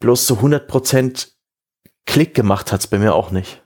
Bloß 0.00 0.26
so 0.26 0.34
100% 0.36 1.28
Klick 2.06 2.34
gemacht 2.34 2.72
hat's 2.72 2.88
bei 2.88 2.98
mir 2.98 3.14
auch 3.14 3.30
nicht. 3.30 3.62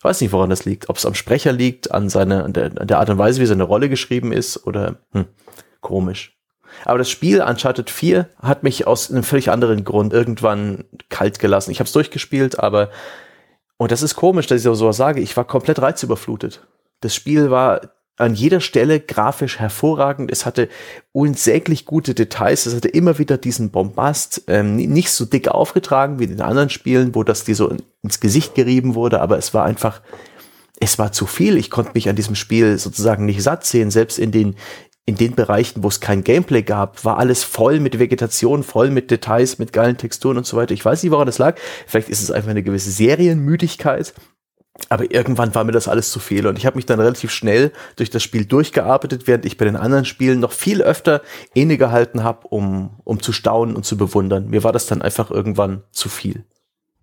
Ich 0.00 0.04
weiß 0.04 0.22
nicht, 0.22 0.32
woran 0.32 0.48
das 0.48 0.64
liegt. 0.64 0.88
Ob 0.88 0.96
es 0.96 1.04
am 1.04 1.14
Sprecher 1.14 1.52
liegt, 1.52 1.92
an, 1.92 2.08
seine, 2.08 2.42
an, 2.44 2.54
der, 2.54 2.72
an 2.80 2.86
der 2.86 2.98
Art 2.98 3.10
und 3.10 3.18
Weise, 3.18 3.38
wie 3.38 3.44
seine 3.44 3.64
Rolle 3.64 3.90
geschrieben 3.90 4.32
ist 4.32 4.66
oder 4.66 4.96
hm, 5.12 5.26
komisch. 5.82 6.38
Aber 6.86 6.96
das 6.96 7.10
Spiel 7.10 7.42
Uncharted 7.42 7.90
4 7.90 8.30
hat 8.40 8.62
mich 8.62 8.86
aus 8.86 9.10
einem 9.10 9.24
völlig 9.24 9.50
anderen 9.50 9.84
Grund 9.84 10.14
irgendwann 10.14 10.84
kalt 11.10 11.38
gelassen. 11.38 11.70
Ich 11.70 11.80
habe 11.80 11.86
es 11.86 11.92
durchgespielt, 11.92 12.58
aber 12.58 12.88
und 13.76 13.92
das 13.92 14.00
ist 14.00 14.16
komisch, 14.16 14.46
dass 14.46 14.64
ich 14.64 14.78
so 14.78 14.92
sage. 14.92 15.20
Ich 15.20 15.36
war 15.36 15.44
komplett 15.44 15.82
reizüberflutet. 15.82 16.66
Das 17.02 17.14
Spiel 17.14 17.50
war 17.50 17.82
an 18.20 18.34
jeder 18.34 18.60
Stelle 18.60 19.00
grafisch 19.00 19.58
hervorragend. 19.58 20.30
Es 20.30 20.46
hatte 20.46 20.68
unsäglich 21.12 21.84
gute 21.84 22.14
Details. 22.14 22.66
Es 22.66 22.74
hatte 22.74 22.88
immer 22.88 23.18
wieder 23.18 23.38
diesen 23.38 23.70
Bombast, 23.70 24.44
ähm, 24.46 24.76
nicht 24.76 25.10
so 25.10 25.24
dick 25.24 25.48
aufgetragen 25.48 26.18
wie 26.18 26.24
in 26.24 26.30
den 26.30 26.42
anderen 26.42 26.70
Spielen, 26.70 27.14
wo 27.14 27.24
das 27.24 27.44
dir 27.44 27.56
so 27.56 27.74
ins 28.02 28.20
Gesicht 28.20 28.54
gerieben 28.54 28.94
wurde, 28.94 29.20
aber 29.20 29.38
es 29.38 29.54
war 29.54 29.64
einfach, 29.64 30.00
es 30.78 30.98
war 30.98 31.12
zu 31.12 31.26
viel. 31.26 31.56
Ich 31.56 31.70
konnte 31.70 31.92
mich 31.94 32.08
an 32.08 32.16
diesem 32.16 32.34
Spiel 32.34 32.78
sozusagen 32.78 33.26
nicht 33.26 33.42
satt 33.42 33.64
sehen. 33.64 33.90
Selbst 33.90 34.18
in 34.18 34.32
den, 34.32 34.56
in 35.06 35.16
den 35.16 35.34
Bereichen, 35.34 35.82
wo 35.82 35.88
es 35.88 36.00
kein 36.00 36.22
Gameplay 36.22 36.62
gab, 36.62 37.04
war 37.04 37.18
alles 37.18 37.42
voll 37.42 37.80
mit 37.80 37.98
Vegetation, 37.98 38.62
voll 38.62 38.90
mit 38.90 39.10
Details, 39.10 39.58
mit 39.58 39.72
geilen 39.72 39.96
Texturen 39.96 40.36
und 40.36 40.46
so 40.46 40.56
weiter. 40.56 40.72
Ich 40.72 40.84
weiß 40.84 41.02
nicht, 41.02 41.12
woran 41.12 41.26
das 41.26 41.38
lag. 41.38 41.56
Vielleicht 41.86 42.08
ist 42.08 42.22
es 42.22 42.30
einfach 42.30 42.50
eine 42.50 42.62
gewisse 42.62 42.90
Serienmüdigkeit. 42.90 44.14
Aber 44.88 45.10
irgendwann 45.10 45.54
war 45.54 45.64
mir 45.64 45.72
das 45.72 45.88
alles 45.88 46.10
zu 46.10 46.18
viel 46.18 46.46
und 46.46 46.58
ich 46.58 46.66
habe 46.66 46.76
mich 46.76 46.86
dann 46.86 47.00
relativ 47.00 47.30
schnell 47.30 47.72
durch 47.96 48.10
das 48.10 48.22
Spiel 48.22 48.44
durchgearbeitet, 48.44 49.26
während 49.26 49.44
ich 49.44 49.56
bei 49.56 49.64
den 49.64 49.76
anderen 49.76 50.04
Spielen 50.04 50.40
noch 50.40 50.52
viel 50.52 50.82
öfter 50.82 51.22
innegehalten 51.54 52.24
habe, 52.24 52.48
um, 52.48 52.90
um 53.04 53.22
zu 53.22 53.32
staunen 53.32 53.76
und 53.76 53.84
zu 53.84 53.96
bewundern. 53.96 54.48
Mir 54.48 54.64
war 54.64 54.72
das 54.72 54.86
dann 54.86 55.02
einfach 55.02 55.30
irgendwann 55.30 55.82
zu 55.92 56.08
viel. 56.08 56.44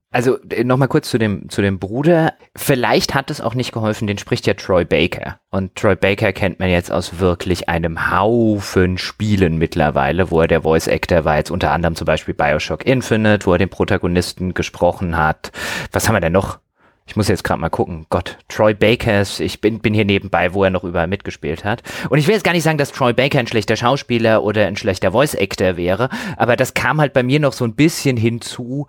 Also 0.10 0.40
äh, 0.50 0.64
nochmal 0.64 0.88
kurz 0.88 1.10
zu 1.10 1.18
dem, 1.18 1.50
zu 1.50 1.62
dem 1.62 1.80
Bruder. 1.80 2.34
Vielleicht 2.56 3.14
hat 3.14 3.30
es 3.30 3.42
auch 3.42 3.56
nicht 3.56 3.74
geholfen, 3.74 4.08
den 4.08 4.18
spricht 4.18 4.48
ja 4.48 4.54
Troy 4.54 4.86
Baker. 4.86 5.40
Und 5.52 5.76
Troy 5.76 5.96
Baker 5.96 6.32
kennt 6.32 6.60
man 6.60 6.70
jetzt 6.70 6.92
aus 6.92 7.20
wirklich 7.20 7.68
einem 7.68 8.12
Haufen 8.12 8.98
Spielen 8.98 9.58
mittlerweile, 9.58 10.32
wo 10.32 10.42
er 10.42 10.48
der 10.48 10.62
Voice 10.62 10.88
Actor 10.88 11.26
war, 11.26 11.38
jetzt 11.38 11.52
unter 11.52 11.72
anderem 11.72 11.96
zum 11.96 12.06
Beispiel 12.06 12.34
Bioshock 12.34 12.86
Infinite, 12.86 13.46
wo 13.46 13.54
er 13.54 13.58
den 13.58 13.70
Protagonisten 13.70 14.54
gesprochen 14.54 15.18
hat. 15.18 15.52
Was 15.92 16.08
haben 16.08 16.16
wir 16.16 16.22
denn 16.22 16.34
noch? 16.34 16.60
Ich 17.08 17.16
muss 17.16 17.30
jetzt 17.30 17.44
gerade 17.44 17.62
mal 17.62 17.70
gucken, 17.70 18.06
Gott, 18.10 18.38
Troy 18.50 18.74
Bakers, 18.74 19.40
ich 19.40 19.62
bin, 19.62 19.80
bin 19.80 19.94
hier 19.94 20.06
nebenbei, 20.06 20.54
wo 20.54 20.64
er 20.64 20.70
noch 20.70 20.84
überall 20.84 21.08
mitgespielt 21.08 21.64
hat. 21.64 21.82
Und 22.10 22.20
ich 22.20 22.28
will 22.28 22.34
jetzt 22.34 22.44
gar 22.44 22.52
nicht 22.52 22.64
sagen, 22.64 22.78
dass 22.78 22.92
Troy 22.92 23.14
Baker 23.14 23.40
ein 23.40 23.48
schlechter 23.48 23.78
Schauspieler 23.78 24.44
oder 24.44 24.68
ein 24.68 24.76
schlechter 24.76 25.14
Voice-Actor 25.14 25.78
wäre, 25.78 26.10
aber 26.36 26.58
das 26.58 26.74
kam 26.74 27.00
halt 27.00 27.14
bei 27.14 27.24
mir 27.24 27.40
noch 27.40 27.54
so 27.54 27.64
ein 27.64 27.76
bisschen 27.76 28.18
hinzu 28.18 28.88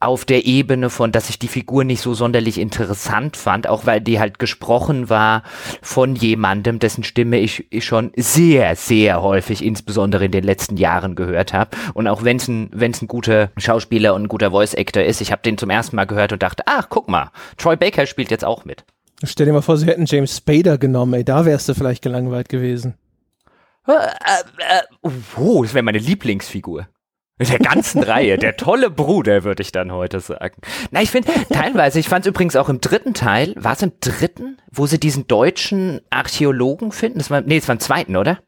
auf 0.00 0.24
der 0.24 0.44
Ebene 0.46 0.90
von, 0.90 1.12
dass 1.12 1.30
ich 1.30 1.38
die 1.38 1.48
Figur 1.48 1.84
nicht 1.84 2.00
so 2.00 2.12
sonderlich 2.12 2.58
interessant 2.58 3.36
fand, 3.36 3.68
auch 3.68 3.86
weil 3.86 4.00
die 4.00 4.18
halt 4.18 4.38
gesprochen 4.38 5.08
war 5.08 5.44
von 5.80 6.16
jemandem, 6.16 6.80
dessen 6.80 7.04
Stimme 7.04 7.38
ich, 7.38 7.66
ich 7.70 7.84
schon 7.84 8.12
sehr, 8.16 8.74
sehr 8.74 9.22
häufig, 9.22 9.64
insbesondere 9.64 10.24
in 10.24 10.32
den 10.32 10.44
letzten 10.44 10.76
Jahren 10.76 11.14
gehört 11.14 11.52
habe. 11.52 11.76
Und 11.94 12.08
auch 12.08 12.24
wenn 12.24 12.38
es 12.38 12.48
ein, 12.48 12.68
wenn's 12.72 13.00
ein 13.00 13.08
guter 13.08 13.50
Schauspieler 13.56 14.14
und 14.14 14.24
ein 14.24 14.28
guter 14.28 14.50
Voice-Actor 14.50 15.04
ist, 15.04 15.20
ich 15.20 15.30
habe 15.30 15.42
den 15.42 15.56
zum 15.56 15.70
ersten 15.70 15.94
Mal 15.96 16.06
gehört 16.06 16.32
und 16.32 16.42
dachte, 16.42 16.64
ach, 16.66 16.88
guck 16.88 17.08
mal, 17.08 17.30
Troy 17.60 17.76
Baker 17.76 18.06
spielt 18.06 18.30
jetzt 18.30 18.44
auch 18.44 18.64
mit. 18.64 18.84
Stell 19.22 19.46
dir 19.46 19.52
mal 19.52 19.60
vor, 19.60 19.76
sie 19.76 19.86
hätten 19.86 20.06
James 20.06 20.36
Spader 20.38 20.78
genommen, 20.78 21.14
ey, 21.14 21.24
da 21.24 21.44
wärst 21.44 21.68
du 21.68 21.74
vielleicht 21.74 22.02
gelangweilt 22.02 22.48
gewesen. 22.48 22.94
Äh, 23.86 23.92
äh, 23.92 24.78
äh, 24.78 25.10
oh, 25.36 25.62
das 25.62 25.74
wäre 25.74 25.82
meine 25.82 25.98
Lieblingsfigur. 25.98 26.88
Der 27.38 27.58
ganzen 27.58 28.02
Reihe. 28.02 28.38
Der 28.38 28.56
tolle 28.56 28.90
Bruder, 28.90 29.44
würde 29.44 29.62
ich 29.62 29.72
dann 29.72 29.92
heute 29.92 30.20
sagen. 30.20 30.56
Na, 30.90 31.02
ich 31.02 31.10
finde, 31.10 31.32
teilweise, 31.50 31.98
ich 31.98 32.08
fand 32.08 32.24
es 32.24 32.30
übrigens 32.30 32.56
auch 32.56 32.68
im 32.68 32.80
dritten 32.80 33.14
Teil, 33.14 33.54
war 33.56 33.72
es 33.72 33.82
im 33.82 33.92
dritten, 34.00 34.58
wo 34.70 34.86
sie 34.86 35.00
diesen 35.00 35.26
deutschen 35.26 36.00
Archäologen 36.10 36.92
finden? 36.92 37.18
Das 37.18 37.30
war, 37.30 37.40
nee, 37.40 37.58
es 37.58 37.68
war 37.68 37.74
im 37.74 37.80
zweiten, 37.80 38.16
oder? 38.16 38.40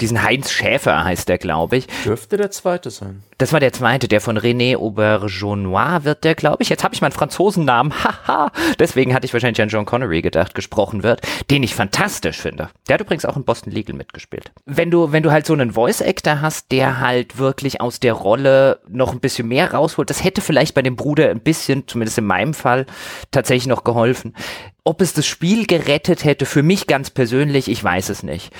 Diesen 0.00 0.22
Heinz 0.22 0.50
Schäfer 0.50 1.04
heißt 1.04 1.28
der, 1.28 1.38
glaube 1.38 1.76
ich. 1.76 1.86
Dürfte 2.04 2.36
der 2.36 2.50
zweite 2.50 2.90
sein. 2.90 3.22
Das 3.38 3.52
war 3.52 3.60
der 3.60 3.72
zweite, 3.72 4.08
der 4.08 4.20
von 4.20 4.38
René 4.38 4.76
Auberjonois 4.76 6.04
wird 6.04 6.24
der, 6.24 6.34
glaube 6.34 6.62
ich. 6.62 6.68
Jetzt 6.68 6.82
habe 6.82 6.94
ich 6.94 7.00
meinen 7.00 7.12
Franzosennamen, 7.12 7.92
haha. 8.04 8.50
Deswegen 8.78 9.14
hatte 9.14 9.26
ich 9.26 9.32
wahrscheinlich 9.32 9.62
an 9.62 9.68
John 9.68 9.84
Connery 9.84 10.22
gedacht, 10.22 10.54
gesprochen 10.54 11.02
wird, 11.02 11.20
den 11.50 11.62
ich 11.62 11.74
fantastisch 11.74 12.38
finde. 12.38 12.70
Der 12.88 12.94
hat 12.94 13.00
übrigens 13.00 13.24
auch 13.24 13.36
in 13.36 13.44
Boston 13.44 13.72
Legal 13.72 13.94
mitgespielt. 13.94 14.50
Wenn 14.64 14.90
du, 14.90 15.12
wenn 15.12 15.22
du 15.22 15.30
halt 15.30 15.46
so 15.46 15.52
einen 15.52 15.72
Voice-Actor 15.72 16.40
hast, 16.40 16.72
der 16.72 17.00
halt 17.00 17.38
wirklich 17.38 17.80
aus 17.80 18.00
der 18.00 18.14
Rolle 18.14 18.80
noch 18.88 19.12
ein 19.12 19.20
bisschen 19.20 19.46
mehr 19.46 19.72
rausholt, 19.72 20.10
das 20.10 20.24
hätte 20.24 20.40
vielleicht 20.40 20.74
bei 20.74 20.82
dem 20.82 20.96
Bruder 20.96 21.30
ein 21.30 21.40
bisschen, 21.40 21.86
zumindest 21.86 22.18
in 22.18 22.26
meinem 22.26 22.54
Fall, 22.54 22.86
tatsächlich 23.30 23.68
noch 23.68 23.84
geholfen. 23.84 24.34
Ob 24.84 25.00
es 25.00 25.12
das 25.12 25.26
Spiel 25.26 25.66
gerettet 25.66 26.24
hätte, 26.24 26.44
für 26.44 26.62
mich 26.64 26.88
ganz 26.88 27.10
persönlich, 27.10 27.68
ich 27.68 27.82
weiß 27.84 28.08
es 28.08 28.24
nicht 28.24 28.52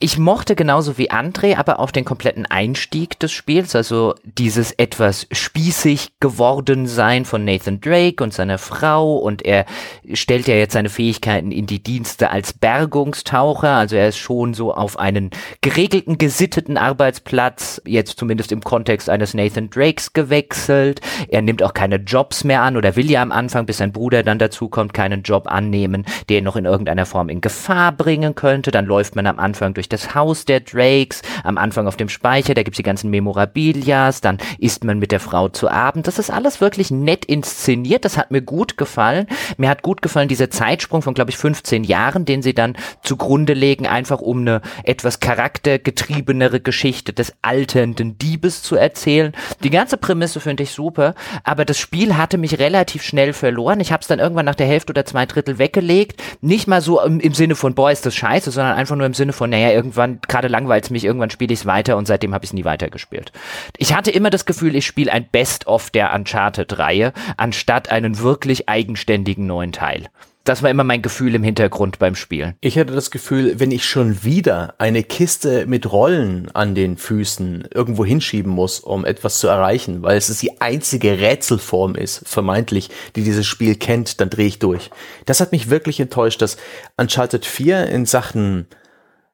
Ich 0.00 0.16
mochte 0.16 0.54
genauso 0.54 0.96
wie 0.96 1.10
André 1.10 1.56
aber 1.56 1.80
auch 1.80 1.90
den 1.90 2.04
kompletten 2.04 2.46
Einstieg 2.46 3.18
des 3.18 3.32
Spiels, 3.32 3.74
also 3.74 4.14
dieses 4.22 4.70
etwas 4.70 5.26
spießig 5.32 6.10
geworden 6.20 6.86
sein 6.86 7.24
von 7.24 7.44
Nathan 7.44 7.80
Drake 7.80 8.22
und 8.22 8.32
seiner 8.32 8.58
Frau 8.58 9.16
und 9.16 9.44
er 9.44 9.66
stellt 10.12 10.46
ja 10.46 10.54
jetzt 10.54 10.74
seine 10.74 10.88
Fähigkeiten 10.88 11.50
in 11.50 11.66
die 11.66 11.82
Dienste 11.82 12.30
als 12.30 12.52
Bergungstaucher, 12.52 13.70
also 13.70 13.96
er 13.96 14.10
ist 14.10 14.18
schon 14.18 14.54
so 14.54 14.72
auf 14.72 15.00
einen 15.00 15.30
geregelten, 15.62 16.16
gesitteten 16.16 16.76
Arbeitsplatz, 16.76 17.82
jetzt 17.84 18.20
zumindest 18.20 18.52
im 18.52 18.60
Kontext 18.60 19.10
eines 19.10 19.34
Nathan 19.34 19.68
Drakes 19.68 20.12
gewechselt. 20.12 21.00
Er 21.26 21.42
nimmt 21.42 21.60
auch 21.60 21.74
keine 21.74 21.96
Jobs 21.96 22.44
mehr 22.44 22.62
an 22.62 22.76
oder 22.76 22.94
will 22.94 23.10
ja 23.10 23.20
am 23.20 23.32
Anfang, 23.32 23.66
bis 23.66 23.78
sein 23.78 23.90
Bruder 23.90 24.22
dann 24.22 24.38
dazu 24.38 24.68
kommt, 24.68 24.94
keinen 24.94 25.22
Job 25.22 25.48
annehmen, 25.48 26.06
der 26.28 26.38
ihn 26.38 26.44
noch 26.44 26.54
in 26.54 26.66
irgendeiner 26.66 27.04
Form 27.04 27.28
in 27.28 27.40
Gefahr 27.40 27.90
bringen 27.90 28.36
könnte. 28.36 28.70
Dann 28.70 28.86
läuft 28.86 29.16
man 29.16 29.26
am 29.26 29.40
Anfang 29.40 29.74
durch 29.74 29.87
durch 29.88 30.02
das 30.02 30.14
Haus 30.14 30.44
der 30.44 30.60
Drakes, 30.60 31.22
am 31.44 31.58
Anfang 31.58 31.86
auf 31.86 31.96
dem 31.96 32.08
Speicher, 32.08 32.54
da 32.54 32.62
gibt's 32.62 32.76
die 32.76 32.82
ganzen 32.82 33.10
Memorabilias, 33.10 34.20
dann 34.20 34.38
isst 34.58 34.84
man 34.84 34.98
mit 34.98 35.12
der 35.12 35.20
Frau 35.20 35.48
zu 35.48 35.68
Abend. 35.68 36.06
Das 36.06 36.18
ist 36.18 36.30
alles 36.30 36.60
wirklich 36.60 36.90
nett 36.90 37.24
inszeniert, 37.24 38.04
das 38.04 38.16
hat 38.16 38.30
mir 38.30 38.42
gut 38.42 38.76
gefallen. 38.76 39.26
Mir 39.56 39.68
hat 39.68 39.82
gut 39.82 40.02
gefallen 40.02 40.28
dieser 40.28 40.50
Zeitsprung 40.50 41.02
von, 41.02 41.14
glaube 41.14 41.30
ich, 41.30 41.36
15 41.36 41.84
Jahren, 41.84 42.24
den 42.24 42.42
sie 42.42 42.54
dann 42.54 42.76
zugrunde 43.02 43.54
legen, 43.54 43.86
einfach 43.86 44.20
um 44.20 44.40
eine 44.40 44.60
etwas 44.84 45.20
charaktergetriebenere 45.20 46.60
Geschichte 46.60 47.12
des 47.12 47.32
alternden 47.42 48.18
Diebes 48.18 48.62
zu 48.62 48.76
erzählen. 48.76 49.32
Die 49.62 49.70
ganze 49.70 49.96
Prämisse 49.96 50.40
finde 50.40 50.64
ich 50.64 50.72
super, 50.72 51.14
aber 51.44 51.64
das 51.64 51.78
Spiel 51.78 52.16
hatte 52.16 52.38
mich 52.38 52.58
relativ 52.58 53.02
schnell 53.02 53.32
verloren. 53.32 53.80
Ich 53.80 53.92
habe 53.92 54.02
es 54.02 54.08
dann 54.08 54.18
irgendwann 54.18 54.46
nach 54.46 54.54
der 54.54 54.66
Hälfte 54.66 54.92
oder 54.92 55.04
zwei 55.04 55.26
Drittel 55.26 55.58
weggelegt. 55.58 56.22
Nicht 56.40 56.68
mal 56.68 56.80
so 56.80 57.00
im, 57.00 57.20
im 57.20 57.34
Sinne 57.34 57.54
von, 57.54 57.74
boah, 57.74 57.90
ist 57.90 58.04
das 58.04 58.14
scheiße, 58.14 58.50
sondern 58.50 58.76
einfach 58.76 58.96
nur 58.96 59.06
im 59.06 59.14
Sinne 59.14 59.32
von, 59.32 59.50
naja, 59.50 59.70
irgendwann, 59.78 60.18
gerade 60.26 60.48
langweilt 60.48 60.84
es 60.84 60.90
mich, 60.90 61.04
irgendwann 61.04 61.30
spiele 61.30 61.54
ich 61.54 61.60
es 61.60 61.66
weiter 61.66 61.96
und 61.96 62.06
seitdem 62.06 62.34
habe 62.34 62.44
ich 62.44 62.50
es 62.50 62.54
nie 62.54 62.64
weitergespielt. 62.64 63.30
Ich 63.76 63.94
hatte 63.94 64.10
immer 64.10 64.28
das 64.28 64.44
Gefühl, 64.44 64.74
ich 64.74 64.86
spiele 64.86 65.12
ein 65.12 65.28
Best-of 65.30 65.90
der 65.90 66.12
Uncharted-Reihe, 66.12 67.12
anstatt 67.36 67.92
einen 67.92 68.18
wirklich 68.18 68.68
eigenständigen 68.68 69.46
neuen 69.46 69.70
Teil. 69.70 70.08
Das 70.48 70.62
war 70.62 70.70
immer 70.70 70.82
mein 70.82 71.02
Gefühl 71.02 71.34
im 71.34 71.42
Hintergrund 71.42 71.98
beim 71.98 72.14
Spielen. 72.14 72.54
Ich 72.62 72.78
hatte 72.78 72.94
das 72.94 73.10
Gefühl, 73.10 73.60
wenn 73.60 73.70
ich 73.70 73.84
schon 73.84 74.24
wieder 74.24 74.74
eine 74.78 75.02
Kiste 75.02 75.66
mit 75.66 75.92
Rollen 75.92 76.50
an 76.54 76.74
den 76.74 76.96
Füßen 76.96 77.68
irgendwo 77.74 78.02
hinschieben 78.02 78.50
muss, 78.50 78.80
um 78.80 79.04
etwas 79.04 79.40
zu 79.40 79.46
erreichen, 79.46 80.02
weil 80.02 80.16
es 80.16 80.38
die 80.38 80.62
einzige 80.62 81.20
Rätselform 81.20 81.96
ist, 81.96 82.26
vermeintlich, 82.26 82.88
die 83.14 83.24
dieses 83.24 83.46
Spiel 83.46 83.74
kennt, 83.74 84.22
dann 84.22 84.30
drehe 84.30 84.46
ich 84.46 84.58
durch. 84.58 84.90
Das 85.26 85.40
hat 85.42 85.52
mich 85.52 85.68
wirklich 85.68 86.00
enttäuscht, 86.00 86.40
dass 86.40 86.56
Uncharted 86.96 87.44
4 87.44 87.86
in 87.88 88.06
Sachen 88.06 88.68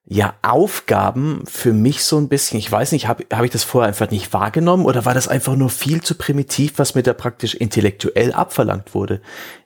ja, 0.06 0.34
Aufgaben 0.42 1.44
für 1.46 1.72
mich 1.72 2.04
so 2.04 2.18
ein 2.18 2.28
bisschen, 2.28 2.58
ich 2.58 2.70
weiß 2.70 2.92
nicht, 2.92 3.08
habe 3.08 3.24
hab 3.32 3.42
ich 3.42 3.50
das 3.50 3.64
vorher 3.64 3.88
einfach 3.88 4.10
nicht 4.10 4.34
wahrgenommen 4.34 4.84
oder 4.84 5.06
war 5.06 5.14
das 5.14 5.28
einfach 5.28 5.56
nur 5.56 5.70
viel 5.70 6.02
zu 6.02 6.14
primitiv, 6.16 6.74
was 6.76 6.94
mir 6.94 7.02
da 7.02 7.14
praktisch 7.14 7.54
intellektuell 7.54 8.32
abverlangt 8.32 8.94
wurde? 8.94 9.22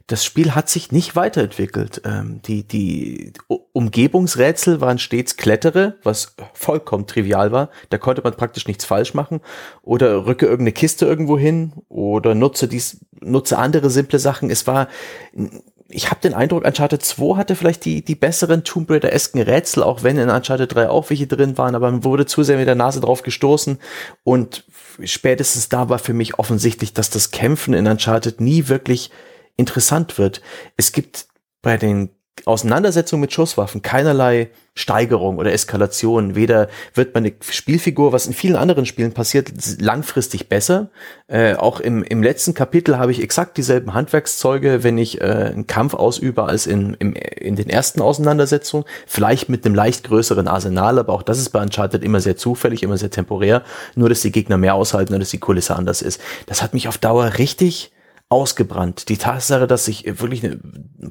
Das 0.06 0.24
Spiel 0.24 0.54
hat 0.54 0.70
sich 0.70 0.92
nicht 0.92 1.16
weiterentwickelt. 1.16 2.02
Ähm, 2.04 2.40
die, 2.46 2.62
die 2.66 3.32
Umgebungsrätsel 3.48 4.80
waren 4.80 4.98
stets 4.98 5.36
Klettere, 5.36 5.98
was 6.02 6.34
vollkommen 6.54 7.06
trivial 7.06 7.52
war. 7.52 7.68
Da 7.90 7.98
konnte 7.98 8.22
man 8.22 8.34
praktisch 8.34 8.66
nichts 8.68 8.86
falsch 8.86 9.12
machen. 9.12 9.40
Oder 9.82 10.24
rücke 10.24 10.46
irgendeine 10.46 10.72
Kiste 10.72 11.04
irgendwo 11.04 11.36
hin 11.36 11.72
oder 11.88 12.34
nutze 12.34 12.68
dies, 12.68 13.04
nutze 13.20 13.58
andere 13.58 13.90
simple 13.90 14.18
Sachen. 14.18 14.50
Es 14.50 14.66
war 14.66 14.88
ich 15.90 16.10
habe 16.10 16.20
den 16.20 16.34
Eindruck, 16.34 16.64
Uncharted 16.64 17.02
2 17.02 17.36
hatte 17.36 17.56
vielleicht 17.56 17.84
die, 17.84 18.04
die 18.04 18.14
besseren 18.14 18.62
Tomb 18.62 18.90
Raider-esken 18.90 19.40
Rätsel, 19.40 19.82
auch 19.82 20.02
wenn 20.02 20.18
in 20.18 20.28
Uncharted 20.28 20.74
3 20.74 20.90
auch 20.90 21.08
welche 21.08 21.26
drin 21.26 21.56
waren, 21.56 21.74
aber 21.74 21.90
man 21.90 22.04
wurde 22.04 22.26
zu 22.26 22.42
sehr 22.42 22.58
mit 22.58 22.68
der 22.68 22.74
Nase 22.74 23.00
drauf 23.00 23.22
gestoßen 23.22 23.78
und 24.22 24.64
spätestens 25.02 25.70
da 25.70 25.88
war 25.88 25.98
für 25.98 26.12
mich 26.12 26.38
offensichtlich, 26.38 26.92
dass 26.92 27.08
das 27.08 27.30
Kämpfen 27.30 27.72
in 27.72 27.86
Uncharted 27.86 28.40
nie 28.40 28.68
wirklich 28.68 29.10
interessant 29.56 30.18
wird. 30.18 30.42
Es 30.76 30.92
gibt 30.92 31.26
bei 31.62 31.78
den 31.78 32.10
Auseinandersetzung 32.44 33.20
mit 33.20 33.32
Schusswaffen 33.32 33.82
keinerlei 33.82 34.50
Steigerung 34.78 35.38
oder 35.38 35.52
Eskalation. 35.52 36.36
Weder 36.36 36.68
wird 36.94 37.14
meine 37.14 37.32
Spielfigur, 37.50 38.12
was 38.12 38.26
in 38.26 38.32
vielen 38.32 38.54
anderen 38.54 38.86
Spielen 38.86 39.12
passiert, 39.12 39.50
langfristig 39.80 40.48
besser. 40.48 40.90
Äh, 41.26 41.54
auch 41.54 41.80
im, 41.80 42.04
im 42.04 42.22
letzten 42.22 42.54
Kapitel 42.54 42.96
habe 42.96 43.10
ich 43.10 43.20
exakt 43.20 43.56
dieselben 43.56 43.92
Handwerkszeuge, 43.92 44.84
wenn 44.84 44.96
ich 44.96 45.20
äh, 45.20 45.24
einen 45.24 45.66
Kampf 45.66 45.94
ausübe, 45.94 46.44
als 46.44 46.66
in, 46.66 46.94
im, 47.00 47.14
in 47.14 47.56
den 47.56 47.68
ersten 47.68 48.00
Auseinandersetzungen. 48.00 48.84
Vielleicht 49.06 49.48
mit 49.48 49.66
einem 49.66 49.74
leicht 49.74 50.04
größeren 50.04 50.46
Arsenal, 50.46 50.98
aber 50.98 51.12
auch 51.12 51.22
das 51.22 51.38
ist 51.38 51.50
bei 51.50 51.60
Uncharted 51.60 52.04
immer 52.04 52.20
sehr 52.20 52.36
zufällig, 52.36 52.84
immer 52.84 52.98
sehr 52.98 53.10
temporär. 53.10 53.64
Nur, 53.96 54.08
dass 54.08 54.20
die 54.20 54.32
Gegner 54.32 54.58
mehr 54.58 54.74
aushalten 54.74 55.12
und 55.12 55.20
dass 55.20 55.30
die 55.30 55.38
Kulisse 55.38 55.74
anders 55.74 56.02
ist. 56.02 56.20
Das 56.46 56.62
hat 56.62 56.72
mich 56.72 56.86
auf 56.86 56.98
Dauer 56.98 57.38
richtig 57.38 57.90
ausgebrannt. 58.30 59.08
Die 59.08 59.16
Tatsache, 59.16 59.66
dass 59.66 59.88
ich 59.88 60.04
wirklich 60.20 60.44
eine 60.44 60.58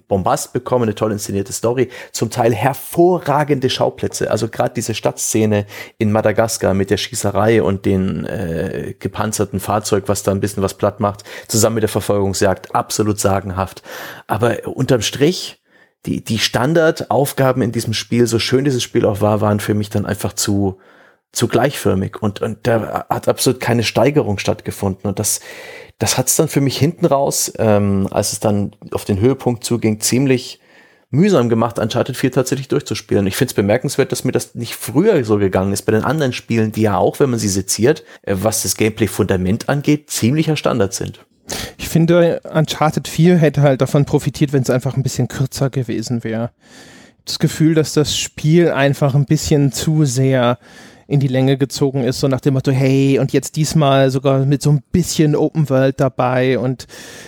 Bombast 0.07 0.53
bekomme, 0.53 0.83
eine 0.83 0.93
toll 0.93 1.11
inszenierte 1.11 1.51
Story, 1.51 1.89
zum 2.11 2.29
Teil 2.29 2.53
hervorragende 2.53 3.71
Schauplätze. 3.71 4.29
Also 4.29 4.49
gerade 4.49 4.75
diese 4.75 4.93
Stadtszene 4.93 5.65
in 5.97 6.11
Madagaskar 6.11 6.75
mit 6.75 6.91
der 6.91 6.97
Schießerei 6.97 7.63
und 7.63 7.85
den 7.85 8.25
äh, 8.25 8.93
gepanzerten 8.99 9.59
Fahrzeug, 9.59 10.03
was 10.07 10.21
da 10.21 10.31
ein 10.31 10.39
bisschen 10.39 10.61
was 10.61 10.75
platt 10.75 10.99
macht, 10.99 11.23
zusammen 11.47 11.75
mit 11.75 11.83
der 11.83 11.89
Verfolgungsjagd, 11.89 12.75
absolut 12.75 13.19
sagenhaft. 13.19 13.81
Aber 14.27 14.67
unterm 14.67 15.01
Strich, 15.01 15.63
die, 16.05 16.23
die 16.23 16.37
Standardaufgaben 16.37 17.63
in 17.63 17.71
diesem 17.71 17.93
Spiel, 17.93 18.27
so 18.27 18.37
schön 18.37 18.63
dieses 18.63 18.83
Spiel 18.83 19.05
auch 19.05 19.21
war, 19.21 19.41
waren 19.41 19.59
für 19.59 19.73
mich 19.73 19.89
dann 19.89 20.05
einfach 20.05 20.33
zu, 20.33 20.77
zu 21.31 21.47
gleichförmig 21.47 22.21
und, 22.21 22.41
und 22.41 22.67
da 22.67 23.07
hat 23.09 23.27
absolut 23.27 23.59
keine 23.59 23.83
Steigerung 23.83 24.37
stattgefunden. 24.37 25.07
Und 25.09 25.17
das, 25.17 25.39
das 25.99 26.17
hat 26.17 26.27
es 26.27 26.35
dann 26.35 26.47
für 26.47 26.61
mich 26.61 26.77
hinten 26.77 27.05
raus, 27.05 27.51
ähm, 27.57 28.07
als 28.11 28.33
es 28.33 28.39
dann 28.39 28.75
auf 28.91 29.05
den 29.05 29.19
Höhepunkt 29.19 29.63
zuging, 29.63 29.99
ziemlich 29.99 30.59
mühsam 31.09 31.49
gemacht, 31.49 31.79
Uncharted 31.79 32.17
4 32.17 32.31
tatsächlich 32.33 32.67
durchzuspielen. 32.67 33.27
Ich 33.27 33.35
finde 33.35 33.51
es 33.51 33.55
bemerkenswert, 33.55 34.11
dass 34.11 34.23
mir 34.23 34.33
das 34.33 34.55
nicht 34.55 34.75
früher 34.75 35.23
so 35.23 35.37
gegangen 35.37 35.71
ist 35.71 35.83
bei 35.83 35.93
den 35.93 36.03
anderen 36.03 36.33
Spielen, 36.33 36.71
die 36.71 36.81
ja 36.81 36.97
auch, 36.97 37.19
wenn 37.19 37.29
man 37.29 37.39
sie 37.39 37.49
seziert, 37.49 38.03
äh, 38.23 38.35
was 38.37 38.63
das 38.63 38.75
Gameplay-Fundament 38.75 39.69
angeht, 39.69 40.09
ziemlicher 40.09 40.57
Standard 40.57 40.93
sind. 40.93 41.25
Ich 41.77 41.87
finde, 41.87 42.41
Uncharted 42.53 43.07
4 43.07 43.37
hätte 43.37 43.61
halt 43.61 43.81
davon 43.81 44.05
profitiert, 44.05 44.51
wenn 44.51 44.63
es 44.63 44.69
einfach 44.69 44.97
ein 44.97 45.03
bisschen 45.03 45.29
kürzer 45.29 45.69
gewesen 45.69 46.25
wäre. 46.25 46.51
Das 47.23 47.39
Gefühl, 47.39 47.73
dass 47.73 47.93
das 47.93 48.17
Spiel 48.17 48.69
einfach 48.69 49.15
ein 49.15 49.25
bisschen 49.25 49.71
zu 49.71 50.03
sehr 50.03 50.59
in 51.07 51.19
die 51.19 51.27
Länge 51.27 51.57
gezogen 51.57 52.03
ist, 52.03 52.19
so 52.19 52.27
nach 52.27 52.41
dem 52.41 52.53
Motto, 52.53 52.71
hey, 52.71 53.19
und 53.19 53.33
jetzt 53.33 53.55
diesmal 53.55 54.11
sogar 54.11 54.45
mit 54.45 54.61
so 54.61 54.71
ein 54.71 54.83
bisschen 54.91 55.35
Open 55.35 55.69
World 55.69 55.99
dabei 55.99 56.59
und 56.59 56.87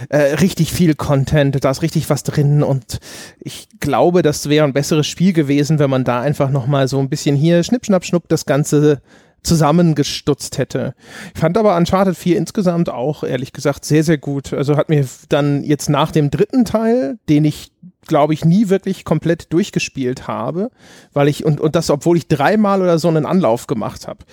äh, 0.09 0.35
richtig 0.35 0.71
viel 0.71 0.95
Content, 0.95 1.63
da 1.63 1.71
ist 1.71 1.81
richtig 1.81 2.09
was 2.09 2.23
drin 2.23 2.61
und 2.61 2.99
ich 3.39 3.67
glaube, 3.79 4.21
das 4.21 4.49
wäre 4.49 4.65
ein 4.65 4.73
besseres 4.73 5.07
Spiel 5.07 5.33
gewesen, 5.33 5.79
wenn 5.79 5.89
man 5.89 6.03
da 6.03 6.21
einfach 6.21 6.49
nochmal 6.49 6.87
so 6.87 6.99
ein 6.99 7.09
bisschen 7.09 7.35
hier 7.35 7.63
schnipp, 7.63 7.85
schnapp, 7.85 8.05
schnupp 8.05 8.27
das 8.27 8.45
Ganze 8.45 9.01
zusammengestutzt 9.43 10.57
hätte. 10.57 10.93
Ich 11.33 11.39
fand 11.39 11.57
aber 11.57 11.77
Uncharted 11.77 12.17
4 12.17 12.37
insgesamt 12.37 12.89
auch, 12.89 13.23
ehrlich 13.23 13.53
gesagt, 13.53 13.85
sehr, 13.85 14.03
sehr 14.03 14.17
gut. 14.17 14.53
Also 14.53 14.75
hat 14.75 14.89
mir 14.89 15.05
dann 15.29 15.63
jetzt 15.63 15.89
nach 15.89 16.11
dem 16.11 16.29
dritten 16.29 16.65
Teil, 16.65 17.17
den 17.29 17.45
ich 17.45 17.71
glaube 18.09 18.33
ich, 18.33 18.43
nie 18.43 18.67
wirklich 18.67 19.05
komplett 19.05 19.53
durchgespielt 19.53 20.27
habe, 20.27 20.69
weil 21.13 21.29
ich, 21.29 21.45
und, 21.45 21.61
und 21.61 21.75
das, 21.75 21.89
obwohl 21.89 22.17
ich 22.17 22.27
dreimal 22.27 22.81
oder 22.81 22.99
so 22.99 23.07
einen 23.07 23.25
Anlauf 23.25 23.67
gemacht 23.67 24.07
habe 24.07 24.25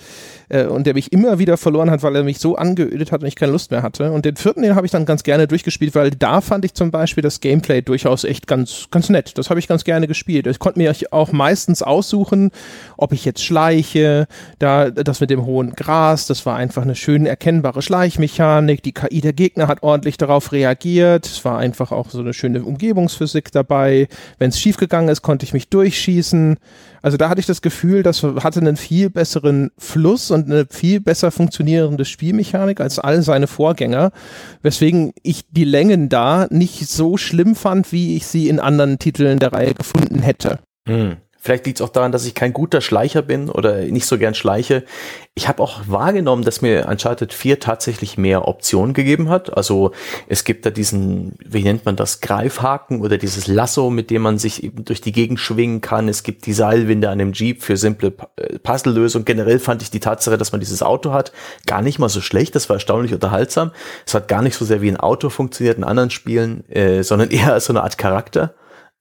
äh, 0.49 0.65
und 0.65 0.85
der 0.85 0.93
mich 0.93 1.13
immer 1.13 1.39
wieder 1.39 1.55
verloren 1.55 1.89
hat, 1.89 2.03
weil 2.03 2.15
er 2.15 2.23
mich 2.23 2.39
so 2.39 2.55
angeödet 2.55 3.11
hat 3.11 3.21
und 3.21 3.27
ich 3.27 3.35
keine 3.35 3.51
Lust 3.53 3.71
mehr 3.71 3.83
hatte. 3.83 4.11
Und 4.11 4.25
den 4.25 4.35
vierten, 4.35 4.63
den 4.63 4.75
habe 4.75 4.85
ich 4.85 4.91
dann 4.91 5.05
ganz 5.05 5.23
gerne 5.23 5.47
durchgespielt, 5.47 5.95
weil 5.95 6.11
da 6.11 6.41
fand 6.41 6.65
ich 6.65 6.73
zum 6.73 6.91
Beispiel 6.91 7.21
das 7.21 7.39
Gameplay 7.39 7.81
durchaus 7.81 8.23
echt 8.23 8.47
ganz, 8.47 8.87
ganz 8.91 9.09
nett. 9.09 9.37
Das 9.37 9.49
habe 9.49 9.59
ich 9.59 9.67
ganz 9.67 9.83
gerne 9.83 10.07
gespielt. 10.07 10.47
Ich 10.47 10.59
konnte 10.59 10.79
mir 10.79 10.93
auch 11.11 11.31
meistens 11.31 11.83
aussuchen, 11.83 12.51
ob 12.97 13.13
ich 13.13 13.23
jetzt 13.23 13.43
schleiche, 13.43 14.27
da 14.59 14.89
das 14.89 15.21
mit 15.21 15.29
dem 15.29 15.45
hohen 15.45 15.73
Gras, 15.73 16.25
das 16.25 16.45
war 16.45 16.55
einfach 16.55 16.81
eine 16.81 16.95
schön 16.95 17.25
erkennbare 17.25 17.81
Schleichmechanik. 17.81 18.81
Die 18.81 18.93
KI 18.93 19.21
der 19.21 19.33
Gegner 19.33 19.67
hat 19.67 19.83
ordentlich 19.83 20.17
darauf 20.17 20.51
reagiert. 20.51 21.27
Es 21.27 21.45
war 21.45 21.59
einfach 21.59 21.91
auch 21.91 22.09
so 22.09 22.19
eine 22.19 22.33
schöne 22.33 22.63
Umgebungsphysik 22.63 23.51
dabei. 23.51 23.66
Wenn 23.69 24.49
es 24.49 24.59
schiefgegangen 24.59 25.09
ist, 25.09 25.21
konnte 25.21 25.45
ich 25.45 25.53
mich 25.53 25.69
durchschießen. 25.69 26.57
Also 27.01 27.17
da 27.17 27.29
hatte 27.29 27.39
ich 27.39 27.45
das 27.45 27.61
Gefühl, 27.61 28.03
das 28.03 28.23
hatte 28.23 28.59
einen 28.59 28.77
viel 28.77 29.09
besseren 29.09 29.71
Fluss 29.77 30.31
und 30.31 30.45
eine 30.45 30.65
viel 30.69 30.99
besser 30.99 31.31
funktionierende 31.31 32.05
Spielmechanik 32.05 32.81
als 32.81 32.99
all 32.99 33.21
seine 33.21 33.47
Vorgänger, 33.47 34.11
weswegen 34.61 35.13
ich 35.23 35.45
die 35.49 35.63
Längen 35.63 36.09
da 36.09 36.47
nicht 36.49 36.87
so 36.89 37.17
schlimm 37.17 37.55
fand, 37.55 37.91
wie 37.91 38.15
ich 38.15 38.27
sie 38.27 38.49
in 38.49 38.59
anderen 38.59 38.99
Titeln 38.99 39.39
der 39.39 39.53
Reihe 39.53 39.73
gefunden 39.73 40.19
hätte. 40.19 40.59
Hm 40.87 41.17
Vielleicht 41.47 41.65
liegt 41.65 41.79
es 41.79 41.81
auch 41.81 41.93
daran, 41.93 42.11
dass 42.11 42.25
ich 42.25 42.35
kein 42.35 42.51
guter 42.51 42.81
Schleicher 42.81 43.21
bin 43.21 43.49
oder 43.49 43.77
nicht 43.77 44.05
so 44.05 44.17
gern 44.17 44.33
schleiche. 44.33 44.83
Ich 45.33 45.47
habe 45.47 45.63
auch 45.63 45.79
wahrgenommen, 45.87 46.43
dass 46.43 46.61
mir 46.61 46.89
Uncharted 46.89 47.31
4 47.31 47.61
tatsächlich 47.61 48.17
mehr 48.17 48.49
Optionen 48.49 48.93
gegeben 48.93 49.29
hat. 49.29 49.55
Also 49.55 49.93
es 50.27 50.43
gibt 50.43 50.65
da 50.65 50.71
diesen, 50.71 51.35
wie 51.45 51.63
nennt 51.63 51.85
man 51.85 51.95
das, 51.95 52.19
Greifhaken 52.19 52.99
oder 52.99 53.17
dieses 53.17 53.47
Lasso, 53.47 53.89
mit 53.89 54.09
dem 54.09 54.23
man 54.23 54.39
sich 54.39 54.61
eben 54.61 54.83
durch 54.83 54.99
die 54.99 55.13
Gegend 55.13 55.39
schwingen 55.39 55.79
kann. 55.79 56.09
Es 56.09 56.23
gibt 56.23 56.47
die 56.47 56.51
Seilwinde 56.51 57.09
an 57.09 57.17
dem 57.17 57.31
Jeep 57.31 57.63
für 57.63 57.77
simple 57.77 58.11
äh, 58.35 58.59
Puzzle-Lösungen. 58.59 59.23
Generell 59.23 59.59
fand 59.59 59.81
ich 59.81 59.89
die 59.89 60.01
Tatsache, 60.01 60.37
dass 60.37 60.51
man 60.51 60.59
dieses 60.59 60.83
Auto 60.83 61.13
hat, 61.13 61.31
gar 61.65 61.81
nicht 61.81 61.97
mal 61.97 62.09
so 62.09 62.19
schlecht. 62.19 62.55
Das 62.55 62.67
war 62.67 62.75
erstaunlich 62.75 63.13
unterhaltsam. 63.13 63.71
Es 64.05 64.13
hat 64.13 64.27
gar 64.27 64.41
nicht 64.41 64.57
so 64.57 64.65
sehr 64.65 64.81
wie 64.81 64.89
ein 64.91 64.97
Auto 64.97 65.29
funktioniert 65.29 65.77
in 65.77 65.85
anderen 65.85 66.09
Spielen, 66.09 66.69
äh, 66.69 67.03
sondern 67.03 67.29
eher 67.31 67.53
als 67.53 67.67
so 67.67 67.71
eine 67.71 67.83
Art 67.83 67.97
Charakter. 67.97 68.53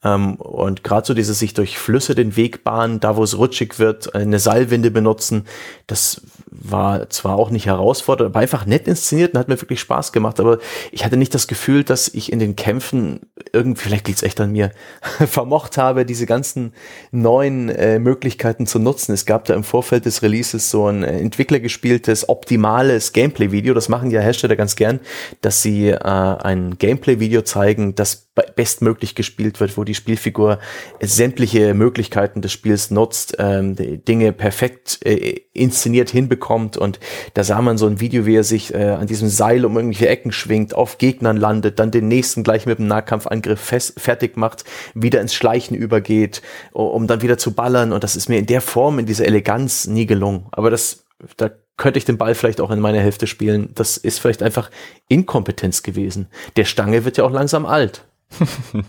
Ähm, 0.07 0.36
und 0.36 0.84
gerade 0.84 1.07
so 1.07 1.14
dieses 1.14 1.38
sich 1.38 1.54
durch 1.54 1.78
Flüsse 1.78 2.14
den 2.14 2.36
Weg 2.36 2.62
bahnen, 2.62 3.00
da 3.00 3.16
wo 3.16 3.24
es 3.24 3.36
rutschig 3.36 3.78
wird, 3.78 4.14
eine 4.14 4.38
Seilwinde 4.38 4.90
benutzen, 4.90 5.46
das 5.86 6.22
war 6.59 7.09
zwar 7.11 7.36
auch 7.36 7.50
nicht 7.50 7.66
herausfordernd, 7.66 8.30
aber 8.32 8.40
einfach 8.40 8.66
nett 8.66 8.88
inszeniert 8.88 9.34
und 9.34 9.40
hat 9.40 9.48
mir 9.48 9.61
wirklich 9.61 9.80
Spaß 9.80 10.12
gemacht. 10.12 10.40
Aber 10.40 10.59
ich 10.90 11.04
hatte 11.04 11.16
nicht 11.16 11.34
das 11.34 11.46
Gefühl, 11.46 11.84
dass 11.84 12.09
ich 12.09 12.32
in 12.32 12.38
den 12.38 12.57
Kämpfen 12.57 13.20
irgendwie, 13.52 13.82
vielleicht 13.82 14.07
liegt 14.07 14.18
es 14.18 14.22
echt 14.22 14.40
an 14.40 14.52
mir, 14.52 14.72
vermocht 15.26 15.78
habe, 15.78 16.07
diese 16.07 16.26
ganzen 16.26 16.72
neuen 17.11 17.68
äh, 17.68 17.98
Möglichkeiten 17.98 18.66
zu 18.66 18.78
nutzen. 18.78 19.12
Es 19.12 19.26
gab 19.26 19.44
da 19.44 19.54
im 19.54 19.64
Vorfeld 19.64 20.07
des 20.07 20.22
Releases 20.22 20.70
so 20.70 20.86
ein 20.86 21.02
äh, 21.02 21.18
entwicklergespieltes, 21.18 22.28
optimales 22.28 23.12
Gameplay-Video. 23.12 23.74
Das 23.74 23.88
machen 23.88 24.11
ja 24.11 24.20
Hersteller 24.20 24.57
ganz 24.57 24.76
gern, 24.76 25.00
dass 25.40 25.62
sie 25.62 25.88
äh, 25.88 25.98
ein 25.98 26.78
Gameplay-Video 26.78 27.42
zeigen, 27.42 27.95
das 27.95 28.28
bestmöglich 28.54 29.14
gespielt 29.14 29.61
wird, 29.61 29.78
wo 29.78 29.84
die 29.84 29.95
Spielfigur 29.95 30.58
sämtliche 31.00 31.72
Möglichkeiten 31.72 32.42
des 32.42 32.53
Spiels 32.53 32.91
nutzt, 32.91 33.37
ähm, 33.38 33.76
Dinge 33.76 34.33
perfekt 34.33 34.99
äh, 35.07 35.41
inszeniert 35.54 36.11
hinbekommt 36.11 36.46
und 36.77 37.01
da 37.35 37.45
sah 37.45 37.61
man 37.61 37.79
so 37.79 37.87
ein 37.87 38.01
Video, 38.01 38.27
wie 38.27 38.37
er 38.37 38.45
sich 38.45 38.75
äh, 38.75 38.91
an 38.91 39.07
diesem 39.07 39.29
Seil 39.29 39.64
um 39.64 39.77
irgendwelche 39.77 40.09
Ecken 40.09 40.33
schwingt, 40.33 40.75
auf 40.75 40.99
Gegnern 40.99 41.37
landet, 41.37 41.79
dann 41.79 41.91
den 41.91 42.09
nächsten 42.09 42.43
gleich 42.43 42.67
mit 42.67 42.79
dem 42.79 42.87
Nahkampfangriff 42.87 43.61
fest, 43.61 44.01
fertig 44.01 44.37
macht, 44.37 44.64
wieder 44.95 45.21
ins 45.21 45.35
Schleichen 45.35 45.77
übergeht, 45.77 46.43
um 46.73 47.07
dann 47.07 47.23
wieder 47.23 47.39
zu 47.39 47.53
ballern 47.53 47.93
und 47.93 48.05
das 48.05 48.17
ist 48.17 48.29
mir 48.29 48.39
in 48.39 48.47
der 48.47 48.61
Form, 48.61 48.99
in 48.99 49.07
dieser 49.07 49.27
Eleganz 49.27 49.87
nie 49.87 50.07
gelungen. 50.07 50.47
Aber 50.53 50.71
das, 50.71 51.05
da 51.37 51.51
könnte 51.77 51.99
ich 51.99 52.05
den 52.05 52.18
Ball 52.18 52.35
vielleicht 52.35 52.61
auch 52.61 52.71
in 52.71 52.81
meine 52.81 53.01
Hälfte 53.01 53.27
spielen. 53.27 53.71
Das 53.75 53.97
ist 53.97 54.18
vielleicht 54.18 54.43
einfach 54.43 54.71
Inkompetenz 55.09 55.83
gewesen. 55.83 56.29
Der 56.57 56.64
Stange 56.64 57.05
wird 57.05 57.18
ja 57.18 57.25
auch 57.25 57.31
langsam 57.31 57.67
alt. 57.67 58.05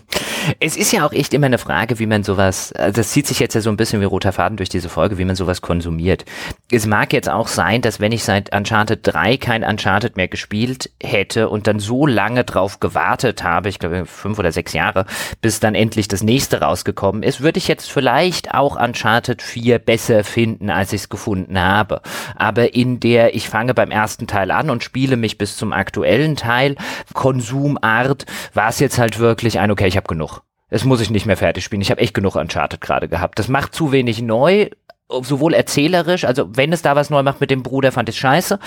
es 0.60 0.76
ist 0.76 0.92
ja 0.92 1.06
auch 1.06 1.12
echt 1.12 1.34
immer 1.34 1.46
eine 1.46 1.58
Frage, 1.58 1.98
wie 1.98 2.06
man 2.06 2.22
sowas, 2.22 2.72
also 2.72 2.92
das 2.92 3.10
zieht 3.10 3.26
sich 3.26 3.38
jetzt 3.38 3.54
ja 3.54 3.60
so 3.60 3.70
ein 3.70 3.76
bisschen 3.76 4.00
wie 4.00 4.04
roter 4.04 4.32
Faden 4.32 4.56
durch 4.56 4.68
diese 4.68 4.88
Folge, 4.88 5.18
wie 5.18 5.24
man 5.24 5.36
sowas 5.36 5.60
konsumiert. 5.60 6.24
Es 6.70 6.86
mag 6.86 7.12
jetzt 7.12 7.28
auch 7.28 7.48
sein, 7.48 7.82
dass 7.82 8.00
wenn 8.00 8.12
ich 8.12 8.24
seit 8.24 8.54
Uncharted 8.54 9.00
3 9.02 9.36
kein 9.36 9.64
Uncharted 9.64 10.16
mehr 10.16 10.28
gespielt 10.28 10.90
hätte 11.02 11.48
und 11.48 11.66
dann 11.66 11.78
so 11.78 12.06
lange 12.06 12.44
drauf 12.44 12.80
gewartet 12.80 13.42
habe, 13.42 13.68
ich 13.68 13.78
glaube 13.78 14.06
fünf 14.06 14.38
oder 14.38 14.52
sechs 14.52 14.72
Jahre, 14.72 15.06
bis 15.40 15.60
dann 15.60 15.74
endlich 15.74 16.08
das 16.08 16.22
nächste 16.22 16.60
rausgekommen 16.60 17.22
ist, 17.22 17.40
würde 17.40 17.58
ich 17.58 17.68
jetzt 17.68 17.90
vielleicht 17.90 18.54
auch 18.54 18.80
Uncharted 18.80 19.42
4 19.42 19.78
besser 19.78 20.24
finden, 20.24 20.70
als 20.70 20.92
ich 20.92 21.02
es 21.02 21.08
gefunden 21.08 21.58
habe. 21.58 22.02
Aber 22.36 22.74
in 22.74 23.00
der, 23.00 23.34
ich 23.34 23.48
fange 23.48 23.74
beim 23.74 23.90
ersten 23.90 24.26
Teil 24.26 24.50
an 24.50 24.70
und 24.70 24.84
spiele 24.84 25.16
mich 25.16 25.38
bis 25.38 25.56
zum 25.56 25.72
aktuellen 25.72 26.36
Teil, 26.36 26.76
Konsumart, 27.14 28.26
war 28.54 28.68
es 28.68 28.80
jetzt 28.80 28.98
halt 28.98 29.18
wirklich 29.18 29.58
ein, 29.58 29.70
okay, 29.70 29.86
ich 29.86 29.96
habe 29.96 30.06
genug. 30.06 30.37
Es 30.70 30.84
muss 30.84 31.00
ich 31.00 31.10
nicht 31.10 31.26
mehr 31.26 31.36
fertig 31.36 31.64
spielen. 31.64 31.80
Ich 31.80 31.90
habe 31.90 32.00
echt 32.00 32.14
genug 32.14 32.36
Uncharted 32.36 32.80
gerade 32.80 33.08
gehabt. 33.08 33.38
Das 33.38 33.48
macht 33.48 33.74
zu 33.74 33.90
wenig 33.92 34.20
neu, 34.20 34.68
sowohl 35.08 35.54
erzählerisch, 35.54 36.24
also 36.24 36.54
wenn 36.56 36.72
es 36.72 36.82
da 36.82 36.94
was 36.94 37.10
neu 37.10 37.22
macht 37.22 37.40
mit 37.40 37.50
dem 37.50 37.62
Bruder, 37.62 37.92
fand 37.92 38.08
ich 38.08 38.18
scheiße, 38.18 38.58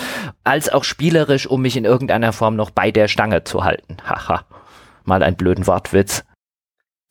als 0.42 0.68
auch 0.68 0.84
spielerisch, 0.84 1.46
um 1.46 1.62
mich 1.62 1.76
in 1.76 1.84
irgendeiner 1.84 2.32
Form 2.32 2.56
noch 2.56 2.70
bei 2.70 2.90
der 2.90 3.08
Stange 3.08 3.44
zu 3.44 3.64
halten. 3.64 3.98
Haha. 4.04 4.44
Mal 5.04 5.22
einen 5.22 5.36
blöden 5.36 5.66
Wortwitz. 5.66 6.24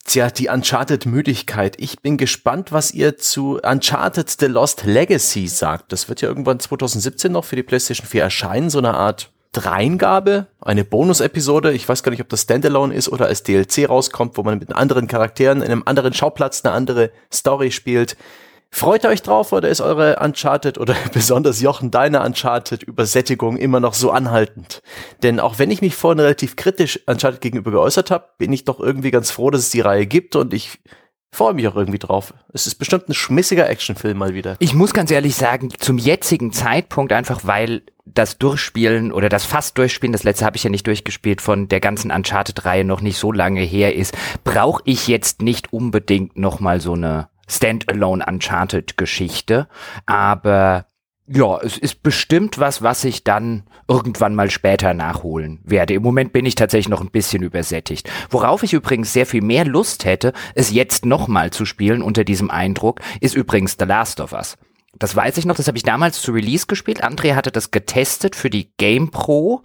Tja, 0.06 0.32
die 0.32 0.50
Uncharted-Müdigkeit. 0.50 1.80
Ich 1.80 2.02
bin 2.02 2.18
gespannt, 2.18 2.72
was 2.72 2.92
ihr 2.92 3.18
zu 3.18 3.60
Uncharted 3.62 4.30
The 4.30 4.48
Lost 4.48 4.84
Legacy 4.84 5.48
sagt. 5.48 5.92
Das 5.92 6.10
wird 6.10 6.22
ja 6.22 6.28
irgendwann 6.28 6.60
2017 6.60 7.32
noch 7.32 7.46
für 7.46 7.56
die 7.56 7.64
PlayStation 7.64 8.08
4 8.08 8.24
erscheinen, 8.24 8.70
so 8.70 8.80
eine 8.80 8.96
Art 8.96 9.32
Dreingabe, 9.52 10.48
eine 10.62 10.86
Bonus-Episode. 10.86 11.74
Ich 11.74 11.88
weiß 11.88 12.04
gar 12.04 12.12
nicht, 12.12 12.22
ob 12.22 12.30
das 12.30 12.44
Standalone 12.44 12.94
ist 12.94 13.10
oder 13.10 13.26
als 13.26 13.44
DLC 13.44 13.90
rauskommt, 13.90 14.38
wo 14.38 14.44
man 14.44 14.60
mit 14.60 14.74
anderen 14.74 15.08
Charakteren 15.08 15.62
in 15.62 15.72
einem 15.72 15.84
anderen 15.86 16.14
Schauplatz 16.14 16.64
eine 16.64 16.74
andere 16.74 17.12
Story 17.32 17.72
spielt. 17.72 18.16
Freut 18.74 19.04
ihr 19.04 19.10
euch 19.10 19.22
drauf 19.22 19.52
oder 19.52 19.68
ist 19.68 19.82
eure 19.82 20.16
Uncharted 20.24 20.78
oder 20.78 20.96
besonders 21.14 21.60
Jochen 21.60 21.92
deine 21.92 22.24
Uncharted 22.24 22.84
Übersättigung 22.84 23.58
immer 23.58 23.82
noch 23.82 23.94
so 23.94 24.12
anhaltend? 24.12 24.82
Denn 25.22 25.42
auch 25.42 25.60
wenn 25.60 25.70
ich 25.70 25.82
mich 25.82 25.96
vorhin 25.96 26.22
relativ 26.22 26.56
kritisch 26.56 27.02
Uncharted 27.06 27.42
gegenüber 27.42 27.72
geäußert 27.72 28.10
habe, 28.10 28.30
bin 28.38 28.54
ich 28.54 28.64
doch 28.64 28.80
irgendwie 28.80 29.12
ganz 29.12 29.30
froh, 29.30 29.50
dass 29.50 29.62
es 29.62 29.70
die 29.72 29.82
Reihe 29.82 30.08
gibt 30.08 30.38
und 30.38 30.54
ich 30.54 30.80
freue 31.32 31.54
mich 31.54 31.68
auch 31.68 31.76
irgendwie 31.76 32.00
drauf. 32.00 32.34
Es 32.54 32.68
ist 32.68 32.76
bestimmt 32.76 33.08
ein 33.10 33.14
schmissiger 33.14 33.70
Actionfilm 33.70 34.18
mal 34.18 34.34
wieder. 34.34 34.58
Ich 34.60 34.74
muss 34.74 34.94
ganz 34.94 35.12
ehrlich 35.12 35.36
sagen, 35.36 35.70
zum 35.80 35.98
jetzigen 35.98 36.52
Zeitpunkt 36.52 37.14
einfach, 37.14 37.42
weil 37.44 37.84
das 38.06 38.38
Durchspielen 38.38 39.12
oder 39.12 39.30
das 39.30 39.46
fast 39.46 39.78
Durchspielen, 39.78 40.12
das 40.12 40.24
letzte 40.24 40.46
habe 40.46 40.58
ich 40.58 40.64
ja 40.64 40.70
nicht 40.70 40.88
durchgespielt, 40.88 41.42
von 41.42 41.70
der 41.70 41.80
ganzen 41.80 42.12
Uncharted-Reihe 42.12 42.84
noch 42.84 43.02
nicht 43.02 43.18
so 43.18 43.32
lange 43.32 43.62
her 43.62 43.96
ist, 43.96 44.18
brauche 44.44 44.82
ich 44.86 45.08
jetzt 45.08 45.42
nicht 45.42 45.72
unbedingt 45.72 46.38
nochmal 46.38 46.82
so 46.82 46.94
eine 46.94 47.30
Standalone 47.48 48.26
Uncharted-Geschichte. 48.26 49.68
Aber 50.06 50.86
ja, 51.34 51.60
es 51.62 51.78
ist 51.78 52.04
bestimmt 52.04 52.60
was, 52.60 52.82
was 52.82 53.04
ich 53.04 53.24
dann 53.24 53.64
irgendwann 53.88 54.36
mal 54.36 54.50
später 54.50 54.94
nachholen 54.94 55.60
werde. 55.64 55.94
Im 55.94 56.04
Moment 56.04 56.34
bin 56.34 56.46
ich 56.46 56.56
tatsächlich 56.56 56.90
noch 56.90 57.02
ein 57.02 57.12
bisschen 57.12 57.44
übersättigt. 57.44 58.10
Worauf 58.30 58.64
ich 58.64 58.74
übrigens 58.74 59.14
sehr 59.14 59.26
viel 59.26 59.42
mehr 59.42 59.66
Lust 59.66 60.06
hätte, 60.06 60.34
es 60.56 60.72
jetzt 60.72 61.06
nochmal 61.06 61.52
zu 61.52 61.66
spielen 61.66 62.02
unter 62.02 62.24
diesem 62.24 62.50
Eindruck, 62.50 63.02
ist 63.20 63.36
übrigens 63.36 63.78
The 63.80 63.86
Last 63.86 64.20
of 64.20 64.34
Us. 64.34 64.58
Das 65.00 65.16
weiß 65.16 65.38
ich 65.38 65.46
noch, 65.46 65.56
das 65.56 65.68
habe 65.68 65.78
ich 65.78 65.84
damals 65.84 66.22
zu 66.22 66.34
Release 66.34 66.68
gespielt. 66.68 67.04
André 67.04 67.34
hatte 67.34 67.52
das 67.52 67.72
getestet 67.72 68.36
für 68.36 68.50
die 68.50 68.74
Game 68.78 69.10
Pro 69.10 69.62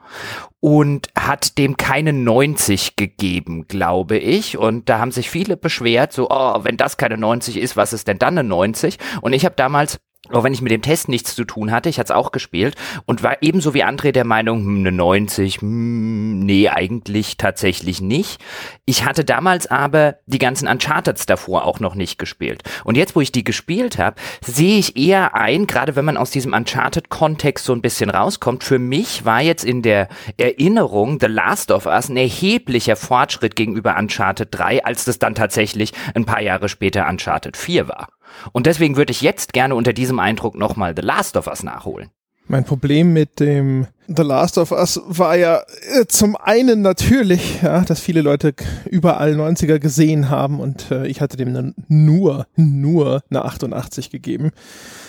und 0.61 1.09
hat 1.19 1.59
dem 1.59 1.77
keine 1.77 2.13
90 2.13 2.95
gegeben, 2.95 3.67
glaube 3.67 4.19
ich. 4.19 4.57
Und 4.57 4.89
da 4.89 4.99
haben 5.01 5.11
sich 5.11 5.29
viele 5.29 5.57
beschwert, 5.57 6.13
so, 6.13 6.29
oh, 6.31 6.61
wenn 6.63 6.77
das 6.77 6.97
keine 6.97 7.19
90 7.19 7.57
ist, 7.57 7.77
was 7.77 7.93
ist 7.93 8.07
denn 8.07 8.19
dann 8.19 8.39
eine 8.39 8.49
90? 8.49 8.99
Und 9.21 9.33
ich 9.33 9.45
habe 9.45 9.57
damals 9.57 9.99
auch 10.33 10.45
wenn 10.45 10.53
ich 10.53 10.63
mit 10.63 10.73
dem 10.73 10.83
Test 10.83 11.09
nichts 11.09 11.35
zu 11.35 11.45
tun 11.45 11.71
hatte, 11.71 11.89
ich 11.89 11.99
hatte 11.99 12.13
es 12.13 12.17
auch 12.17 12.33
gespielt 12.33 12.77
und 13.05 13.23
war 13.23 13.43
ebenso 13.43 13.75
wie 13.75 13.85
André 13.85 14.13
der 14.13 14.25
Meinung, 14.25 14.61
hm, 14.61 14.79
eine 14.81 14.93
90, 14.93 15.61
hm, 15.61 16.41
nee, 16.41 16.69
eigentlich 16.69 17.37
tatsächlich 17.37 18.01
nicht. 18.01 18.41
Ich 18.85 19.05
hatte 19.05 19.25
damals 19.25 19.67
aber 19.67 20.17
die 20.27 20.39
ganzen 20.39 20.69
Uncharteds 20.69 21.27
davor 21.27 21.65
auch 21.65 21.81
noch 21.81 21.95
nicht 21.95 22.19
gespielt. 22.19 22.63
Und 22.85 22.97
jetzt, 22.97 23.17
wo 23.17 23.21
ich 23.21 23.33
die 23.33 23.45
gespielt 23.45 23.99
habe, 23.99 24.17
sehe 24.45 24.79
ich 24.79 24.97
eher 24.97 25.35
ein, 25.35 25.67
gerade 25.67 25.97
wenn 25.97 26.05
man 26.05 26.17
aus 26.17 26.31
diesem 26.31 26.53
Uncharted-Kontext 26.53 27.65
so 27.65 27.73
ein 27.73 27.83
bisschen 27.83 28.11
rauskommt, 28.11 28.65
für 28.65 28.79
mich 28.79 29.25
war 29.25 29.41
jetzt 29.41 29.65
in 29.65 29.83
der 29.83 30.09
Erinnerung 30.37 31.19
The 31.21 31.27
Last 31.27 31.71
of 31.71 31.87
Us 31.87 32.09
ein 32.09 32.17
erheblicher 32.17 32.97
Fortschritt 32.97 33.57
gegenüber 33.57 33.97
Uncharted 33.97 34.49
3, 34.51 34.85
als 34.85 35.05
das 35.05 35.19
dann 35.19 35.35
tatsächlich 35.35 35.93
ein 36.15 36.25
paar 36.25 36.43
Jahre 36.43 36.69
später 36.69 37.09
Uncharted 37.09 37.57
4 37.57 37.89
war. 37.89 38.09
Und 38.53 38.67
deswegen 38.67 38.97
würde 38.97 39.11
ich 39.13 39.21
jetzt 39.21 39.53
gerne 39.53 39.75
unter 39.75 39.93
diesem 39.93 40.19
Eindruck 40.19 40.55
nochmal 40.55 40.95
The 40.97 41.03
Last 41.03 41.37
of 41.37 41.47
Us 41.47 41.63
nachholen. 41.63 42.11
Mein 42.49 42.65
Problem 42.65 43.13
mit 43.13 43.41
dem 43.41 43.89
The 44.07 44.23
Last 44.23 44.57
of 44.57 44.71
Us 44.71 45.01
war 45.05 45.37
ja 45.37 45.63
äh, 45.99 46.07
zum 46.07 46.37
einen 46.37 46.81
natürlich, 46.81 47.63
ja, 47.63 47.81
dass 47.81 47.99
viele 47.99 48.23
Leute 48.23 48.55
überall 48.89 49.35
90er 49.35 49.81
gesehen 49.81 50.31
haben 50.31 50.61
und 50.61 50.93
äh, 50.93 51.09
ich 51.09 51.21
hatte 51.21 51.37
dem 51.37 51.53
dann 51.53 51.75
nur, 51.89 52.47
nur 52.55 53.23
eine 53.31 53.45
88 53.45 54.11
gegeben. 54.11 54.53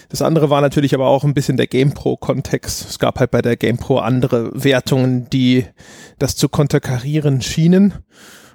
Das 0.09 0.23
andere 0.23 0.49
war 0.49 0.61
natürlich 0.61 0.95
aber 0.95 1.07
auch 1.07 1.23
ein 1.23 1.35
bisschen 1.35 1.57
der 1.57 1.67
GamePro-Kontext. 1.67 2.89
Es 2.89 2.97
gab 2.97 3.19
halt 3.19 3.29
bei 3.29 3.43
der 3.43 3.55
GamePro 3.55 3.99
andere 3.99 4.49
Wertungen, 4.53 5.29
die 5.29 5.65
das 6.17 6.35
zu 6.35 6.49
konterkarieren 6.49 7.41
schienen. 7.41 7.93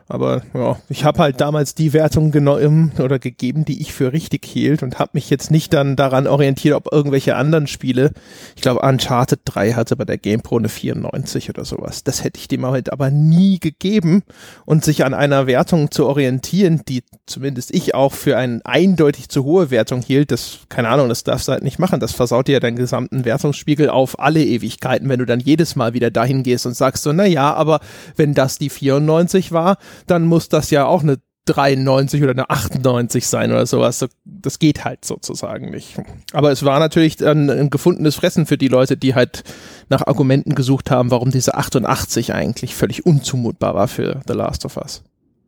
Aber 0.09 0.43
ja, 0.55 0.79
ich 0.89 1.05
habe 1.05 1.19
halt 1.21 1.41
damals 1.41 1.75
die 1.75 1.93
Wertung 1.93 2.31
genommen 2.31 2.93
oder 2.99 3.19
gegeben, 3.19 3.65
die 3.65 3.81
ich 3.81 3.93
für 3.93 4.13
richtig 4.13 4.45
hielt 4.45 4.83
und 4.83 4.99
habe 4.99 5.13
mich 5.15 5.31
jetzt 5.31 5.51
nicht 5.51 5.73
dann 5.73 5.97
daran 5.97 6.27
orientiert, 6.27 6.75
ob 6.75 6.93
irgendwelche 6.93 7.37
anderen 7.37 7.67
Spiele. 7.67 8.13
Ich 8.57 8.63
glaube, 8.63 8.81
Uncharted 8.81 9.41
3 9.45 9.73
hatte 9.73 9.97
bei 9.97 10.05
der 10.05 10.19
GamePro 10.19 10.59
eine 10.59 10.69
94 10.69 11.51
oder 11.51 11.65
sowas. 11.65 12.05
Das 12.05 12.25
hätte 12.25 12.39
ich 12.39 12.49
dem 12.49 12.67
halt 12.67 12.93
aber 12.93 13.11
nie 13.11 13.59
gegeben. 13.59 14.23
Und 14.65 14.85
sich 14.85 15.05
an 15.05 15.15
einer 15.15 15.47
Wertung 15.47 15.91
zu 15.91 16.07
orientieren, 16.07 16.83
die 16.89 17.03
zumindest 17.27 17.75
ich 17.75 17.95
auch 17.95 18.13
für 18.13 18.37
eine 18.37 18.61
eindeutig 18.65 19.29
zu 19.29 19.45
hohe 19.45 19.71
Wertung 19.71 20.03
hielt, 20.03 20.31
das, 20.31 20.61
keine 20.69 20.89
Ahnung, 20.89 21.09
das 21.09 21.25
darfst 21.25 21.49
du 21.49 21.53
halt 21.53 21.63
nicht 21.63 21.79
machen. 21.79 22.01
Das 22.01 22.13
versaut 22.13 22.49
dir 22.49 22.53
ja 22.53 22.61
deinen 22.61 22.77
gesamten 22.77 23.25
Wertungsspiegel 23.25 23.89
auf 23.89 24.19
alle 24.19 24.45
Ewigkeiten, 24.45 25.09
wenn 25.09 25.19
du 25.19 25.27
dann 25.27 25.41
jedes 25.41 25.77
Mal 25.77 25.95
wieder 25.95 26.11
dahin 26.11 26.43
gehst 26.43 26.67
und 26.67 26.75
sagst 26.75 27.03
so, 27.03 27.13
na 27.13 27.27
ja, 27.27 27.53
aber 27.55 27.81
wenn 28.17 28.35
das 28.35 28.59
die 28.59 28.71
94 28.71 29.53
war, 29.53 29.79
dann 30.07 30.25
muss 30.25 30.49
das 30.49 30.71
ja 30.71 30.87
auch 30.87 31.03
eine 31.03 31.19
93 31.47 32.23
oder 32.23 32.33
eine 32.33 32.49
98 32.51 33.27
sein 33.27 33.51
oder 33.51 33.67
sowas. 33.67 34.07
Das 34.25 34.59
geht 34.59 34.85
halt 34.85 35.05
sozusagen 35.05 35.71
nicht. 35.71 35.97
Aber 36.33 36.53
es 36.53 36.65
war 36.65 36.79
natürlich 36.79 37.25
ein, 37.27 37.51
ein 37.51 37.71
gefundenes 37.71 38.15
Fressen 38.15 38.47
für 38.47 38.57
die 38.57 38.69
Leute, 38.69 38.97
die 38.97 39.15
halt 39.15 39.43
nach 39.89 40.07
Argumenten 40.07 40.55
gesucht 40.55 40.91
haben, 40.91 41.11
warum 41.11 41.31
diese 41.31 41.55
88 41.55 42.33
eigentlich 42.33 42.75
völlig 42.75 43.05
unzumutbar 43.07 43.75
war 43.75 43.89
für 43.89 44.21
The 44.27 44.35
Last 44.35 44.65
of 44.65 44.77
Us. 44.77 45.03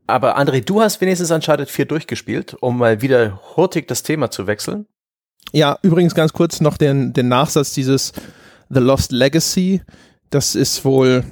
Aber 0.06 0.36
André, 0.38 0.62
du 0.62 0.82
hast 0.82 1.00
wenigstens 1.00 1.30
Uncharted 1.30 1.70
4 1.70 1.86
durchgespielt, 1.86 2.56
um 2.60 2.78
mal 2.78 3.00
wieder 3.00 3.40
hurtig 3.56 3.88
das 3.88 4.02
Thema 4.02 4.30
zu 4.30 4.46
wechseln. 4.46 4.86
Ja, 5.52 5.78
übrigens 5.82 6.14
ganz 6.14 6.32
kurz 6.32 6.60
noch 6.60 6.76
den, 6.76 7.12
den 7.12 7.28
Nachsatz 7.28 7.72
dieses 7.72 8.12
The 8.68 8.80
Lost 8.80 9.12
Legacy. 9.12 9.82
Das 10.30 10.56
ist 10.56 10.84
wohl 10.84 11.24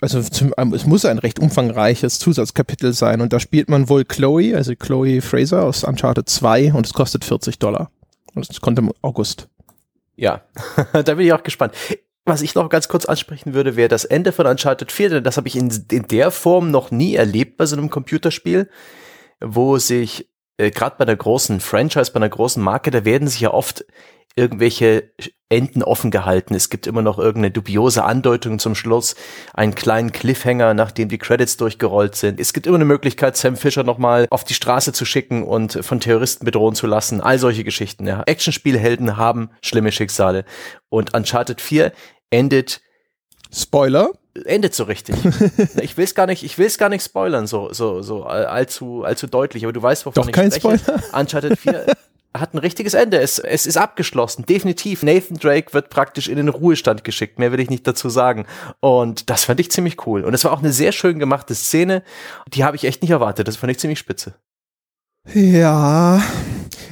also 0.00 0.22
zum, 0.22 0.54
ähm, 0.56 0.72
es 0.72 0.86
muss 0.86 1.04
ein 1.04 1.18
recht 1.18 1.38
umfangreiches 1.38 2.18
Zusatzkapitel 2.18 2.92
sein 2.92 3.20
und 3.20 3.32
da 3.32 3.40
spielt 3.40 3.68
man 3.68 3.88
wohl 3.88 4.04
Chloe, 4.04 4.54
also 4.54 4.74
Chloe 4.74 5.20
Fraser 5.20 5.64
aus 5.64 5.84
Uncharted 5.84 6.28
2 6.28 6.72
und 6.72 6.86
es 6.86 6.92
kostet 6.92 7.24
40 7.24 7.58
Dollar. 7.58 7.90
Und 8.34 8.48
es 8.48 8.60
kommt 8.60 8.78
im 8.78 8.92
August. 9.02 9.48
Ja, 10.16 10.42
da 10.92 11.14
bin 11.14 11.26
ich 11.26 11.32
auch 11.32 11.42
gespannt. 11.42 11.74
Was 12.24 12.42
ich 12.42 12.54
noch 12.54 12.68
ganz 12.68 12.86
kurz 12.86 13.04
ansprechen 13.04 13.52
würde, 13.52 13.76
wäre 13.76 13.88
das 13.88 14.04
Ende 14.04 14.30
von 14.30 14.46
Uncharted 14.46 14.92
4, 14.92 15.10
denn 15.10 15.24
das 15.24 15.36
habe 15.36 15.48
ich 15.48 15.56
in, 15.56 15.72
in 15.90 16.06
der 16.06 16.30
Form 16.30 16.70
noch 16.70 16.90
nie 16.90 17.16
erlebt 17.16 17.56
bei 17.56 17.66
so 17.66 17.76
einem 17.76 17.90
Computerspiel, 17.90 18.70
wo 19.40 19.78
sich 19.78 20.30
äh, 20.56 20.70
gerade 20.70 20.96
bei 20.98 21.04
einer 21.04 21.16
großen 21.16 21.58
Franchise, 21.60 22.12
bei 22.12 22.16
einer 22.16 22.28
großen 22.28 22.62
Marke, 22.62 22.92
da 22.92 23.04
werden 23.04 23.26
sich 23.26 23.40
ja 23.40 23.52
oft 23.52 23.84
irgendwelche 24.36 25.10
Enden 25.52 25.82
offen 25.82 26.10
gehalten. 26.10 26.54
Es 26.54 26.70
gibt 26.70 26.86
immer 26.86 27.02
noch 27.02 27.18
irgendeine 27.18 27.50
dubiose 27.50 28.04
Andeutung 28.04 28.58
zum 28.58 28.74
Schluss, 28.74 29.14
einen 29.52 29.74
kleinen 29.74 30.10
Cliffhanger, 30.10 30.72
nachdem 30.72 31.10
die 31.10 31.18
Credits 31.18 31.58
durchgerollt 31.58 32.16
sind. 32.16 32.40
Es 32.40 32.54
gibt 32.54 32.66
immer 32.66 32.76
eine 32.76 32.86
Möglichkeit, 32.86 33.36
Sam 33.36 33.56
Fisher 33.56 33.84
nochmal 33.84 34.26
auf 34.30 34.44
die 34.44 34.54
Straße 34.54 34.94
zu 34.94 35.04
schicken 35.04 35.42
und 35.42 35.84
von 35.84 36.00
Terroristen 36.00 36.46
bedrohen 36.46 36.74
zu 36.74 36.86
lassen. 36.86 37.20
All 37.20 37.38
solche 37.38 37.64
Geschichten. 37.64 38.06
Ja. 38.06 38.22
Actionspielhelden 38.24 39.18
haben 39.18 39.50
schlimme 39.62 39.92
Schicksale. 39.92 40.46
Und 40.88 41.14
Uncharted 41.14 41.60
4 41.60 41.92
endet 42.30 42.80
Spoiler? 43.54 44.10
endet 44.46 44.74
so 44.74 44.84
richtig. 44.84 45.16
ich 45.82 45.98
will 45.98 46.04
es 46.04 46.14
gar 46.14 46.26
nicht, 46.26 46.42
ich 46.42 46.56
will 46.56 46.66
es 46.66 46.78
gar 46.78 46.88
nicht 46.88 47.04
spoilern, 47.04 47.46
so 47.46 47.70
so 47.74 48.00
so 48.00 48.24
allzu 48.24 49.04
allzu 49.04 49.26
deutlich, 49.26 49.64
aber 49.64 49.74
du 49.74 49.82
weißt, 49.82 50.06
wovon 50.06 50.22
Doch 50.22 50.28
ich 50.28 50.34
kein 50.34 50.50
spreche. 50.50 50.78
Spoiler. 50.78 51.02
Uncharted 51.12 51.58
4 51.58 51.86
hat 52.34 52.54
ein 52.54 52.58
richtiges 52.58 52.94
Ende. 52.94 53.20
Es, 53.20 53.38
es 53.38 53.66
ist 53.66 53.76
abgeschlossen, 53.76 54.46
definitiv. 54.46 55.02
Nathan 55.02 55.36
Drake 55.36 55.74
wird 55.74 55.90
praktisch 55.90 56.28
in 56.28 56.36
den 56.36 56.48
Ruhestand 56.48 57.04
geschickt. 57.04 57.38
Mehr 57.38 57.52
will 57.52 57.60
ich 57.60 57.70
nicht 57.70 57.86
dazu 57.86 58.08
sagen. 58.08 58.46
Und 58.80 59.30
das 59.30 59.44
fand 59.44 59.60
ich 59.60 59.70
ziemlich 59.70 60.06
cool. 60.06 60.24
Und 60.24 60.34
es 60.34 60.44
war 60.44 60.52
auch 60.52 60.60
eine 60.60 60.72
sehr 60.72 60.92
schön 60.92 61.18
gemachte 61.18 61.54
Szene. 61.54 62.02
Die 62.48 62.64
habe 62.64 62.76
ich 62.76 62.84
echt 62.84 63.02
nicht 63.02 63.10
erwartet. 63.10 63.48
Das 63.48 63.56
fand 63.56 63.70
ich 63.70 63.78
ziemlich 63.78 63.98
spitze. 63.98 64.34
Ja, 65.34 66.22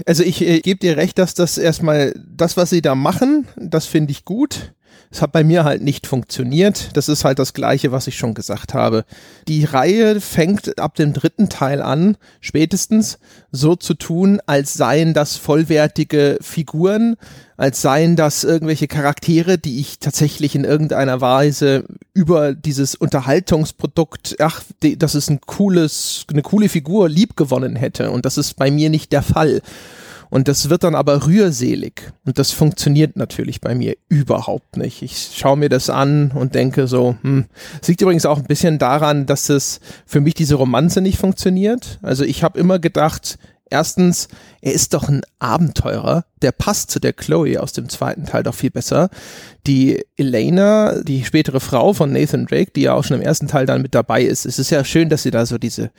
also 0.07 0.23
ich 0.23 0.41
äh, 0.43 0.61
gebe 0.61 0.79
dir 0.79 0.97
recht, 0.97 1.19
dass 1.19 1.35
das 1.35 1.59
erstmal 1.59 2.15
das, 2.25 2.57
was 2.57 2.71
sie 2.71 2.81
da 2.81 2.95
machen, 2.95 3.49
das 3.57 3.87
finde 3.87 4.13
ich 4.13 4.25
gut. 4.25 4.73
Es 5.13 5.23
hat 5.23 5.33
bei 5.33 5.43
mir 5.43 5.65
halt 5.65 5.83
nicht 5.83 6.07
funktioniert. 6.07 6.97
Das 6.97 7.09
ist 7.09 7.25
halt 7.25 7.41
das 7.41 7.53
Gleiche, 7.53 7.91
was 7.91 8.07
ich 8.07 8.17
schon 8.17 8.33
gesagt 8.33 8.75
habe. 8.75 9.05
Die 9.49 9.65
Reihe 9.65 10.21
fängt 10.21 10.79
ab 10.79 10.95
dem 10.95 11.13
dritten 11.13 11.49
Teil 11.49 11.83
an, 11.83 12.17
spätestens 12.41 13.19
so 13.51 13.75
zu 13.75 13.95
tun, 13.95 14.41
als 14.47 14.75
seien 14.75 15.13
das 15.13 15.37
vollwertige 15.37 16.39
Figuren, 16.41 17.17
als 17.57 17.83
seien 17.83 18.15
das 18.15 18.45
irgendwelche 18.45 18.87
Charaktere, 18.87 19.59
die 19.59 19.81
ich 19.81 19.99
tatsächlich 19.99 20.55
in 20.55 20.63
irgendeiner 20.63 21.21
Weise 21.21 21.85
über 22.15 22.55
dieses 22.55 22.95
Unterhaltungsprodukt, 22.95 24.37
ach, 24.39 24.63
das 24.81 25.17
ist 25.17 25.29
ein 25.29 25.41
cooles, 25.41 26.25
eine 26.31 26.43
coole 26.43 26.69
Figur 26.69 27.09
liebgewonnen 27.09 27.75
hätte. 27.75 28.13
Und 28.13 28.27
das 28.27 28.39
ist 28.39 28.55
bei 28.55 28.71
mir 28.71 28.91
nicht 28.91 29.11
der 29.11 29.23
Fall. 29.23 29.61
Und 30.31 30.49
das 30.49 30.71
wird 30.71 30.85
dann 30.85 30.95
aber 30.95 31.27
rührselig. 31.27 32.13
Und 32.25 32.39
das 32.39 32.53
funktioniert 32.53 33.17
natürlich 33.17 33.61
bei 33.61 33.75
mir 33.75 33.97
überhaupt 34.09 34.77
nicht. 34.77 35.03
Ich 35.03 35.33
schaue 35.37 35.57
mir 35.57 35.69
das 35.69 35.91
an 35.91 36.31
und 36.33 36.55
denke 36.55 36.87
so, 36.87 37.17
hm. 37.23 37.47
Es 37.83 37.89
liegt 37.89 38.01
übrigens 38.01 38.27
auch 38.27 38.39
ein 38.39 38.47
bisschen 38.47 38.79
daran, 38.79 39.27
dass 39.27 39.49
es 39.49 39.81
für 40.07 40.21
mich 40.21 40.35
diese 40.35 40.55
Romanze 40.55 41.01
nicht 41.01 41.19
funktioniert. 41.19 41.99
Also 42.03 42.25
ich 42.25 42.43
habe 42.43 42.59
immer 42.59 42.79
gedacht, 42.79 43.39
Erstens, 43.73 44.27
er 44.61 44.73
ist 44.73 44.95
doch 44.95 45.09
ein 45.09 45.23
Abenteurer, 45.39 46.25
der 46.43 46.51
passt 46.51 46.91
zu 46.91 46.99
der 46.99 47.13
Chloe 47.13 47.57
aus 47.57 47.73
dem 47.73 47.89
zweiten 47.89 48.27
Teil 48.27 48.43
doch 48.43 48.55
viel 48.55 48.73
besser. 48.73 49.11
Die 49.65 50.05
Elena, 50.17 51.01
die 51.03 51.25
spätere 51.25 51.61
Frau 51.61 51.93
von 51.93 52.13
Nathan 52.13 52.47
Drake, 52.47 52.73
die 52.75 52.83
ja 52.83 52.95
auch 52.95 53.05
schon 53.05 53.19
im 53.19 53.23
ersten 53.23 53.47
Teil 53.47 53.67
dann 53.67 53.81
mit 53.81 53.95
dabei 53.95 54.23
ist, 54.23 54.45
es 54.45 54.59
ist 54.59 54.71
ja 54.71 54.85
schön, 54.85 55.09
dass 55.09 55.23
sie 55.23 55.31
da 55.31 55.47
so 55.47 55.57
diese 55.57 55.93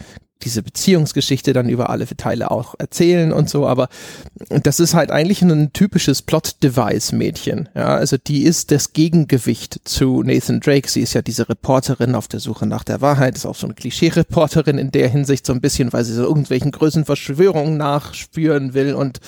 diese 0.44 0.64
Beziehungsgeschichte 0.64 1.54
dann 1.54 1.70
über 1.70 1.90
alle 1.90 2.06
Teile 2.06 2.52
auch 2.52 2.76
erzählen 2.78 3.32
und 3.32 3.50
so, 3.50 3.68
aber 3.68 3.90
das 4.50 4.80
ist 4.80 4.94
halt 4.94 5.12
eigentlich 5.12 5.42
ein 5.42 5.74
typisches 5.74 6.22
Plot-Device-Mädchen. 6.22 7.70
Ja, 7.76 7.96
also 7.96 8.18
die 8.18 8.44
ist 8.44 8.72
das 8.72 8.94
Gegengewicht 8.94 9.82
zu 9.86 10.24
Nathan 10.24 10.60
Drake. 10.60 10.90
Sie 10.90 11.02
ist 11.02 11.14
ja 11.14 11.22
diese 11.22 11.48
Reporterin 11.50 12.16
auf 12.16 12.28
der 12.28 12.40
Suche 12.40 12.66
nach 12.66 12.84
der 12.84 13.02
Wahrheit, 13.02 13.36
ist 13.36 13.46
auch 13.46 13.56
so 13.56 13.68
eine 13.68 13.76
Klischee-Reporterin 13.76 14.78
in 14.78 14.92
der 14.92 15.08
Hinsicht 15.10 15.46
so 15.46 15.54
ein 15.54 15.62
bisschen, 15.62 15.94
weil 15.94 16.04
sie 16.04 16.14
so 16.14 16.24
irgendwelchen 16.24 16.72
größeren 16.72 17.06
Verschwörungen 17.06 17.78
nachspüren 17.78 18.74
will 18.74 18.94
und 18.94 19.20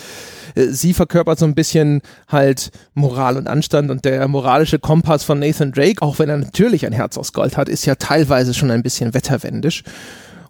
äh, 0.55 0.67
sie 0.67 0.93
verkörpert 0.93 1.39
so 1.39 1.45
ein 1.45 1.55
bisschen 1.55 2.01
halt 2.27 2.71
Moral 2.93 3.37
und 3.37 3.47
Anstand 3.47 3.91
und 3.91 4.05
der 4.05 4.27
moralische 4.27 4.79
Kompass 4.79 5.23
von 5.23 5.39
Nathan 5.39 5.71
Drake, 5.71 6.01
auch 6.01 6.19
wenn 6.19 6.29
er 6.29 6.37
natürlich 6.37 6.85
ein 6.85 6.93
Herz 6.93 7.17
aus 7.17 7.33
Gold 7.33 7.57
hat, 7.57 7.69
ist 7.69 7.85
ja 7.85 7.95
teilweise 7.95 8.53
schon 8.53 8.71
ein 8.71 8.83
bisschen 8.83 9.13
wetterwendisch. 9.13 9.83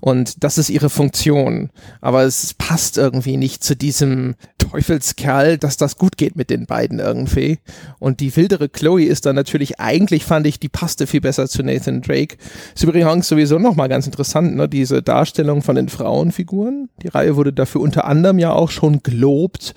Und 0.03 0.43
das 0.43 0.57
ist 0.57 0.69
ihre 0.69 0.89
Funktion. 0.89 1.69
Aber 2.01 2.23
es 2.23 2.53
passt 2.55 2.97
irgendwie 2.97 3.37
nicht 3.37 3.63
zu 3.63 3.73
diesem 3.73 4.35
Teufelskerl, 4.57 5.57
dass 5.57 5.77
das 5.77 5.97
gut 5.97 6.17
geht 6.17 6.35
mit 6.35 6.49
den 6.49 6.65
beiden 6.65 6.99
irgendwie. 6.99 7.59
Und 7.99 8.19
die 8.19 8.35
wildere 8.35 8.67
Chloe 8.67 9.05
ist 9.05 9.25
dann 9.25 9.37
natürlich, 9.37 9.79
eigentlich 9.79 10.25
fand 10.25 10.45
ich, 10.45 10.59
die 10.59 10.67
passte 10.67 11.07
viel 11.07 11.21
besser 11.21 11.47
zu 11.47 11.63
Nathan 11.63 12.01
Drake. 12.01 12.35
Ist 12.75 12.83
übrigens 12.83 13.29
sowieso 13.29 13.59
nochmal 13.59 13.87
ganz 13.87 14.05
interessant, 14.05 14.57
ne, 14.57 14.67
diese 14.67 15.01
Darstellung 15.01 15.61
von 15.61 15.77
den 15.77 15.87
Frauenfiguren. 15.87 16.89
Die 17.01 17.07
Reihe 17.07 17.37
wurde 17.37 17.53
dafür 17.53 17.79
unter 17.79 18.03
anderem 18.03 18.39
ja 18.39 18.51
auch 18.51 18.71
schon 18.71 19.03
gelobt. 19.03 19.73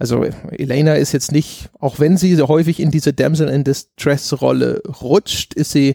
Also 0.00 0.24
Elena 0.50 0.94
ist 0.94 1.12
jetzt 1.12 1.30
nicht, 1.30 1.70
auch 1.78 2.00
wenn 2.00 2.16
sie 2.16 2.34
so 2.34 2.48
häufig 2.48 2.80
in 2.80 2.90
diese 2.90 3.12
Damsel 3.12 3.48
in 3.48 3.62
Distress 3.62 4.42
Rolle 4.42 4.82
rutscht, 5.00 5.54
ist 5.54 5.70
sie 5.70 5.94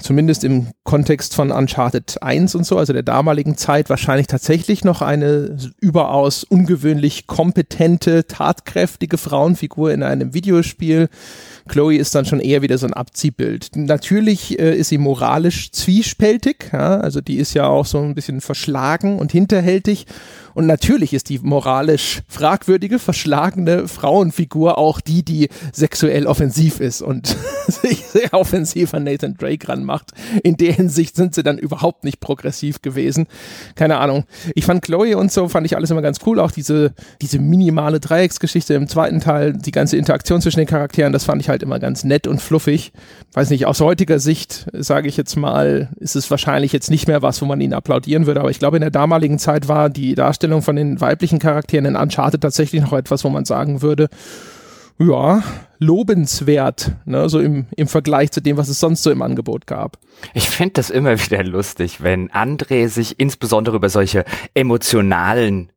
zumindest 0.00 0.44
im 0.44 0.68
Kontext 0.84 1.34
von 1.34 1.50
Uncharted 1.50 2.22
1 2.22 2.54
und 2.54 2.64
so, 2.64 2.78
also 2.78 2.92
der 2.92 3.02
damaligen 3.02 3.56
Zeit, 3.56 3.90
wahrscheinlich 3.90 4.26
tatsächlich 4.26 4.84
noch 4.84 5.02
eine 5.02 5.56
überaus 5.80 6.44
ungewöhnlich 6.44 7.26
kompetente, 7.26 8.26
tatkräftige 8.26 9.18
Frauenfigur 9.18 9.92
in 9.92 10.02
einem 10.02 10.34
Videospiel. 10.34 11.08
Chloe 11.68 11.96
ist 11.96 12.14
dann 12.14 12.24
schon 12.24 12.40
eher 12.40 12.62
wieder 12.62 12.78
so 12.78 12.86
ein 12.86 12.92
Abziehbild. 12.92 13.76
Natürlich 13.76 14.58
äh, 14.58 14.76
ist 14.76 14.88
sie 14.88 14.98
moralisch 14.98 15.70
zwiespältig, 15.72 16.70
ja, 16.72 16.98
also 16.98 17.20
die 17.20 17.36
ist 17.36 17.54
ja 17.54 17.66
auch 17.66 17.86
so 17.86 17.98
ein 17.98 18.14
bisschen 18.14 18.40
verschlagen 18.40 19.18
und 19.18 19.32
hinterhältig 19.32 20.06
und 20.54 20.66
natürlich 20.66 21.14
ist 21.14 21.28
die 21.28 21.38
moralisch 21.38 22.22
fragwürdige, 22.28 22.98
verschlagene 22.98 23.88
Frauenfigur 23.88 24.78
auch 24.78 25.00
die, 25.00 25.24
die 25.24 25.48
sexuell 25.72 26.26
offensiv 26.26 26.80
ist 26.80 27.02
und 27.02 27.36
sich 27.68 28.04
sehr 28.06 28.34
offensiv 28.34 28.94
an 28.94 29.04
Nathan 29.04 29.34
Drake 29.34 29.68
ranmacht. 29.68 30.12
In 30.42 30.56
der 30.56 30.72
Hinsicht 30.72 31.16
sind 31.16 31.34
sie 31.34 31.42
dann 31.42 31.58
überhaupt 31.58 32.04
nicht 32.04 32.20
progressiv 32.20 32.82
gewesen. 32.82 33.26
Keine 33.74 33.98
Ahnung. 33.98 34.24
Ich 34.54 34.64
fand 34.64 34.82
Chloe 34.82 35.16
und 35.16 35.32
so, 35.32 35.48
fand 35.48 35.66
ich 35.66 35.76
alles 35.76 35.90
immer 35.90 36.02
ganz 36.02 36.18
cool. 36.26 36.40
Auch 36.40 36.50
diese, 36.50 36.92
diese 37.20 37.38
minimale 37.38 38.00
Dreiecksgeschichte 38.00 38.74
im 38.74 38.88
zweiten 38.88 39.20
Teil, 39.20 39.52
die 39.52 39.72
ganze 39.72 39.96
Interaktion 39.96 40.40
zwischen 40.40 40.58
den 40.58 40.66
Charakteren, 40.66 41.12
das 41.12 41.24
fand 41.24 41.40
ich 41.40 41.48
halt 41.48 41.62
immer 41.62 41.78
ganz 41.78 42.04
nett 42.04 42.26
und 42.26 42.40
fluffig. 42.40 42.92
Weiß 43.32 43.50
nicht, 43.50 43.66
aus 43.66 43.80
heutiger 43.80 44.18
Sicht, 44.18 44.66
sage 44.72 45.08
ich 45.08 45.16
jetzt 45.16 45.36
mal, 45.36 45.88
ist 45.98 46.16
es 46.16 46.30
wahrscheinlich 46.30 46.72
jetzt 46.72 46.90
nicht 46.90 47.08
mehr 47.08 47.22
was, 47.22 47.40
wo 47.40 47.46
man 47.46 47.60
ihn 47.60 47.72
applaudieren 47.72 48.26
würde. 48.26 48.40
Aber 48.40 48.50
ich 48.50 48.58
glaube, 48.58 48.76
in 48.76 48.82
der 48.82 48.90
damaligen 48.90 49.38
Zeit 49.38 49.68
war 49.68 49.88
die 49.88 50.14
Darstellung 50.14 50.41
Darstellung 50.42 50.62
von 50.62 50.74
den 50.74 51.00
weiblichen 51.00 51.38
Charakteren 51.38 51.84
in 51.84 51.94
Uncharted 51.96 52.40
tatsächlich 52.40 52.82
noch 52.82 52.92
etwas, 52.92 53.22
wo 53.22 53.28
man 53.28 53.44
sagen 53.44 53.80
würde, 53.80 54.08
ja, 54.98 55.42
lobenswert, 55.78 56.92
ne, 57.04 57.28
so 57.28 57.40
im, 57.40 57.66
im 57.76 57.86
Vergleich 57.86 58.32
zu 58.32 58.40
dem, 58.40 58.56
was 58.56 58.68
es 58.68 58.80
sonst 58.80 59.04
so 59.04 59.10
im 59.10 59.22
Angebot 59.22 59.66
gab. 59.66 59.98
Ich 60.34 60.50
finde 60.50 60.74
das 60.74 60.90
immer 60.90 61.18
wieder 61.18 61.44
lustig, 61.44 62.02
wenn 62.02 62.28
André 62.30 62.88
sich 62.88 63.20
insbesondere 63.20 63.76
über 63.76 63.88
solche 63.88 64.24
emotionalen 64.54 65.70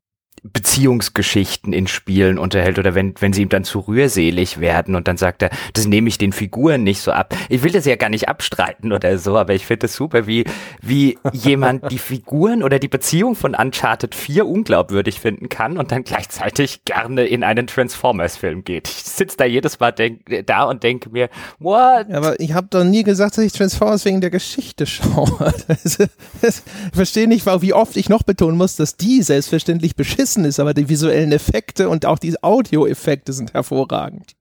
Beziehungsgeschichten 0.54 1.74
in 1.74 1.88
Spielen 1.88 2.38
unterhält 2.38 2.78
oder 2.78 2.94
wenn, 2.94 3.14
wenn 3.20 3.34
sie 3.34 3.42
ihm 3.42 3.50
dann 3.50 3.64
zu 3.64 3.80
rührselig 3.80 4.60
werden 4.60 4.96
und 4.96 5.08
dann 5.08 5.18
sagt 5.18 5.42
er, 5.42 5.50
das 5.74 5.88
nehme 5.88 6.08
ich 6.08 6.18
den 6.18 6.34
Figuren 6.34 6.84
nicht 6.84 7.02
so 7.02 7.12
ab. 7.12 7.36
Ich 7.50 7.64
will 7.64 7.72
das 7.72 7.86
ja 7.86 7.96
gar 7.96 8.10
nicht 8.10 8.30
abstreiten 8.30 8.92
oder 8.92 9.18
so, 9.18 9.38
aber 9.38 9.54
ich 9.54 9.66
finde 9.66 9.88
es 9.88 9.96
super, 9.96 10.28
wie, 10.28 10.46
wie 10.82 11.18
jemand 11.34 11.92
die 11.92 11.98
Figuren 11.98 12.64
oder 12.64 12.80
die 12.80 12.88
Beziehung 12.88 13.36
von 13.36 13.56
Uncharted 13.56 14.14
4 14.14 14.46
unglaubwürdig 14.46 15.20
finden 15.20 15.50
kann 15.50 15.78
und 15.78 15.92
dann 15.92 16.04
gleichzeitig 16.04 16.86
gerne 16.86 17.26
in 17.26 17.44
einen 17.44 17.68
Transformers-Film 17.68 18.64
geht. 18.64 18.88
Ich 18.88 19.04
sitze 19.04 19.38
da 19.38 19.46
jedes 19.46 19.80
Mal 19.80 19.92
denk, 19.92 20.46
da 20.46 20.66
und 20.66 20.84
denke 20.84 21.10
mir, 21.10 21.30
what? 21.60 22.12
Aber 22.12 22.40
ich 22.40 22.54
habe 22.54 22.68
doch 22.70 22.84
nie 22.84 23.04
gesagt, 23.04 23.38
dass 23.38 23.46
ich 23.46 23.54
Transformers 23.54 24.06
wegen 24.06 24.22
der 24.22 24.30
Geschichte 24.30 24.86
schaue. 24.86 25.54
ich 25.84 26.62
verstehe 26.94 27.28
nicht, 27.28 27.46
wie 27.46 27.74
oft 27.74 27.98
ich 27.98 28.10
noch 28.10 28.24
betonen 28.24 28.58
muss, 28.58 28.76
dass 28.76 28.96
die 28.96 29.22
selbstverständlich 29.22 29.96
beschissen 29.96 30.35
ist, 30.44 30.60
aber 30.60 30.74
die 30.74 30.90
visuellen 30.90 31.32
Effekte 31.32 31.88
und 31.88 32.06
auch 32.06 32.20
die 32.20 32.36
Audioeffekte 32.44 33.32
sind 33.32 33.54
hervorragend. 33.54 34.36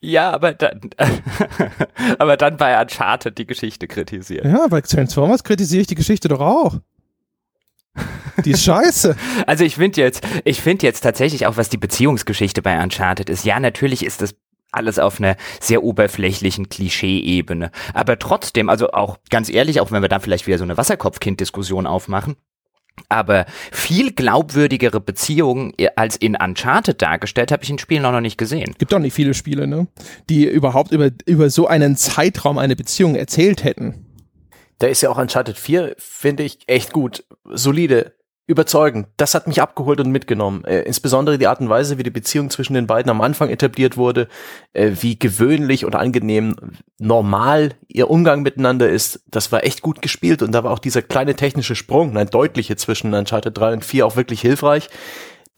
Ja, 0.00 0.30
aber 0.30 0.54
dann, 0.54 0.80
aber 2.18 2.36
dann 2.36 2.56
bei 2.56 2.80
Uncharted 2.80 3.36
die 3.36 3.46
Geschichte 3.46 3.86
kritisiert. 3.86 4.46
Ja, 4.46 4.66
bei 4.68 4.80
Transformers 4.80 5.44
kritisiere 5.44 5.82
ich 5.82 5.88
die 5.88 5.94
Geschichte 5.94 6.28
doch 6.28 6.40
auch. 6.40 6.78
Die 8.44 8.52
ist 8.52 8.64
scheiße. 8.64 9.16
Also 9.46 9.64
ich 9.64 9.74
finde 9.74 10.00
jetzt, 10.00 10.26
ich 10.44 10.62
finde 10.62 10.86
jetzt 10.86 11.00
tatsächlich 11.00 11.46
auch, 11.46 11.56
was 11.56 11.68
die 11.68 11.76
Beziehungsgeschichte 11.76 12.62
bei 12.62 12.82
Uncharted 12.82 13.28
ist. 13.28 13.44
Ja, 13.44 13.58
natürlich 13.60 14.04
ist 14.04 14.22
das 14.22 14.34
alles 14.70 14.98
auf 14.98 15.18
einer 15.18 15.36
sehr 15.60 15.82
oberflächlichen 15.82 16.68
Klischee-Ebene. 16.68 17.70
Aber 17.92 18.18
trotzdem, 18.18 18.68
also 18.68 18.92
auch 18.92 19.18
ganz 19.28 19.50
ehrlich, 19.50 19.80
auch 19.80 19.90
wenn 19.90 20.02
wir 20.02 20.08
da 20.08 20.20
vielleicht 20.20 20.46
wieder 20.46 20.58
so 20.58 20.64
eine 20.64 20.76
Wasserkopfkind-Diskussion 20.76 21.86
aufmachen, 21.86 22.36
aber 23.08 23.46
viel 23.72 24.12
glaubwürdigere 24.12 25.00
Beziehungen 25.00 25.72
als 25.96 26.16
in 26.16 26.36
Uncharted 26.36 27.00
dargestellt 27.00 27.52
habe 27.52 27.62
ich 27.62 27.70
in 27.70 27.78
Spielen 27.78 28.04
auch 28.04 28.12
noch 28.12 28.20
nicht 28.20 28.38
gesehen. 28.38 28.74
Gibt 28.78 28.92
auch 28.94 28.98
nicht 28.98 29.14
viele 29.14 29.34
Spiele, 29.34 29.66
ne? 29.66 29.88
Die 30.28 30.44
überhaupt 30.46 30.92
über, 30.92 31.10
über 31.26 31.50
so 31.50 31.66
einen 31.66 31.96
Zeitraum 31.96 32.58
eine 32.58 32.76
Beziehung 32.76 33.14
erzählt 33.14 33.64
hätten. 33.64 34.06
Da 34.78 34.86
ist 34.86 35.02
ja 35.02 35.10
auch 35.10 35.18
Uncharted 35.18 35.58
4, 35.58 35.94
finde 35.98 36.42
ich, 36.42 36.60
echt 36.66 36.92
gut. 36.92 37.24
Solide, 37.44 38.14
überzeugend. 38.50 39.06
Das 39.16 39.34
hat 39.34 39.46
mich 39.46 39.62
abgeholt 39.62 40.00
und 40.00 40.10
mitgenommen. 40.10 40.64
Äh, 40.64 40.80
insbesondere 40.80 41.38
die 41.38 41.46
Art 41.46 41.60
und 41.60 41.68
Weise, 41.68 41.96
wie 41.96 42.02
die 42.02 42.10
Beziehung 42.10 42.50
zwischen 42.50 42.74
den 42.74 42.86
beiden 42.86 43.08
am 43.08 43.20
Anfang 43.20 43.48
etabliert 43.48 43.96
wurde, 43.96 44.28
äh, 44.72 44.90
wie 45.00 45.18
gewöhnlich 45.18 45.84
und 45.84 45.94
angenehm 45.94 46.56
normal 46.98 47.74
ihr 47.88 48.10
Umgang 48.10 48.42
miteinander 48.42 48.90
ist. 48.90 49.22
Das 49.30 49.52
war 49.52 49.64
echt 49.64 49.82
gut 49.82 50.02
gespielt 50.02 50.42
und 50.42 50.52
da 50.52 50.64
war 50.64 50.72
auch 50.72 50.80
dieser 50.80 51.00
kleine 51.00 51.34
technische 51.34 51.76
Sprung, 51.76 52.16
ein 52.16 52.26
deutliche 52.26 52.76
zwischen 52.76 53.14
Uncharted 53.14 53.56
3 53.56 53.74
und 53.74 53.84
4 53.84 54.06
auch 54.06 54.16
wirklich 54.16 54.40
hilfreich. 54.40 54.90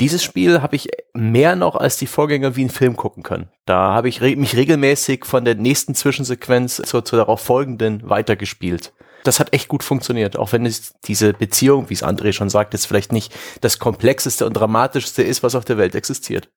Dieses 0.00 0.22
Spiel 0.22 0.62
habe 0.62 0.76
ich 0.76 0.88
mehr 1.14 1.56
noch 1.56 1.76
als 1.76 1.96
die 1.96 2.06
Vorgänger 2.06 2.56
wie 2.56 2.62
einen 2.62 2.70
Film 2.70 2.96
gucken 2.96 3.22
können. 3.22 3.48
Da 3.66 3.94
habe 3.94 4.08
ich 4.08 4.20
re 4.20 4.36
mich 4.36 4.56
regelmäßig 4.56 5.24
von 5.24 5.44
der 5.44 5.54
nächsten 5.54 5.94
Zwischensequenz 5.94 6.82
zur, 6.84 7.04
zur 7.04 7.18
darauf 7.18 7.40
folgenden 7.40 8.08
weitergespielt 8.08 8.92
das 9.24 9.40
hat 9.40 9.52
echt 9.52 9.68
gut 9.68 9.82
funktioniert, 9.82 10.36
auch 10.36 10.52
wenn 10.52 10.66
es 10.66 10.94
diese 11.04 11.32
Beziehung, 11.32 11.90
wie 11.90 11.94
es 11.94 12.02
André 12.02 12.32
schon 12.32 12.50
sagt, 12.50 12.72
jetzt 12.72 12.86
vielleicht 12.86 13.12
nicht 13.12 13.34
das 13.60 13.78
komplexeste 13.78 14.46
und 14.46 14.54
dramatischste 14.54 15.22
ist, 15.22 15.42
was 15.42 15.54
auf 15.54 15.64
der 15.64 15.78
Welt 15.78 15.94
existiert. 15.94 16.48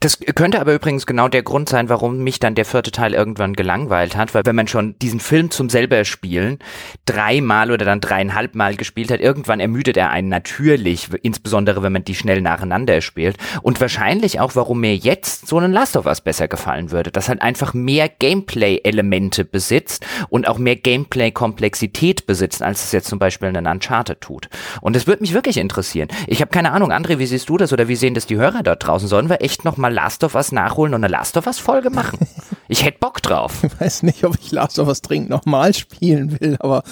Das 0.00 0.20
könnte 0.36 0.60
aber 0.60 0.74
übrigens 0.74 1.06
genau 1.06 1.26
der 1.26 1.42
Grund 1.42 1.68
sein, 1.68 1.88
warum 1.88 2.18
mich 2.18 2.38
dann 2.38 2.54
der 2.54 2.64
vierte 2.64 2.92
Teil 2.92 3.14
irgendwann 3.14 3.54
gelangweilt 3.54 4.16
hat, 4.16 4.32
weil 4.32 4.46
wenn 4.46 4.54
man 4.54 4.68
schon 4.68 4.96
diesen 5.00 5.18
Film 5.18 5.50
zum 5.50 5.68
selber 5.68 6.04
spielen 6.04 6.60
dreimal 7.04 7.72
oder 7.72 7.84
dann 7.84 8.00
dreieinhalb 8.00 8.54
Mal 8.54 8.76
gespielt 8.76 9.10
hat, 9.10 9.20
irgendwann 9.20 9.58
ermüdet 9.58 9.96
er 9.96 10.10
einen 10.10 10.28
natürlich, 10.28 11.08
insbesondere 11.22 11.82
wenn 11.82 11.92
man 11.92 12.04
die 12.04 12.14
schnell 12.14 12.40
nacheinander 12.40 13.00
spielt. 13.00 13.38
Und 13.62 13.80
wahrscheinlich 13.80 14.38
auch, 14.38 14.54
warum 14.54 14.80
mir 14.80 14.94
jetzt 14.94 15.48
so 15.48 15.58
ein 15.58 15.72
Last 15.72 15.96
of 15.96 16.06
Us 16.06 16.20
besser 16.20 16.46
gefallen 16.46 16.92
würde, 16.92 17.10
das 17.10 17.28
halt 17.28 17.42
einfach 17.42 17.74
mehr 17.74 18.08
Gameplay-Elemente 18.08 19.44
besitzt 19.44 20.06
und 20.28 20.46
auch 20.46 20.58
mehr 20.58 20.76
Gameplay-Komplexität 20.76 22.24
besitzt, 22.26 22.62
als 22.62 22.84
es 22.84 22.92
jetzt 22.92 23.08
zum 23.08 23.18
Beispiel 23.18 23.48
in 23.48 23.66
Uncharted 23.66 24.20
tut. 24.20 24.48
Und 24.80 24.94
das 24.94 25.08
würde 25.08 25.22
mich 25.22 25.34
wirklich 25.34 25.56
interessieren. 25.56 26.08
Ich 26.28 26.40
habe 26.40 26.52
keine 26.52 26.70
Ahnung, 26.70 26.92
André, 26.92 27.18
wie 27.18 27.26
siehst 27.26 27.48
du 27.48 27.56
das 27.56 27.72
oder 27.72 27.88
wie 27.88 27.96
sehen 27.96 28.14
das 28.14 28.26
die 28.26 28.36
Hörer 28.36 28.62
dort 28.62 28.86
draußen? 28.86 29.08
Sollen 29.08 29.28
wir 29.28 29.42
echt 29.42 29.64
noch 29.64 29.76
mal 29.76 29.87
Last 29.90 30.24
of 30.24 30.34
Us 30.34 30.52
nachholen 30.52 30.94
und 30.94 31.04
eine 31.04 31.12
Last 31.12 31.36
of 31.36 31.46
Us 31.46 31.58
Folge 31.58 31.90
machen. 31.90 32.18
Ich 32.70 32.84
hätte 32.84 32.98
Bock 33.00 33.22
drauf. 33.22 33.64
Ich 33.64 33.80
weiß 33.80 34.02
nicht, 34.02 34.24
ob 34.24 34.36
ich 34.38 34.52
Last 34.52 34.78
of 34.78 34.88
Us 34.88 35.00
dringend 35.00 35.30
nochmal 35.30 35.72
spielen 35.72 36.38
will, 36.38 36.56
aber 36.60 36.82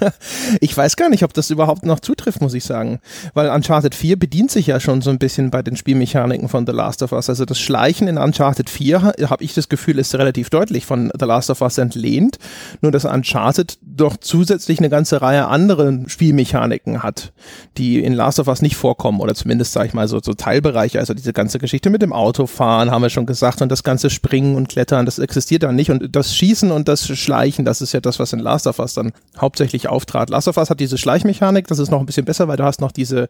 ich 0.62 0.74
weiß 0.74 0.96
gar 0.96 1.10
nicht, 1.10 1.24
ob 1.24 1.34
das 1.34 1.50
überhaupt 1.50 1.84
noch 1.84 2.00
zutrifft, 2.00 2.40
muss 2.40 2.54
ich 2.54 2.64
sagen. 2.64 3.00
Weil 3.34 3.50
Uncharted 3.50 3.94
4 3.94 4.18
bedient 4.18 4.50
sich 4.50 4.66
ja 4.66 4.80
schon 4.80 5.02
so 5.02 5.10
ein 5.10 5.18
bisschen 5.18 5.50
bei 5.50 5.62
den 5.62 5.76
Spielmechaniken 5.76 6.48
von 6.48 6.66
The 6.66 6.72
Last 6.72 7.02
of 7.02 7.12
Us. 7.12 7.28
Also 7.28 7.44
das 7.44 7.60
Schleichen 7.60 8.08
in 8.08 8.16
Uncharted 8.16 8.70
4, 8.70 9.02
habe 9.02 9.44
ich 9.44 9.52
das 9.52 9.68
Gefühl, 9.68 9.98
ist 9.98 10.14
relativ 10.14 10.48
deutlich 10.48 10.86
von 10.86 11.12
The 11.18 11.26
Last 11.26 11.50
of 11.50 11.60
Us 11.60 11.76
entlehnt. 11.76 12.38
Nur 12.80 12.90
dass 12.90 13.04
Uncharted 13.04 13.78
doch 13.82 14.16
zusätzlich 14.16 14.78
eine 14.78 14.88
ganze 14.88 15.20
Reihe 15.20 15.48
anderen 15.48 16.08
Spielmechaniken 16.08 17.02
hat, 17.02 17.32
die 17.76 18.02
in 18.02 18.14
Last 18.14 18.40
of 18.40 18.48
Us 18.48 18.62
nicht 18.62 18.76
vorkommen 18.76 19.20
oder 19.20 19.34
zumindest, 19.34 19.72
sag 19.72 19.86
ich 19.86 19.92
mal, 19.92 20.08
so, 20.08 20.18
so 20.22 20.32
Teilbereiche. 20.32 20.98
Also 20.98 21.12
diese 21.12 21.34
ganze 21.34 21.58
Geschichte 21.58 21.90
mit 21.90 22.00
dem 22.00 22.14
Auto 22.14 22.35
fahren, 22.44 22.90
haben 22.90 23.00
wir 23.00 23.08
schon 23.08 23.24
gesagt, 23.24 23.62
und 23.62 23.70
das 23.70 23.82
ganze 23.82 24.10
Springen 24.10 24.56
und 24.56 24.68
Klettern, 24.68 25.06
das 25.06 25.18
existiert 25.18 25.62
da 25.62 25.72
nicht. 25.72 25.90
Und 25.90 26.14
das 26.14 26.36
Schießen 26.36 26.70
und 26.70 26.88
das 26.88 27.06
Schleichen, 27.06 27.64
das 27.64 27.80
ist 27.80 27.94
ja 27.94 28.00
das, 28.00 28.18
was 28.18 28.34
in 28.34 28.40
Last 28.40 28.66
of 28.66 28.78
Us 28.78 28.92
dann 28.92 29.12
hauptsächlich 29.38 29.88
auftrat. 29.88 30.28
Last 30.28 30.48
of 30.48 30.58
Us 30.58 30.68
hat 30.68 30.80
diese 30.80 30.98
Schleichmechanik, 30.98 31.66
das 31.68 31.78
ist 31.78 31.90
noch 31.90 32.00
ein 32.00 32.06
bisschen 32.06 32.26
besser, 32.26 32.48
weil 32.48 32.58
du 32.58 32.64
hast 32.64 32.82
noch 32.82 32.92
diese 32.92 33.28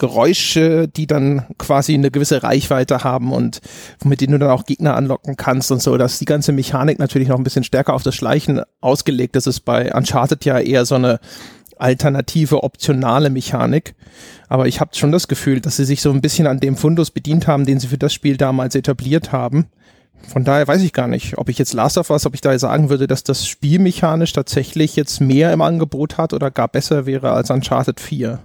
Geräusche, 0.00 0.88
die 0.88 1.06
dann 1.06 1.44
quasi 1.58 1.92
eine 1.92 2.10
gewisse 2.10 2.42
Reichweite 2.42 3.04
haben 3.04 3.32
und 3.32 3.60
mit 4.02 4.22
denen 4.22 4.32
du 4.32 4.38
dann 4.38 4.50
auch 4.50 4.64
Gegner 4.64 4.96
anlocken 4.96 5.36
kannst 5.36 5.70
und 5.72 5.82
so, 5.82 5.98
dass 5.98 6.18
die 6.18 6.24
ganze 6.24 6.52
Mechanik 6.52 6.98
natürlich 6.98 7.28
noch 7.28 7.36
ein 7.36 7.44
bisschen 7.44 7.64
stärker 7.64 7.92
auf 7.92 8.02
das 8.02 8.14
Schleichen 8.14 8.62
ausgelegt. 8.80 9.36
Das 9.36 9.46
ist 9.46 9.60
bei 9.60 9.92
Uncharted 9.94 10.46
ja 10.46 10.58
eher 10.58 10.86
so 10.86 10.94
eine 10.94 11.20
alternative, 11.80 12.62
optionale 12.62 13.30
Mechanik. 13.30 13.94
Aber 14.48 14.66
ich 14.66 14.80
habe 14.80 14.94
schon 14.94 15.12
das 15.12 15.28
Gefühl, 15.28 15.60
dass 15.60 15.76
sie 15.76 15.84
sich 15.84 16.02
so 16.02 16.10
ein 16.10 16.20
bisschen 16.20 16.46
an 16.46 16.60
dem 16.60 16.76
Fundus 16.76 17.10
bedient 17.10 17.46
haben, 17.46 17.66
den 17.66 17.80
sie 17.80 17.88
für 17.88 17.98
das 17.98 18.12
Spiel 18.12 18.36
damals 18.36 18.74
etabliert 18.74 19.32
haben. 19.32 19.66
Von 20.28 20.44
daher 20.44 20.68
weiß 20.68 20.82
ich 20.82 20.92
gar 20.92 21.08
nicht, 21.08 21.38
ob 21.38 21.48
ich 21.48 21.58
jetzt 21.58 21.72
Last 21.72 21.98
of 21.98 22.10
Us, 22.10 22.26
ob 22.26 22.34
ich 22.34 22.40
da 22.40 22.56
sagen 22.58 22.90
würde, 22.90 23.06
dass 23.06 23.24
das 23.24 23.46
Spiel 23.46 23.78
mechanisch 23.78 24.32
tatsächlich 24.32 24.94
jetzt 24.96 25.20
mehr 25.20 25.52
im 25.52 25.62
Angebot 25.62 26.18
hat 26.18 26.32
oder 26.32 26.50
gar 26.50 26.68
besser 26.68 27.06
wäre 27.06 27.32
als 27.32 27.50
Uncharted 27.50 28.00
4. 28.00 28.38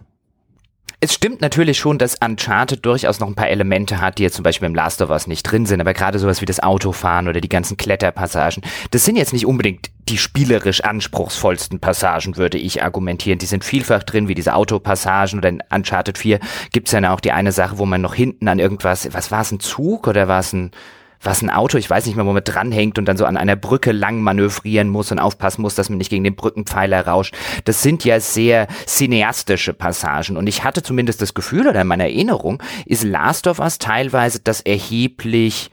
Es 1.02 1.14
stimmt 1.14 1.42
natürlich 1.42 1.78
schon, 1.78 1.98
dass 1.98 2.16
Uncharted 2.24 2.86
durchaus 2.86 3.20
noch 3.20 3.28
ein 3.28 3.36
paar 3.36 3.50
Elemente 3.50 4.00
hat, 4.00 4.18
die 4.18 4.24
jetzt 4.24 4.36
zum 4.36 4.44
Beispiel 4.44 4.68
im 4.68 4.76
Last 4.76 5.02
of 5.02 5.10
Us 5.10 5.28
nicht 5.28 5.44
drin 5.44 5.66
sind, 5.66 5.82
aber 5.82 5.94
gerade 5.94 6.20
sowas 6.20 6.42
wie 6.42 6.46
das 6.46 6.62
Autofahren 6.62 7.28
oder 7.28 7.42
die 7.42 7.50
ganzen 7.50 7.78
Kletterpassagen, 7.78 8.64
das 8.92 9.04
sind 9.04 9.18
jetzt 9.18 9.34
nicht 9.34 9.46
unbedingt 9.46 9.92
die 10.08 10.18
spielerisch 10.18 10.82
anspruchsvollsten 10.82 11.80
Passagen, 11.80 12.38
würde 12.38 12.58
ich 12.58 12.84
argumentieren. 12.84 13.40
Die 13.40 13.46
sind 13.46 13.64
vielfach 13.64 14.04
drin, 14.04 14.28
wie 14.28 14.36
diese 14.36 14.54
Autopassagen 14.54 15.40
oder 15.40 15.50
in 15.50 15.64
Uncharted 15.70 16.18
4 16.18 16.40
gibt 16.72 16.88
es 16.88 16.92
ja 16.92 17.14
auch 17.14 17.20
die 17.20 17.32
eine 17.32 17.52
Sache, 17.52 17.78
wo 17.78 17.86
man 17.86 18.02
noch 18.02 18.14
hinten 18.14 18.48
an 18.48 18.60
irgendwas, 18.60 19.10
was 19.14 19.32
war 19.32 19.42
es, 19.42 19.52
ein 19.52 19.60
Zug 19.60 20.08
oder 20.08 20.28
war 20.28 20.40
es 20.40 20.54
ein 20.54 20.72
was 21.22 21.42
ein 21.42 21.50
Auto, 21.50 21.78
ich 21.78 21.90
weiß 21.90 22.06
nicht 22.06 22.16
mehr, 22.16 22.26
wo 22.26 22.34
man 22.34 22.44
dranhängt 22.44 22.98
und 22.98 23.06
dann 23.06 23.18
so 23.18 23.26
an 23.26 23.38
einer 23.38 23.56
Brücke 23.56 23.92
lang 23.92 24.22
manövrieren 24.22 24.90
muss 24.90 25.12
und 25.12 25.20
aufpassen 25.20 25.62
muss, 25.62 25.76
dass 25.76 25.90
man 25.90 25.98
nicht 25.98 26.10
gegen 26.10 26.24
den 26.24 26.36
Brückenpfeiler 26.36 27.08
rauscht. 27.08 27.36
Das 27.66 27.82
sind 27.82 28.06
ja 28.06 28.20
sehr 28.20 28.68
cineastische 28.86 29.74
Passagen 29.74 30.38
und 30.38 30.48
ich 30.48 30.64
hatte 30.64 30.84
zumindest 30.84 31.22
das 31.22 31.34
Gefühl 31.34 31.68
oder 31.68 31.82
in 31.82 31.88
meiner 31.88 32.06
Erinnerung 32.06 32.62
ist 32.86 33.04
Last 33.04 33.48
of 33.48 33.60
Us 33.60 33.80
teilweise 33.80 34.40
das 34.40 34.62
erheblich 34.62 35.72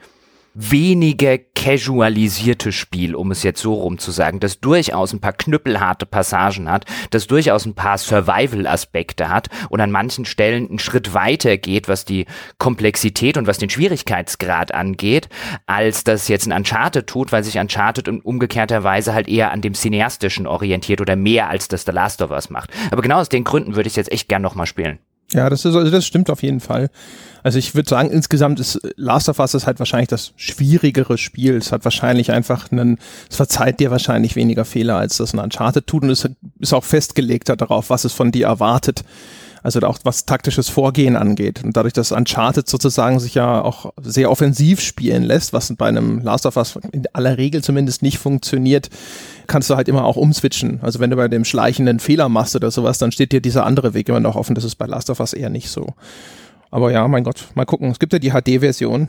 weniger 0.54 1.38
casualisierte 1.38 2.72
Spiel, 2.72 3.14
um 3.14 3.30
es 3.30 3.42
jetzt 3.42 3.62
so 3.62 3.74
rum 3.74 3.98
zu 3.98 4.10
sagen, 4.10 4.40
das 4.40 4.60
durchaus 4.60 5.12
ein 5.12 5.20
paar 5.20 5.32
knüppelharte 5.32 6.06
Passagen 6.06 6.70
hat, 6.70 6.84
das 7.10 7.26
durchaus 7.26 7.64
ein 7.64 7.74
paar 7.74 7.98
Survival-Aspekte 7.98 9.28
hat 9.28 9.48
und 9.70 9.80
an 9.80 9.90
manchen 9.90 10.24
Stellen 10.24 10.68
einen 10.68 10.78
Schritt 10.78 11.14
weiter 11.14 11.56
geht, 11.56 11.88
was 11.88 12.04
die 12.04 12.26
Komplexität 12.58 13.36
und 13.36 13.46
was 13.46 13.58
den 13.58 13.70
Schwierigkeitsgrad 13.70 14.74
angeht, 14.74 15.28
als 15.66 16.04
das 16.04 16.28
jetzt 16.28 16.46
ein 16.46 16.52
Uncharted 16.52 17.06
tut, 17.06 17.32
weil 17.32 17.44
sich 17.44 17.58
Uncharted 17.58 18.08
in 18.08 18.20
umgekehrter 18.20 18.84
Weise 18.84 19.14
halt 19.14 19.28
eher 19.28 19.52
an 19.52 19.60
dem 19.60 19.74
Cineastischen 19.74 20.46
orientiert 20.46 21.00
oder 21.00 21.16
mehr 21.16 21.48
als 21.48 21.68
das 21.68 21.84
The 21.84 21.92
Last 21.92 22.22
of 22.22 22.30
Us 22.30 22.50
macht. 22.50 22.70
Aber 22.90 23.02
genau 23.02 23.20
aus 23.20 23.28
den 23.28 23.44
Gründen 23.44 23.76
würde 23.76 23.86
ich 23.86 23.92
es 23.92 23.96
jetzt 23.96 24.12
echt 24.12 24.28
gern 24.28 24.42
nochmal 24.42 24.66
spielen. 24.66 24.98
Ja, 25.32 25.48
das 25.48 25.64
ist, 25.64 25.74
also 25.74 25.90
das 25.90 26.06
stimmt 26.06 26.30
auf 26.30 26.42
jeden 26.42 26.60
Fall. 26.60 26.90
Also 27.42 27.58
ich 27.58 27.74
würde 27.74 27.88
sagen, 27.88 28.10
insgesamt 28.10 28.60
ist 28.60 28.78
Last 28.96 29.28
of 29.28 29.38
Us 29.38 29.54
ist 29.54 29.66
halt 29.66 29.78
wahrscheinlich 29.78 30.08
das 30.08 30.32
schwierigere 30.36 31.18
Spiel. 31.18 31.56
Es 31.56 31.72
hat 31.72 31.84
wahrscheinlich 31.84 32.30
einfach 32.30 32.70
einen, 32.70 32.98
es 33.28 33.36
verzeiht 33.36 33.80
dir 33.80 33.90
wahrscheinlich 33.90 34.36
weniger 34.36 34.64
Fehler, 34.64 34.96
als 34.96 35.16
das 35.16 35.32
ein 35.32 35.40
Uncharted 35.40 35.86
tut 35.86 36.02
und 36.02 36.10
es 36.10 36.28
ist 36.60 36.72
auch 36.72 36.84
festgelegter 36.84 37.56
darauf, 37.56 37.90
was 37.90 38.04
es 38.04 38.12
von 38.12 38.30
dir 38.30 38.46
erwartet. 38.46 39.04
Also 39.62 39.80
auch 39.80 39.98
was 40.02 40.26
taktisches 40.26 40.68
Vorgehen 40.68 41.16
angeht. 41.16 41.62
Und 41.62 41.76
dadurch, 41.76 41.92
dass 41.92 42.10
Uncharted 42.10 42.68
sozusagen 42.68 43.20
sich 43.20 43.34
ja 43.34 43.62
auch 43.62 43.92
sehr 44.02 44.30
offensiv 44.30 44.80
spielen 44.80 45.22
lässt, 45.22 45.52
was 45.52 45.72
bei 45.76 45.86
einem 45.86 46.20
Last 46.20 46.46
of 46.46 46.56
Us 46.56 46.78
in 46.90 47.04
aller 47.12 47.38
Regel 47.38 47.62
zumindest 47.62 48.02
nicht 48.02 48.18
funktioniert, 48.18 48.90
kannst 49.46 49.70
du 49.70 49.76
halt 49.76 49.88
immer 49.88 50.04
auch 50.04 50.16
umswitchen. 50.16 50.80
Also 50.82 50.98
wenn 50.98 51.10
du 51.10 51.16
bei 51.16 51.28
dem 51.28 51.44
schleichenden 51.44 52.00
Fehler 52.00 52.28
machst 52.28 52.56
oder 52.56 52.70
sowas, 52.70 52.98
dann 52.98 53.12
steht 53.12 53.32
dir 53.32 53.40
dieser 53.40 53.64
andere 53.64 53.94
Weg 53.94 54.08
immer 54.08 54.20
noch 54.20 54.36
offen. 54.36 54.54
Das 54.54 54.64
ist 54.64 54.74
bei 54.74 54.86
Last 54.86 55.10
of 55.10 55.20
Us 55.20 55.32
eher 55.32 55.50
nicht 55.50 55.68
so. 55.68 55.94
Aber 56.70 56.90
ja, 56.90 57.06
mein 57.06 57.22
Gott, 57.22 57.48
mal 57.54 57.66
gucken. 57.66 57.90
Es 57.90 57.98
gibt 57.98 58.12
ja 58.12 58.18
die 58.18 58.30
HD-Version. 58.30 59.08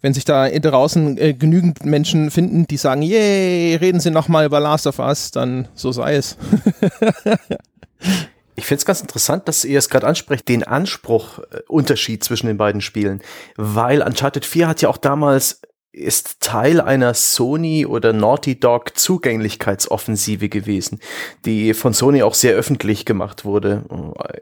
Wenn 0.00 0.14
sich 0.14 0.24
da 0.24 0.48
draußen 0.48 1.18
äh, 1.18 1.34
genügend 1.34 1.84
Menschen 1.84 2.30
finden, 2.30 2.66
die 2.66 2.76
sagen, 2.76 3.02
yay, 3.02 3.76
reden 3.76 4.00
Sie 4.00 4.10
nochmal 4.10 4.46
über 4.46 4.60
Last 4.60 4.86
of 4.86 4.98
Us, 4.98 5.30
dann 5.30 5.66
so 5.74 5.90
sei 5.90 6.16
es. 6.16 6.36
Ich 8.58 8.66
finde 8.66 8.80
es 8.80 8.86
ganz 8.86 9.00
interessant, 9.00 9.46
dass 9.46 9.64
ihr 9.64 9.78
es 9.78 9.88
gerade 9.88 10.04
ansprecht, 10.04 10.48
den 10.48 10.64
Anspruchunterschied 10.64 12.24
zwischen 12.24 12.48
den 12.48 12.56
beiden 12.56 12.80
Spielen. 12.80 13.22
Weil 13.56 14.02
Uncharted 14.02 14.44
4 14.44 14.66
hat 14.66 14.82
ja 14.82 14.88
auch 14.88 14.96
damals 14.96 15.60
ist 15.92 16.40
Teil 16.40 16.80
einer 16.80 17.14
Sony 17.14 17.86
oder 17.86 18.12
Naughty 18.12 18.58
Dog 18.58 18.98
Zugänglichkeitsoffensive 18.98 20.48
gewesen, 20.48 20.98
die 21.44 21.72
von 21.72 21.92
Sony 21.92 22.22
auch 22.22 22.34
sehr 22.34 22.54
öffentlich 22.54 23.04
gemacht 23.04 23.44
wurde. 23.44 23.84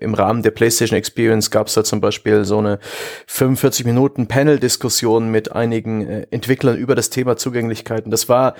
Im 0.01 0.15
Rahmen 0.15 0.43
der 0.43 0.51
PlayStation 0.51 0.99
Experience 0.99 1.51
gab 1.51 1.69
es 1.69 1.75
da 1.75 1.85
zum 1.85 2.01
Beispiel 2.01 2.45
so 2.45 2.59
eine 2.59 2.79
45 3.27 3.85
Minuten 3.85 4.29
Panel-Diskussion 4.29 5.31
mit 5.31 5.53
einigen 5.53 6.07
äh, 6.07 6.27
Entwicklern 6.31 6.77
über 6.77 6.95
das 6.95 7.11
Thema 7.11 7.37
Zugänglichkeiten. 7.37 8.11
Das 8.11 8.29
war 8.29 8.55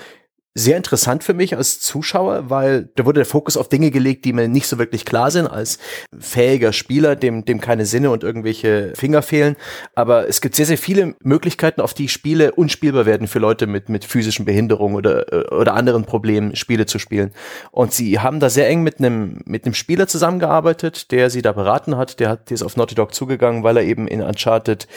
sehr 0.57 0.75
interessant 0.75 1.23
für 1.23 1.35
mich 1.35 1.55
als 1.55 1.79
Zuschauer, 1.79 2.49
weil 2.49 2.89
da 2.95 3.05
wurde 3.05 3.19
der 3.19 3.25
Fokus 3.25 3.57
auf 3.57 3.69
Dinge 3.69 3.91
gelegt, 3.91 4.25
die 4.25 4.33
mir 4.33 4.47
nicht 4.47 4.67
so 4.67 4.79
wirklich 4.79 5.05
klar 5.05 5.29
sind 5.29 5.45
als 5.45 5.77
fähiger 6.17 6.73
Spieler, 6.73 7.15
dem, 7.15 7.45
dem 7.45 7.61
keine 7.61 7.85
Sinne 7.85 8.09
und 8.09 8.23
irgendwelche 8.23 8.93
Finger 8.95 9.21
fehlen. 9.21 9.55
Aber 9.93 10.27
es 10.27 10.41
gibt 10.41 10.55
sehr, 10.55 10.65
sehr 10.65 10.79
viele 10.79 11.13
Möglichkeiten, 11.21 11.79
auf 11.79 11.93
die 11.93 12.09
Spiele 12.09 12.53
unspielbar 12.53 13.05
werden 13.05 13.27
für 13.27 13.37
Leute 13.37 13.67
mit, 13.67 13.87
mit 13.89 14.03
physischen 14.03 14.45
Behinderungen 14.45 14.95
oder, 14.95 15.51
oder 15.51 15.75
anderen 15.75 16.05
Problemen, 16.05 16.55
Spiele 16.55 16.87
zu 16.87 16.97
spielen. 16.97 17.31
Und 17.69 17.93
sie 17.93 18.19
haben 18.19 18.39
da 18.39 18.49
sehr 18.49 18.67
eng 18.67 18.81
mit 18.81 18.97
einem, 18.97 19.41
mit 19.45 19.65
einem 19.65 19.75
Spieler 19.75 20.07
zusammengearbeitet, 20.07 21.11
der 21.11 21.29
sie 21.29 21.43
da 21.43 21.51
beraten 21.51 21.97
hat. 21.97 22.19
Der 22.19 22.29
hat, 22.29 22.49
der 22.49 22.55
ist 22.55 22.63
auf 22.63 22.75
Naughty 22.77 22.95
Dog 22.95 23.13
zugegangen, 23.13 23.63
weil 23.63 23.77
er 23.77 23.83
eben 23.83 24.07
in 24.07 24.21
Uncharted 24.21 24.87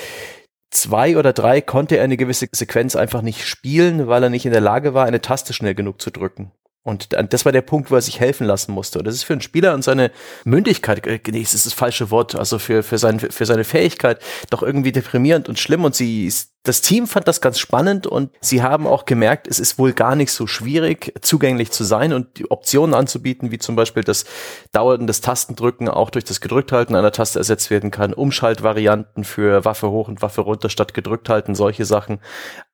zwei 0.70 1.16
oder 1.16 1.32
drei 1.32 1.60
konnte 1.60 1.97
er 1.97 2.05
eine 2.05 2.16
gewisse 2.16 2.48
Sequenz 2.51 2.97
einfach 2.97 3.22
nicht 3.22 3.47
spielen, 3.47 4.06
weil 4.06 4.22
er 4.22 4.30
nicht 4.30 4.47
in 4.47 4.52
der 4.52 4.60
Lage 4.60 4.94
war, 4.94 5.06
eine 5.06 5.20
Taste 5.20 5.52
schnell 5.52 5.74
genug 5.74 6.01
zu 6.01 6.10
drücken. 6.10 6.52
Und 6.82 7.09
das 7.28 7.44
war 7.44 7.52
der 7.52 7.60
Punkt, 7.60 7.90
wo 7.90 7.97
er 7.97 8.01
sich 8.01 8.20
helfen 8.20 8.47
lassen 8.47 8.72
musste. 8.72 8.98
Und 8.98 9.05
das 9.05 9.14
ist 9.14 9.24
für 9.24 9.34
einen 9.34 9.42
Spieler 9.42 9.74
und 9.74 9.82
seine 9.82 10.10
Mündigkeit, 10.44 11.06
äh, 11.06 11.20
nee, 11.30 11.42
das 11.42 11.52
ist 11.52 11.66
das 11.66 11.74
falsche 11.74 12.10
Wort, 12.10 12.34
also 12.34 12.59
für, 12.59 12.82
für, 12.82 12.97
sein, 12.97 13.20
für 13.20 13.44
seine 13.44 13.64
Fähigkeit 13.64 14.20
doch 14.48 14.62
irgendwie 14.62 14.92
deprimierend 14.92 15.48
und 15.48 15.59
schlimm. 15.59 15.84
Und 15.84 15.94
sie, 15.94 16.32
das 16.62 16.82
Team 16.82 17.06
fand 17.06 17.26
das 17.26 17.40
ganz 17.40 17.58
spannend 17.58 18.06
und 18.06 18.30
sie 18.42 18.62
haben 18.62 18.86
auch 18.86 19.06
gemerkt, 19.06 19.48
es 19.48 19.58
ist 19.58 19.78
wohl 19.78 19.94
gar 19.94 20.14
nicht 20.14 20.30
so 20.30 20.46
schwierig, 20.46 21.14
zugänglich 21.22 21.70
zu 21.70 21.84
sein 21.84 22.12
und 22.12 22.38
die 22.38 22.50
Optionen 22.50 22.94
anzubieten, 22.94 23.50
wie 23.50 23.58
zum 23.58 23.76
Beispiel 23.76 24.04
das 24.04 24.26
Dauern 24.72 25.06
des 25.06 25.22
Tastendrücken 25.22 25.88
auch 25.88 26.10
durch 26.10 26.24
das 26.24 26.42
Gedrückthalten 26.42 26.94
einer 26.94 27.12
Taste 27.12 27.38
ersetzt 27.38 27.70
werden 27.70 27.90
kann, 27.90 28.12
Umschaltvarianten 28.12 29.24
für 29.24 29.64
Waffe 29.64 29.90
hoch 29.90 30.08
und 30.08 30.20
Waffe 30.20 30.42
runter 30.42 30.68
statt 30.68 30.92
gedrückt 30.92 31.30
halten, 31.30 31.54
solche 31.54 31.86
Sachen. 31.86 32.20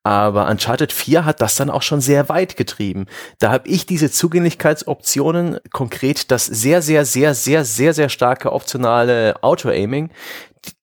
Aber 0.02 0.48
Uncharted 0.48 0.92
4 0.92 1.24
hat 1.24 1.40
das 1.40 1.54
dann 1.54 1.70
auch 1.70 1.82
schon 1.82 2.00
sehr 2.00 2.28
weit 2.28 2.56
getrieben. 2.56 3.06
Da 3.38 3.52
habe 3.52 3.68
ich 3.68 3.86
diese 3.86 4.10
Zugänglichkeitsoptionen, 4.10 5.58
konkret 5.72 6.30
das 6.32 6.46
sehr, 6.46 6.82
sehr, 6.82 7.04
sehr, 7.04 7.34
sehr, 7.34 7.64
sehr, 7.64 7.94
sehr 7.94 8.08
starke 8.08 8.52
optionale 8.52 9.42
Auto-Aiming, 9.42 10.10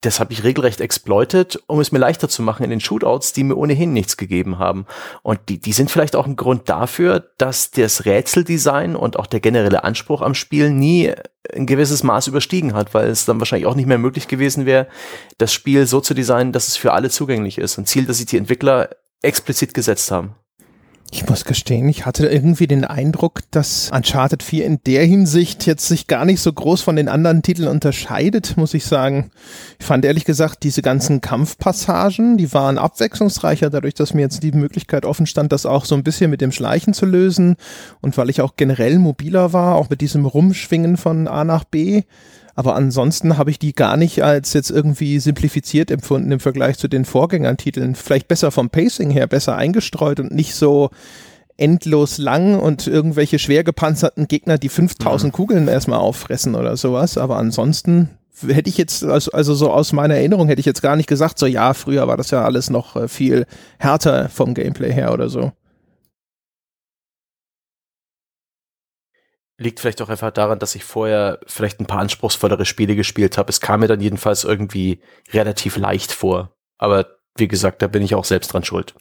das 0.01 0.19
habe 0.19 0.33
ich 0.33 0.43
regelrecht 0.43 0.81
exploitet, 0.81 1.61
um 1.67 1.79
es 1.79 1.91
mir 1.91 1.99
leichter 1.99 2.29
zu 2.29 2.41
machen 2.41 2.63
in 2.63 2.69
den 2.69 2.79
Shootouts, 2.79 3.33
die 3.33 3.43
mir 3.43 3.55
ohnehin 3.55 3.93
nichts 3.93 4.17
gegeben 4.17 4.59
haben. 4.59 4.85
Und 5.21 5.39
die, 5.49 5.59
die 5.59 5.73
sind 5.73 5.91
vielleicht 5.91 6.15
auch 6.15 6.25
ein 6.25 6.35
Grund 6.35 6.69
dafür, 6.69 7.31
dass 7.37 7.71
das 7.71 8.05
Rätseldesign 8.05 8.95
und 8.95 9.17
auch 9.17 9.27
der 9.27 9.39
generelle 9.39 9.83
Anspruch 9.83 10.21
am 10.21 10.35
Spiel 10.35 10.69
nie 10.69 11.13
ein 11.53 11.65
gewisses 11.65 12.03
Maß 12.03 12.27
überstiegen 12.27 12.73
hat, 12.73 12.93
weil 12.93 13.09
es 13.09 13.25
dann 13.25 13.39
wahrscheinlich 13.39 13.67
auch 13.67 13.75
nicht 13.75 13.87
mehr 13.87 13.97
möglich 13.97 14.27
gewesen 14.27 14.65
wäre, 14.65 14.87
das 15.37 15.53
Spiel 15.53 15.87
so 15.87 16.01
zu 16.01 16.13
designen, 16.13 16.51
dass 16.51 16.67
es 16.67 16.77
für 16.77 16.93
alle 16.93 17.09
zugänglich 17.09 17.57
ist. 17.57 17.77
Ein 17.77 17.85
Ziel, 17.85 18.05
das 18.05 18.17
sich 18.17 18.27
die 18.27 18.37
Entwickler 18.37 18.89
explizit 19.21 19.73
gesetzt 19.73 20.11
haben. 20.11 20.35
Ich 21.15 21.29
muss 21.29 21.45
gestehen, 21.45 21.87
ich 21.89 22.07
hatte 22.07 22.25
irgendwie 22.25 22.65
den 22.65 22.85
Eindruck, 22.85 23.41
dass 23.51 23.91
Uncharted 23.93 24.41
4 24.41 24.65
in 24.65 24.79
der 24.87 25.05
Hinsicht 25.05 25.67
jetzt 25.67 25.87
sich 25.87 26.07
gar 26.07 26.25
nicht 26.25 26.41
so 26.41 26.51
groß 26.51 26.81
von 26.81 26.95
den 26.95 27.07
anderen 27.07 27.43
Titeln 27.43 27.67
unterscheidet, 27.67 28.57
muss 28.57 28.73
ich 28.73 28.83
sagen. 28.83 29.29
Ich 29.77 29.85
fand 29.85 30.05
ehrlich 30.05 30.25
gesagt 30.25 30.63
diese 30.63 30.81
ganzen 30.81 31.21
Kampfpassagen, 31.21 32.37
die 32.37 32.51
waren 32.51 32.79
abwechslungsreicher, 32.79 33.69
dadurch, 33.69 33.93
dass 33.93 34.15
mir 34.15 34.21
jetzt 34.21 34.41
die 34.41 34.53
Möglichkeit 34.53 35.05
offen 35.05 35.27
stand, 35.27 35.51
das 35.51 35.67
auch 35.67 35.85
so 35.85 35.93
ein 35.93 36.03
bisschen 36.03 36.31
mit 36.31 36.41
dem 36.41 36.51
Schleichen 36.51 36.95
zu 36.95 37.05
lösen 37.05 37.57
und 38.01 38.17
weil 38.17 38.31
ich 38.31 38.41
auch 38.41 38.55
generell 38.57 38.97
mobiler 38.97 39.53
war, 39.53 39.75
auch 39.75 39.91
mit 39.91 40.01
diesem 40.01 40.25
Rumschwingen 40.25 40.97
von 40.97 41.27
A 41.27 41.43
nach 41.43 41.63
B 41.63 42.01
aber 42.55 42.75
ansonsten 42.75 43.37
habe 43.37 43.49
ich 43.49 43.59
die 43.59 43.73
gar 43.73 43.97
nicht 43.97 44.23
als 44.23 44.53
jetzt 44.53 44.69
irgendwie 44.69 45.19
simplifiziert 45.19 45.89
empfunden 45.89 46.31
im 46.31 46.39
Vergleich 46.39 46.77
zu 46.77 46.87
den 46.87 47.05
Vorgängertiteln. 47.05 47.95
Vielleicht 47.95 48.27
besser 48.27 48.51
vom 48.51 48.69
Pacing 48.69 49.09
her, 49.09 49.27
besser 49.27 49.55
eingestreut 49.55 50.19
und 50.19 50.31
nicht 50.31 50.55
so 50.55 50.89
endlos 51.57 52.17
lang 52.17 52.59
und 52.59 52.87
irgendwelche 52.87 53.39
schwer 53.39 53.63
gepanzerten 53.63 54.27
Gegner, 54.27 54.57
die 54.57 54.69
5000 54.69 55.31
mhm. 55.31 55.35
Kugeln 55.35 55.67
erstmal 55.67 55.99
auffressen 55.99 56.55
oder 56.55 56.77
sowas. 56.77 57.17
Aber 57.17 57.37
ansonsten 57.37 58.09
hätte 58.47 58.69
ich 58.69 58.77
jetzt, 58.77 59.03
also, 59.03 59.31
also 59.31 59.53
so 59.53 59.71
aus 59.71 59.93
meiner 59.93 60.15
Erinnerung 60.15 60.47
hätte 60.47 60.59
ich 60.59 60.65
jetzt 60.65 60.81
gar 60.81 60.95
nicht 60.95 61.07
gesagt, 61.07 61.39
so 61.39 61.45
ja, 61.45 61.73
früher 61.73 62.07
war 62.07 62.17
das 62.17 62.31
ja 62.31 62.43
alles 62.43 62.69
noch 62.69 62.95
äh, 62.95 63.07
viel 63.07 63.45
härter 63.77 64.29
vom 64.29 64.53
Gameplay 64.53 64.91
her 64.91 65.13
oder 65.13 65.29
so. 65.29 65.51
Liegt 69.57 69.79
vielleicht 69.79 70.01
auch 70.01 70.09
einfach 70.09 70.31
daran, 70.31 70.59
dass 70.59 70.75
ich 70.75 70.83
vorher 70.83 71.39
vielleicht 71.45 71.79
ein 71.79 71.85
paar 71.85 71.99
anspruchsvollere 71.99 72.65
Spiele 72.65 72.95
gespielt 72.95 73.37
habe. 73.37 73.49
Es 73.49 73.61
kam 73.61 73.81
mir 73.81 73.87
dann 73.87 74.01
jedenfalls 74.01 74.43
irgendwie 74.43 75.01
relativ 75.31 75.77
leicht 75.77 76.11
vor. 76.11 76.55
Aber 76.77 77.17
wie 77.35 77.47
gesagt, 77.47 77.81
da 77.81 77.87
bin 77.87 78.03
ich 78.03 78.15
auch 78.15 78.25
selbst 78.25 78.53
dran 78.53 78.63
schuld. 78.63 78.95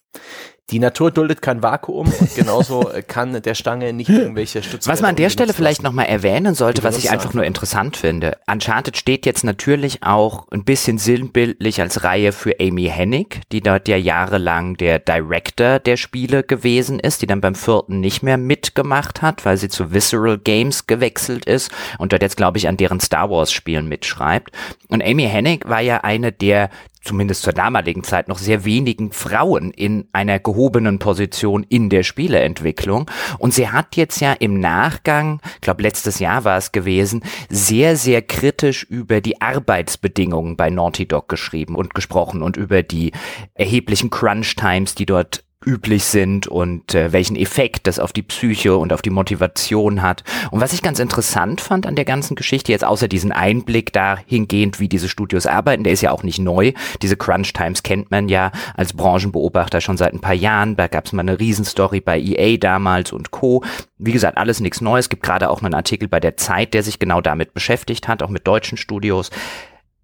Die 0.70 0.78
Natur 0.78 1.10
duldet 1.10 1.43
kein 1.43 1.62
Vakuum 1.62 2.10
und 2.18 2.34
genauso 2.34 2.90
kann 3.06 3.43
der 3.43 3.55
Stange 3.55 3.93
nicht 3.93 4.09
irgendwelche 4.09 4.62
Stütze. 4.62 4.89
Was 4.89 5.02
man 5.02 5.10
an 5.10 5.16
der 5.16 5.28
Stelle 5.28 5.52
vielleicht 5.52 5.82
nochmal 5.82 6.06
erwähnen 6.06 6.55
sollte, 6.55 6.82
was 6.82 6.97
ich 6.97 7.10
einfach 7.10 7.34
nur 7.34 7.44
interessant 7.44 7.97
finde. 7.97 8.39
Uncharted 8.51 8.97
steht 8.97 9.26
jetzt 9.26 9.44
natürlich 9.44 10.02
auch 10.02 10.47
ein 10.51 10.64
bisschen 10.64 10.97
sinnbildlich 10.97 11.80
als 11.80 12.05
Reihe 12.05 12.32
für 12.32 12.55
Amy 12.59 12.84
Hennig, 12.84 13.40
die 13.51 13.60
dort 13.60 13.86
ja 13.86 13.97
jahrelang 13.97 14.76
der 14.76 14.98
Director 14.98 15.78
der 15.78 15.98
Spiele 15.98 16.43
gewesen 16.43 17.01
ist, 17.01 17.20
die 17.20 17.26
dann 17.26 17.43
beim 17.43 17.55
vierten 17.55 18.01
nicht 18.01 18.22
mehr 18.22 18.39
mitgemacht 18.39 19.20
hat, 19.20 19.44
weil 19.44 19.59
sie 19.59 19.68
zu 19.68 19.93
Visceral 19.93 20.39
Games 20.39 20.86
gewechselt 20.86 21.44
ist 21.44 21.70
und 21.98 22.12
dort 22.12 22.22
jetzt, 22.22 22.36
glaube 22.36 22.56
ich, 22.56 22.68
an 22.68 22.78
deren 22.78 23.01
Star 23.01 23.28
Wars 23.28 23.52
Spielen 23.52 23.89
mitschreibt. 23.89 24.52
Und 24.89 25.02
Amy 25.02 25.24
Hennig 25.24 25.68
war 25.68 25.80
ja 25.80 25.98
eine 25.98 26.32
der 26.32 26.70
zumindest 27.02 27.42
zur 27.42 27.52
damaligen 27.52 28.04
Zeit 28.04 28.28
noch 28.28 28.38
sehr 28.38 28.64
wenigen 28.64 29.12
Frauen 29.12 29.70
in 29.70 30.08
einer 30.12 30.38
gehobenen 30.38 30.98
Position 30.98 31.64
in 31.68 31.90
der 31.90 32.02
Spieleentwicklung. 32.02 33.10
Und 33.38 33.54
sie 33.54 33.68
hat 33.68 33.96
jetzt 33.96 34.20
ja 34.20 34.32
im 34.32 34.60
Nachgang, 34.60 35.40
ich 35.56 35.60
glaube 35.60 35.82
letztes 35.82 36.18
Jahr 36.18 36.44
war 36.44 36.56
es 36.56 36.72
gewesen, 36.72 37.22
sehr, 37.48 37.96
sehr 37.96 38.22
kritisch 38.22 38.84
über 38.84 39.20
die 39.20 39.40
Arbeitsbedingungen 39.40 40.56
bei 40.56 40.70
Naughty 40.70 41.06
Dog 41.06 41.28
geschrieben 41.28 41.74
und 41.74 41.94
gesprochen 41.94 42.42
und 42.42 42.56
über 42.56 42.82
die 42.82 43.12
erheblichen 43.54 44.10
Crunch 44.10 44.54
Times, 44.56 44.94
die 44.94 45.06
dort 45.06 45.44
üblich 45.64 46.05
sind 46.05 46.47
und 46.47 46.94
äh, 46.94 47.12
welchen 47.12 47.36
Effekt 47.36 47.86
das 47.86 47.98
auf 47.98 48.12
die 48.12 48.22
Psyche 48.22 48.76
und 48.76 48.93
auf 48.93 49.02
die 49.02 49.10
Motivation 49.10 50.02
hat. 50.02 50.24
Und 50.51 50.60
was 50.60 50.72
ich 50.72 50.82
ganz 50.82 50.98
interessant 50.98 51.60
fand 51.60 51.86
an 51.86 51.94
der 51.94 52.05
ganzen 52.05 52.34
Geschichte, 52.34 52.72
jetzt 52.72 52.84
außer 52.84 53.09
diesen 53.09 53.32
Einblick 53.32 53.93
dahingehend, 53.93 54.80
wie 54.80 54.89
diese 54.89 55.09
Studios 55.09 55.47
arbeiten, 55.47 55.84
der 55.84 55.93
ist 55.93 56.02
ja 56.02 56.10
auch 56.10 56.22
nicht 56.22 56.39
neu. 56.39 56.72
Diese 57.02 57.16
Crunch 57.16 57.52
Times 57.52 57.82
kennt 57.82 58.10
man 58.10 58.28
ja 58.28 58.52
als 58.74 58.93
Branchenbeobachter 58.93 59.80
schon 59.80 59.97
seit 59.97 60.12
ein 60.12 60.20
paar 60.20 60.34
Jahren. 60.34 60.76
Da 60.76 60.89
gab 60.89 61.06
es 61.06 61.12
mal 61.12 61.20
eine 61.20 61.39
Riesenstory 61.39 62.01
bei 62.01 62.20
EA 62.20 62.56
damals 62.56 63.12
und 63.12 63.30
Co. 63.30 63.64
Wie 63.98 64.12
gesagt, 64.12 64.39
alles 64.39 64.60
nichts 64.60 64.80
Neues. 64.80 65.06
Es 65.06 65.10
gibt 65.10 65.22
gerade 65.22 65.51
auch 65.51 65.62
einen 65.62 65.74
Artikel 65.74 66.09
bei 66.09 66.20
der 66.20 66.36
Zeit, 66.36 66.74
der 66.74 66.82
sich 66.82 66.98
genau 66.98 67.20
damit 67.20 67.55
beschäftigt 67.55 68.09
hat, 68.09 68.22
auch 68.22 68.28
mit 68.28 68.47
deutschen 68.47 68.78
Studios. 68.78 69.30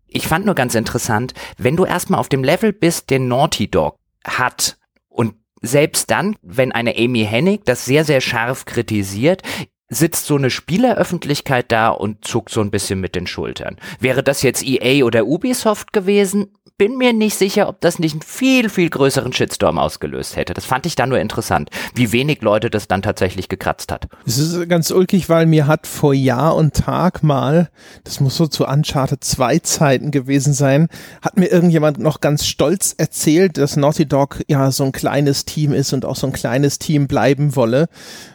Ich 0.08 0.26
fand 0.26 0.46
nur 0.46 0.54
ganz 0.54 0.74
interessant, 0.74 1.34
wenn 1.58 1.76
du 1.76 1.84
erstmal 1.84 2.18
auf 2.18 2.30
dem 2.30 2.42
Level 2.42 2.72
bist, 2.72 3.10
der 3.10 3.18
Naughty 3.18 3.70
Dog 3.70 3.98
hat 4.26 4.78
und 5.08 5.34
selbst 5.60 6.10
dann, 6.10 6.36
wenn 6.42 6.72
eine 6.72 6.96
Amy 6.96 7.24
Hennig 7.24 7.64
das 7.64 7.84
sehr, 7.84 8.04
sehr 8.04 8.20
scharf 8.20 8.64
kritisiert, 8.64 9.42
sitzt 9.90 10.26
so 10.26 10.36
eine 10.36 10.50
Spieleröffentlichkeit 10.50 11.72
da 11.72 11.88
und 11.88 12.24
zuckt 12.24 12.50
so 12.50 12.60
ein 12.60 12.70
bisschen 12.70 13.00
mit 13.00 13.14
den 13.14 13.26
Schultern. 13.26 13.76
Wäre 14.00 14.22
das 14.22 14.42
jetzt 14.42 14.62
EA 14.62 15.04
oder 15.04 15.26
Ubisoft 15.26 15.92
gewesen? 15.92 16.52
Bin 16.78 16.96
mir 16.96 17.12
nicht 17.12 17.36
sicher, 17.36 17.68
ob 17.68 17.80
das 17.80 17.98
nicht 17.98 18.12
einen 18.12 18.22
viel, 18.22 18.70
viel 18.70 18.88
größeren 18.88 19.32
Shitstorm 19.32 19.78
ausgelöst 19.78 20.36
hätte. 20.36 20.54
Das 20.54 20.64
fand 20.64 20.86
ich 20.86 20.94
da 20.94 21.06
nur 21.06 21.18
interessant, 21.18 21.70
wie 21.94 22.12
wenig 22.12 22.40
Leute 22.40 22.70
das 22.70 22.86
dann 22.86 23.02
tatsächlich 23.02 23.48
gekratzt 23.48 23.90
hat. 23.90 24.06
Es 24.24 24.38
ist 24.38 24.68
ganz 24.68 24.92
ulkig, 24.92 25.28
weil 25.28 25.46
mir 25.46 25.66
hat 25.66 25.88
vor 25.88 26.14
Jahr 26.14 26.54
und 26.54 26.74
Tag 26.74 27.24
mal, 27.24 27.68
das 28.04 28.20
muss 28.20 28.36
so 28.36 28.46
zu 28.46 28.64
Uncharted 28.64 29.24
2 29.24 29.58
Zeiten 29.58 30.12
gewesen 30.12 30.52
sein, 30.52 30.88
hat 31.20 31.36
mir 31.36 31.46
irgendjemand 31.46 31.98
noch 31.98 32.20
ganz 32.20 32.46
stolz 32.46 32.94
erzählt, 32.96 33.58
dass 33.58 33.76
Naughty 33.76 34.06
Dog 34.06 34.40
ja 34.46 34.70
so 34.70 34.84
ein 34.84 34.92
kleines 34.92 35.44
Team 35.44 35.72
ist 35.72 35.92
und 35.92 36.04
auch 36.04 36.16
so 36.16 36.28
ein 36.28 36.32
kleines 36.32 36.78
Team 36.78 37.08
bleiben 37.08 37.56
wolle. 37.56 37.88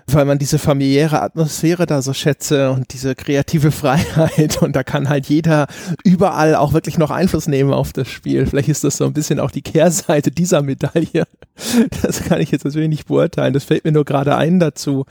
Weil 0.07 0.25
man 0.25 0.37
diese 0.37 0.59
familiäre 0.59 1.21
Atmosphäre 1.21 1.85
da 1.85 2.01
so 2.01 2.13
schätze 2.13 2.71
und 2.71 2.93
diese 2.93 3.15
kreative 3.15 3.71
Freiheit 3.71 4.61
und 4.61 4.75
da 4.75 4.83
kann 4.83 5.09
halt 5.09 5.27
jeder 5.27 5.67
überall 6.03 6.55
auch 6.55 6.73
wirklich 6.73 6.97
noch 6.97 7.11
Einfluss 7.11 7.47
nehmen 7.47 7.73
auf 7.73 7.93
das 7.93 8.09
Spiel. 8.09 8.45
Vielleicht 8.45 8.69
ist 8.69 8.83
das 8.83 8.97
so 8.97 9.05
ein 9.05 9.13
bisschen 9.13 9.39
auch 9.39 9.51
die 9.51 9.61
Kehrseite 9.61 10.31
dieser 10.31 10.61
Medaille. 10.61 11.25
Das 12.01 12.23
kann 12.23 12.41
ich 12.41 12.51
jetzt 12.51 12.65
natürlich 12.65 12.89
nicht 12.89 13.07
beurteilen. 13.07 13.53
Das 13.53 13.63
fällt 13.63 13.85
mir 13.85 13.91
nur 13.91 14.05
gerade 14.05 14.35
ein 14.35 14.59
dazu. 14.59 15.05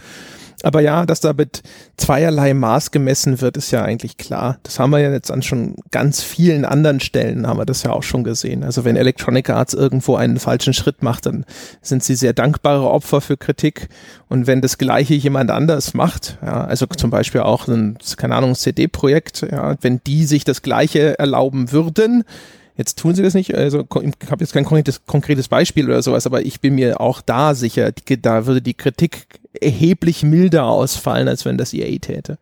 Aber 0.63 0.81
ja, 0.81 1.07
dass 1.07 1.21
da 1.21 1.33
mit 1.33 1.63
zweierlei 1.97 2.55
Maß 2.55 2.91
gemessen 2.91 3.41
wird, 3.41 3.57
ist 3.57 3.71
ja 3.71 3.83
eigentlich 3.83 4.17
klar. 4.17 4.59
Das 4.63 4.79
haben 4.79 4.91
wir 4.91 5.01
ja 5.01 5.11
jetzt 5.11 5.31
an 5.31 5.43
schon 5.43 5.77
ganz 5.91 6.23
vielen 6.23 6.65
anderen 6.65 7.01
Stellen, 7.01 7.47
haben 7.47 7.59
wir 7.59 7.67
das 7.67 7.83
ja 7.83 7.93
auch 7.93 8.03
schon 8.03 8.25
gesehen. 8.25 8.65
Also 8.65 8.85
wenn 8.85 8.97
Electronic 8.97 9.51
Arts 9.51 9.75
irgendwo 9.75 10.17
einen 10.17 10.39
falschen 10.39 10.75
Schritt 10.75 11.03
macht, 11.03 11.27
dann 11.27 11.45
sind 11.81 12.05
sie 12.05 12.15
sehr 12.15 12.33
dankbare 12.33 12.89
Opfer 12.89 13.21
für 13.21 13.37
Kritik. 13.37 13.89
Und 14.29 14.47
wenn 14.47 14.61
das 14.61 14.79
Gleiche 14.79 15.15
jemand 15.15 15.51
anders 15.51 15.95
macht, 15.95 16.39
ja, 16.43 16.65
also 16.65 16.87
zum 16.87 17.11
Beispiel 17.11 17.43
auch 17.43 17.69
ein, 17.69 17.99
keine 18.17 18.37
Ahnung, 18.37 18.55
CD-Projekt, 18.55 19.47
ja, 19.51 19.77
wenn 19.81 20.01
die 20.07 20.25
sich 20.25 20.45
das 20.45 20.63
Gleiche 20.63 21.19
erlauben 21.19 21.73
würden, 21.73 22.25
Jetzt 22.75 22.99
tun 22.99 23.15
sie 23.15 23.23
das 23.23 23.35
nicht, 23.35 23.55
also 23.55 23.81
ich 23.81 24.31
habe 24.31 24.43
jetzt 24.43 24.55
kein 24.55 24.65
konkretes, 24.65 25.05
konkretes 25.05 25.49
Beispiel 25.49 25.85
oder 25.85 26.03
sowas, 26.03 26.27
aber 26.27 26.41
ich 26.43 26.61
bin 26.61 26.75
mir 26.75 27.03
auch 27.03 27.21
da 27.21 27.55
sicher, 27.55 27.93
da 27.93 28.47
würde 28.47 28.63
die 28.63 28.73
Kritik 28.73 29.27
erheblich 29.61 30.23
milder 30.23 30.65
ausfallen, 30.65 31.29
als 31.29 31.45
wenn 31.45 31.59
das 31.59 31.75
EA 31.75 31.99
täte. 31.99 32.39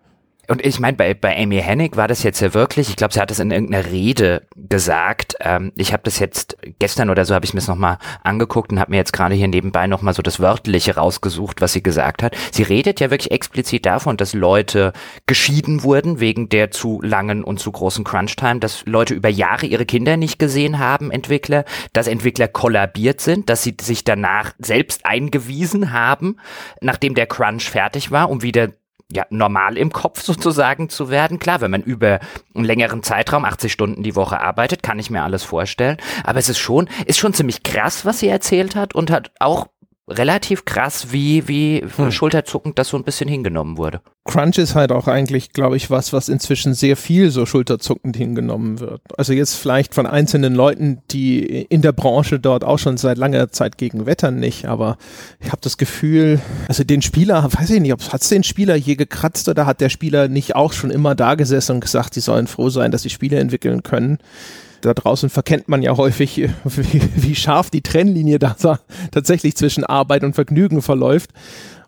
Und 0.50 0.66
ich 0.66 0.80
meine, 0.80 0.96
bei, 0.96 1.14
bei 1.14 1.40
Amy 1.40 1.62
Hennig 1.62 1.96
war 1.96 2.08
das 2.08 2.24
jetzt 2.24 2.40
ja 2.40 2.54
wirklich, 2.54 2.88
ich 2.88 2.96
glaube, 2.96 3.14
sie 3.14 3.20
hat 3.20 3.30
es 3.30 3.38
in 3.38 3.52
irgendeiner 3.52 3.86
Rede 3.88 4.42
gesagt. 4.56 5.36
Ähm, 5.38 5.70
ich 5.76 5.92
habe 5.92 6.02
das 6.02 6.18
jetzt 6.18 6.56
gestern 6.80 7.08
oder 7.08 7.24
so 7.24 7.36
habe 7.36 7.44
ich 7.44 7.54
mir 7.54 7.60
es 7.60 7.68
nochmal 7.68 7.98
angeguckt 8.24 8.72
und 8.72 8.80
habe 8.80 8.90
mir 8.90 8.96
jetzt 8.96 9.12
gerade 9.12 9.36
hier 9.36 9.46
nebenbei 9.46 9.86
nochmal 9.86 10.12
so 10.12 10.22
das 10.22 10.40
Wörtliche 10.40 10.96
rausgesucht, 10.96 11.60
was 11.60 11.72
sie 11.72 11.84
gesagt 11.84 12.24
hat. 12.24 12.36
Sie 12.50 12.64
redet 12.64 12.98
ja 12.98 13.12
wirklich 13.12 13.30
explizit 13.30 13.86
davon, 13.86 14.16
dass 14.16 14.34
Leute 14.34 14.92
geschieden 15.26 15.84
wurden 15.84 16.18
wegen 16.18 16.48
der 16.48 16.72
zu 16.72 17.00
langen 17.00 17.44
und 17.44 17.60
zu 17.60 17.70
großen 17.70 18.02
Crunch-Time, 18.02 18.58
dass 18.58 18.84
Leute 18.86 19.14
über 19.14 19.28
Jahre 19.28 19.66
ihre 19.66 19.86
Kinder 19.86 20.16
nicht 20.16 20.40
gesehen 20.40 20.80
haben, 20.80 21.12
Entwickler, 21.12 21.64
dass 21.92 22.08
Entwickler 22.08 22.48
kollabiert 22.48 23.20
sind, 23.20 23.50
dass 23.50 23.62
sie 23.62 23.76
sich 23.80 24.02
danach 24.02 24.52
selbst 24.58 25.06
eingewiesen 25.06 25.92
haben, 25.92 26.38
nachdem 26.80 27.14
der 27.14 27.28
Crunch 27.28 27.70
fertig 27.70 28.10
war, 28.10 28.28
um 28.28 28.42
wieder 28.42 28.70
ja, 29.12 29.26
normal 29.30 29.76
im 29.76 29.92
Kopf 29.92 30.22
sozusagen 30.24 30.88
zu 30.88 31.10
werden. 31.10 31.38
Klar, 31.38 31.60
wenn 31.60 31.70
man 31.70 31.82
über 31.82 32.20
einen 32.54 32.64
längeren 32.64 33.02
Zeitraum, 33.02 33.44
80 33.44 33.72
Stunden 33.72 34.02
die 34.02 34.16
Woche 34.16 34.40
arbeitet, 34.40 34.82
kann 34.82 34.98
ich 34.98 35.10
mir 35.10 35.22
alles 35.22 35.44
vorstellen. 35.44 35.96
Aber 36.24 36.38
es 36.38 36.48
ist 36.48 36.58
schon, 36.58 36.88
ist 37.06 37.18
schon 37.18 37.34
ziemlich 37.34 37.62
krass, 37.62 38.04
was 38.04 38.20
sie 38.20 38.28
erzählt 38.28 38.76
hat 38.76 38.94
und 38.94 39.10
hat 39.10 39.30
auch 39.38 39.68
relativ 40.10 40.64
krass, 40.64 41.12
wie, 41.12 41.46
wie 41.48 41.84
hm. 41.96 42.10
schulterzuckend 42.10 42.78
das 42.78 42.88
so 42.88 42.96
ein 42.96 43.04
bisschen 43.04 43.28
hingenommen 43.28 43.78
wurde. 43.78 44.00
Crunch 44.24 44.58
ist 44.58 44.74
halt 44.74 44.92
auch 44.92 45.08
eigentlich, 45.08 45.52
glaube 45.52 45.76
ich, 45.76 45.90
was, 45.90 46.12
was 46.12 46.28
inzwischen 46.28 46.74
sehr 46.74 46.96
viel 46.96 47.30
so 47.30 47.46
schulterzuckend 47.46 48.16
hingenommen 48.16 48.80
wird. 48.80 49.00
Also 49.16 49.32
jetzt 49.32 49.54
vielleicht 49.54 49.94
von 49.94 50.06
einzelnen 50.06 50.54
Leuten, 50.54 51.00
die 51.10 51.62
in 51.62 51.80
der 51.80 51.92
Branche 51.92 52.38
dort 52.38 52.64
auch 52.64 52.78
schon 52.78 52.96
seit 52.96 53.18
langer 53.18 53.50
Zeit 53.50 53.78
gegen 53.78 54.06
wettern 54.06 54.38
nicht, 54.38 54.66
aber 54.66 54.98
ich 55.40 55.48
habe 55.48 55.60
das 55.62 55.78
Gefühl, 55.78 56.40
also 56.68 56.84
den 56.84 57.02
Spieler, 57.02 57.48
weiß 57.52 57.70
ich 57.70 57.80
nicht, 57.80 57.92
ob 57.92 58.00
es 58.00 58.28
den 58.28 58.44
Spieler 58.44 58.74
je 58.74 58.96
gekratzt 58.96 59.48
oder 59.48 59.64
hat 59.66 59.80
der 59.80 59.88
Spieler 59.88 60.28
nicht 60.28 60.54
auch 60.54 60.72
schon 60.72 60.90
immer 60.90 61.14
da 61.14 61.34
gesessen 61.34 61.76
und 61.76 61.80
gesagt, 61.80 62.14
sie 62.14 62.20
sollen 62.20 62.46
froh 62.46 62.68
sein, 62.68 62.90
dass 62.90 63.02
sie 63.02 63.10
Spiele 63.10 63.38
entwickeln 63.38 63.82
können 63.82 64.18
da 64.80 64.94
draußen 64.94 65.30
verkennt 65.30 65.68
man 65.68 65.82
ja 65.82 65.96
häufig, 65.96 66.38
wie, 66.38 66.50
wie 67.16 67.34
scharf 67.34 67.70
die 67.70 67.82
Trennlinie 67.82 68.38
da 68.38 68.56
tatsächlich 69.10 69.56
zwischen 69.56 69.84
Arbeit 69.84 70.24
und 70.24 70.34
Vergnügen 70.34 70.82
verläuft. 70.82 71.30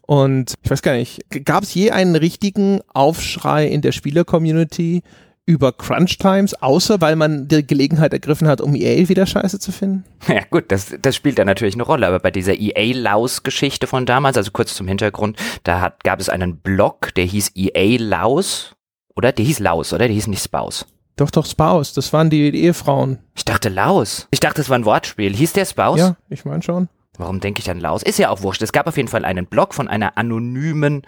Und 0.02 0.54
ich 0.62 0.70
weiß 0.70 0.82
gar 0.82 0.94
nicht, 0.94 1.20
gab 1.44 1.62
es 1.62 1.74
je 1.74 1.90
einen 1.90 2.16
richtigen 2.16 2.80
Aufschrei 2.92 3.66
in 3.66 3.82
der 3.82 3.92
Spieler-Community 3.92 5.02
über 5.44 5.72
Crunch 5.72 6.18
Times, 6.18 6.54
außer 6.54 7.00
weil 7.00 7.16
man 7.16 7.48
die 7.48 7.66
Gelegenheit 7.66 8.12
ergriffen 8.12 8.46
hat, 8.46 8.60
um 8.60 8.74
EA 8.74 9.08
wieder 9.08 9.26
scheiße 9.26 9.58
zu 9.58 9.72
finden? 9.72 10.04
Ja 10.28 10.42
gut, 10.50 10.66
das, 10.68 10.94
das 11.00 11.16
spielt 11.16 11.38
da 11.38 11.44
natürlich 11.44 11.74
eine 11.74 11.82
Rolle, 11.82 12.06
aber 12.06 12.20
bei 12.20 12.30
dieser 12.30 12.54
EA-Laus-Geschichte 12.54 13.86
von 13.86 14.06
damals, 14.06 14.36
also 14.36 14.52
kurz 14.52 14.74
zum 14.74 14.86
Hintergrund, 14.86 15.36
da 15.64 15.80
hat, 15.80 16.04
gab 16.04 16.20
es 16.20 16.28
einen 16.28 16.58
Blog, 16.58 17.14
der 17.14 17.24
hieß 17.24 17.52
EA 17.56 17.98
Laus, 17.98 18.76
oder? 19.16 19.32
Der 19.32 19.44
hieß 19.44 19.58
Laus, 19.58 19.92
oder? 19.92 20.06
Der 20.06 20.14
hieß 20.14 20.28
nicht 20.28 20.44
Spouse. 20.44 20.86
Doch, 21.22 21.30
doch, 21.30 21.46
Spouse. 21.46 21.92
Das 21.92 22.12
waren 22.12 22.30
die 22.30 22.52
Ehefrauen. 22.52 23.20
Ich 23.36 23.44
dachte 23.44 23.68
Laus. 23.68 24.26
Ich 24.32 24.40
dachte, 24.40 24.60
es 24.60 24.68
war 24.68 24.76
ein 24.76 24.84
Wortspiel. 24.84 25.32
Hieß 25.32 25.52
der 25.52 25.66
Spouse? 25.66 26.00
Ja, 26.00 26.16
ich 26.28 26.44
meine 26.44 26.64
schon. 26.64 26.88
Warum 27.16 27.38
denke 27.38 27.60
ich 27.60 27.70
an 27.70 27.78
Laus? 27.78 28.02
Ist 28.02 28.18
ja 28.18 28.28
auch 28.28 28.42
wurscht. 28.42 28.60
Es 28.60 28.72
gab 28.72 28.88
auf 28.88 28.96
jeden 28.96 29.08
Fall 29.08 29.24
einen 29.24 29.46
Blog 29.46 29.72
von 29.72 29.86
einer 29.86 30.18
anonymen 30.18 31.02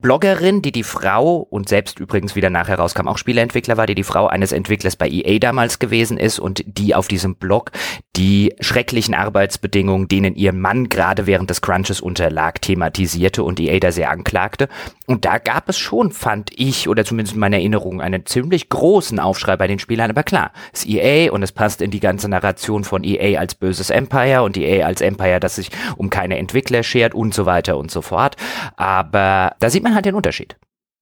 Bloggerin, 0.00 0.62
die 0.62 0.72
die 0.72 0.82
Frau 0.82 1.36
und 1.36 1.68
selbst 1.68 2.00
übrigens 2.00 2.34
wieder 2.34 2.50
nachher 2.50 2.78
rauskam, 2.78 3.06
auch 3.06 3.18
Spieleentwickler 3.18 3.76
war, 3.76 3.86
die 3.86 3.94
die 3.94 4.02
Frau 4.02 4.26
eines 4.26 4.52
Entwicklers 4.52 4.96
bei 4.96 5.08
EA 5.08 5.38
damals 5.38 5.78
gewesen 5.78 6.16
ist 6.16 6.38
und 6.38 6.64
die 6.66 6.94
auf 6.94 7.08
diesem 7.08 7.34
Blog 7.36 7.70
die 8.16 8.54
schrecklichen 8.60 9.14
Arbeitsbedingungen, 9.14 10.08
denen 10.08 10.34
ihr 10.34 10.52
Mann 10.52 10.88
gerade 10.88 11.26
während 11.26 11.50
des 11.50 11.60
Crunches 11.60 12.00
unterlag, 12.00 12.60
thematisierte 12.60 13.42
und 13.42 13.60
EA 13.60 13.78
da 13.78 13.92
sehr 13.92 14.10
anklagte. 14.10 14.68
Und 15.06 15.24
da 15.24 15.38
gab 15.38 15.68
es 15.68 15.78
schon, 15.78 16.12
fand 16.12 16.50
ich, 16.54 16.88
oder 16.88 17.04
zumindest 17.04 17.34
in 17.34 17.40
meiner 17.40 17.56
Erinnerung, 17.56 18.00
einen 18.00 18.26
ziemlich 18.26 18.68
großen 18.68 19.18
Aufschrei 19.18 19.56
bei 19.56 19.66
den 19.66 19.78
Spielern. 19.78 20.10
Aber 20.10 20.22
klar, 20.22 20.52
es 20.72 20.84
ist 20.84 20.90
EA 20.90 21.32
und 21.32 21.42
es 21.42 21.52
passt 21.52 21.82
in 21.82 21.90
die 21.90 22.00
ganze 22.00 22.28
Narration 22.28 22.84
von 22.84 23.04
EA 23.04 23.38
als 23.40 23.54
böses 23.54 23.90
Empire 23.90 24.42
und 24.42 24.56
EA 24.56 24.86
als 24.86 25.00
Empire, 25.00 25.40
das 25.40 25.56
sich 25.56 25.70
um 25.96 26.10
keine 26.10 26.38
Entwickler 26.38 26.82
schert 26.82 27.14
und 27.14 27.34
so 27.34 27.46
weiter 27.46 27.76
und 27.76 27.90
so 27.90 28.02
fort. 28.02 28.36
Aber 28.76 29.56
da 29.58 29.70
sieht 29.70 29.82
man 29.82 29.89
man 29.90 29.96
halt 29.96 30.06
den 30.06 30.14
Unterschied. 30.14 30.56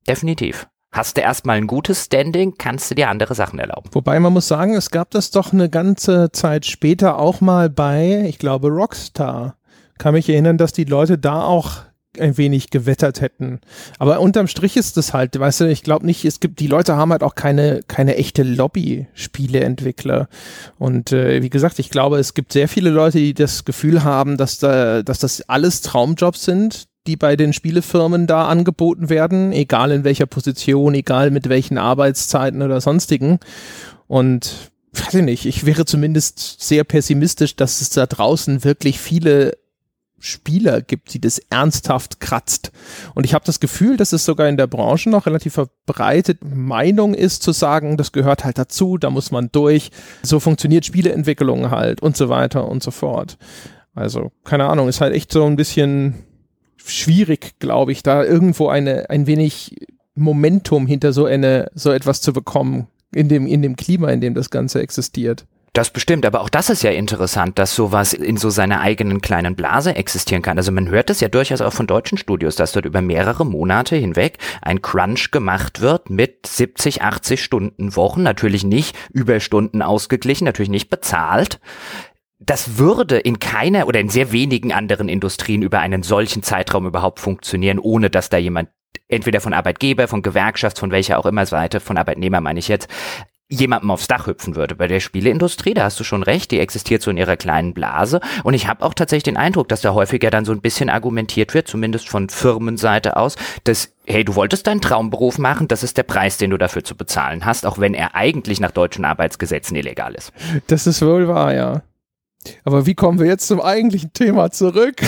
Definitiv. 0.09 0.67
Hast 0.91 1.19
du 1.19 1.21
erstmal 1.21 1.59
ein 1.59 1.67
gutes 1.67 2.07
Standing, 2.07 2.55
kannst 2.57 2.91
du 2.91 2.95
dir 2.95 3.11
andere 3.11 3.35
Sachen 3.35 3.59
erlauben. 3.59 3.91
Wobei 3.93 4.19
man 4.21 4.33
muss 4.33 4.49
sagen, 4.49 4.75
es 4.75 4.91
gab 4.91 5.11
das 5.11 5.31
doch 5.31 5.53
eine 5.53 5.69
ganze 5.69 6.33
Zeit 6.33 6.65
später 6.65 7.19
auch 7.19 7.43
mal 7.43 7.69
bei, 7.69 8.25
ich 8.27 8.39
glaube, 8.39 8.69
Rockstar. 8.69 9.57
Kann 9.99 10.15
mich 10.15 10.29
erinnern, 10.29 10.57
dass 10.57 10.73
die 10.73 10.85
Leute 10.85 11.19
da 11.19 11.43
auch 11.45 11.83
ein 12.19 12.39
wenig 12.39 12.71
gewettert 12.71 13.21
hätten. 13.21 13.61
Aber 13.99 14.21
unterm 14.21 14.47
Strich 14.47 14.79
ist 14.79 14.97
das 14.97 15.13
halt, 15.13 15.39
weißt 15.39 15.61
du, 15.61 15.69
ich 15.69 15.83
glaube 15.83 16.07
nicht, 16.07 16.25
es 16.25 16.41
gibt, 16.41 16.59
die 16.59 16.67
Leute 16.67 16.97
haben 16.97 17.13
halt 17.13 17.23
auch 17.23 17.35
keine, 17.35 17.83
keine 17.87 18.17
echte 18.17 18.43
Lobby-Spieleentwickler. 18.43 20.29
Und 20.79 21.13
äh, 21.13 21.43
wie 21.43 21.51
gesagt, 21.51 21.79
ich 21.79 21.91
glaube, 21.91 22.19
es 22.19 22.33
gibt 22.33 22.53
sehr 22.53 22.67
viele 22.67 22.91
Leute, 22.91 23.19
die 23.19 23.35
das 23.35 23.67
Gefühl 23.67 24.05
haben, 24.05 24.39
dass 24.39 24.59
da, 24.59 25.03
dass 25.03 25.19
das 25.19 25.43
alles 25.49 25.83
Traumjobs 25.83 26.45
sind, 26.45 26.89
die 27.09 27.17
bei 27.17 27.35
den 27.37 27.53
Spielefirmen 27.53 28.27
da 28.27 28.47
angeboten 28.47 29.09
werden, 29.09 29.53
egal 29.53 29.91
in 29.91 30.05
welcher 30.05 30.27
Position, 30.27 30.95
egal 30.95 31.31
mit 31.31 31.49
welchen 31.49 31.79
Arbeitszeiten 31.79 32.63
oder 32.63 32.81
sonstigen. 32.81 33.41
Und 34.07 34.71
weiß 34.93 35.15
ich 35.15 35.25
nicht, 35.25 35.47
ich 35.47 35.67
wäre 35.67 35.87
zumindest 35.87 36.61
sehr 36.61 36.85
pessimistisch, 36.85 37.57
dass 37.57 37.81
es 37.81 37.91
da 37.91 38.07
draußen 38.07 38.63
wirklich 38.63 39.01
viele 39.01 39.57
Spieler 40.21 40.83
gibt, 40.83 41.15
die 41.15 41.21
das 41.21 41.39
ernsthaft 41.39 42.21
kratzt. 42.21 42.73
Und 43.15 43.25
ich 43.25 43.35
habe 43.35 43.45
das 43.45 43.61
Gefühl, 43.61 43.97
dass 43.97 44.13
es 44.13 44.25
sogar 44.25 44.49
in 44.49 44.57
der 44.57 44.67
Branche 44.67 45.09
noch 45.09 45.27
relativ 45.27 45.55
verbreitet 45.55 46.41
Meinung 46.45 47.15
ist, 47.15 47.43
zu 47.43 47.53
sagen, 47.53 47.97
das 47.97 48.13
gehört 48.13 48.45
halt 48.45 48.59
dazu, 48.59 48.99
da 48.99 49.11
muss 49.11 49.31
man 49.31 49.51
durch, 49.53 49.91
so 50.23 50.41
funktioniert 50.41 50.85
Spieleentwicklung 50.85 51.71
halt 51.71 52.03
und 52.03 52.17
so 52.17 52.29
weiter 52.29 52.69
und 52.69 52.83
so 52.83 52.91
fort. 52.91 53.39
Also, 53.95 54.31
keine 54.45 54.67
Ahnung, 54.67 54.89
ist 54.89 55.01
halt 55.01 55.15
echt 55.15 55.33
so 55.33 55.45
ein 55.45 55.57
bisschen 55.57 56.15
schwierig, 56.89 57.59
glaube 57.59 57.93
ich, 57.93 58.03
da 58.03 58.25
irgendwo 58.25 58.69
eine, 58.69 59.11
ein 59.11 59.27
wenig 59.27 59.77
Momentum 60.15 60.87
hinter 60.87 61.13
so 61.13 61.27
eine, 61.27 61.71
so 61.75 61.93
etwas 61.93 62.21
zu 62.21 62.33
bekommen, 62.33 62.89
in 63.15 63.29
dem, 63.29 63.47
in 63.47 63.63
dem 63.63 63.77
Klima, 63.77 64.11
in 64.11 64.21
dem 64.21 64.35
das 64.35 64.51
Ganze 64.51 64.81
existiert. 64.81 65.47
Das 65.75 65.91
bestimmt, 65.91 66.27
aber 66.27 66.41
auch 66.41 66.49
das 66.49 66.71
ist 66.71 66.83
ja 66.83 66.91
interessant, 66.91 67.59
dass 67.59 67.75
sowas 67.75 68.13
in 68.13 68.37
so 68.37 68.51
seiner 68.51 68.81
eigenen 68.81 69.21
kleinen 69.21 69.55
Blase 69.55 69.95
existieren 69.95 70.43
kann. 70.43 70.57
Also 70.57 70.73
man 70.73 70.89
hört 70.89 71.11
das 71.11 71.21
ja 71.21 71.29
durchaus 71.29 71.61
auch 71.61 71.73
von 71.73 71.87
deutschen 71.87 72.19
Studios, 72.19 72.57
dass 72.57 72.73
dort 72.73 72.87
über 72.87 73.03
mehrere 73.03 73.47
Monate 73.47 73.95
hinweg 73.95 74.39
ein 74.63 74.83
Crunch 74.83 75.31
gemacht 75.31 75.81
wird 75.81 76.11
mit 76.11 76.47
70, 76.47 77.03
80 77.03 77.45
Stunden 77.45 77.95
Wochen, 77.95 78.23
natürlich 78.23 78.65
nicht 78.65 78.97
Überstunden 79.13 79.83
ausgeglichen, 79.83 80.47
natürlich 80.47 80.71
nicht 80.71 80.91
bezahlt 80.91 81.61
das 82.39 82.79
würde 82.79 83.19
in 83.19 83.41
keiner 83.41 83.87
oder 83.89 84.01
in 84.01 84.09
sehr 84.09 84.33
wenigen 84.33 84.73
anderen 84.73 85.09
Industrien 85.09 85.63
über 85.63 85.81
einen 85.81 86.03
solchen 86.03 86.43
Zeitraum 86.43 86.87
überhaupt 86.87 87.21
funktionieren, 87.21 87.79
ohne 87.79 88.11
dass 88.11 88.31
da 88.31 88.37
jemand 88.37 88.69
entweder 89.09 89.41
von 89.41 89.53
Arbeitgeber, 89.53 90.07
von 90.07 90.23
Gewerkschaft, 90.23 90.79
von 90.79 90.91
welcher 90.91 91.19
auch 91.19 91.27
immer 91.27 91.47
Seite, 91.47 91.81
von 91.81 91.97
Arbeitnehmer 91.97 92.41
meine 92.41 92.59
ich 92.59 92.69
jetzt, 92.69 92.89
jemandem 93.51 93.91
aufs 93.91 94.09
Dach 94.09 94.27
hüpfen 94.27 94.57
würde. 94.57 94.75
Bei 94.75 94.87
der 94.87 95.01
Spieleindustrie, 95.01 95.73
da 95.73 95.85
hast 95.85 95.99
du 95.99 96.05
schon 96.05 96.23
recht, 96.23 96.51
die 96.51 96.61
existiert 96.61 97.01
so 97.01 97.11
in 97.11 97.17
ihrer 97.17 97.39
kleinen 97.39 97.73
Blase. 97.73 98.21
Und 98.45 98.53
ich 98.53 98.69
habe 98.69 98.85
auch 98.85 98.93
tatsächlich 98.93 99.25
den 99.25 99.39
Eindruck, 99.39 99.69
dass 99.69 99.81
da 99.81 99.95
häufiger 99.95 100.31
dann 100.31 100.45
so 100.45 100.53
ein 100.53 100.61
bisschen 100.61 100.91
argumentiert 100.91 101.55
wird, 101.55 101.67
zumindest 101.67 102.11
von 102.11 102.29
Firmenseite 102.29 103.17
aus, 103.17 103.37
dass, 103.65 103.95
hey, 104.07 104.23
du 104.23 104.35
wolltest 104.35 104.67
deinen 104.67 104.83
Traumberuf 104.83 105.39
machen, 105.39 105.67
das 105.67 105.83
ist 105.83 105.97
der 105.97 106.03
Preis, 106.03 106.37
den 106.37 106.51
du 106.51 106.59
dafür 106.59 106.85
zu 106.85 106.95
bezahlen 106.95 107.47
hast, 107.47 107.65
auch 107.65 107.79
wenn 107.79 107.95
er 107.95 108.15
eigentlich 108.15 108.61
nach 108.61 108.71
deutschen 108.71 109.07
Arbeitsgesetzen 109.07 109.77
illegal 109.77 110.15
ist. 110.15 110.33
Das 110.67 110.87
ist 110.87 111.01
wohl 111.01 111.27
wahr, 111.27 111.55
ja. 111.55 111.83
Aber 112.65 112.87
wie 112.87 112.95
kommen 112.95 113.19
wir 113.19 113.27
jetzt 113.27 113.47
zum 113.47 113.61
eigentlichen 113.61 114.13
Thema 114.13 114.51
zurück? 114.51 114.97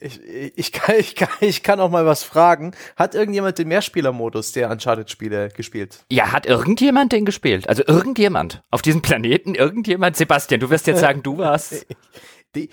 Ich, 0.00 0.20
ich, 0.22 0.72
kann, 0.72 0.96
ich, 0.98 1.16
kann, 1.16 1.30
ich 1.40 1.62
kann 1.62 1.80
auch 1.80 1.88
mal 1.88 2.04
was 2.04 2.24
fragen. 2.24 2.72
Hat 2.94 3.14
irgendjemand 3.14 3.56
den 3.56 3.68
Mehrspielermodus 3.68 4.52
der 4.52 4.70
Uncharted-Spiele 4.70 5.48
gespielt? 5.48 6.04
Ja, 6.10 6.30
hat 6.30 6.44
irgendjemand 6.44 7.12
den 7.12 7.24
gespielt? 7.24 7.70
Also 7.70 7.84
irgendjemand 7.86 8.62
auf 8.70 8.82
diesem 8.82 9.00
Planeten, 9.00 9.54
irgendjemand? 9.54 10.16
Sebastian, 10.16 10.60
du 10.60 10.68
wirst 10.68 10.86
jetzt 10.86 11.00
sagen, 11.00 11.22
du 11.22 11.38
warst. 11.38 11.86
Die, 12.54 12.68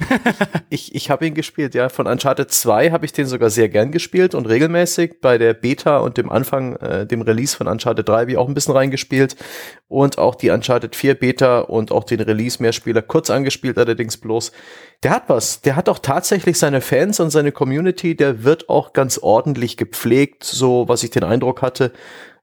ich 0.69 0.93
ich 0.93 1.09
habe 1.09 1.25
ihn 1.25 1.33
gespielt, 1.33 1.73
ja. 1.75 1.89
Von 1.89 2.07
Uncharted 2.07 2.51
2 2.51 2.91
habe 2.91 3.05
ich 3.05 3.13
den 3.13 3.25
sogar 3.25 3.49
sehr 3.49 3.69
gern 3.69 3.91
gespielt 3.91 4.35
und 4.35 4.47
regelmäßig. 4.47 5.21
Bei 5.21 5.37
der 5.37 5.53
Beta 5.53 5.97
und 5.99 6.17
dem 6.17 6.31
Anfang, 6.31 6.75
äh, 6.77 7.05
dem 7.07 7.21
Release 7.21 7.55
von 7.55 7.67
Uncharted 7.67 8.07
3 8.07 8.21
habe 8.21 8.31
ich 8.31 8.37
auch 8.37 8.47
ein 8.47 8.53
bisschen 8.53 8.75
reingespielt. 8.75 9.35
Und 9.87 10.17
auch 10.17 10.35
die 10.35 10.49
Uncharted 10.49 10.95
4 10.95 11.15
Beta 11.15 11.59
und 11.59 11.91
auch 11.91 12.03
den 12.03 12.21
Release 12.21 12.61
Mehrspieler 12.61 13.01
kurz 13.01 13.29
angespielt, 13.29 13.77
allerdings 13.77 14.17
bloß. 14.17 14.51
Der 15.03 15.11
hat 15.11 15.23
was. 15.27 15.61
Der 15.61 15.75
hat 15.75 15.89
auch 15.89 15.99
tatsächlich 15.99 16.59
seine 16.59 16.81
Fans 16.81 17.19
und 17.19 17.31
seine 17.31 17.51
Community. 17.51 18.15
Der 18.15 18.43
wird 18.43 18.69
auch 18.69 18.93
ganz 18.93 19.17
ordentlich 19.17 19.77
gepflegt, 19.77 20.43
so 20.43 20.87
was 20.87 21.03
ich 21.03 21.09
den 21.09 21.23
Eindruck 21.23 21.61
hatte. 21.61 21.91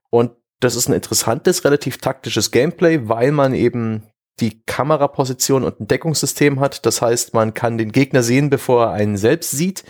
Und 0.09 0.31
das 0.59 0.75
ist 0.75 0.89
ein 0.89 0.93
interessantes, 0.93 1.63
relativ 1.63 1.99
taktisches 1.99 2.51
Gameplay, 2.51 3.07
weil 3.07 3.31
man 3.31 3.53
eben 3.53 4.03
die 4.39 4.61
Kameraposition 4.65 5.63
und 5.63 5.79
ein 5.79 5.87
Deckungssystem 5.87 6.59
hat. 6.59 6.85
Das 6.85 7.01
heißt, 7.01 7.33
man 7.33 7.53
kann 7.53 7.77
den 7.77 7.91
Gegner 7.91 8.23
sehen, 8.23 8.49
bevor 8.49 8.85
er 8.85 8.91
einen 8.91 9.17
selbst 9.17 9.51
sieht. 9.51 9.83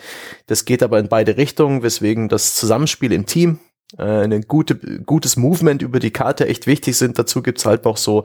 Das 0.47 0.65
geht 0.65 0.83
aber 0.83 0.99
in 0.99 1.07
beide 1.09 1.37
Richtungen, 1.37 1.83
weswegen 1.83 2.29
das 2.29 2.55
Zusammenspiel 2.55 3.11
im 3.11 3.25
Team 3.25 3.59
äh, 3.97 4.03
ein 4.03 4.41
gute, 4.41 4.75
gutes 4.75 5.37
Movement 5.37 5.81
über 5.81 5.99
die 5.99 6.11
Karte 6.11 6.47
echt 6.47 6.67
wichtig 6.67 6.97
sind. 6.97 7.17
Dazu 7.19 7.41
gibt's 7.41 7.65
halt 7.65 7.85
auch 7.85 7.97
so 7.97 8.23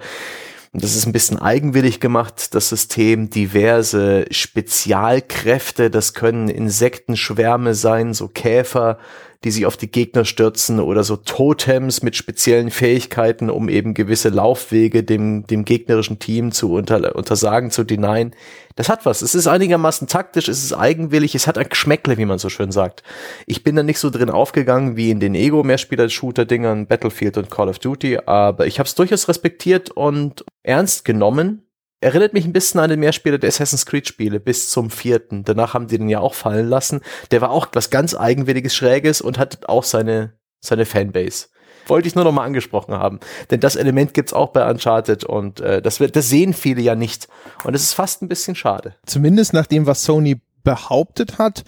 das 0.76 0.96
ist 0.96 1.06
ein 1.06 1.12
bisschen 1.12 1.38
eigenwillig 1.38 2.00
gemacht, 2.00 2.52
das 2.56 2.68
System, 2.68 3.30
diverse 3.30 4.26
Spezialkräfte, 4.32 5.88
das 5.88 6.14
können 6.14 6.48
Insektenschwärme 6.48 7.76
sein, 7.76 8.12
so 8.12 8.26
Käfer, 8.26 8.98
die 9.44 9.50
sich 9.50 9.66
auf 9.66 9.76
die 9.76 9.90
Gegner 9.90 10.24
stürzen 10.24 10.80
oder 10.80 11.04
so 11.04 11.16
Totems 11.16 12.02
mit 12.02 12.16
speziellen 12.16 12.70
Fähigkeiten, 12.70 13.50
um 13.50 13.68
eben 13.68 13.92
gewisse 13.92 14.30
Laufwege 14.30 15.04
dem, 15.04 15.46
dem 15.46 15.66
gegnerischen 15.66 16.18
Team 16.18 16.50
zu 16.50 16.72
unter, 16.72 17.14
untersagen, 17.14 17.70
zu 17.70 17.84
denyen. 17.84 18.34
Das 18.76 18.88
hat 18.88 19.04
was. 19.04 19.20
Es 19.20 19.34
ist 19.34 19.46
einigermaßen 19.46 20.08
taktisch, 20.08 20.48
es 20.48 20.64
ist 20.64 20.72
eigenwillig, 20.72 21.34
es 21.34 21.46
hat 21.46 21.58
ein 21.58 21.68
Geschmäckle, 21.68 22.16
wie 22.16 22.24
man 22.24 22.38
so 22.38 22.48
schön 22.48 22.72
sagt. 22.72 23.02
Ich 23.46 23.62
bin 23.62 23.76
da 23.76 23.82
nicht 23.82 23.98
so 23.98 24.08
drin 24.08 24.30
aufgegangen 24.30 24.96
wie 24.96 25.10
in 25.10 25.20
den 25.20 25.34
Ego-Mehrspieler-Shooter-Dingern, 25.34 26.86
Battlefield 26.86 27.36
und 27.36 27.50
Call 27.50 27.68
of 27.68 27.78
Duty, 27.78 28.20
aber 28.24 28.66
ich 28.66 28.78
habe 28.78 28.86
es 28.86 28.94
durchaus 28.94 29.28
respektiert 29.28 29.90
und 29.90 30.44
ernst 30.62 31.04
genommen 31.04 31.63
Erinnert 32.04 32.34
mich 32.34 32.44
ein 32.44 32.52
bisschen 32.52 32.80
an 32.80 32.90
den 32.90 33.00
Mehrspieler 33.00 33.38
der 33.38 33.48
Assassin's 33.48 33.86
Creed 33.86 34.06
Spiele 34.06 34.38
bis 34.38 34.68
zum 34.68 34.90
vierten. 34.90 35.42
Danach 35.42 35.72
haben 35.72 35.86
die 35.86 35.96
den 35.96 36.10
ja 36.10 36.20
auch 36.20 36.34
fallen 36.34 36.68
lassen. 36.68 37.00
Der 37.30 37.40
war 37.40 37.50
auch 37.50 37.68
was 37.72 37.88
ganz 37.88 38.14
eigenwilliges, 38.14 38.74
schräges 38.74 39.22
und 39.22 39.38
hat 39.38 39.70
auch 39.70 39.84
seine, 39.84 40.34
seine 40.60 40.84
Fanbase. 40.84 41.46
Wollte 41.86 42.06
ich 42.06 42.14
nur 42.14 42.24
noch 42.24 42.32
mal 42.32 42.44
angesprochen 42.44 42.92
haben. 42.92 43.20
Denn 43.50 43.60
das 43.60 43.76
Element 43.76 44.12
gibt's 44.12 44.34
auch 44.34 44.50
bei 44.50 44.70
Uncharted 44.70 45.24
und 45.24 45.60
äh, 45.60 45.80
das, 45.80 45.98
wird, 45.98 46.14
das 46.14 46.28
sehen 46.28 46.52
viele 46.52 46.82
ja 46.82 46.94
nicht. 46.94 47.26
Und 47.64 47.72
es 47.72 47.82
ist 47.82 47.94
fast 47.94 48.20
ein 48.20 48.28
bisschen 48.28 48.54
schade. 48.54 48.96
Zumindest 49.06 49.54
nach 49.54 49.64
dem, 49.64 49.86
was 49.86 50.04
Sony 50.04 50.42
behauptet 50.62 51.38
hat, 51.38 51.64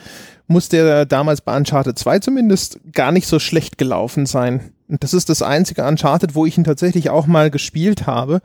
muss 0.48 0.68
der 0.68 1.06
damals 1.06 1.40
bei 1.40 1.56
Uncharted 1.56 1.98
2 1.98 2.18
zumindest 2.18 2.78
gar 2.92 3.10
nicht 3.10 3.26
so 3.26 3.38
schlecht 3.38 3.78
gelaufen 3.78 4.26
sein. 4.26 4.74
Und 4.86 5.02
das 5.02 5.14
ist 5.14 5.30
das 5.30 5.40
einzige 5.40 5.86
Uncharted, 5.86 6.34
wo 6.34 6.44
ich 6.44 6.58
ihn 6.58 6.64
tatsächlich 6.64 7.08
auch 7.08 7.26
mal 7.26 7.50
gespielt 7.50 8.06
habe 8.06 8.42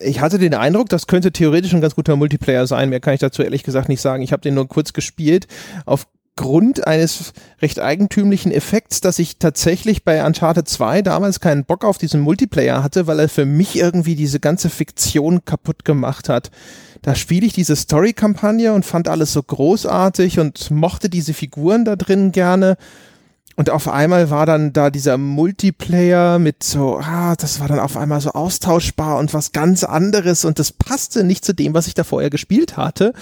ich 0.00 0.20
hatte 0.20 0.38
den 0.38 0.54
Eindruck, 0.54 0.88
das 0.88 1.06
könnte 1.06 1.32
theoretisch 1.32 1.74
ein 1.74 1.80
ganz 1.80 1.94
guter 1.94 2.16
Multiplayer 2.16 2.66
sein. 2.66 2.88
Mehr 2.88 3.00
kann 3.00 3.14
ich 3.14 3.20
dazu 3.20 3.42
ehrlich 3.42 3.62
gesagt 3.62 3.88
nicht 3.88 4.00
sagen. 4.00 4.22
Ich 4.22 4.32
habe 4.32 4.42
den 4.42 4.54
nur 4.54 4.68
kurz 4.68 4.92
gespielt. 4.92 5.46
Aufgrund 5.84 6.86
eines 6.86 7.32
recht 7.60 7.80
eigentümlichen 7.80 8.50
Effekts, 8.50 9.00
dass 9.00 9.18
ich 9.18 9.38
tatsächlich 9.38 10.04
bei 10.04 10.24
Uncharted 10.24 10.68
2 10.68 11.02
damals 11.02 11.40
keinen 11.40 11.64
Bock 11.64 11.84
auf 11.84 11.98
diesen 11.98 12.20
Multiplayer 12.20 12.82
hatte, 12.82 13.06
weil 13.06 13.20
er 13.20 13.28
für 13.28 13.44
mich 13.44 13.76
irgendwie 13.76 14.14
diese 14.14 14.40
ganze 14.40 14.70
Fiktion 14.70 15.44
kaputt 15.44 15.84
gemacht 15.84 16.28
hat. 16.28 16.50
Da 17.02 17.14
spiele 17.14 17.46
ich 17.46 17.52
diese 17.52 17.76
Story-Kampagne 17.76 18.72
und 18.72 18.84
fand 18.84 19.08
alles 19.08 19.32
so 19.32 19.42
großartig 19.42 20.38
und 20.38 20.70
mochte 20.70 21.08
diese 21.08 21.34
Figuren 21.34 21.84
da 21.84 21.96
drin 21.96 22.32
gerne 22.32 22.76
und 23.56 23.68
auf 23.68 23.88
einmal 23.88 24.30
war 24.30 24.46
dann 24.46 24.72
da 24.72 24.90
dieser 24.90 25.18
Multiplayer 25.18 26.38
mit 26.38 26.62
so, 26.62 26.98
ah, 26.98 27.34
das 27.36 27.60
war 27.60 27.68
dann 27.68 27.80
auf 27.80 27.96
einmal 27.96 28.20
so 28.20 28.30
austauschbar 28.30 29.18
und 29.18 29.34
was 29.34 29.52
ganz 29.52 29.84
anderes 29.84 30.44
und 30.44 30.58
das 30.58 30.72
passte 30.72 31.24
nicht 31.24 31.44
zu 31.44 31.52
dem, 31.52 31.74
was 31.74 31.86
ich 31.86 31.94
da 31.94 32.04
vorher 32.04 32.30
gespielt 32.30 32.76
hatte. 32.76 33.12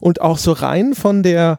Und 0.00 0.20
auch 0.20 0.38
so 0.38 0.52
rein 0.52 0.94
von 0.94 1.22
der, 1.22 1.58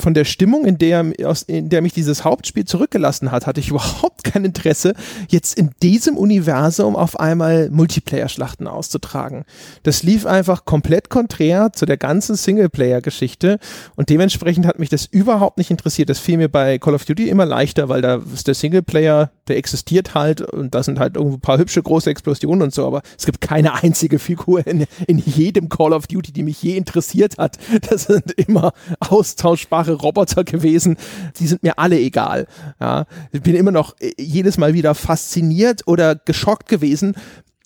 von 0.00 0.14
der 0.14 0.24
Stimmung, 0.24 0.64
in 0.64 0.78
der, 0.78 1.12
aus, 1.24 1.42
in 1.42 1.68
der 1.68 1.82
mich 1.82 1.92
dieses 1.92 2.24
Hauptspiel 2.24 2.64
zurückgelassen 2.64 3.30
hat, 3.30 3.46
hatte 3.46 3.60
ich 3.60 3.68
überhaupt 3.70 4.24
kein 4.24 4.44
Interesse, 4.44 4.94
jetzt 5.28 5.58
in 5.58 5.70
diesem 5.82 6.16
Universum 6.16 6.96
auf 6.96 7.18
einmal 7.18 7.70
Multiplayer-Schlachten 7.70 8.66
auszutragen. 8.66 9.44
Das 9.82 10.02
lief 10.02 10.26
einfach 10.26 10.64
komplett 10.64 11.10
konträr 11.10 11.72
zu 11.72 11.86
der 11.86 11.96
ganzen 11.96 12.36
Singleplayer-Geschichte 12.36 13.58
und 13.96 14.08
dementsprechend 14.08 14.66
hat 14.66 14.78
mich 14.78 14.88
das 14.88 15.06
überhaupt 15.06 15.58
nicht 15.58 15.70
interessiert. 15.70 16.10
Das 16.10 16.18
fiel 16.18 16.36
mir 16.36 16.48
bei 16.48 16.78
Call 16.78 16.94
of 16.94 17.04
Duty 17.04 17.28
immer 17.28 17.46
leichter, 17.46 17.88
weil 17.88 18.02
da 18.02 18.20
ist 18.32 18.46
der 18.46 18.54
Singleplayer, 18.54 19.30
der 19.48 19.56
existiert 19.56 20.14
halt 20.14 20.40
und 20.40 20.74
da 20.74 20.82
sind 20.82 20.98
halt 20.98 21.16
irgendwo 21.16 21.36
ein 21.36 21.40
paar 21.40 21.58
hübsche 21.58 21.82
große 21.82 22.10
Explosionen 22.10 22.62
und 22.62 22.74
so, 22.74 22.86
aber 22.86 23.02
es 23.18 23.26
gibt 23.26 23.40
keine 23.40 23.74
einzige 23.82 24.18
Figur 24.18 24.66
in, 24.66 24.86
in 25.06 25.18
jedem 25.18 25.68
Call 25.68 25.92
of 25.92 26.06
Duty, 26.06 26.32
die 26.32 26.42
mich 26.42 26.62
je 26.62 26.76
interessiert 26.76 27.38
hat. 27.38 27.58
Das 27.90 28.04
sind 28.04 28.32
immer 28.32 28.72
austauschbare 29.00 29.89
einfache 29.90 30.02
Roboter 30.02 30.44
gewesen. 30.44 30.96
Die 31.38 31.46
sind 31.46 31.62
mir 31.62 31.78
alle 31.78 31.98
egal. 31.98 32.46
Ja, 32.80 33.06
ich 33.32 33.42
bin 33.42 33.54
immer 33.54 33.72
noch 33.72 33.94
äh, 34.00 34.12
jedes 34.18 34.58
Mal 34.58 34.74
wieder 34.74 34.94
fasziniert 34.94 35.82
oder 35.86 36.14
geschockt 36.14 36.68
gewesen, 36.68 37.14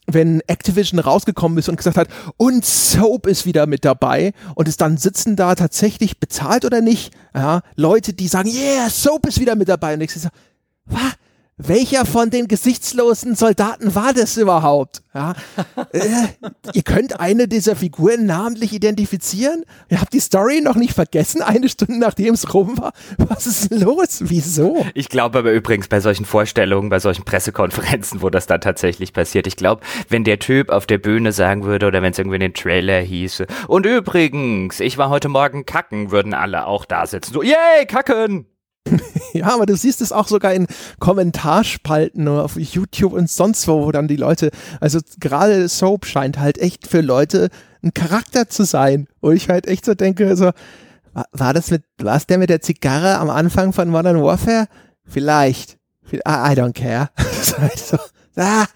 wenn 0.06 0.42
Activision 0.46 1.00
rausgekommen 1.00 1.56
ist 1.58 1.70
und 1.70 1.76
gesagt 1.76 1.96
hat, 1.96 2.08
und 2.36 2.64
Soap 2.64 3.26
ist 3.26 3.46
wieder 3.46 3.66
mit 3.66 3.86
dabei 3.86 4.32
und 4.54 4.68
es 4.68 4.76
dann 4.76 4.98
sitzen 4.98 5.34
da 5.34 5.54
tatsächlich 5.54 6.18
bezahlt 6.20 6.66
oder 6.66 6.82
nicht, 6.82 7.14
ja, 7.34 7.62
Leute, 7.74 8.12
die 8.12 8.28
sagen, 8.28 8.50
yeah, 8.50 8.90
Soap 8.90 9.26
ist 9.26 9.40
wieder 9.40 9.56
mit 9.56 9.68
dabei 9.68 9.94
und 9.94 10.02
ich 10.02 10.12
so, 10.12 10.28
was? 10.84 11.14
Welcher 11.56 12.04
von 12.04 12.30
den 12.30 12.48
gesichtslosen 12.48 13.36
Soldaten 13.36 13.94
war 13.94 14.12
das 14.12 14.36
überhaupt? 14.36 15.02
Ja, 15.14 15.34
äh, 15.92 16.02
ihr 16.72 16.82
könnt 16.82 17.20
eine 17.20 17.46
dieser 17.46 17.76
Figuren 17.76 18.26
namentlich 18.26 18.72
identifizieren? 18.72 19.64
Ihr 19.88 20.00
habt 20.00 20.12
die 20.12 20.20
Story 20.20 20.60
noch 20.60 20.74
nicht 20.74 20.94
vergessen, 20.94 21.42
eine 21.42 21.68
Stunde 21.68 21.98
nachdem 21.98 22.34
es 22.34 22.52
rum 22.52 22.76
war. 22.78 22.92
Was 23.18 23.46
ist 23.46 23.70
los? 23.70 24.18
Wieso? 24.20 24.84
Ich 24.94 25.08
glaube 25.08 25.38
aber 25.38 25.52
übrigens 25.52 25.86
bei 25.86 26.00
solchen 26.00 26.24
Vorstellungen, 26.24 26.88
bei 26.88 26.98
solchen 26.98 27.24
Pressekonferenzen, 27.24 28.22
wo 28.22 28.30
das 28.30 28.46
dann 28.46 28.60
tatsächlich 28.60 29.12
passiert, 29.12 29.46
ich 29.46 29.56
glaube, 29.56 29.82
wenn 30.08 30.24
der 30.24 30.40
Typ 30.40 30.70
auf 30.70 30.86
der 30.86 30.98
Bühne 30.98 31.30
sagen 31.30 31.64
würde 31.64 31.86
oder 31.86 32.02
wenn 32.02 32.12
es 32.12 32.18
irgendwie 32.18 32.36
in 32.36 32.40
den 32.40 32.54
Trailer 32.54 33.00
hieße, 33.00 33.46
und 33.68 33.86
übrigens, 33.86 34.80
ich 34.80 34.98
war 34.98 35.08
heute 35.08 35.28
Morgen 35.28 35.66
kacken, 35.66 36.10
würden 36.10 36.34
alle 36.34 36.66
auch 36.66 36.84
da 36.84 37.06
sitzen. 37.06 37.32
So, 37.32 37.42
yay, 37.42 37.86
kacken! 37.86 38.46
ja, 39.32 39.54
aber 39.54 39.66
du 39.66 39.76
siehst 39.76 40.00
es 40.00 40.12
auch 40.12 40.28
sogar 40.28 40.52
in 40.52 40.66
Kommentarspalten 40.98 42.28
auf 42.28 42.56
YouTube 42.56 43.12
und 43.12 43.30
sonst 43.30 43.66
wo, 43.66 43.86
wo 43.86 43.92
dann 43.92 44.08
die 44.08 44.16
Leute, 44.16 44.50
also 44.80 45.00
gerade 45.20 45.68
Soap 45.68 46.06
scheint 46.06 46.38
halt 46.38 46.58
echt 46.58 46.86
für 46.86 47.00
Leute 47.00 47.48
ein 47.82 47.94
Charakter 47.94 48.48
zu 48.48 48.64
sein. 48.64 49.06
Und 49.20 49.36
ich 49.36 49.48
halt 49.48 49.66
echt 49.66 49.84
so 49.84 49.94
denke, 49.94 50.36
so, 50.36 50.50
war 51.32 51.54
das 51.54 51.70
mit, 51.70 51.84
war 51.98 52.16
es 52.16 52.26
der 52.26 52.38
mit 52.38 52.50
der 52.50 52.60
Zigarre 52.60 53.18
am 53.18 53.30
Anfang 53.30 53.72
von 53.72 53.88
Modern 53.88 54.22
Warfare? 54.22 54.66
Vielleicht. 55.06 55.78
I, 56.12 56.18
I 56.26 56.54
don't 56.54 56.72
care. 56.72 57.10
Ah. 58.36 58.66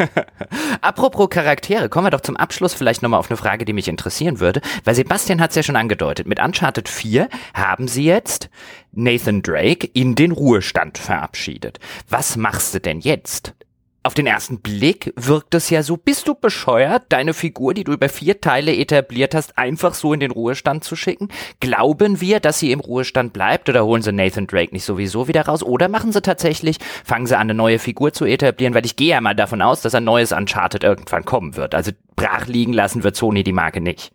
Apropos 0.80 1.28
Charaktere, 1.28 1.88
kommen 1.88 2.06
wir 2.06 2.10
doch 2.10 2.22
zum 2.22 2.36
Abschluss 2.36 2.72
vielleicht 2.72 3.02
nochmal 3.02 3.20
auf 3.20 3.30
eine 3.30 3.36
Frage, 3.36 3.64
die 3.64 3.74
mich 3.74 3.88
interessieren 3.88 4.40
würde, 4.40 4.62
weil 4.84 4.94
Sebastian 4.94 5.40
hat 5.40 5.50
es 5.50 5.56
ja 5.56 5.62
schon 5.62 5.76
angedeutet. 5.76 6.26
Mit 6.26 6.40
Uncharted 6.40 6.88
4 6.88 7.28
haben 7.52 7.88
sie 7.88 8.04
jetzt 8.04 8.48
Nathan 8.92 9.42
Drake 9.42 9.86
in 9.92 10.14
den 10.14 10.32
Ruhestand 10.32 10.96
verabschiedet. 10.96 11.78
Was 12.08 12.36
machst 12.36 12.74
du 12.74 12.80
denn 12.80 13.00
jetzt? 13.00 13.55
Auf 14.06 14.14
den 14.14 14.26
ersten 14.26 14.60
Blick 14.60 15.12
wirkt 15.16 15.54
es 15.54 15.68
ja 15.68 15.82
so, 15.82 15.96
bist 15.96 16.28
du 16.28 16.34
bescheuert, 16.34 17.04
deine 17.08 17.34
Figur, 17.34 17.74
die 17.74 17.84
du 17.84 17.92
über 17.92 18.08
vier 18.08 18.40
Teile 18.40 18.74
etabliert 18.74 19.34
hast, 19.34 19.58
einfach 19.58 19.94
so 19.94 20.12
in 20.12 20.20
den 20.20 20.30
Ruhestand 20.30 20.84
zu 20.84 20.96
schicken? 20.96 21.28
Glauben 21.60 22.20
wir, 22.20 22.40
dass 22.40 22.60
sie 22.60 22.72
im 22.72 22.80
Ruhestand 22.80 23.32
bleibt 23.32 23.68
oder 23.68 23.84
holen 23.84 24.02
sie 24.02 24.12
Nathan 24.12 24.46
Drake 24.46 24.72
nicht 24.72 24.84
sowieso 24.84 25.28
wieder 25.28 25.46
raus? 25.46 25.62
Oder 25.62 25.88
machen 25.88 26.12
sie 26.12 26.22
tatsächlich, 26.22 26.78
fangen 27.04 27.26
sie 27.26 27.36
an, 27.36 27.42
eine 27.42 27.54
neue 27.54 27.78
Figur 27.78 28.12
zu 28.12 28.24
etablieren? 28.24 28.74
Weil 28.74 28.86
ich 28.86 28.96
gehe 28.96 29.08
ja 29.08 29.20
mal 29.20 29.34
davon 29.34 29.60
aus, 29.60 29.82
dass 29.82 29.94
ein 29.94 30.04
neues 30.04 30.32
Uncharted 30.32 30.84
irgendwann 30.84 31.24
kommen 31.24 31.56
wird. 31.56 31.74
Also 31.74 31.90
brach 32.14 32.46
liegen 32.46 32.72
lassen 32.72 33.02
wird 33.02 33.16
Sony 33.16 33.42
die 33.42 33.52
Marke 33.52 33.80
nicht. 33.80 34.12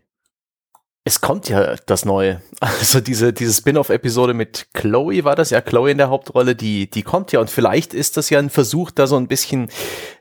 Es 1.04 1.20
kommt 1.20 1.50
ja 1.50 1.76
das 1.86 2.06
Neue. 2.06 2.42
Also 2.62 3.00
diese, 3.00 3.34
diese 3.34 3.54
Spin-off-Episode 3.54 4.34
mit 4.34 4.68
Chloe 4.74 5.24
war 5.24 5.36
das 5.36 5.50
ja, 5.50 5.62
Chloe 5.62 5.92
in 5.92 5.98
der 5.98 6.10
Hauptrolle, 6.10 6.56
die, 6.56 6.90
die 6.90 7.02
kommt 7.02 7.32
ja 7.32 7.40
und 7.40 7.50
vielleicht 7.50 7.94
ist 7.94 8.18
das 8.18 8.30
ja 8.30 8.38
ein 8.38 8.52
Versuch, 8.52 8.92
da 8.92 9.08
so 9.08 9.18
ein 9.18 9.28
bisschen 9.28 9.70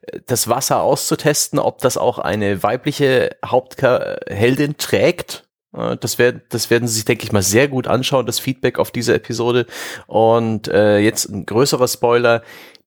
äh, 0.02 0.20
das 0.26 0.48
Wasser 0.48 0.80
auszutesten, 0.80 1.58
ob 1.58 1.78
das 1.80 1.98
auch 1.98 2.18
eine 2.18 2.62
weibliche 2.62 3.36
Hauptheldin 3.44 4.76
trägt 4.78 5.44
Äh, 5.76 5.96
das 5.98 6.18
werden, 6.18 6.42
das 6.48 6.70
werden 6.70 6.88
Sie 6.88 6.94
sich, 6.94 7.04
denke 7.04 7.24
ich 7.24 7.32
mal, 7.32 7.42
sehr 7.42 7.68
gut 7.68 7.86
anschauen, 7.86 8.26
das 8.26 8.38
Feedback 8.40 8.78
auf 8.78 8.90
diese 8.90 9.14
Episode. 9.14 9.66
Und 10.06 10.68
äh, 10.68 10.98
jetzt 10.98 11.28
ein 11.28 11.46
größerer 11.46 11.88
Spoiler. 11.88 12.42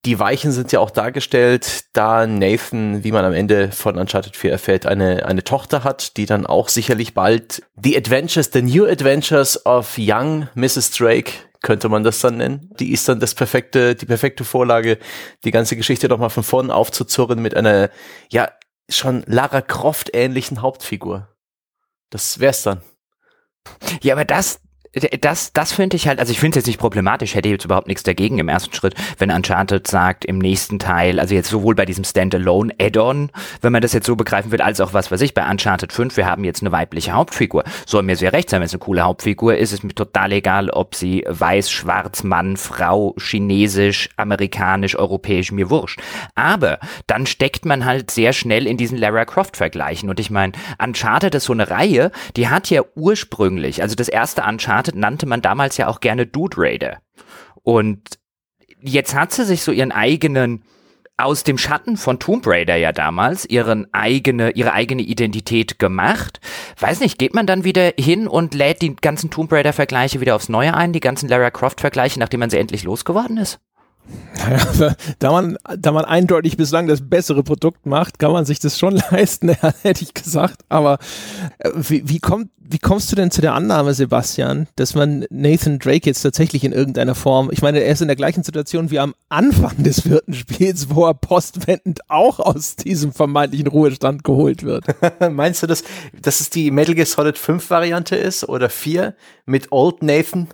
Die 0.06 0.20
Weichen 0.20 0.52
sind 0.52 0.74
ja 0.74 0.82
auch 0.82 0.92
dargestellt, 0.92 1.86
da 1.94 2.28
Nathan, 2.28 3.06
wie 3.06 3.14
man 3.14 3.24
am 3.24 3.34
Ende 3.34 3.72
von 3.72 3.98
Uncharted 3.98 4.36
4 4.36 4.52
erfährt, 4.52 4.86
eine, 4.86 5.26
eine 5.26 5.46
Tochter 5.46 5.86
hat, 5.86 6.18
die 6.18 6.26
dann 6.26 6.46
auch 6.46 6.68
sicherlich 6.68 7.14
bald 7.14 7.64
The 7.82 7.96
Adventures, 7.96 8.50
The 8.52 8.62
New 8.62 8.86
Adventures 8.86 9.66
of 9.66 9.96
Young 9.98 10.50
Mrs. 10.56 10.92
Drake 10.92 11.32
könnte 11.62 11.88
man 11.88 12.04
das 12.04 12.20
dann 12.20 12.38
nennen. 12.38 12.70
Die 12.80 12.92
ist 12.92 13.08
dann 13.08 13.22
das 13.22 13.34
perfekte, 13.34 13.96
die 13.96 14.06
perfekte 14.06 14.44
Vorlage, 14.44 15.00
die 15.46 15.52
ganze 15.52 15.78
Geschichte 15.78 16.10
doch 16.10 16.20
mal 16.20 16.30
von 16.30 16.44
vorn 16.44 16.70
aufzuzurren 16.70 17.42
mit 17.42 17.56
einer, 17.56 17.90
ja, 18.30 18.52
schon 18.90 19.24
Lara 19.26 19.62
Croft 19.62 20.10
ähnlichen 20.14 20.62
Hauptfigur. 20.62 21.30
Das 22.10 22.40
wär's 22.40 22.64
dann. 22.64 22.82
Ja, 24.02 24.14
aber 24.14 24.26
das, 24.26 24.60
das, 25.22 25.54
das 25.54 25.72
finde 25.72 25.96
ich 25.96 26.08
halt, 26.08 26.20
also 26.20 26.32
ich 26.32 26.40
finde 26.40 26.52
es 26.52 26.64
jetzt 26.64 26.68
nicht 26.68 26.80
problematisch, 26.80 27.34
hätte 27.34 27.50
jetzt 27.50 27.66
überhaupt 27.66 27.88
nichts 27.88 28.04
dagegen 28.04 28.38
im 28.38 28.48
ersten 28.48 28.74
Schritt, 28.74 28.94
wenn 29.18 29.32
Uncharted 29.32 29.88
sagt, 29.88 30.24
im 30.24 30.38
nächsten 30.38 30.78
Teil, 30.78 31.20
also 31.20 31.34
jetzt 31.34 31.50
sowohl 31.50 31.74
bei 31.74 31.86
diesem 31.86 32.04
Standalone 32.04 32.74
Add-on, 32.80 33.32
wenn 33.62 33.72
man 33.72 33.82
das 33.82 33.94
jetzt 33.94 34.06
so 34.06 34.16
begreifen 34.16 34.52
will, 34.52 34.62
als 34.62 34.80
auch 34.82 34.94
was 34.94 35.12
weiß 35.12 35.22
ich, 35.22 35.34
bei 35.34 35.50
Uncharted 35.50 35.92
5, 35.92 36.16
wir 36.16 36.28
haben 36.28 36.44
jetzt 36.44 36.62
eine 36.62 36.72
weibliche 36.72 37.14
Hauptfigur. 37.14 37.64
Soll 37.88 38.04
mir 38.04 38.16
sehr 38.16 38.34
recht 38.34 38.50
sein, 38.50 38.62
wenn 38.62 38.68
es 38.68 38.74
eine 38.74 38.80
coole 38.80 39.02
Hauptfigur 39.02 39.58
ist, 39.58 39.72
ist 39.72 39.84
mir 39.84 39.96
total 39.96 40.32
egal, 40.32 40.70
ob 40.70 40.94
sie 40.94 41.26
weiß, 41.28 41.72
schwarz, 41.72 42.24
Mann, 42.24 42.56
Frau, 42.56 43.16
chinesisch, 43.18 44.10
amerikanisch, 44.16 44.96
europäisch, 44.96 45.52
mir 45.52 45.72
wurscht. 45.72 46.00
Aber 46.36 46.80
dann 47.08 47.26
steckt 47.26 47.66
man 47.66 47.86
halt 47.86 48.12
sehr 48.12 48.32
schnell 48.32 48.68
in 48.68 48.78
diesen 48.78 48.98
Lara 49.00 49.26
Croft 49.26 49.58
Vergleichen 49.58 50.10
und 50.10 50.20
ich 50.20 50.30
meine, 50.30 50.54
Uncharted 50.78 51.34
ist 51.34 51.46
so 51.46 51.54
eine 51.54 51.70
Reihe, 51.70 52.12
die 52.36 52.50
hat 52.50 52.70
ja 52.70 52.82
ursprünglich, 52.96 53.82
also 53.82 53.96
das 53.96 54.08
erste 54.08 54.44
Uncharted 54.44 54.83
Uncharted 54.84 54.96
nannte 54.96 55.26
man 55.26 55.42
damals 55.42 55.78
ja 55.78 55.88
auch 55.88 56.00
gerne 56.00 56.26
Dude 56.26 56.58
Raider. 56.58 57.00
Und 57.64 58.20
jetzt 58.82 59.16
hat 59.16 59.32
sie 59.32 59.46
sich 59.46 59.64
so 59.64 59.72
ihren 59.72 59.92
eigenen 59.92 60.64
aus 61.16 61.44
dem 61.44 61.60
Schatten 61.60 61.96
von 61.96 62.20
Tomb 62.20 62.46
Raider 62.48 62.76
ja 62.76 62.92
damals 62.92 63.46
ihren 63.46 63.88
eigene, 63.94 64.52
ihre 64.52 64.74
eigene 64.74 65.04
Identität 65.04 65.78
gemacht. 65.78 66.42
Weiß 66.80 67.00
nicht, 67.00 67.20
geht 67.20 67.36
man 67.36 67.46
dann 67.46 67.64
wieder 67.64 67.94
hin 67.98 68.28
und 68.28 68.56
lädt 68.56 68.82
die 68.82 68.96
ganzen 68.96 69.30
Tomb 69.30 69.52
Raider 69.52 69.74
Vergleiche 69.74 70.22
wieder 70.22 70.36
aufs 70.36 70.50
Neue 70.50 70.74
ein, 70.74 70.92
die 70.92 71.00
ganzen 71.00 71.30
Lara 71.30 71.52
Croft 71.52 71.82
Vergleiche, 71.82 72.20
nachdem 72.20 72.40
man 72.40 72.50
sie 72.50 72.58
endlich 72.58 72.84
losgeworden 72.84 73.38
ist? 73.38 73.60
Naja, 74.38 74.96
da 75.20 75.32
man, 75.32 75.58
da 75.78 75.92
man 75.92 76.06
eindeutig 76.06 76.58
bislang 76.58 76.88
das 76.88 77.08
bessere 77.08 77.44
Produkt 77.44 77.86
macht, 77.86 78.20
kann 78.20 78.32
man 78.32 78.46
sich 78.46 78.60
das 78.60 78.78
schon 78.78 79.02
leisten, 79.12 79.50
hätte 79.82 80.04
ich 80.04 80.14
gesagt. 80.14 80.62
Aber 80.70 81.00
äh, 81.60 81.70
wie, 81.76 82.08
wie, 82.10 82.20
kommt, 82.20 82.50
wie 82.58 82.80
kommst 82.80 83.12
du 83.12 83.16
denn 83.16 83.32
zu 83.32 83.42
der 83.42 83.54
Annahme, 83.54 83.94
Sebastian, 83.94 84.68
dass 84.76 84.96
man 84.96 85.26
Nathan 85.30 85.80
Drake 85.80 86.06
jetzt 86.06 86.22
tatsächlich 86.22 86.64
in 86.64 86.74
irgendeiner 86.74 87.16
Form, 87.16 87.50
ich 87.52 87.62
meine, 87.62 87.80
er 87.80 87.92
ist 87.92 88.02
in 88.02 88.08
der 88.08 88.18
gleichen 88.18 88.44
Situation 88.44 88.92
wie 88.92 89.00
am 89.00 89.14
Anfang 89.30 89.82
des 89.84 90.02
vierten 90.02 90.34
Spiels, 90.34 90.88
wo 90.90 91.06
er 91.06 91.14
postwendend 91.14 92.02
auch 92.10 92.40
aus 92.40 92.76
diesem 92.76 93.14
vermeintlichen 93.14 93.68
Ruhestand 93.68 94.24
geholt 94.24 94.64
wird. 94.64 94.86
Meinst 95.32 95.64
du, 95.64 95.68
dass, 95.68 95.84
dass 96.22 96.42
es 96.42 96.50
die 96.50 96.72
Metal 96.72 96.96
Gear 96.96 97.06
Solid 97.06 97.38
5 97.38 97.70
Variante 97.70 98.16
ist 98.16 98.48
oder 98.50 98.70
4 98.70 99.16
mit 99.46 99.72
Old 99.72 100.04
Nathan? 100.04 100.50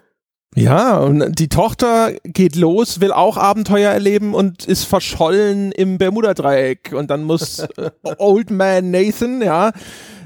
Ja, 0.55 0.97
und 0.97 1.37
die 1.37 1.47
Tochter 1.47 2.11
geht 2.23 2.55
los, 2.55 2.99
will 2.99 3.11
auch 3.11 3.37
Abenteuer 3.37 3.91
erleben 3.91 4.33
und 4.33 4.65
ist 4.65 4.83
verschollen 4.83 5.71
im 5.71 5.99
Bermuda-Dreieck. 5.99 6.91
Und 6.93 7.11
dann 7.11 7.23
muss 7.23 7.59
äh, 7.59 7.91
Old 8.17 8.49
Man 8.49 8.89
Nathan, 8.89 9.43
ja, 9.43 9.71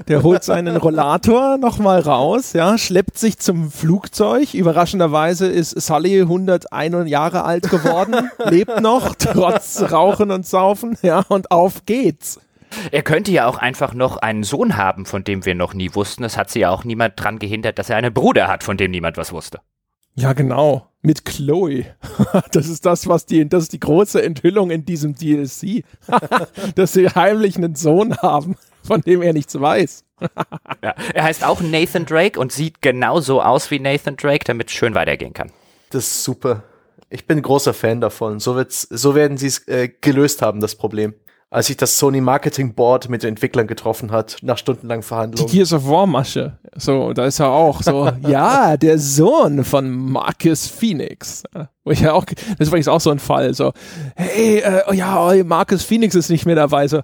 der 0.08 0.22
holt 0.22 0.42
seinen 0.42 0.76
Rollator 0.76 1.58
nochmal 1.58 2.00
raus, 2.00 2.54
ja, 2.54 2.78
schleppt 2.78 3.18
sich 3.18 3.38
zum 3.38 3.70
Flugzeug. 3.70 4.54
Überraschenderweise 4.54 5.46
ist 5.46 5.80
Sully 5.80 6.22
101 6.22 7.08
Jahre 7.08 7.44
alt 7.44 7.70
geworden, 7.70 8.30
lebt 8.46 8.80
noch, 8.80 9.14
trotz 9.14 9.82
Rauchen 9.92 10.30
und 10.30 10.46
Saufen, 10.46 10.96
ja, 11.02 11.22
und 11.28 11.50
auf 11.50 11.84
geht's. 11.84 12.40
Er 12.90 13.02
könnte 13.02 13.30
ja 13.30 13.46
auch 13.46 13.58
einfach 13.58 13.94
noch 13.94 14.16
einen 14.16 14.42
Sohn 14.42 14.76
haben, 14.76 15.06
von 15.06 15.22
dem 15.22 15.44
wir 15.44 15.54
noch 15.54 15.74
nie 15.74 15.94
wussten. 15.94 16.24
Es 16.24 16.36
hat 16.36 16.50
sie 16.50 16.60
ja 16.60 16.70
auch 16.70 16.82
niemand 16.82 17.12
dran 17.16 17.38
gehindert, 17.38 17.78
dass 17.78 17.88
er 17.88 17.96
einen 17.98 18.12
Bruder 18.12 18.48
hat, 18.48 18.64
von 18.64 18.76
dem 18.76 18.90
niemand 18.90 19.16
was 19.16 19.32
wusste. 19.32 19.60
Ja, 20.14 20.32
genau. 20.32 20.90
Mit 21.02 21.24
Chloe. 21.24 21.84
das 22.52 22.68
ist 22.68 22.86
das, 22.86 23.06
was 23.06 23.26
die, 23.26 23.46
das 23.48 23.64
ist 23.64 23.72
die 23.72 23.80
große 23.80 24.22
Enthüllung 24.22 24.70
in 24.70 24.84
diesem 24.84 25.14
DLC. 25.14 25.84
dass 26.74 26.92
sie 26.92 27.08
heimlich 27.08 27.56
einen 27.56 27.74
Sohn 27.74 28.16
haben, 28.18 28.56
von 28.82 29.00
dem 29.00 29.22
er 29.22 29.32
nichts 29.32 29.58
weiß. 29.58 30.04
ja, 30.82 30.94
er 31.12 31.24
heißt 31.24 31.44
auch 31.44 31.60
Nathan 31.60 32.06
Drake 32.06 32.38
und 32.38 32.52
sieht 32.52 32.80
genauso 32.80 33.42
aus 33.42 33.70
wie 33.70 33.80
Nathan 33.80 34.16
Drake, 34.16 34.44
damit 34.44 34.68
es 34.68 34.72
schön 34.72 34.94
weitergehen 34.94 35.34
kann. 35.34 35.50
Das 35.90 36.06
ist 36.06 36.24
super. 36.24 36.62
Ich 37.10 37.26
bin 37.26 37.42
großer 37.42 37.74
Fan 37.74 38.00
davon. 38.00 38.40
So, 38.40 38.56
wird's, 38.56 38.82
so 38.82 39.14
werden 39.14 39.36
sie 39.36 39.48
es 39.48 39.68
äh, 39.68 39.88
gelöst 40.00 40.42
haben, 40.42 40.60
das 40.60 40.74
Problem 40.74 41.14
als 41.54 41.68
sich 41.68 41.76
das 41.76 42.00
Sony 42.00 42.20
Marketing 42.20 42.74
Board 42.74 43.08
mit 43.08 43.22
den 43.22 43.28
Entwicklern 43.28 43.68
getroffen 43.68 44.10
hat, 44.10 44.38
nach 44.42 44.58
stundenlangen 44.58 45.04
Verhandlungen. 45.04 45.48
Die 45.48 45.56
Gears 45.56 45.72
of 45.72 45.86
War 45.88 46.04
Masche. 46.04 46.58
So, 46.74 47.12
da 47.12 47.26
ist 47.26 47.38
ja 47.38 47.46
auch 47.46 47.80
so, 47.80 48.10
ja, 48.28 48.76
der 48.76 48.98
Sohn 48.98 49.62
von 49.62 49.88
Marcus 49.88 50.66
Phoenix. 50.66 51.44
Wo 51.84 51.92
ich 51.92 52.00
ja 52.00 52.12
auch, 52.12 52.24
das 52.24 52.58
ist 52.58 52.68
übrigens 52.68 52.88
auch 52.88 53.00
so 53.00 53.10
ein 53.10 53.20
Fall, 53.20 53.54
so, 53.54 53.72
hey, 54.16 54.58
äh, 54.58 54.82
oh 54.88 54.92
ja, 54.92 55.24
oh, 55.24 55.44
Marcus 55.44 55.84
Phoenix 55.84 56.16
ist 56.16 56.28
nicht 56.28 56.44
mehr 56.44 56.56
dabei, 56.56 56.88
so, 56.88 57.02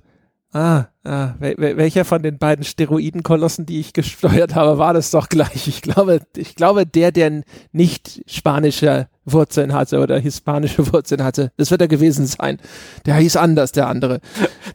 Ah, 0.53 0.87
ah 1.05 1.35
welcher 1.39 2.05
von 2.05 2.25
den 2.25 2.39
beiden 2.39 2.65
Steroidenkolossen, 2.65 3.67
die 3.67 3.79
ich 3.79 3.93
gesteuert 3.93 4.57
habe, 4.57 4.79
war 4.79 4.93
das 4.95 5.13
doch 5.13 5.29
gleich? 5.29 5.69
Ich 5.69 5.81
glaube, 5.81 6.23
ich 6.37 6.57
glaube, 6.57 6.87
der, 6.87 7.13
der 7.13 7.45
nicht 7.71 8.21
spanische 8.27 9.07
Wurzeln 9.33 9.73
hatte 9.73 10.01
oder 10.01 10.19
hispanische 10.19 10.87
Wurzeln 10.93 11.23
hatte, 11.23 11.53
das 11.57 11.71
wird 11.71 11.81
er 11.81 11.89
gewesen 11.89 12.27
sein. 12.27 12.59
Der 13.07 13.17
hieß 13.17 13.37
anders, 13.37 13.73
der 13.73 13.89
andere. 13.89 14.21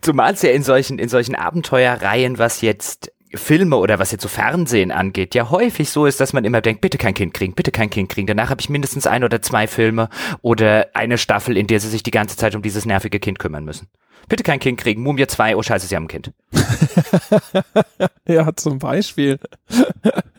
Zumal 0.02 0.34
es 0.34 0.42
ja 0.42 0.52
in 0.52 0.64
solchen, 0.64 1.00
in 1.00 1.10
solchen 1.10 1.36
Abenteuerreihen, 1.36 2.38
was 2.38 2.62
jetzt 2.62 3.12
Filme 3.34 3.78
oder 3.78 4.00
was 4.00 4.12
jetzt 4.12 4.22
so 4.22 4.30
Fernsehen 4.30 4.92
angeht, 4.92 5.36
ja 5.36 5.50
häufig 5.50 5.90
so 5.90 6.06
ist, 6.06 6.20
dass 6.20 6.34
man 6.34 6.46
immer 6.46 6.62
denkt, 6.62 6.82
bitte 6.82 6.98
kein 6.98 7.14
Kind 7.14 7.34
kriegen, 7.34 7.54
bitte 7.54 7.72
kein 7.72 7.90
Kind 7.90 8.10
kriegen. 8.10 8.28
Danach 8.28 8.50
habe 8.50 8.62
ich 8.62 8.70
mindestens 8.70 9.08
ein 9.08 9.24
oder 9.24 9.42
zwei 9.42 9.68
Filme 9.68 10.10
oder 10.42 10.88
eine 10.94 11.18
Staffel, 11.18 11.58
in 11.58 11.68
der 11.68 11.80
sie 11.80 11.90
sich 11.90 12.04
die 12.04 12.12
ganze 12.12 12.38
Zeit 12.38 12.56
um 12.56 12.62
dieses 12.62 12.86
nervige 12.86 13.20
Kind 13.20 13.40
kümmern 13.40 13.66
müssen. 13.66 13.90
Bitte 14.28 14.44
kein 14.44 14.60
Kind 14.60 14.80
kriegen. 14.80 15.04
Mumie 15.04 15.28
2, 15.28 15.56
oh 15.56 15.62
scheiße, 15.62 15.88
sie 15.88 15.96
haben 15.96 16.06
ein 16.06 16.08
Kind. 16.08 16.32
ja, 18.28 18.56
zum 18.56 18.80
Beispiel. 18.80 19.40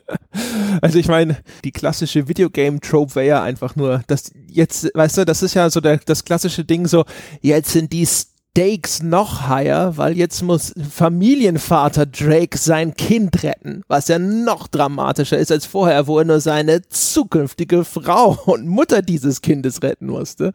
Also 0.81 0.99
ich 0.99 1.07
meine, 1.07 1.37
die 1.63 1.71
klassische 1.71 2.27
Videogame-Trope 2.27 3.15
wäre 3.15 3.27
ja 3.27 3.43
einfach 3.43 3.75
nur, 3.75 4.01
dass 4.07 4.31
jetzt, 4.47 4.91
weißt 4.93 5.17
du, 5.17 5.25
das 5.25 5.41
ist 5.41 5.55
ja 5.55 5.69
so 5.69 5.81
der, 5.81 5.97
das 5.97 6.23
klassische 6.23 6.63
Ding 6.63 6.87
so, 6.87 7.05
jetzt 7.41 7.71
sind 7.71 7.91
die 7.91 8.05
Stakes 8.05 9.01
noch 9.03 9.47
higher, 9.47 9.97
weil 9.97 10.17
jetzt 10.17 10.41
muss 10.41 10.73
Familienvater 10.91 12.05
Drake 12.05 12.57
sein 12.57 12.93
Kind 12.95 13.43
retten, 13.43 13.83
was 13.87 14.07
ja 14.07 14.19
noch 14.19 14.67
dramatischer 14.67 15.37
ist 15.37 15.51
als 15.51 15.65
vorher, 15.65 16.07
wo 16.07 16.19
er 16.19 16.25
nur 16.25 16.39
seine 16.39 16.81
zukünftige 16.87 17.83
Frau 17.83 18.37
und 18.45 18.67
Mutter 18.67 19.01
dieses 19.01 19.41
Kindes 19.41 19.81
retten 19.83 20.07
musste. 20.07 20.53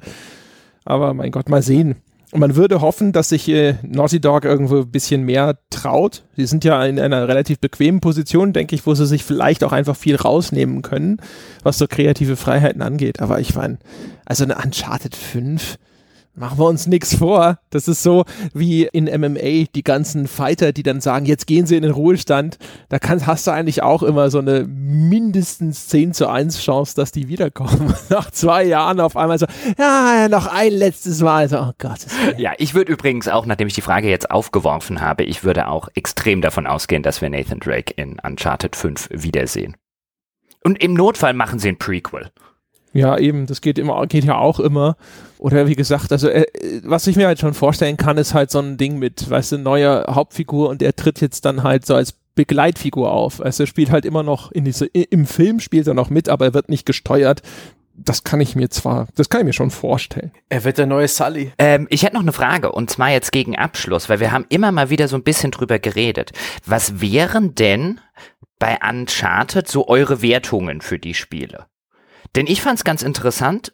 Aber 0.85 1.15
mein 1.15 1.31
Gott, 1.31 1.49
mal 1.49 1.63
sehen. 1.63 1.97
Und 2.33 2.41
man 2.41 2.57
würde 2.57 2.81
hoffen, 2.81 3.13
dass 3.13 3.29
sich 3.29 3.47
äh, 3.51 3.75
Naughty 3.83 4.19
Dog 4.19 4.47
irgendwo 4.47 4.79
ein 4.79 4.91
bisschen 4.91 5.23
mehr 5.25 5.59
traut. 5.69 6.23
Sie 6.35 6.47
sind 6.47 6.65
ja 6.65 6.83
in 6.87 6.99
einer 6.99 7.29
relativ 7.29 7.59
bequemen 7.59 8.01
Position, 8.01 8.55
denke 8.55 8.75
ich, 8.75 8.87
wo 8.87 8.95
sie 8.95 9.07
sich 9.07 9.23
vielleicht 9.23 9.63
auch 9.63 9.73
einfach 9.73 9.95
viel 9.95 10.17
rausnehmen 10.17 10.81
können, 10.81 11.19
was 11.63 11.77
so 11.77 11.87
kreative 11.87 12.37
Freiheiten 12.37 12.81
angeht. 12.81 13.21
Aber 13.21 13.39
ich 13.39 13.55
meine, 13.55 13.79
also 14.25 14.45
eine 14.45 14.57
Uncharted 14.57 15.15
5, 15.15 15.77
Machen 16.35 16.59
wir 16.59 16.65
uns 16.65 16.87
nichts 16.87 17.17
vor. 17.17 17.59
Das 17.69 17.89
ist 17.89 18.03
so 18.03 18.25
wie 18.55 18.85
in 18.85 19.05
MMA, 19.05 19.67
die 19.75 19.83
ganzen 19.85 20.27
Fighter, 20.27 20.73
die 20.73 20.83
dann 20.83 21.03
sagen, 21.03 21.27
jetzt 21.27 21.47
gehen 21.47 21.67
sie 21.67 21.77
in 21.77 21.83
den 21.83 21.93
Ruhestand. 21.93 22.57
Da 22.89 22.99
kannst, 22.99 23.27
hast 23.27 23.47
du 23.47 23.51
eigentlich 23.51 23.83
auch 23.83 24.03
immer 24.03 24.31
so 24.31 24.39
eine 24.39 24.65
mindestens 24.65 25.89
10 25.89 26.15
zu 26.15 26.29
1 26.29 26.63
Chance, 26.63 26.97
dass 26.97 27.13
die 27.13 27.29
wiederkommen. 27.29 27.95
Nach 28.09 28.31
zwei 28.31 28.65
Jahren 28.65 28.99
auf 29.01 29.15
einmal 29.15 29.39
so, 29.39 29.47
ja, 29.79 30.27
noch 30.31 30.47
ein 30.47 30.73
letztes 30.73 31.21
Mal. 31.21 31.51
So, 31.51 31.59
oh 31.59 31.73
Gott. 31.77 32.07
Ja, 32.39 32.53
ich 32.57 32.73
würde 32.75 32.93
übrigens 32.93 33.29
auch, 33.29 33.45
nachdem 33.45 33.67
ich 33.67 33.75
die 33.75 33.83
Frage 33.83 34.09
jetzt 34.09 34.31
aufgeworfen 34.31 35.03
habe, 35.03 35.25
ich 35.25 35.45
würde 35.45 35.69
auch 35.69 35.89
extrem 35.95 36.41
davon 36.41 36.67
ausgehen, 36.67 37.03
dass 37.03 37.21
wir 37.21 37.29
Nathan 37.29 37.61
Drake 37.61 37.93
in 37.95 38.19
Uncharted 38.19 38.75
5 38.75 39.11
wiedersehen. 39.13 39.77
Und 40.65 40.83
im 40.83 40.95
Notfall 40.95 41.35
machen 41.35 41.59
sie 41.59 41.69
ein 41.69 41.79
Prequel. 41.79 42.31
Ja, 42.93 43.19
eben, 43.19 43.47
das 43.47 43.61
geht 43.61 43.79
immer, 43.79 44.07
geht 44.07 44.25
ja 44.25 44.37
auch 44.37 44.61
immer. 44.61 44.97
Oder 45.39 45.67
wie 45.67 45.75
gesagt, 45.75 46.13
also 46.13 46.29
äh, 46.29 46.45
was 46.85 47.07
ich 47.07 47.17
mir 47.17 47.27
halt 47.27 47.39
schon 47.39 47.55
vorstellen 47.55 47.97
kann, 47.97 48.19
ist 48.19 48.35
halt 48.35 48.51
so 48.51 48.61
ein 48.61 48.77
Ding 48.77 48.99
mit, 48.99 49.29
weißt 49.29 49.53
du, 49.53 49.59
neuer 49.59 50.07
Hauptfigur 50.11 50.69
und 50.69 50.83
er 50.83 50.95
tritt 50.95 51.21
jetzt 51.21 51.45
dann 51.45 51.63
halt 51.63 51.87
so 51.87 51.95
als 51.95 52.15
Begleitfigur 52.35 53.11
auf. 53.11 53.41
Also 53.43 53.65
er 53.65 53.67
spielt 53.67 53.91
halt 53.91 54.05
immer 54.05 54.23
noch 54.23 54.53
in 54.53 54.65
diese, 54.65 54.87
im 54.87 55.27
Film 55.27 55.61
spielt 55.61 55.87
er 55.87 55.95
noch 55.95 56.11
mit, 56.11 56.29
aber 56.29 56.47
er 56.47 56.55
wird 56.55 56.69
nicht 56.69 56.87
gesteuert. 56.87 57.43
Das 57.95 58.25
kann 58.25 58.41
ich 58.41 58.57
mir 58.57 58.71
zwar, 58.71 59.09
das 59.17 59.29
kann 59.29 59.43
ich 59.43 59.47
mir 59.47 59.53
schon 59.53 59.71
vorstellen. 59.71 60.33
Er 60.49 60.65
wird 60.65 60.79
der 60.79 60.87
neue 60.87 61.09
Sully. 61.09 61.53
Ähm, 61.59 61.87
ich 61.91 62.05
hätte 62.05 62.15
noch 62.15 62.23
eine 62.23 62.33
Frage 62.33 62.73
und 62.73 62.89
zwar 62.89 63.11
jetzt 63.11 63.33
gegen 63.33 63.57
Abschluss, 63.57 64.09
weil 64.09 64.21
wir 64.21 64.33
haben 64.33 64.47
immer 64.49 64.73
mal 64.73 64.89
wieder 64.89 65.09
so 65.09 65.17
ein 65.17 65.23
bisschen 65.23 65.51
drüber 65.51 65.79
geredet. 65.79 66.33
Was 66.65 67.03
wären 67.03 67.55
denn 67.55 68.01
bei 68.63 68.79
Uncharted 68.81 69.67
so 69.67 69.89
eure 69.89 70.23
Wertungen 70.23 70.83
für 70.83 70.97
die 70.97 71.15
Spiele. 71.15 71.67
Denn 72.35 72.47
ich 72.47 72.63
fand 72.63 72.79
es 72.79 72.85
ganz 72.85 73.03
interessant, 73.03 73.73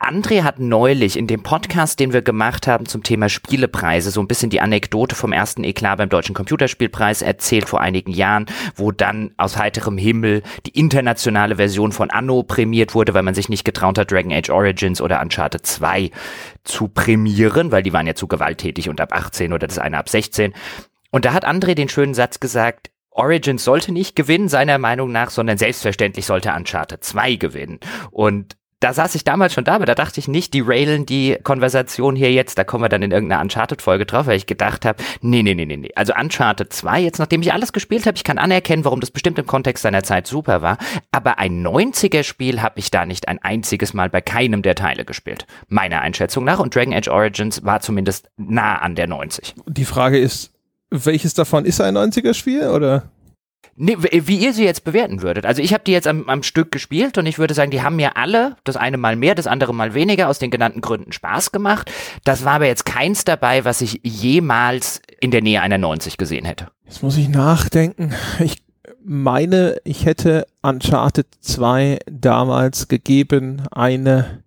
André 0.00 0.42
hat 0.42 0.58
neulich 0.58 1.16
in 1.16 1.28
dem 1.28 1.44
Podcast, 1.44 2.00
den 2.00 2.12
wir 2.12 2.20
gemacht 2.20 2.66
haben 2.66 2.84
zum 2.84 3.04
Thema 3.04 3.28
Spielepreise, 3.28 4.10
so 4.10 4.20
ein 4.20 4.26
bisschen 4.26 4.50
die 4.50 4.60
Anekdote 4.60 5.14
vom 5.14 5.32
ersten 5.32 5.62
Eklat 5.62 5.98
beim 5.98 6.08
Deutschen 6.08 6.34
Computerspielpreis 6.34 7.22
erzählt 7.22 7.68
vor 7.68 7.80
einigen 7.80 8.10
Jahren, 8.10 8.46
wo 8.74 8.90
dann 8.90 9.32
aus 9.36 9.56
heiterem 9.56 9.96
Himmel 9.96 10.42
die 10.66 10.76
internationale 10.78 11.56
Version 11.56 11.92
von 11.92 12.10
Anno 12.10 12.42
prämiert 12.42 12.94
wurde, 12.94 13.14
weil 13.14 13.22
man 13.22 13.34
sich 13.34 13.48
nicht 13.48 13.64
getraut 13.64 13.96
hat, 13.96 14.10
Dragon 14.10 14.32
Age 14.32 14.50
Origins 14.50 15.00
oder 15.00 15.22
Uncharted 15.22 15.64
2 15.64 16.10
zu 16.64 16.88
prämieren, 16.88 17.70
weil 17.70 17.84
die 17.84 17.92
waren 17.92 18.08
ja 18.08 18.16
zu 18.16 18.26
gewalttätig 18.26 18.88
und 18.88 19.00
ab 19.00 19.12
18 19.12 19.52
oder 19.52 19.68
das 19.68 19.78
eine 19.78 19.96
ab 19.96 20.08
16. 20.08 20.52
Und 21.12 21.24
da 21.24 21.32
hat 21.32 21.46
André 21.46 21.74
den 21.74 21.88
schönen 21.88 22.14
Satz 22.14 22.40
gesagt, 22.40 22.90
Origins 23.14 23.64
sollte 23.64 23.92
nicht 23.92 24.16
gewinnen, 24.16 24.48
seiner 24.48 24.78
Meinung 24.78 25.12
nach, 25.12 25.30
sondern 25.30 25.56
selbstverständlich 25.56 26.26
sollte 26.26 26.52
Uncharted 26.52 27.02
2 27.02 27.36
gewinnen. 27.36 27.78
Und 28.10 28.56
da 28.84 28.92
saß 28.92 29.14
ich 29.14 29.24
damals 29.24 29.54
schon 29.54 29.64
da, 29.64 29.76
aber 29.76 29.86
da 29.86 29.94
dachte 29.94 30.20
ich 30.20 30.28
nicht, 30.28 30.52
die 30.52 30.60
railen 30.60 31.06
die 31.06 31.38
Konversation 31.42 32.16
hier 32.16 32.30
jetzt, 32.32 32.58
da 32.58 32.64
kommen 32.64 32.84
wir 32.84 32.90
dann 32.90 33.00
in 33.00 33.12
irgendeiner 33.12 33.40
Uncharted-Folge 33.40 34.04
drauf, 34.04 34.26
weil 34.26 34.36
ich 34.36 34.44
gedacht 34.44 34.84
habe, 34.84 35.02
nee, 35.22 35.42
nee, 35.42 35.54
nee, 35.54 35.64
nee, 35.64 35.78
nee. 35.78 35.90
Also 35.94 36.12
Uncharted 36.14 36.70
2, 36.70 37.00
jetzt 37.00 37.18
nachdem 37.18 37.40
ich 37.40 37.54
alles 37.54 37.72
gespielt 37.72 38.04
habe, 38.04 38.16
ich 38.16 38.24
kann 38.24 38.36
anerkennen, 38.36 38.84
warum 38.84 39.00
das 39.00 39.10
bestimmt 39.10 39.38
im 39.38 39.46
Kontext 39.46 39.84
seiner 39.84 40.02
Zeit 40.02 40.26
super 40.26 40.60
war, 40.60 40.76
aber 41.12 41.38
ein 41.38 41.66
90er-Spiel 41.66 42.60
habe 42.60 42.78
ich 42.78 42.90
da 42.90 43.06
nicht 43.06 43.26
ein 43.26 43.38
einziges 43.42 43.94
Mal 43.94 44.10
bei 44.10 44.20
keinem 44.20 44.60
der 44.60 44.74
Teile 44.74 45.06
gespielt. 45.06 45.46
Meiner 45.68 46.02
Einschätzung 46.02 46.44
nach. 46.44 46.58
Und 46.58 46.74
Dragon 46.74 46.92
Age 46.92 47.08
Origins 47.08 47.64
war 47.64 47.80
zumindest 47.80 48.28
nah 48.36 48.76
an 48.76 48.96
der 48.96 49.06
90. 49.06 49.54
Die 49.66 49.86
Frage 49.86 50.18
ist, 50.18 50.53
welches 51.04 51.34
davon 51.34 51.64
ist 51.64 51.80
ein 51.80 51.96
90er-Spiel, 51.96 52.68
oder? 52.68 53.10
Nee, 53.76 53.96
wie 53.98 54.38
ihr 54.38 54.52
sie 54.52 54.64
jetzt 54.64 54.84
bewerten 54.84 55.22
würdet. 55.22 55.44
Also 55.46 55.60
ich 55.60 55.72
habe 55.72 55.82
die 55.84 55.90
jetzt 55.90 56.06
am, 56.06 56.28
am 56.28 56.44
Stück 56.44 56.70
gespielt 56.70 57.18
und 57.18 57.26
ich 57.26 57.38
würde 57.38 57.54
sagen, 57.54 57.72
die 57.72 57.82
haben 57.82 57.96
mir 57.96 58.16
alle, 58.16 58.56
das 58.62 58.76
eine 58.76 58.98
mal 58.98 59.16
mehr, 59.16 59.34
das 59.34 59.48
andere 59.48 59.74
mal 59.74 59.94
weniger, 59.94 60.28
aus 60.28 60.38
den 60.38 60.52
genannten 60.52 60.80
Gründen 60.80 61.10
Spaß 61.10 61.50
gemacht. 61.50 61.90
Das 62.22 62.44
war 62.44 62.54
aber 62.54 62.66
jetzt 62.66 62.84
keins 62.84 63.24
dabei, 63.24 63.64
was 63.64 63.80
ich 63.80 64.00
jemals 64.04 65.02
in 65.18 65.32
der 65.32 65.42
Nähe 65.42 65.60
einer 65.60 65.78
90 65.78 66.18
gesehen 66.18 66.44
hätte. 66.44 66.68
Jetzt 66.84 67.02
muss 67.02 67.16
ich 67.16 67.28
nachdenken. 67.28 68.14
Ich 68.38 68.62
meine, 69.04 69.76
ich 69.82 70.06
hätte 70.06 70.46
Uncharted 70.62 71.26
2 71.40 71.98
damals 72.06 72.86
gegeben 72.86 73.62
eine 73.72 74.42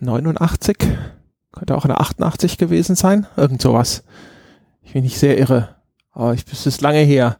89. 0.00 0.78
Könnte 1.52 1.76
auch 1.76 1.84
eine 1.84 2.00
88 2.00 2.56
gewesen 2.56 2.96
sein. 2.96 3.26
Irgend 3.36 3.60
sowas. 3.60 4.02
Ich 4.82 4.92
bin 4.92 5.02
nicht 5.02 5.18
sehr 5.18 5.38
irre. 5.38 5.76
Aber 6.12 6.34
ich, 6.34 6.44
es 6.50 6.66
ist 6.66 6.80
lange 6.80 7.00
her. 7.00 7.38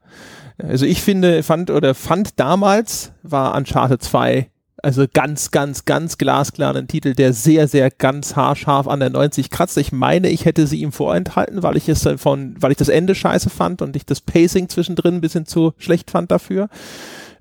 Also 0.59 0.87
ich 0.87 1.03
finde, 1.03 1.43
fand 1.43 1.71
oder 1.71 1.95
fand 1.95 2.39
damals 2.39 3.13
war 3.23 3.55
Uncharted 3.57 4.03
2 4.03 4.51
also 4.83 5.05
ganz, 5.13 5.51
ganz, 5.51 5.85
ganz 5.85 6.19
glasklar 6.19 6.75
ein 6.75 6.89
Titel, 6.89 7.15
der 7.15 7.33
sehr, 7.33 7.69
sehr 7.69 7.91
ganz 7.91 8.37
haarscharf 8.37 8.89
an 8.89 9.01
der 9.01 9.11
90 9.11 9.51
kratzt. 9.51 9.77
Ich 9.79 9.93
meine, 9.93 10.29
ich 10.29 10.45
hätte 10.45 10.67
sie 10.67 10.81
ihm 10.81 10.93
vorenthalten, 10.93 11.63
weil 11.63 11.77
ich 11.77 11.89
es 11.89 12.09
von, 12.17 12.55
weil 12.61 12.71
ich 12.71 12.77
das 12.77 12.89
Ende 12.89 13.15
scheiße 13.15 13.51
fand 13.51 13.83
und 13.83 13.97
ich 13.97 14.07
das 14.07 14.21
Pacing 14.21 14.69
zwischendrin 14.69 15.17
ein 15.17 15.21
bisschen 15.21 15.47
zu 15.47 15.75
schlecht 15.79 16.11
fand 16.11 16.31
dafür. 16.31 16.69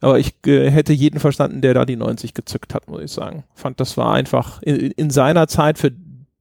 Aber 0.02 0.20
ich 0.20 0.34
äh, 0.46 0.70
hätte 0.70 0.94
jeden 0.94 1.20
verstanden, 1.20 1.62
der 1.62 1.74
da 1.74 1.86
die 1.86 1.98
90 1.98 2.34
gezückt 2.34 2.74
hat, 2.74 2.88
muss 2.88 3.02
ich 3.02 3.12
sagen. 3.12 3.44
Fand, 3.54 3.80
das 3.80 3.98
war 3.98 4.14
einfach 4.14 4.62
in, 4.62 4.92
in 4.92 5.10
seiner 5.10 5.48
Zeit 5.48 5.78
für 5.78 5.92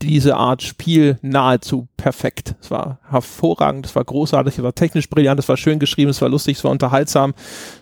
diese 0.03 0.37
Art 0.37 0.63
Spiel 0.63 1.19
nahezu 1.23 1.89
perfekt. 1.97 2.55
Es 2.61 2.71
war 2.71 3.01
hervorragend, 3.11 3.85
es 3.87 3.97
war 3.97 4.05
großartig, 4.05 4.57
es 4.59 4.63
war 4.63 4.75
technisch 4.75 5.11
brillant, 5.11 5.41
es 5.41 5.49
war 5.49 5.57
schön 5.57 5.81
geschrieben, 5.81 6.11
es 6.11 6.23
war 6.23 6.29
lustig, 6.29 6.59
es 6.59 6.65
war 6.65 6.71
unterhaltsam. 6.71 7.35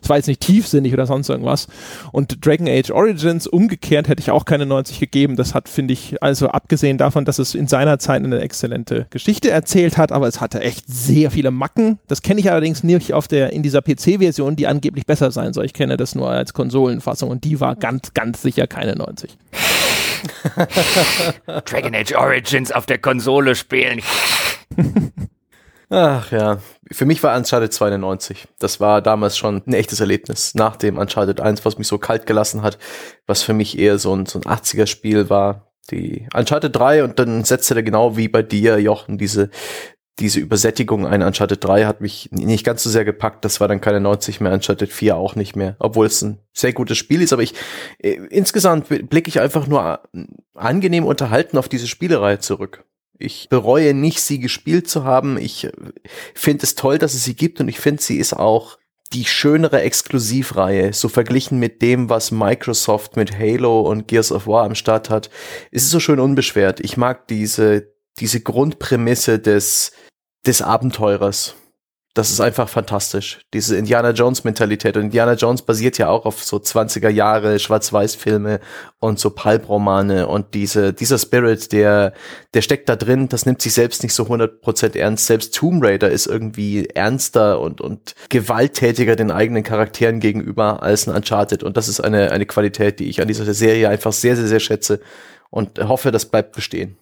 Es 0.02 0.08
war 0.08 0.16
jetzt 0.16 0.26
nicht 0.26 0.40
tiefsinnig 0.40 0.94
oder 0.94 1.06
sonst 1.06 1.28
irgendwas. 1.28 1.68
Und 2.12 2.44
Dragon 2.44 2.68
Age 2.68 2.90
Origins, 2.90 3.46
umgekehrt, 3.46 4.08
hätte 4.08 4.20
ich 4.20 4.30
auch 4.30 4.46
keine 4.46 4.64
90 4.64 4.98
gegeben. 4.98 5.36
Das 5.36 5.54
hat, 5.54 5.68
finde 5.68 5.92
ich, 5.92 6.22
also 6.22 6.48
abgesehen 6.48 6.96
davon, 6.96 7.26
dass 7.26 7.38
es 7.38 7.54
in 7.54 7.68
seiner 7.68 7.98
Zeit 7.98 8.24
eine 8.24 8.40
exzellente 8.40 9.06
Geschichte 9.10 9.50
erzählt 9.50 9.98
hat, 9.98 10.10
aber 10.10 10.26
es 10.26 10.40
hatte 10.40 10.60
echt 10.60 10.86
sehr 10.88 11.30
viele 11.30 11.50
Macken. 11.50 11.98
Das 12.08 12.22
kenne 12.22 12.40
ich 12.40 12.50
allerdings 12.50 12.82
nicht 12.82 13.12
auf 13.12 13.28
der, 13.28 13.52
in 13.52 13.62
dieser 13.62 13.82
PC-Version, 13.82 14.56
die 14.56 14.66
angeblich 14.66 15.04
besser 15.04 15.30
sein 15.30 15.52
soll. 15.52 15.66
Ich 15.66 15.74
kenne 15.74 15.98
das 15.98 16.14
nur 16.14 16.30
als 16.30 16.54
Konsolenfassung 16.54 17.28
und 17.28 17.44
die 17.44 17.60
war 17.60 17.76
ganz, 17.76 18.14
ganz 18.14 18.40
sicher 18.40 18.66
keine 18.66 18.96
90. 18.96 19.36
Dragon 21.64 21.94
Age 21.94 22.14
Origins 22.14 22.72
auf 22.72 22.86
der 22.86 22.98
Konsole 22.98 23.54
spielen. 23.54 24.02
Ach 25.88 26.32
ja, 26.32 26.58
für 26.90 27.06
mich 27.06 27.22
war 27.22 27.36
Uncharted 27.36 27.72
92. 27.72 28.48
Das 28.58 28.80
war 28.80 29.00
damals 29.00 29.36
schon 29.36 29.62
ein 29.66 29.72
echtes 29.72 30.00
Erlebnis. 30.00 30.54
Nach 30.54 30.76
dem 30.76 30.98
Uncharted 30.98 31.40
1, 31.40 31.64
was 31.64 31.78
mich 31.78 31.86
so 31.86 31.98
kalt 31.98 32.26
gelassen 32.26 32.62
hat, 32.62 32.78
was 33.26 33.42
für 33.42 33.52
mich 33.52 33.78
eher 33.78 33.98
so 33.98 34.14
ein, 34.14 34.26
so 34.26 34.40
ein 34.40 34.42
80er-Spiel 34.42 35.30
war. 35.30 35.72
Die 35.92 36.26
Uncharted 36.34 36.74
3 36.74 37.04
und 37.04 37.18
dann 37.20 37.44
setzte 37.44 37.74
der 37.74 37.84
genau 37.84 38.16
wie 38.16 38.26
bei 38.26 38.42
dir, 38.42 38.80
Jochen, 38.80 39.18
diese 39.18 39.50
diese 40.18 40.40
Übersättigung 40.40 41.06
ein 41.06 41.22
Uncharted 41.22 41.62
3 41.62 41.84
hat 41.84 42.00
mich 42.00 42.30
nicht 42.32 42.64
ganz 42.64 42.82
so 42.82 42.88
sehr 42.88 43.04
gepackt. 43.04 43.44
Das 43.44 43.60
war 43.60 43.68
dann 43.68 43.82
keine 43.82 44.00
90 44.00 44.40
mehr, 44.40 44.52
Uncharted 44.52 44.90
4 44.90 45.16
auch 45.16 45.36
nicht 45.36 45.56
mehr. 45.56 45.76
Obwohl 45.78 46.06
es 46.06 46.22
ein 46.22 46.38
sehr 46.54 46.72
gutes 46.72 46.96
Spiel 46.96 47.20
ist. 47.20 47.34
Aber 47.34 47.42
ich, 47.42 47.54
äh, 47.98 48.14
insgesamt 48.30 48.88
blicke 48.88 49.28
ich 49.28 49.40
einfach 49.40 49.66
nur 49.66 50.00
angenehm 50.54 51.04
unterhalten 51.04 51.58
auf 51.58 51.68
diese 51.68 51.86
Spielereihe 51.86 52.38
zurück. 52.38 52.84
Ich 53.18 53.48
bereue 53.50 53.94
nicht, 53.94 54.20
sie 54.20 54.40
gespielt 54.40 54.88
zu 54.88 55.04
haben. 55.04 55.36
Ich 55.36 55.64
äh, 55.64 55.72
finde 56.34 56.64
es 56.64 56.74
toll, 56.74 56.96
dass 56.96 57.14
es 57.14 57.24
sie 57.24 57.36
gibt 57.36 57.60
und 57.60 57.68
ich 57.68 57.78
finde, 57.78 58.02
sie 58.02 58.16
ist 58.16 58.32
auch 58.32 58.78
die 59.12 59.24
schönere 59.24 59.82
Exklusivreihe, 59.82 60.92
so 60.92 61.08
verglichen 61.08 61.58
mit 61.58 61.80
dem, 61.80 62.08
was 62.10 62.30
Microsoft 62.30 63.16
mit 63.16 63.38
Halo 63.38 63.82
und 63.82 64.08
Gears 64.08 64.32
of 64.32 64.46
War 64.46 64.64
am 64.64 64.74
Start 64.74 65.10
hat, 65.10 65.30
ist 65.70 65.84
es 65.84 65.90
so 65.90 66.00
schön 66.00 66.18
unbeschwert. 66.18 66.80
Ich 66.80 66.96
mag 66.96 67.28
diese, 67.28 67.92
diese 68.18 68.40
Grundprämisse 68.40 69.38
des, 69.38 69.92
des 70.46 70.62
Abenteurers. 70.62 71.54
Das 72.16 72.30
ist 72.30 72.40
einfach 72.40 72.70
fantastisch. 72.70 73.40
Diese 73.52 73.76
Indiana 73.76 74.12
Jones 74.12 74.42
Mentalität. 74.42 74.96
Und 74.96 75.02
Indiana 75.02 75.34
Jones 75.34 75.60
basiert 75.60 75.98
ja 75.98 76.08
auch 76.08 76.24
auf 76.24 76.42
so 76.42 76.56
20er 76.56 77.10
Jahre 77.10 77.58
Schwarz-Weiß-Filme 77.58 78.60
und 79.00 79.18
so 79.18 79.28
Pulp-Romane 79.28 80.26
und 80.26 80.54
diese, 80.54 80.94
dieser 80.94 81.18
Spirit, 81.18 81.72
der, 81.72 82.14
der 82.54 82.62
steckt 82.62 82.88
da 82.88 82.96
drin. 82.96 83.28
Das 83.28 83.44
nimmt 83.44 83.60
sich 83.60 83.74
selbst 83.74 84.02
nicht 84.02 84.14
so 84.14 84.22
100% 84.22 84.96
ernst. 84.96 85.26
Selbst 85.26 85.54
Tomb 85.54 85.84
Raider 85.84 86.08
ist 86.08 86.24
irgendwie 86.26 86.86
ernster 86.86 87.60
und, 87.60 87.82
und 87.82 88.14
gewalttätiger 88.30 89.14
den 89.14 89.30
eigenen 89.30 89.62
Charakteren 89.62 90.18
gegenüber 90.18 90.82
als 90.82 91.06
ein 91.06 91.14
Uncharted. 91.14 91.62
Und 91.64 91.76
das 91.76 91.86
ist 91.86 92.00
eine, 92.00 92.30
eine 92.30 92.46
Qualität, 92.46 92.98
die 92.98 93.10
ich 93.10 93.20
an 93.20 93.28
dieser 93.28 93.52
Serie 93.52 93.90
einfach 93.90 94.14
sehr, 94.14 94.36
sehr, 94.36 94.46
sehr 94.46 94.60
schätze 94.60 95.00
und 95.50 95.78
hoffe, 95.86 96.12
das 96.12 96.24
bleibt 96.24 96.52
bestehen. 96.52 96.96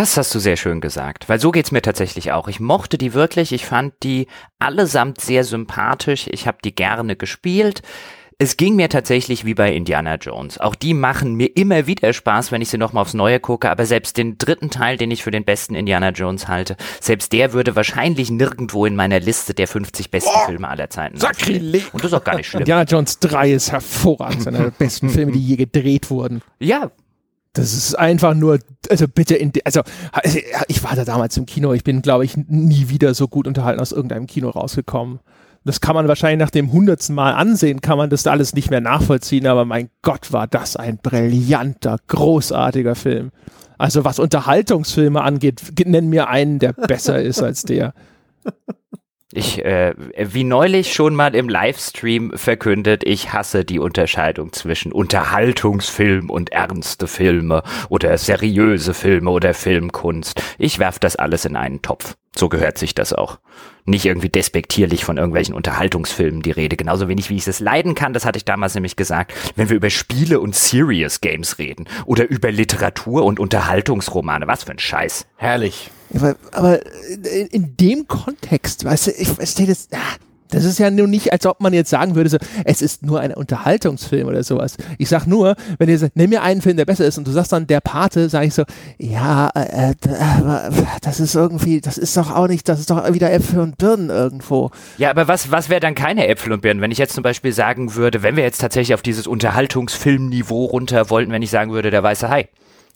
Das 0.00 0.16
hast 0.16 0.34
du 0.34 0.38
sehr 0.38 0.56
schön 0.56 0.80
gesagt, 0.80 1.28
weil 1.28 1.38
so 1.38 1.50
geht's 1.50 1.72
mir 1.72 1.82
tatsächlich 1.82 2.32
auch. 2.32 2.48
Ich 2.48 2.58
mochte 2.58 2.96
die 2.96 3.12
wirklich, 3.12 3.52
ich 3.52 3.66
fand 3.66 3.92
die 4.02 4.28
allesamt 4.58 5.20
sehr 5.20 5.44
sympathisch, 5.44 6.26
ich 6.26 6.46
habe 6.46 6.56
die 6.64 6.74
gerne 6.74 7.16
gespielt. 7.16 7.82
Es 8.38 8.56
ging 8.56 8.76
mir 8.76 8.88
tatsächlich 8.88 9.44
wie 9.44 9.52
bei 9.52 9.74
Indiana 9.74 10.14
Jones. 10.14 10.58
Auch 10.58 10.74
die 10.74 10.94
machen 10.94 11.34
mir 11.34 11.54
immer 11.54 11.86
wieder 11.86 12.14
Spaß, 12.14 12.50
wenn 12.50 12.62
ich 12.62 12.70
sie 12.70 12.78
nochmal 12.78 13.02
aufs 13.02 13.12
Neue 13.12 13.40
gucke, 13.40 13.68
aber 13.68 13.84
selbst 13.84 14.16
den 14.16 14.38
dritten 14.38 14.70
Teil, 14.70 14.96
den 14.96 15.10
ich 15.10 15.22
für 15.22 15.32
den 15.32 15.44
besten 15.44 15.74
Indiana 15.74 16.12
Jones 16.12 16.48
halte, 16.48 16.78
selbst 16.98 17.34
der 17.34 17.52
würde 17.52 17.76
wahrscheinlich 17.76 18.30
nirgendwo 18.30 18.86
in 18.86 18.96
meiner 18.96 19.20
Liste 19.20 19.52
der 19.52 19.68
50 19.68 20.10
besten 20.10 20.30
oh, 20.34 20.46
Filme 20.46 20.66
aller 20.66 20.88
Zeiten 20.88 21.18
Sakrileg. 21.18 21.92
Und 21.92 22.02
das 22.02 22.12
ist 22.12 22.18
auch 22.18 22.24
gar 22.24 22.36
nicht 22.36 22.46
schlimm. 22.46 22.60
Indiana 22.60 22.84
Jones 22.84 23.18
3 23.18 23.52
ist 23.52 23.70
hervorragend, 23.70 24.48
einer 24.48 24.60
der 24.60 24.70
besten 24.70 25.10
Filme, 25.10 25.32
die 25.32 25.46
je 25.46 25.56
gedreht 25.56 26.08
wurden. 26.08 26.40
Ja, 26.58 26.90
das 27.52 27.72
ist 27.74 27.98
einfach 27.98 28.34
nur, 28.34 28.60
also 28.88 29.08
bitte, 29.08 29.34
in, 29.34 29.52
also 29.64 29.82
ich 30.68 30.84
war 30.84 30.94
da 30.94 31.04
damals 31.04 31.36
im 31.36 31.46
Kino, 31.46 31.72
ich 31.72 31.82
bin, 31.82 32.00
glaube 32.00 32.24
ich, 32.24 32.36
nie 32.36 32.88
wieder 32.88 33.12
so 33.14 33.26
gut 33.26 33.48
unterhalten 33.48 33.80
aus 33.80 33.92
irgendeinem 33.92 34.26
Kino 34.26 34.50
rausgekommen. 34.50 35.20
Das 35.64 35.80
kann 35.80 35.94
man 35.94 36.08
wahrscheinlich 36.08 36.38
nach 36.44 36.50
dem 36.50 36.72
hundertsten 36.72 37.14
Mal 37.14 37.32
ansehen, 37.32 37.80
kann 37.80 37.98
man 37.98 38.08
das 38.08 38.26
alles 38.26 38.54
nicht 38.54 38.70
mehr 38.70 38.80
nachvollziehen, 38.80 39.46
aber 39.46 39.64
mein 39.64 39.90
Gott, 40.02 40.32
war 40.32 40.46
das 40.46 40.76
ein 40.76 40.98
brillanter, 40.98 41.98
großartiger 42.06 42.94
Film. 42.94 43.30
Also 43.76 44.04
was 44.04 44.18
Unterhaltungsfilme 44.18 45.20
angeht, 45.20 45.60
nenn 45.84 46.08
mir 46.08 46.28
einen, 46.28 46.60
der 46.60 46.72
besser 46.72 47.20
ist 47.20 47.42
als 47.42 47.62
der. 47.62 47.94
Ich, 49.32 49.64
äh, 49.64 49.94
wie 50.16 50.42
neulich 50.42 50.92
schon 50.92 51.14
mal 51.14 51.36
im 51.36 51.48
Livestream 51.48 52.32
verkündet, 52.34 53.04
ich 53.04 53.32
hasse 53.32 53.64
die 53.64 53.78
Unterscheidung 53.78 54.52
zwischen 54.52 54.90
Unterhaltungsfilm 54.90 56.30
und 56.30 56.50
ernste 56.50 57.06
Filme 57.06 57.62
oder 57.88 58.18
seriöse 58.18 58.92
Filme 58.92 59.30
oder 59.30 59.54
Filmkunst. 59.54 60.42
Ich 60.58 60.80
werf 60.80 60.98
das 60.98 61.14
alles 61.14 61.44
in 61.44 61.54
einen 61.54 61.80
Topf. 61.80 62.16
So 62.34 62.48
gehört 62.48 62.76
sich 62.76 62.92
das 62.92 63.12
auch. 63.12 63.38
Nicht 63.84 64.04
irgendwie 64.04 64.30
despektierlich 64.30 65.04
von 65.04 65.16
irgendwelchen 65.16 65.54
Unterhaltungsfilmen 65.54 66.42
die 66.42 66.50
Rede. 66.50 66.76
Genauso 66.76 67.06
wenig 67.06 67.30
wie 67.30 67.36
ich 67.36 67.46
es 67.46 67.60
leiden 67.60 67.94
kann, 67.94 68.12
das 68.12 68.24
hatte 68.24 68.36
ich 68.36 68.44
damals 68.44 68.74
nämlich 68.74 68.96
gesagt, 68.96 69.32
wenn 69.54 69.68
wir 69.68 69.76
über 69.76 69.90
Spiele 69.90 70.40
und 70.40 70.56
Serious 70.56 71.20
Games 71.20 71.58
reden. 71.58 71.86
Oder 72.04 72.28
über 72.28 72.50
Literatur 72.50 73.24
und 73.24 73.38
Unterhaltungsromane. 73.38 74.48
Was 74.48 74.64
für 74.64 74.72
ein 74.72 74.80
Scheiß. 74.80 75.28
Herrlich. 75.36 75.90
Aber, 76.52 76.80
in, 77.50 77.76
dem 77.76 78.08
Kontext, 78.08 78.84
weißt 78.84 79.08
du, 79.08 79.10
ich 79.12 79.28
verstehe 79.28 79.66
das, 79.66 79.88
ah, 79.92 80.16
Das 80.50 80.64
ist 80.64 80.78
ja 80.78 80.90
nur 80.90 81.06
nicht, 81.06 81.32
als 81.32 81.46
ob 81.46 81.60
man 81.60 81.72
jetzt 81.72 81.90
sagen 81.90 82.14
würde, 82.14 82.28
so, 82.28 82.38
es 82.64 82.82
ist 82.82 83.04
nur 83.04 83.20
ein 83.20 83.32
Unterhaltungsfilm 83.32 84.26
oder 84.26 84.42
sowas. 84.42 84.76
Ich 84.98 85.08
sag 85.08 85.26
nur, 85.26 85.54
wenn 85.78 85.88
ihr 85.88 85.98
sagt, 85.98 86.16
nimm 86.16 86.30
mir 86.30 86.42
einen 86.42 86.60
Film, 86.60 86.76
der 86.76 86.84
besser 86.84 87.04
ist 87.04 87.18
und 87.18 87.26
du 87.26 87.30
sagst 87.30 87.52
dann 87.52 87.66
der 87.66 87.80
Pate, 87.80 88.28
sage 88.28 88.46
ich 88.46 88.54
so, 88.54 88.64
ja, 88.98 89.48
äh, 89.54 89.92
äh, 89.92 89.94
das 91.02 91.20
ist 91.20 91.34
irgendwie, 91.34 91.80
das 91.80 91.98
ist 91.98 92.16
doch 92.16 92.34
auch 92.34 92.48
nicht, 92.48 92.68
das 92.68 92.80
ist 92.80 92.90
doch 92.90 93.12
wieder 93.14 93.32
Äpfel 93.32 93.60
und 93.60 93.78
Birnen 93.78 94.10
irgendwo. 94.10 94.70
Ja, 94.98 95.10
aber 95.10 95.28
was, 95.28 95.50
was 95.50 95.68
wäre 95.68 95.80
dann 95.80 95.94
keine 95.94 96.26
Äpfel 96.26 96.52
und 96.52 96.62
Birnen, 96.62 96.80
wenn 96.80 96.90
ich 96.90 96.98
jetzt 96.98 97.14
zum 97.14 97.22
Beispiel 97.22 97.52
sagen 97.52 97.94
würde, 97.94 98.22
wenn 98.22 98.36
wir 98.36 98.42
jetzt 98.42 98.60
tatsächlich 98.60 98.94
auf 98.94 99.02
dieses 99.02 99.26
Unterhaltungsfilmniveau 99.26 100.64
runter 100.64 101.10
wollten, 101.10 101.30
wenn 101.30 101.42
ich 101.42 101.50
sagen 101.50 101.72
würde, 101.72 101.90
der 101.90 102.02
weiße 102.02 102.28
Hai, 102.28 102.48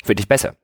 finde 0.03 0.23
ich 0.23 0.29
besser. 0.29 0.55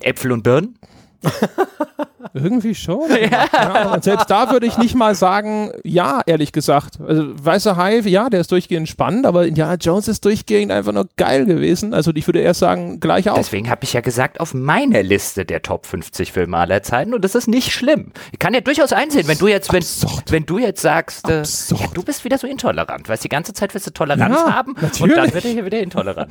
Äpfel 0.00 0.30
und 0.30 0.44
Birnen? 0.44 0.78
Irgendwie 2.34 2.74
schon. 2.74 3.08
Ja. 3.18 3.46
ja. 3.52 3.92
und 3.94 4.04
selbst 4.04 4.30
da 4.30 4.52
würde 4.52 4.66
ich 4.66 4.78
nicht 4.78 4.94
mal 4.94 5.14
sagen, 5.14 5.72
ja, 5.82 6.20
ehrlich 6.26 6.52
gesagt. 6.52 7.00
Also 7.00 7.24
Weißer 7.44 7.76
Hai, 7.76 7.98
ja, 7.98 8.30
der 8.30 8.40
ist 8.40 8.52
durchgehend 8.52 8.88
spannend, 8.88 9.26
aber 9.26 9.46
Indiana 9.46 9.74
Jones 9.74 10.08
ist 10.08 10.24
durchgehend 10.24 10.70
einfach 10.70 10.92
nur 10.92 11.08
geil 11.16 11.46
gewesen. 11.46 11.94
Also 11.94 12.12
ich 12.14 12.26
würde 12.26 12.40
erst 12.40 12.60
sagen, 12.60 13.00
gleich 13.00 13.28
auf. 13.28 13.36
Deswegen 13.36 13.68
habe 13.68 13.84
ich 13.84 13.92
ja 13.92 14.00
gesagt, 14.00 14.40
auf 14.40 14.54
meiner 14.54 15.02
Liste 15.02 15.44
der 15.44 15.62
Top 15.62 15.86
50 15.86 16.32
Filme 16.32 16.56
aller 16.56 16.82
Zeiten 16.82 17.12
und 17.12 17.24
das 17.24 17.34
ist 17.34 17.48
nicht 17.48 17.72
schlimm. 17.72 18.12
Ich 18.32 18.38
kann 18.38 18.54
ja 18.54 18.60
durchaus 18.60 18.92
einsehen, 18.92 19.26
wenn 19.26 19.38
du 19.38 19.48
jetzt, 19.48 19.72
wenn, 19.72 19.84
wenn 20.30 20.46
du 20.46 20.58
jetzt 20.58 20.80
sagst, 20.80 21.28
äh, 21.28 21.42
ja, 21.42 21.86
du 21.92 22.02
bist 22.02 22.24
wieder 22.24 22.38
so 22.38 22.46
intolerant, 22.46 23.08
weißt 23.08 23.24
die 23.24 23.28
ganze 23.28 23.52
Zeit 23.52 23.74
willst 23.74 23.86
du 23.86 23.90
Toleranz 23.90 24.38
haben 24.38 24.74
natürlich. 24.80 25.00
und 25.00 25.16
dann 25.16 25.34
wird 25.34 25.44
er 25.44 25.50
hier 25.50 25.64
wieder 25.64 25.80
intolerant. 25.80 26.30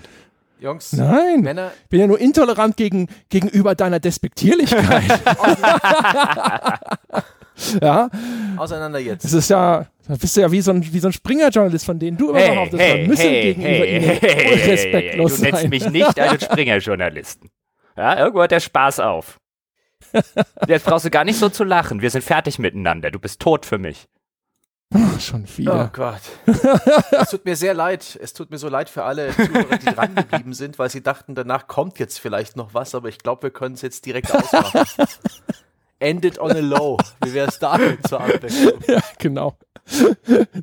Jungs, 0.60 0.94
Nein, 0.94 1.42
Männer. 1.42 1.72
Ich 1.84 1.90
bin 1.90 2.00
ja 2.00 2.08
nur 2.08 2.20
intolerant 2.20 2.78
gegen, 2.78 3.08
gegenüber 3.30 3.76
deiner 3.76 4.00
Despektierlichkeit. 4.00 5.04
ja. 7.82 8.10
Auseinander 8.58 8.98
jetzt. 9.00 9.24
Das 9.24 9.34
ist 9.34 9.50
ja, 9.50 9.86
da 10.08 10.16
bist 10.16 10.36
du 10.36 10.42
ja 10.42 10.52
wie 10.52 10.62
so 10.62 10.72
ein, 10.72 10.94
wie 10.94 11.00
so 11.00 11.10
ein 11.10 11.14
Springer-Journalist, 11.14 11.86
von 11.86 12.00
denen 12.00 12.18
du 12.18 12.30
immer 12.30 12.40
hey, 12.40 12.52
behauptest, 12.52 12.82
hey, 12.82 12.98
man 12.98 13.08
müsse 13.08 13.24
hey, 13.24 13.42
gegenüber 13.44 13.86
hey, 13.86 13.96
ihnen 13.98 14.10
hey, 14.20 14.72
respektlos 14.72 15.32
hey, 15.32 15.38
Du 15.38 15.44
nennst 15.44 15.70
mich 15.70 15.90
nicht 15.92 16.20
einen 16.20 16.40
Springer-Journalisten. 16.42 17.50
Ja, 17.96 18.18
irgendwo 18.18 18.40
hört 18.40 18.52
der 18.52 18.60
Spaß 18.60 19.00
auf. 19.02 19.40
Jetzt 20.68 20.86
brauchst 20.86 21.06
du 21.06 21.10
gar 21.10 21.24
nicht 21.24 21.38
so 21.38 21.50
zu 21.50 21.64
lachen. 21.64 22.02
Wir 22.02 22.10
sind 22.10 22.24
fertig 22.24 22.58
miteinander. 22.60 23.12
Du 23.12 23.20
bist 23.20 23.40
tot 23.40 23.66
für 23.66 23.78
mich. 23.78 24.08
Oh, 24.95 25.19
schon 25.19 25.45
wieder. 25.57 25.85
Oh 25.85 25.89
Gott. 25.91 26.22
es 27.11 27.30
tut 27.30 27.43
mir 27.43 27.55
sehr 27.55 27.73
leid. 27.73 28.18
Es 28.22 28.34
tut 28.34 28.49
mir 28.49 28.57
so 28.57 28.69
leid 28.69 28.89
für 28.89 29.03
alle 29.03 29.35
Zuhörer, 29.35 29.77
die 29.77 29.85
dran 29.85 30.15
geblieben 30.15 30.53
sind, 30.53 30.80
weil 30.80 30.89
sie 30.89 31.03
dachten, 31.03 31.35
danach 31.35 31.68
kommt 31.68 31.99
jetzt 31.99 32.19
vielleicht 32.19 32.55
noch 32.55 32.73
was, 32.73 32.95
aber 32.95 33.09
ich 33.09 33.19
glaube, 33.19 33.43
wir 33.43 33.49
können 33.51 33.76
es 33.76 33.81
jetzt 33.81 34.05
direkt 34.05 34.34
ausmachen. 34.34 34.81
Ended 35.99 36.39
on 36.39 36.51
a 36.51 36.59
low. 36.59 36.97
Wie 37.23 37.34
wäre 37.34 37.49
es 37.49 37.59
damit 37.59 38.07
zur 38.07 38.22
Abwechslung? 38.22 38.80
Ja, 38.88 39.01
genau. 39.18 39.57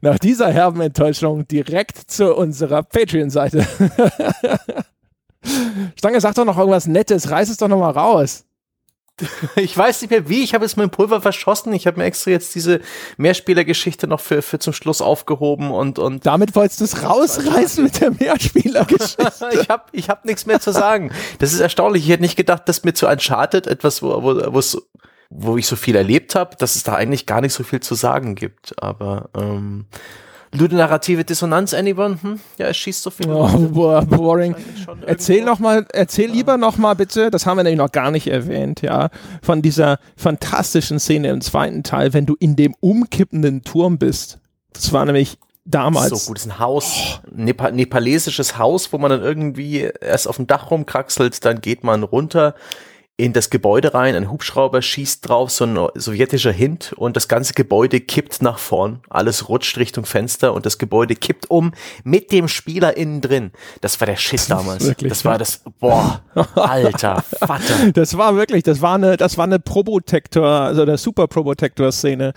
Nach 0.00 0.18
dieser 0.18 0.50
herben 0.50 0.80
Enttäuschung 0.80 1.46
direkt 1.48 2.10
zu 2.10 2.34
unserer 2.34 2.82
Patreon-Seite. 2.82 3.66
Stange, 5.96 6.20
sag 6.20 6.34
doch 6.34 6.44
noch 6.44 6.58
irgendwas 6.58 6.86
Nettes. 6.86 7.30
Reiß 7.30 7.50
es 7.50 7.56
doch 7.56 7.68
noch 7.68 7.78
mal 7.78 7.90
raus. 7.90 8.44
Ich 9.56 9.76
weiß 9.76 10.02
nicht 10.02 10.10
mehr 10.10 10.28
wie, 10.28 10.42
ich 10.42 10.54
habe 10.54 10.64
jetzt 10.64 10.76
mein 10.76 10.90
Pulver 10.90 11.20
verschossen. 11.20 11.72
Ich 11.72 11.86
habe 11.86 11.98
mir 11.98 12.04
extra 12.04 12.30
jetzt 12.30 12.54
diese 12.54 12.80
Mehrspielergeschichte 13.16 14.06
noch 14.06 14.20
für, 14.20 14.42
für 14.42 14.58
zum 14.58 14.72
Schluss 14.72 15.00
aufgehoben 15.00 15.70
und, 15.70 15.98
und 15.98 16.26
damit 16.26 16.54
wolltest 16.56 16.80
du 16.80 16.84
es 16.84 17.02
rausreißen 17.02 17.84
mit 17.84 18.00
der 18.00 18.10
Mehrspielergeschichte. 18.10 19.48
ich 19.60 19.68
habe 19.68 19.84
ich 19.92 20.08
hab 20.08 20.24
nichts 20.24 20.46
mehr 20.46 20.60
zu 20.60 20.72
sagen. 20.72 21.12
Das 21.38 21.52
ist 21.52 21.60
erstaunlich. 21.60 22.04
Ich 22.04 22.10
hätte 22.10 22.22
nicht 22.22 22.36
gedacht, 22.36 22.68
dass 22.68 22.84
mir 22.84 22.94
zu 22.94 23.06
Uncharted 23.06 23.66
etwas, 23.66 24.02
wo, 24.02 24.22
wo, 24.22 24.62
wo 25.30 25.56
ich 25.56 25.66
so 25.66 25.76
viel 25.76 25.96
erlebt 25.96 26.34
habe, 26.34 26.56
dass 26.56 26.76
es 26.76 26.82
da 26.82 26.94
eigentlich 26.94 27.26
gar 27.26 27.40
nicht 27.40 27.52
so 27.52 27.64
viel 27.64 27.80
zu 27.80 27.94
sagen 27.94 28.34
gibt. 28.34 28.82
Aber 28.82 29.30
ähm, 29.36 29.86
Ludonarrative 30.54 31.24
Dissonanz, 31.24 31.74
anyone? 31.74 32.18
Hm? 32.22 32.40
Ja, 32.58 32.68
es 32.68 32.76
schießt 32.76 33.02
so 33.02 33.10
viel. 33.10 33.28
Oh, 33.28 33.48
boah, 33.70 34.02
boring. 34.04 34.54
Erzähl 35.06 35.44
noch 35.44 35.58
mal, 35.58 35.86
erzähl 35.92 36.28
ja. 36.28 36.34
lieber 36.34 36.56
noch 36.56 36.78
mal 36.78 36.94
bitte, 36.94 37.30
das 37.30 37.44
haben 37.44 37.56
wir 37.56 37.64
nämlich 37.64 37.78
noch 37.78 37.92
gar 37.92 38.10
nicht 38.10 38.28
erwähnt, 38.28 38.80
ja, 38.82 39.10
von 39.42 39.62
dieser 39.62 39.98
fantastischen 40.16 41.00
Szene 41.00 41.28
im 41.28 41.40
zweiten 41.40 41.82
Teil, 41.82 42.12
wenn 42.12 42.26
du 42.26 42.36
in 42.38 42.56
dem 42.56 42.74
umkippenden 42.80 43.62
Turm 43.62 43.98
bist. 43.98 44.38
Das 44.72 44.92
war 44.92 45.04
nämlich 45.04 45.38
damals. 45.64 46.10
So 46.10 46.28
gut, 46.28 46.36
das 46.36 46.46
ist 46.46 46.52
ein 46.52 46.58
Haus, 46.58 47.20
oh. 47.24 47.30
Nepal 47.32 47.72
nepalesisches 47.72 48.58
Haus, 48.58 48.92
wo 48.92 48.98
man 48.98 49.10
dann 49.10 49.22
irgendwie 49.22 49.90
erst 50.00 50.28
auf 50.28 50.36
dem 50.36 50.46
Dach 50.46 50.70
rumkraxelt, 50.70 51.44
dann 51.44 51.60
geht 51.60 51.84
man 51.84 52.02
runter 52.02 52.54
in 53.16 53.32
das 53.32 53.48
Gebäude 53.48 53.94
rein, 53.94 54.16
ein 54.16 54.28
Hubschrauber 54.28 54.82
schießt 54.82 55.28
drauf, 55.28 55.50
so 55.50 55.64
ein 55.64 55.78
sowjetischer 55.94 56.50
Hint 56.50 56.92
und 56.96 57.16
das 57.16 57.28
ganze 57.28 57.54
Gebäude 57.54 58.00
kippt 58.00 58.42
nach 58.42 58.58
vorn, 58.58 59.00
alles 59.08 59.48
rutscht 59.48 59.78
Richtung 59.78 60.04
Fenster 60.04 60.52
und 60.52 60.66
das 60.66 60.78
Gebäude 60.78 61.14
kippt 61.14 61.48
um 61.48 61.72
mit 62.02 62.32
dem 62.32 62.48
Spieler 62.48 62.96
innen 62.96 63.20
drin. 63.20 63.52
Das 63.80 64.00
war 64.00 64.06
der 64.06 64.16
Schiss 64.16 64.48
damals. 64.48 64.84
Wirklich, 64.84 65.10
das 65.10 65.24
war 65.24 65.38
das, 65.38 65.62
boah, 65.78 66.22
alter 66.56 67.22
Vater. 67.22 67.92
Das 67.92 68.18
war 68.18 68.34
wirklich, 68.34 68.64
das 68.64 68.82
war 68.82 68.96
eine, 68.96 69.16
das 69.16 69.38
war 69.38 69.44
eine 69.44 69.60
Probotector, 69.60 70.48
also 70.48 70.84
der 70.84 70.98
Super 70.98 71.28
Probotector 71.28 71.92
Szene. 71.92 72.32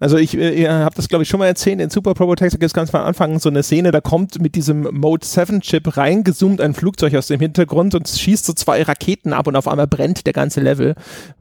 Also 0.00 0.16
ich, 0.16 0.36
äh, 0.36 0.60
ihr 0.62 0.72
habt 0.72 0.98
das 0.98 1.08
glaube 1.08 1.22
ich 1.22 1.28
schon 1.28 1.38
mal 1.38 1.46
erzählt, 1.46 1.80
in 1.80 1.90
Super 1.90 2.14
Probotector 2.14 2.58
gibt 2.58 2.64
es 2.64 2.72
ganz 2.72 2.92
am 2.94 3.04
Anfang 3.04 3.38
so 3.38 3.50
eine 3.50 3.62
Szene, 3.62 3.90
da 3.90 4.00
kommt 4.00 4.40
mit 4.40 4.54
diesem 4.54 4.88
Mode 4.98 5.24
7 5.24 5.60
Chip 5.60 5.96
reingezoomt 5.96 6.60
ein 6.60 6.74
Flugzeug 6.74 7.14
aus 7.14 7.28
dem 7.28 7.38
Hintergrund 7.38 7.94
und 7.94 8.08
schießt 8.08 8.46
so 8.46 8.54
zwei 8.54 8.82
Raketen 8.82 9.32
ab 9.32 9.46
und 9.46 9.56
auf 9.56 9.68
einmal 9.68 9.86
brennt 9.86 10.26
der 10.26 10.32
ganze 10.32 10.60
Level. 10.60 10.94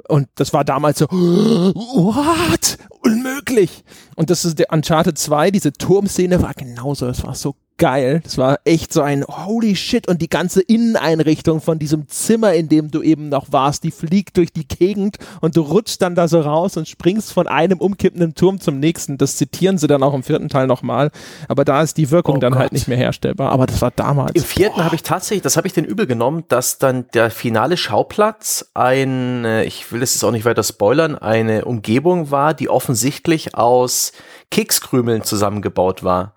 Und 0.08 0.28
das 0.36 0.54
war 0.54 0.66
damals 0.66 1.00
so, 1.00 1.08
what? 1.08 2.78
Unmöglich. 3.02 3.84
Und 4.16 4.30
das 4.30 4.44
ist 4.44 4.60
der 4.60 4.72
Uncharted 4.72 5.18
2, 5.18 5.52
diese 5.52 5.72
Turmszene 5.72 6.42
war 6.42 6.54
genauso, 6.54 7.08
das 7.08 7.24
war 7.24 7.36
so 7.36 7.56
geil. 7.80 8.22
Das 8.24 8.38
war 8.38 8.60
echt 8.66 8.94
so 8.94 9.02
ein 9.02 9.26
holy 9.26 9.76
shit 9.76 10.08
und 10.08 10.22
die 10.22 10.30
ganze 10.30 10.62
Inneneinrichtung 10.62 11.62
von 11.62 11.80
diesem 11.80 12.08
Zimmer, 12.08 12.54
in 12.54 12.70
dem 12.70 12.92
du 12.92 13.02
eben 13.02 13.30
noch 13.30 13.52
warst, 13.52 13.84
die 13.84 13.92
fliegt 13.92 14.38
durch 14.38 14.54
die 14.54 14.68
Gegend 14.68 15.18
und 15.42 15.56
du 15.56 15.62
rutschst 15.62 16.02
dann 16.02 16.14
da 16.14 16.28
so 16.28 16.42
raus 16.42 16.78
und 16.78 16.88
springst 16.88 17.34
von 17.34 17.48
einem 17.48 17.80
umkippenden 17.80 18.36
Turm 18.36 18.60
zum 18.60 18.80
nächsten. 18.80 19.18
Das 19.18 19.38
zitieren 19.38 19.80
sie 19.80 19.88
dann 19.88 20.04
auch 20.04 20.14
im 20.14 20.22
vierten 20.22 20.50
Teil 20.50 20.68
nochmal. 20.68 21.10
Aber 21.48 21.66
da 21.66 21.82
ist 21.82 21.98
die 21.98 22.12
Wirkung 22.12 22.36
oh 22.36 22.40
dann 22.40 22.54
halt 22.54 22.58
Gott. 22.58 22.62
halt 22.64 22.74
nicht 22.74 22.88
mehr 22.88 22.98
herstellbar. 22.98 23.52
Aber 23.52 23.66
das 23.66 23.82
war 23.82 23.92
damals. 23.92 24.34
Im 24.36 24.44
vierten 24.44 24.84
habe 24.84 24.96
ich 24.96 25.02
tatsächlich, 25.02 25.42
das 25.42 25.58
habe 25.58 25.66
ich 25.66 25.74
den 25.74 25.86
übel 25.86 26.06
genommen, 26.06 26.44
dass 26.50 26.78
dann 26.78 27.06
der 27.14 27.32
finale 27.32 27.78
Schauplatz 27.78 28.70
ein, 28.74 29.46
äh, 29.46 29.64
ich 29.64 29.92
will 29.92 30.04
es 30.04 30.14
jetzt 30.14 30.24
auch 30.24 30.32
nicht 30.32 30.46
weiter 30.46 30.64
spoilern, 30.64 31.18
eine 31.18 31.66
Umgebung 31.66 32.30
war, 32.30 32.54
die 32.54 32.70
offensichtlich 32.70 33.56
aus 33.56 34.12
Kekskrümeln 34.52 35.24
zusammengebaut 35.24 36.04
war 36.04 36.34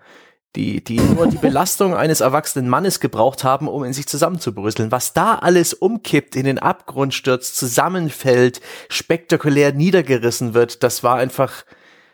die, 0.57 0.85
die 0.85 1.01
nur 1.01 1.27
die 1.29 1.39
Belastung 1.39 1.97
eines 1.97 2.21
erwachsenen 2.21 2.69
Mannes 2.69 3.01
gebraucht 3.01 3.43
haben, 3.43 3.69
um 3.69 3.85
in 3.85 3.93
sich 3.93 4.07
zusammenzubrüsseln. 4.07 4.93
Was 4.93 5.15
da 5.15 5.37
alles 5.37 5.73
umkippt, 5.73 6.37
in 6.37 6.45
den 6.45 6.59
Abgrund 6.59 7.15
stürzt, 7.15 7.57
zusammenfällt, 7.57 8.61
spektakulär 8.89 9.73
niedergerissen 9.73 10.53
wird, 10.53 10.83
das 10.83 11.03
war 11.03 11.17
einfach, 11.17 11.65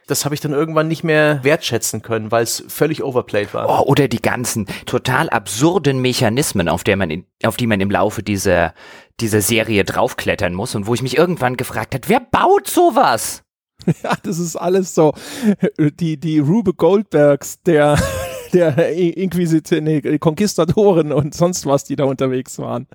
das 0.06 0.24
habe 0.24 0.36
ich 0.36 0.40
dann 0.40 0.52
irgendwann 0.52 0.86
nicht 0.86 1.02
mehr 1.02 1.42
wertschätzen 1.42 2.00
können, 2.02 2.30
weil 2.30 2.44
es 2.44 2.62
völlig 2.68 3.02
overplayed 3.02 3.54
war. 3.54 3.68
Oh, 3.68 3.90
oder 3.90 4.06
die 4.06 4.22
ganzen 4.22 4.66
total 4.86 5.28
absurden 5.30 6.00
Mechanismen, 6.00 6.68
auf, 6.68 6.84
der 6.84 6.96
man 6.96 7.10
in, 7.10 7.24
auf 7.42 7.56
die 7.56 7.66
man 7.66 7.80
im 7.80 7.90
Laufe 7.90 8.22
dieser, 8.22 8.72
dieser 9.18 9.40
Serie 9.40 9.84
draufklettern 9.84 10.54
muss 10.54 10.76
und 10.76 10.86
wo 10.86 10.94
ich 10.94 11.02
mich 11.02 11.18
irgendwann 11.18 11.56
gefragt 11.56 11.92
hat, 11.92 12.08
wer 12.08 12.20
baut 12.20 12.68
sowas? 12.68 13.42
Ja, 14.02 14.16
das 14.22 14.38
ist 14.38 14.56
alles 14.56 14.94
so. 14.94 15.14
Die, 15.78 16.18
die 16.18 16.38
Rube 16.40 16.74
Goldbergs 16.74 17.62
der, 17.62 17.96
der 18.52 18.92
Inquisition, 18.92 19.84
nee, 19.84 20.18
Konquistadoren 20.18 21.12
und 21.12 21.34
sonst 21.34 21.66
was, 21.66 21.84
die 21.84 21.96
da 21.96 22.04
unterwegs 22.04 22.58
waren. 22.58 22.86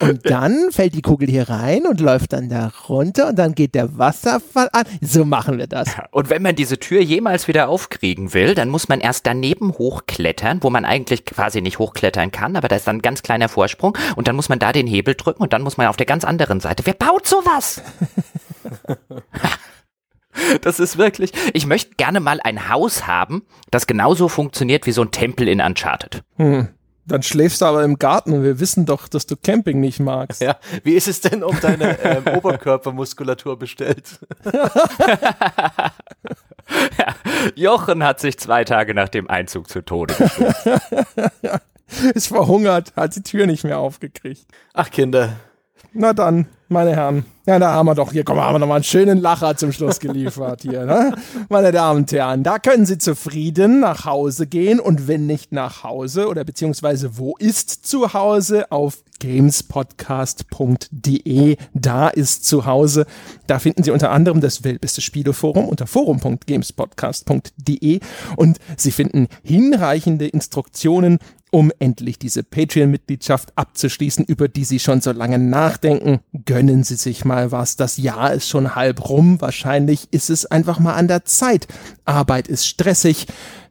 Und 0.00 0.28
dann 0.28 0.70
fällt 0.70 0.94
die 0.94 1.02
Kugel 1.02 1.28
hier 1.28 1.48
rein 1.48 1.86
und 1.86 2.00
läuft 2.00 2.32
dann 2.32 2.48
da 2.48 2.72
runter 2.88 3.28
und 3.28 3.38
dann 3.38 3.54
geht 3.54 3.74
der 3.74 3.98
Wasserfall 3.98 4.68
an. 4.72 4.84
So 5.00 5.24
machen 5.24 5.58
wir 5.58 5.66
das. 5.66 5.88
Und 6.10 6.30
wenn 6.30 6.42
man 6.42 6.56
diese 6.56 6.78
Tür 6.78 7.00
jemals 7.00 7.48
wieder 7.48 7.68
aufkriegen 7.68 8.34
will, 8.34 8.54
dann 8.54 8.68
muss 8.68 8.88
man 8.88 9.00
erst 9.00 9.26
daneben 9.26 9.72
hochklettern, 9.72 10.62
wo 10.62 10.70
man 10.70 10.84
eigentlich 10.84 11.24
quasi 11.24 11.60
nicht 11.60 11.78
hochklettern 11.78 12.30
kann, 12.30 12.56
aber 12.56 12.68
da 12.68 12.76
ist 12.76 12.86
dann 12.86 12.96
ein 12.96 13.02
ganz 13.02 13.22
kleiner 13.22 13.48
Vorsprung 13.48 13.96
und 14.16 14.28
dann 14.28 14.36
muss 14.36 14.48
man 14.48 14.58
da 14.58 14.72
den 14.72 14.86
Hebel 14.86 15.14
drücken 15.14 15.42
und 15.42 15.52
dann 15.52 15.62
muss 15.62 15.76
man 15.76 15.86
auf 15.86 15.96
der 15.96 16.06
ganz 16.06 16.24
anderen 16.24 16.60
Seite. 16.60 16.84
Wer 16.86 16.94
baut 16.94 17.26
sowas? 17.26 17.82
Das 20.62 20.80
ist 20.80 20.98
wirklich. 20.98 21.32
Ich 21.52 21.66
möchte 21.66 21.94
gerne 21.96 22.20
mal 22.20 22.40
ein 22.42 22.68
Haus 22.68 23.06
haben, 23.06 23.42
das 23.70 23.86
genauso 23.86 24.28
funktioniert 24.28 24.86
wie 24.86 24.92
so 24.92 25.02
ein 25.02 25.10
Tempel 25.10 25.48
in 25.48 25.60
Uncharted. 25.60 26.22
Hm. 26.36 26.68
Dann 27.06 27.22
schläfst 27.22 27.60
du 27.60 27.66
aber 27.66 27.82
im 27.82 27.98
Garten 27.98 28.32
und 28.32 28.44
wir 28.44 28.60
wissen 28.60 28.86
doch, 28.86 29.08
dass 29.08 29.26
du 29.26 29.36
Camping 29.36 29.80
nicht 29.80 29.98
magst. 29.98 30.40
Ja, 30.42 30.58
wie 30.84 30.92
ist 30.92 31.08
es 31.08 31.20
denn 31.20 31.42
um 31.42 31.58
deine 31.60 31.98
ähm, 32.04 32.36
Oberkörpermuskulatur 32.36 33.58
bestellt? 33.58 34.20
ja, 34.44 34.74
Jochen 37.56 38.04
hat 38.04 38.20
sich 38.20 38.38
zwei 38.38 38.64
Tage 38.64 38.94
nach 38.94 39.08
dem 39.08 39.28
Einzug 39.28 39.68
zu 39.68 39.82
Tode 39.82 40.14
gestürzt. 40.14 40.66
ist 42.14 42.28
verhungert, 42.28 42.94
hat 42.94 43.16
die 43.16 43.22
Tür 43.22 43.46
nicht 43.46 43.64
mehr 43.64 43.78
aufgekriegt. 43.78 44.46
Ach 44.72 44.90
Kinder. 44.90 45.36
Na 45.92 46.12
dann, 46.12 46.46
meine 46.68 46.94
Herren. 46.94 47.24
Ja, 47.46 47.58
da 47.58 47.72
haben 47.72 47.86
wir 47.86 47.96
doch, 47.96 48.12
hier, 48.12 48.22
komm, 48.22 48.40
haben 48.40 48.54
wir 48.54 48.60
noch 48.60 48.68
mal 48.68 48.76
einen 48.76 48.84
schönen 48.84 49.18
Lacher 49.18 49.56
zum 49.56 49.72
Schluss 49.72 49.98
geliefert 49.98 50.62
hier, 50.62 50.84
ne? 50.84 51.16
Meine 51.48 51.72
Damen 51.72 52.02
und 52.02 52.12
Herren, 52.12 52.44
da 52.44 52.60
können 52.60 52.86
Sie 52.86 52.98
zufrieden 52.98 53.80
nach 53.80 54.04
Hause 54.04 54.46
gehen 54.46 54.78
und 54.78 55.08
wenn 55.08 55.26
nicht 55.26 55.50
nach 55.50 55.82
Hause 55.82 56.28
oder 56.28 56.44
beziehungsweise 56.44 57.18
wo 57.18 57.34
ist 57.38 57.86
zu 57.86 58.12
Hause 58.12 58.70
auf 58.70 58.98
gamespodcast.de. 59.18 61.56
Da 61.74 62.08
ist 62.08 62.44
zu 62.44 62.66
Hause. 62.66 63.04
Da 63.46 63.58
finden 63.58 63.82
Sie 63.82 63.90
unter 63.90 64.12
anderem 64.12 64.40
das 64.40 64.62
weltbeste 64.62 65.00
Spieleforum 65.00 65.68
unter 65.68 65.88
forum.gamespodcast.de 65.88 67.98
und 68.36 68.58
Sie 68.76 68.92
finden 68.92 69.26
hinreichende 69.42 70.28
Instruktionen 70.28 71.18
um 71.50 71.72
endlich 71.78 72.18
diese 72.18 72.42
Patreon-Mitgliedschaft 72.42 73.52
abzuschließen, 73.56 74.24
über 74.24 74.48
die 74.48 74.64
Sie 74.64 74.78
schon 74.78 75.00
so 75.00 75.12
lange 75.12 75.38
nachdenken. 75.38 76.20
Gönnen 76.44 76.84
Sie 76.84 76.96
sich 76.96 77.24
mal 77.24 77.52
was. 77.52 77.76
Das 77.76 77.96
Jahr 77.96 78.32
ist 78.32 78.48
schon 78.48 78.74
halb 78.74 79.08
rum. 79.08 79.40
Wahrscheinlich 79.40 80.08
ist 80.12 80.30
es 80.30 80.46
einfach 80.46 80.78
mal 80.78 80.94
an 80.94 81.08
der 81.08 81.24
Zeit. 81.24 81.66
Arbeit 82.04 82.48
ist 82.48 82.66
stressig. 82.66 83.26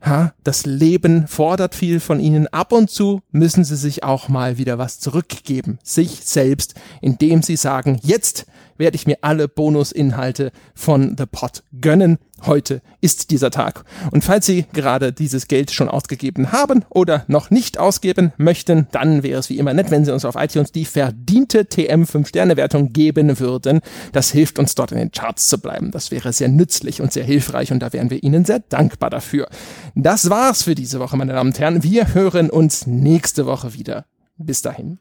Ja, 0.05 0.33
das 0.43 0.65
Leben 0.65 1.27
fordert 1.27 1.75
viel 1.75 1.99
von 1.99 2.19
Ihnen. 2.19 2.47
Ab 2.47 2.71
und 2.71 2.89
zu 2.89 3.21
müssen 3.31 3.63
Sie 3.63 3.75
sich 3.75 4.03
auch 4.03 4.29
mal 4.29 4.57
wieder 4.57 4.77
was 4.77 4.99
zurückgeben. 4.99 5.79
Sich 5.83 6.21
selbst, 6.23 6.75
indem 7.01 7.43
Sie 7.43 7.57
sagen, 7.57 7.99
jetzt 8.01 8.45
werde 8.79 8.95
ich 8.95 9.05
mir 9.05 9.17
alle 9.21 9.47
Bonusinhalte 9.47 10.51
von 10.73 11.15
The 11.17 11.25
Pot 11.25 11.63
gönnen. 11.79 12.17
Heute 12.45 12.81
ist 13.01 13.31
dieser 13.31 13.51
Tag. 13.51 13.83
Und 14.11 14.23
falls 14.23 14.45
Sie 14.45 14.65
gerade 14.71 15.11
dieses 15.11 15.47
Geld 15.47 15.71
schon 15.71 15.89
ausgegeben 15.89 16.53
haben 16.53 16.85
oder 16.89 17.25
noch 17.27 17.51
nicht 17.51 17.77
ausgeben 17.77 18.31
möchten, 18.37 18.87
dann 18.91 19.23
wäre 19.23 19.39
es 19.39 19.49
wie 19.49 19.57
immer 19.59 19.73
nett, 19.73 19.91
wenn 19.91 20.05
Sie 20.05 20.13
uns 20.13 20.23
auf 20.23 20.35
iTunes 20.35 20.71
die 20.71 20.85
verdiente 20.85 21.65
TM 21.65 22.03
5-Sterne-Wertung 22.03 22.93
geben 22.93 23.39
würden. 23.39 23.81
Das 24.13 24.31
hilft 24.31 24.57
uns 24.57 24.73
dort 24.73 24.93
in 24.93 24.97
den 24.97 25.11
Charts 25.11 25.49
zu 25.49 25.59
bleiben. 25.59 25.91
Das 25.91 26.11
wäre 26.11 26.31
sehr 26.31 26.47
nützlich 26.47 27.01
und 27.01 27.11
sehr 27.11 27.25
hilfreich 27.25 27.73
und 27.73 27.79
da 27.79 27.91
wären 27.91 28.09
wir 28.09 28.23
Ihnen 28.23 28.45
sehr 28.45 28.59
dankbar 28.59 29.09
dafür. 29.09 29.49
Das 29.95 30.29
war's 30.29 30.63
für 30.63 30.75
diese 30.75 30.99
Woche, 30.99 31.17
meine 31.17 31.33
Damen 31.33 31.49
und 31.49 31.59
Herren. 31.59 31.83
Wir 31.83 32.13
hören 32.13 32.49
uns 32.49 32.87
nächste 32.87 33.45
Woche 33.45 33.73
wieder. 33.73 34.05
Bis 34.37 34.61
dahin. 34.61 34.99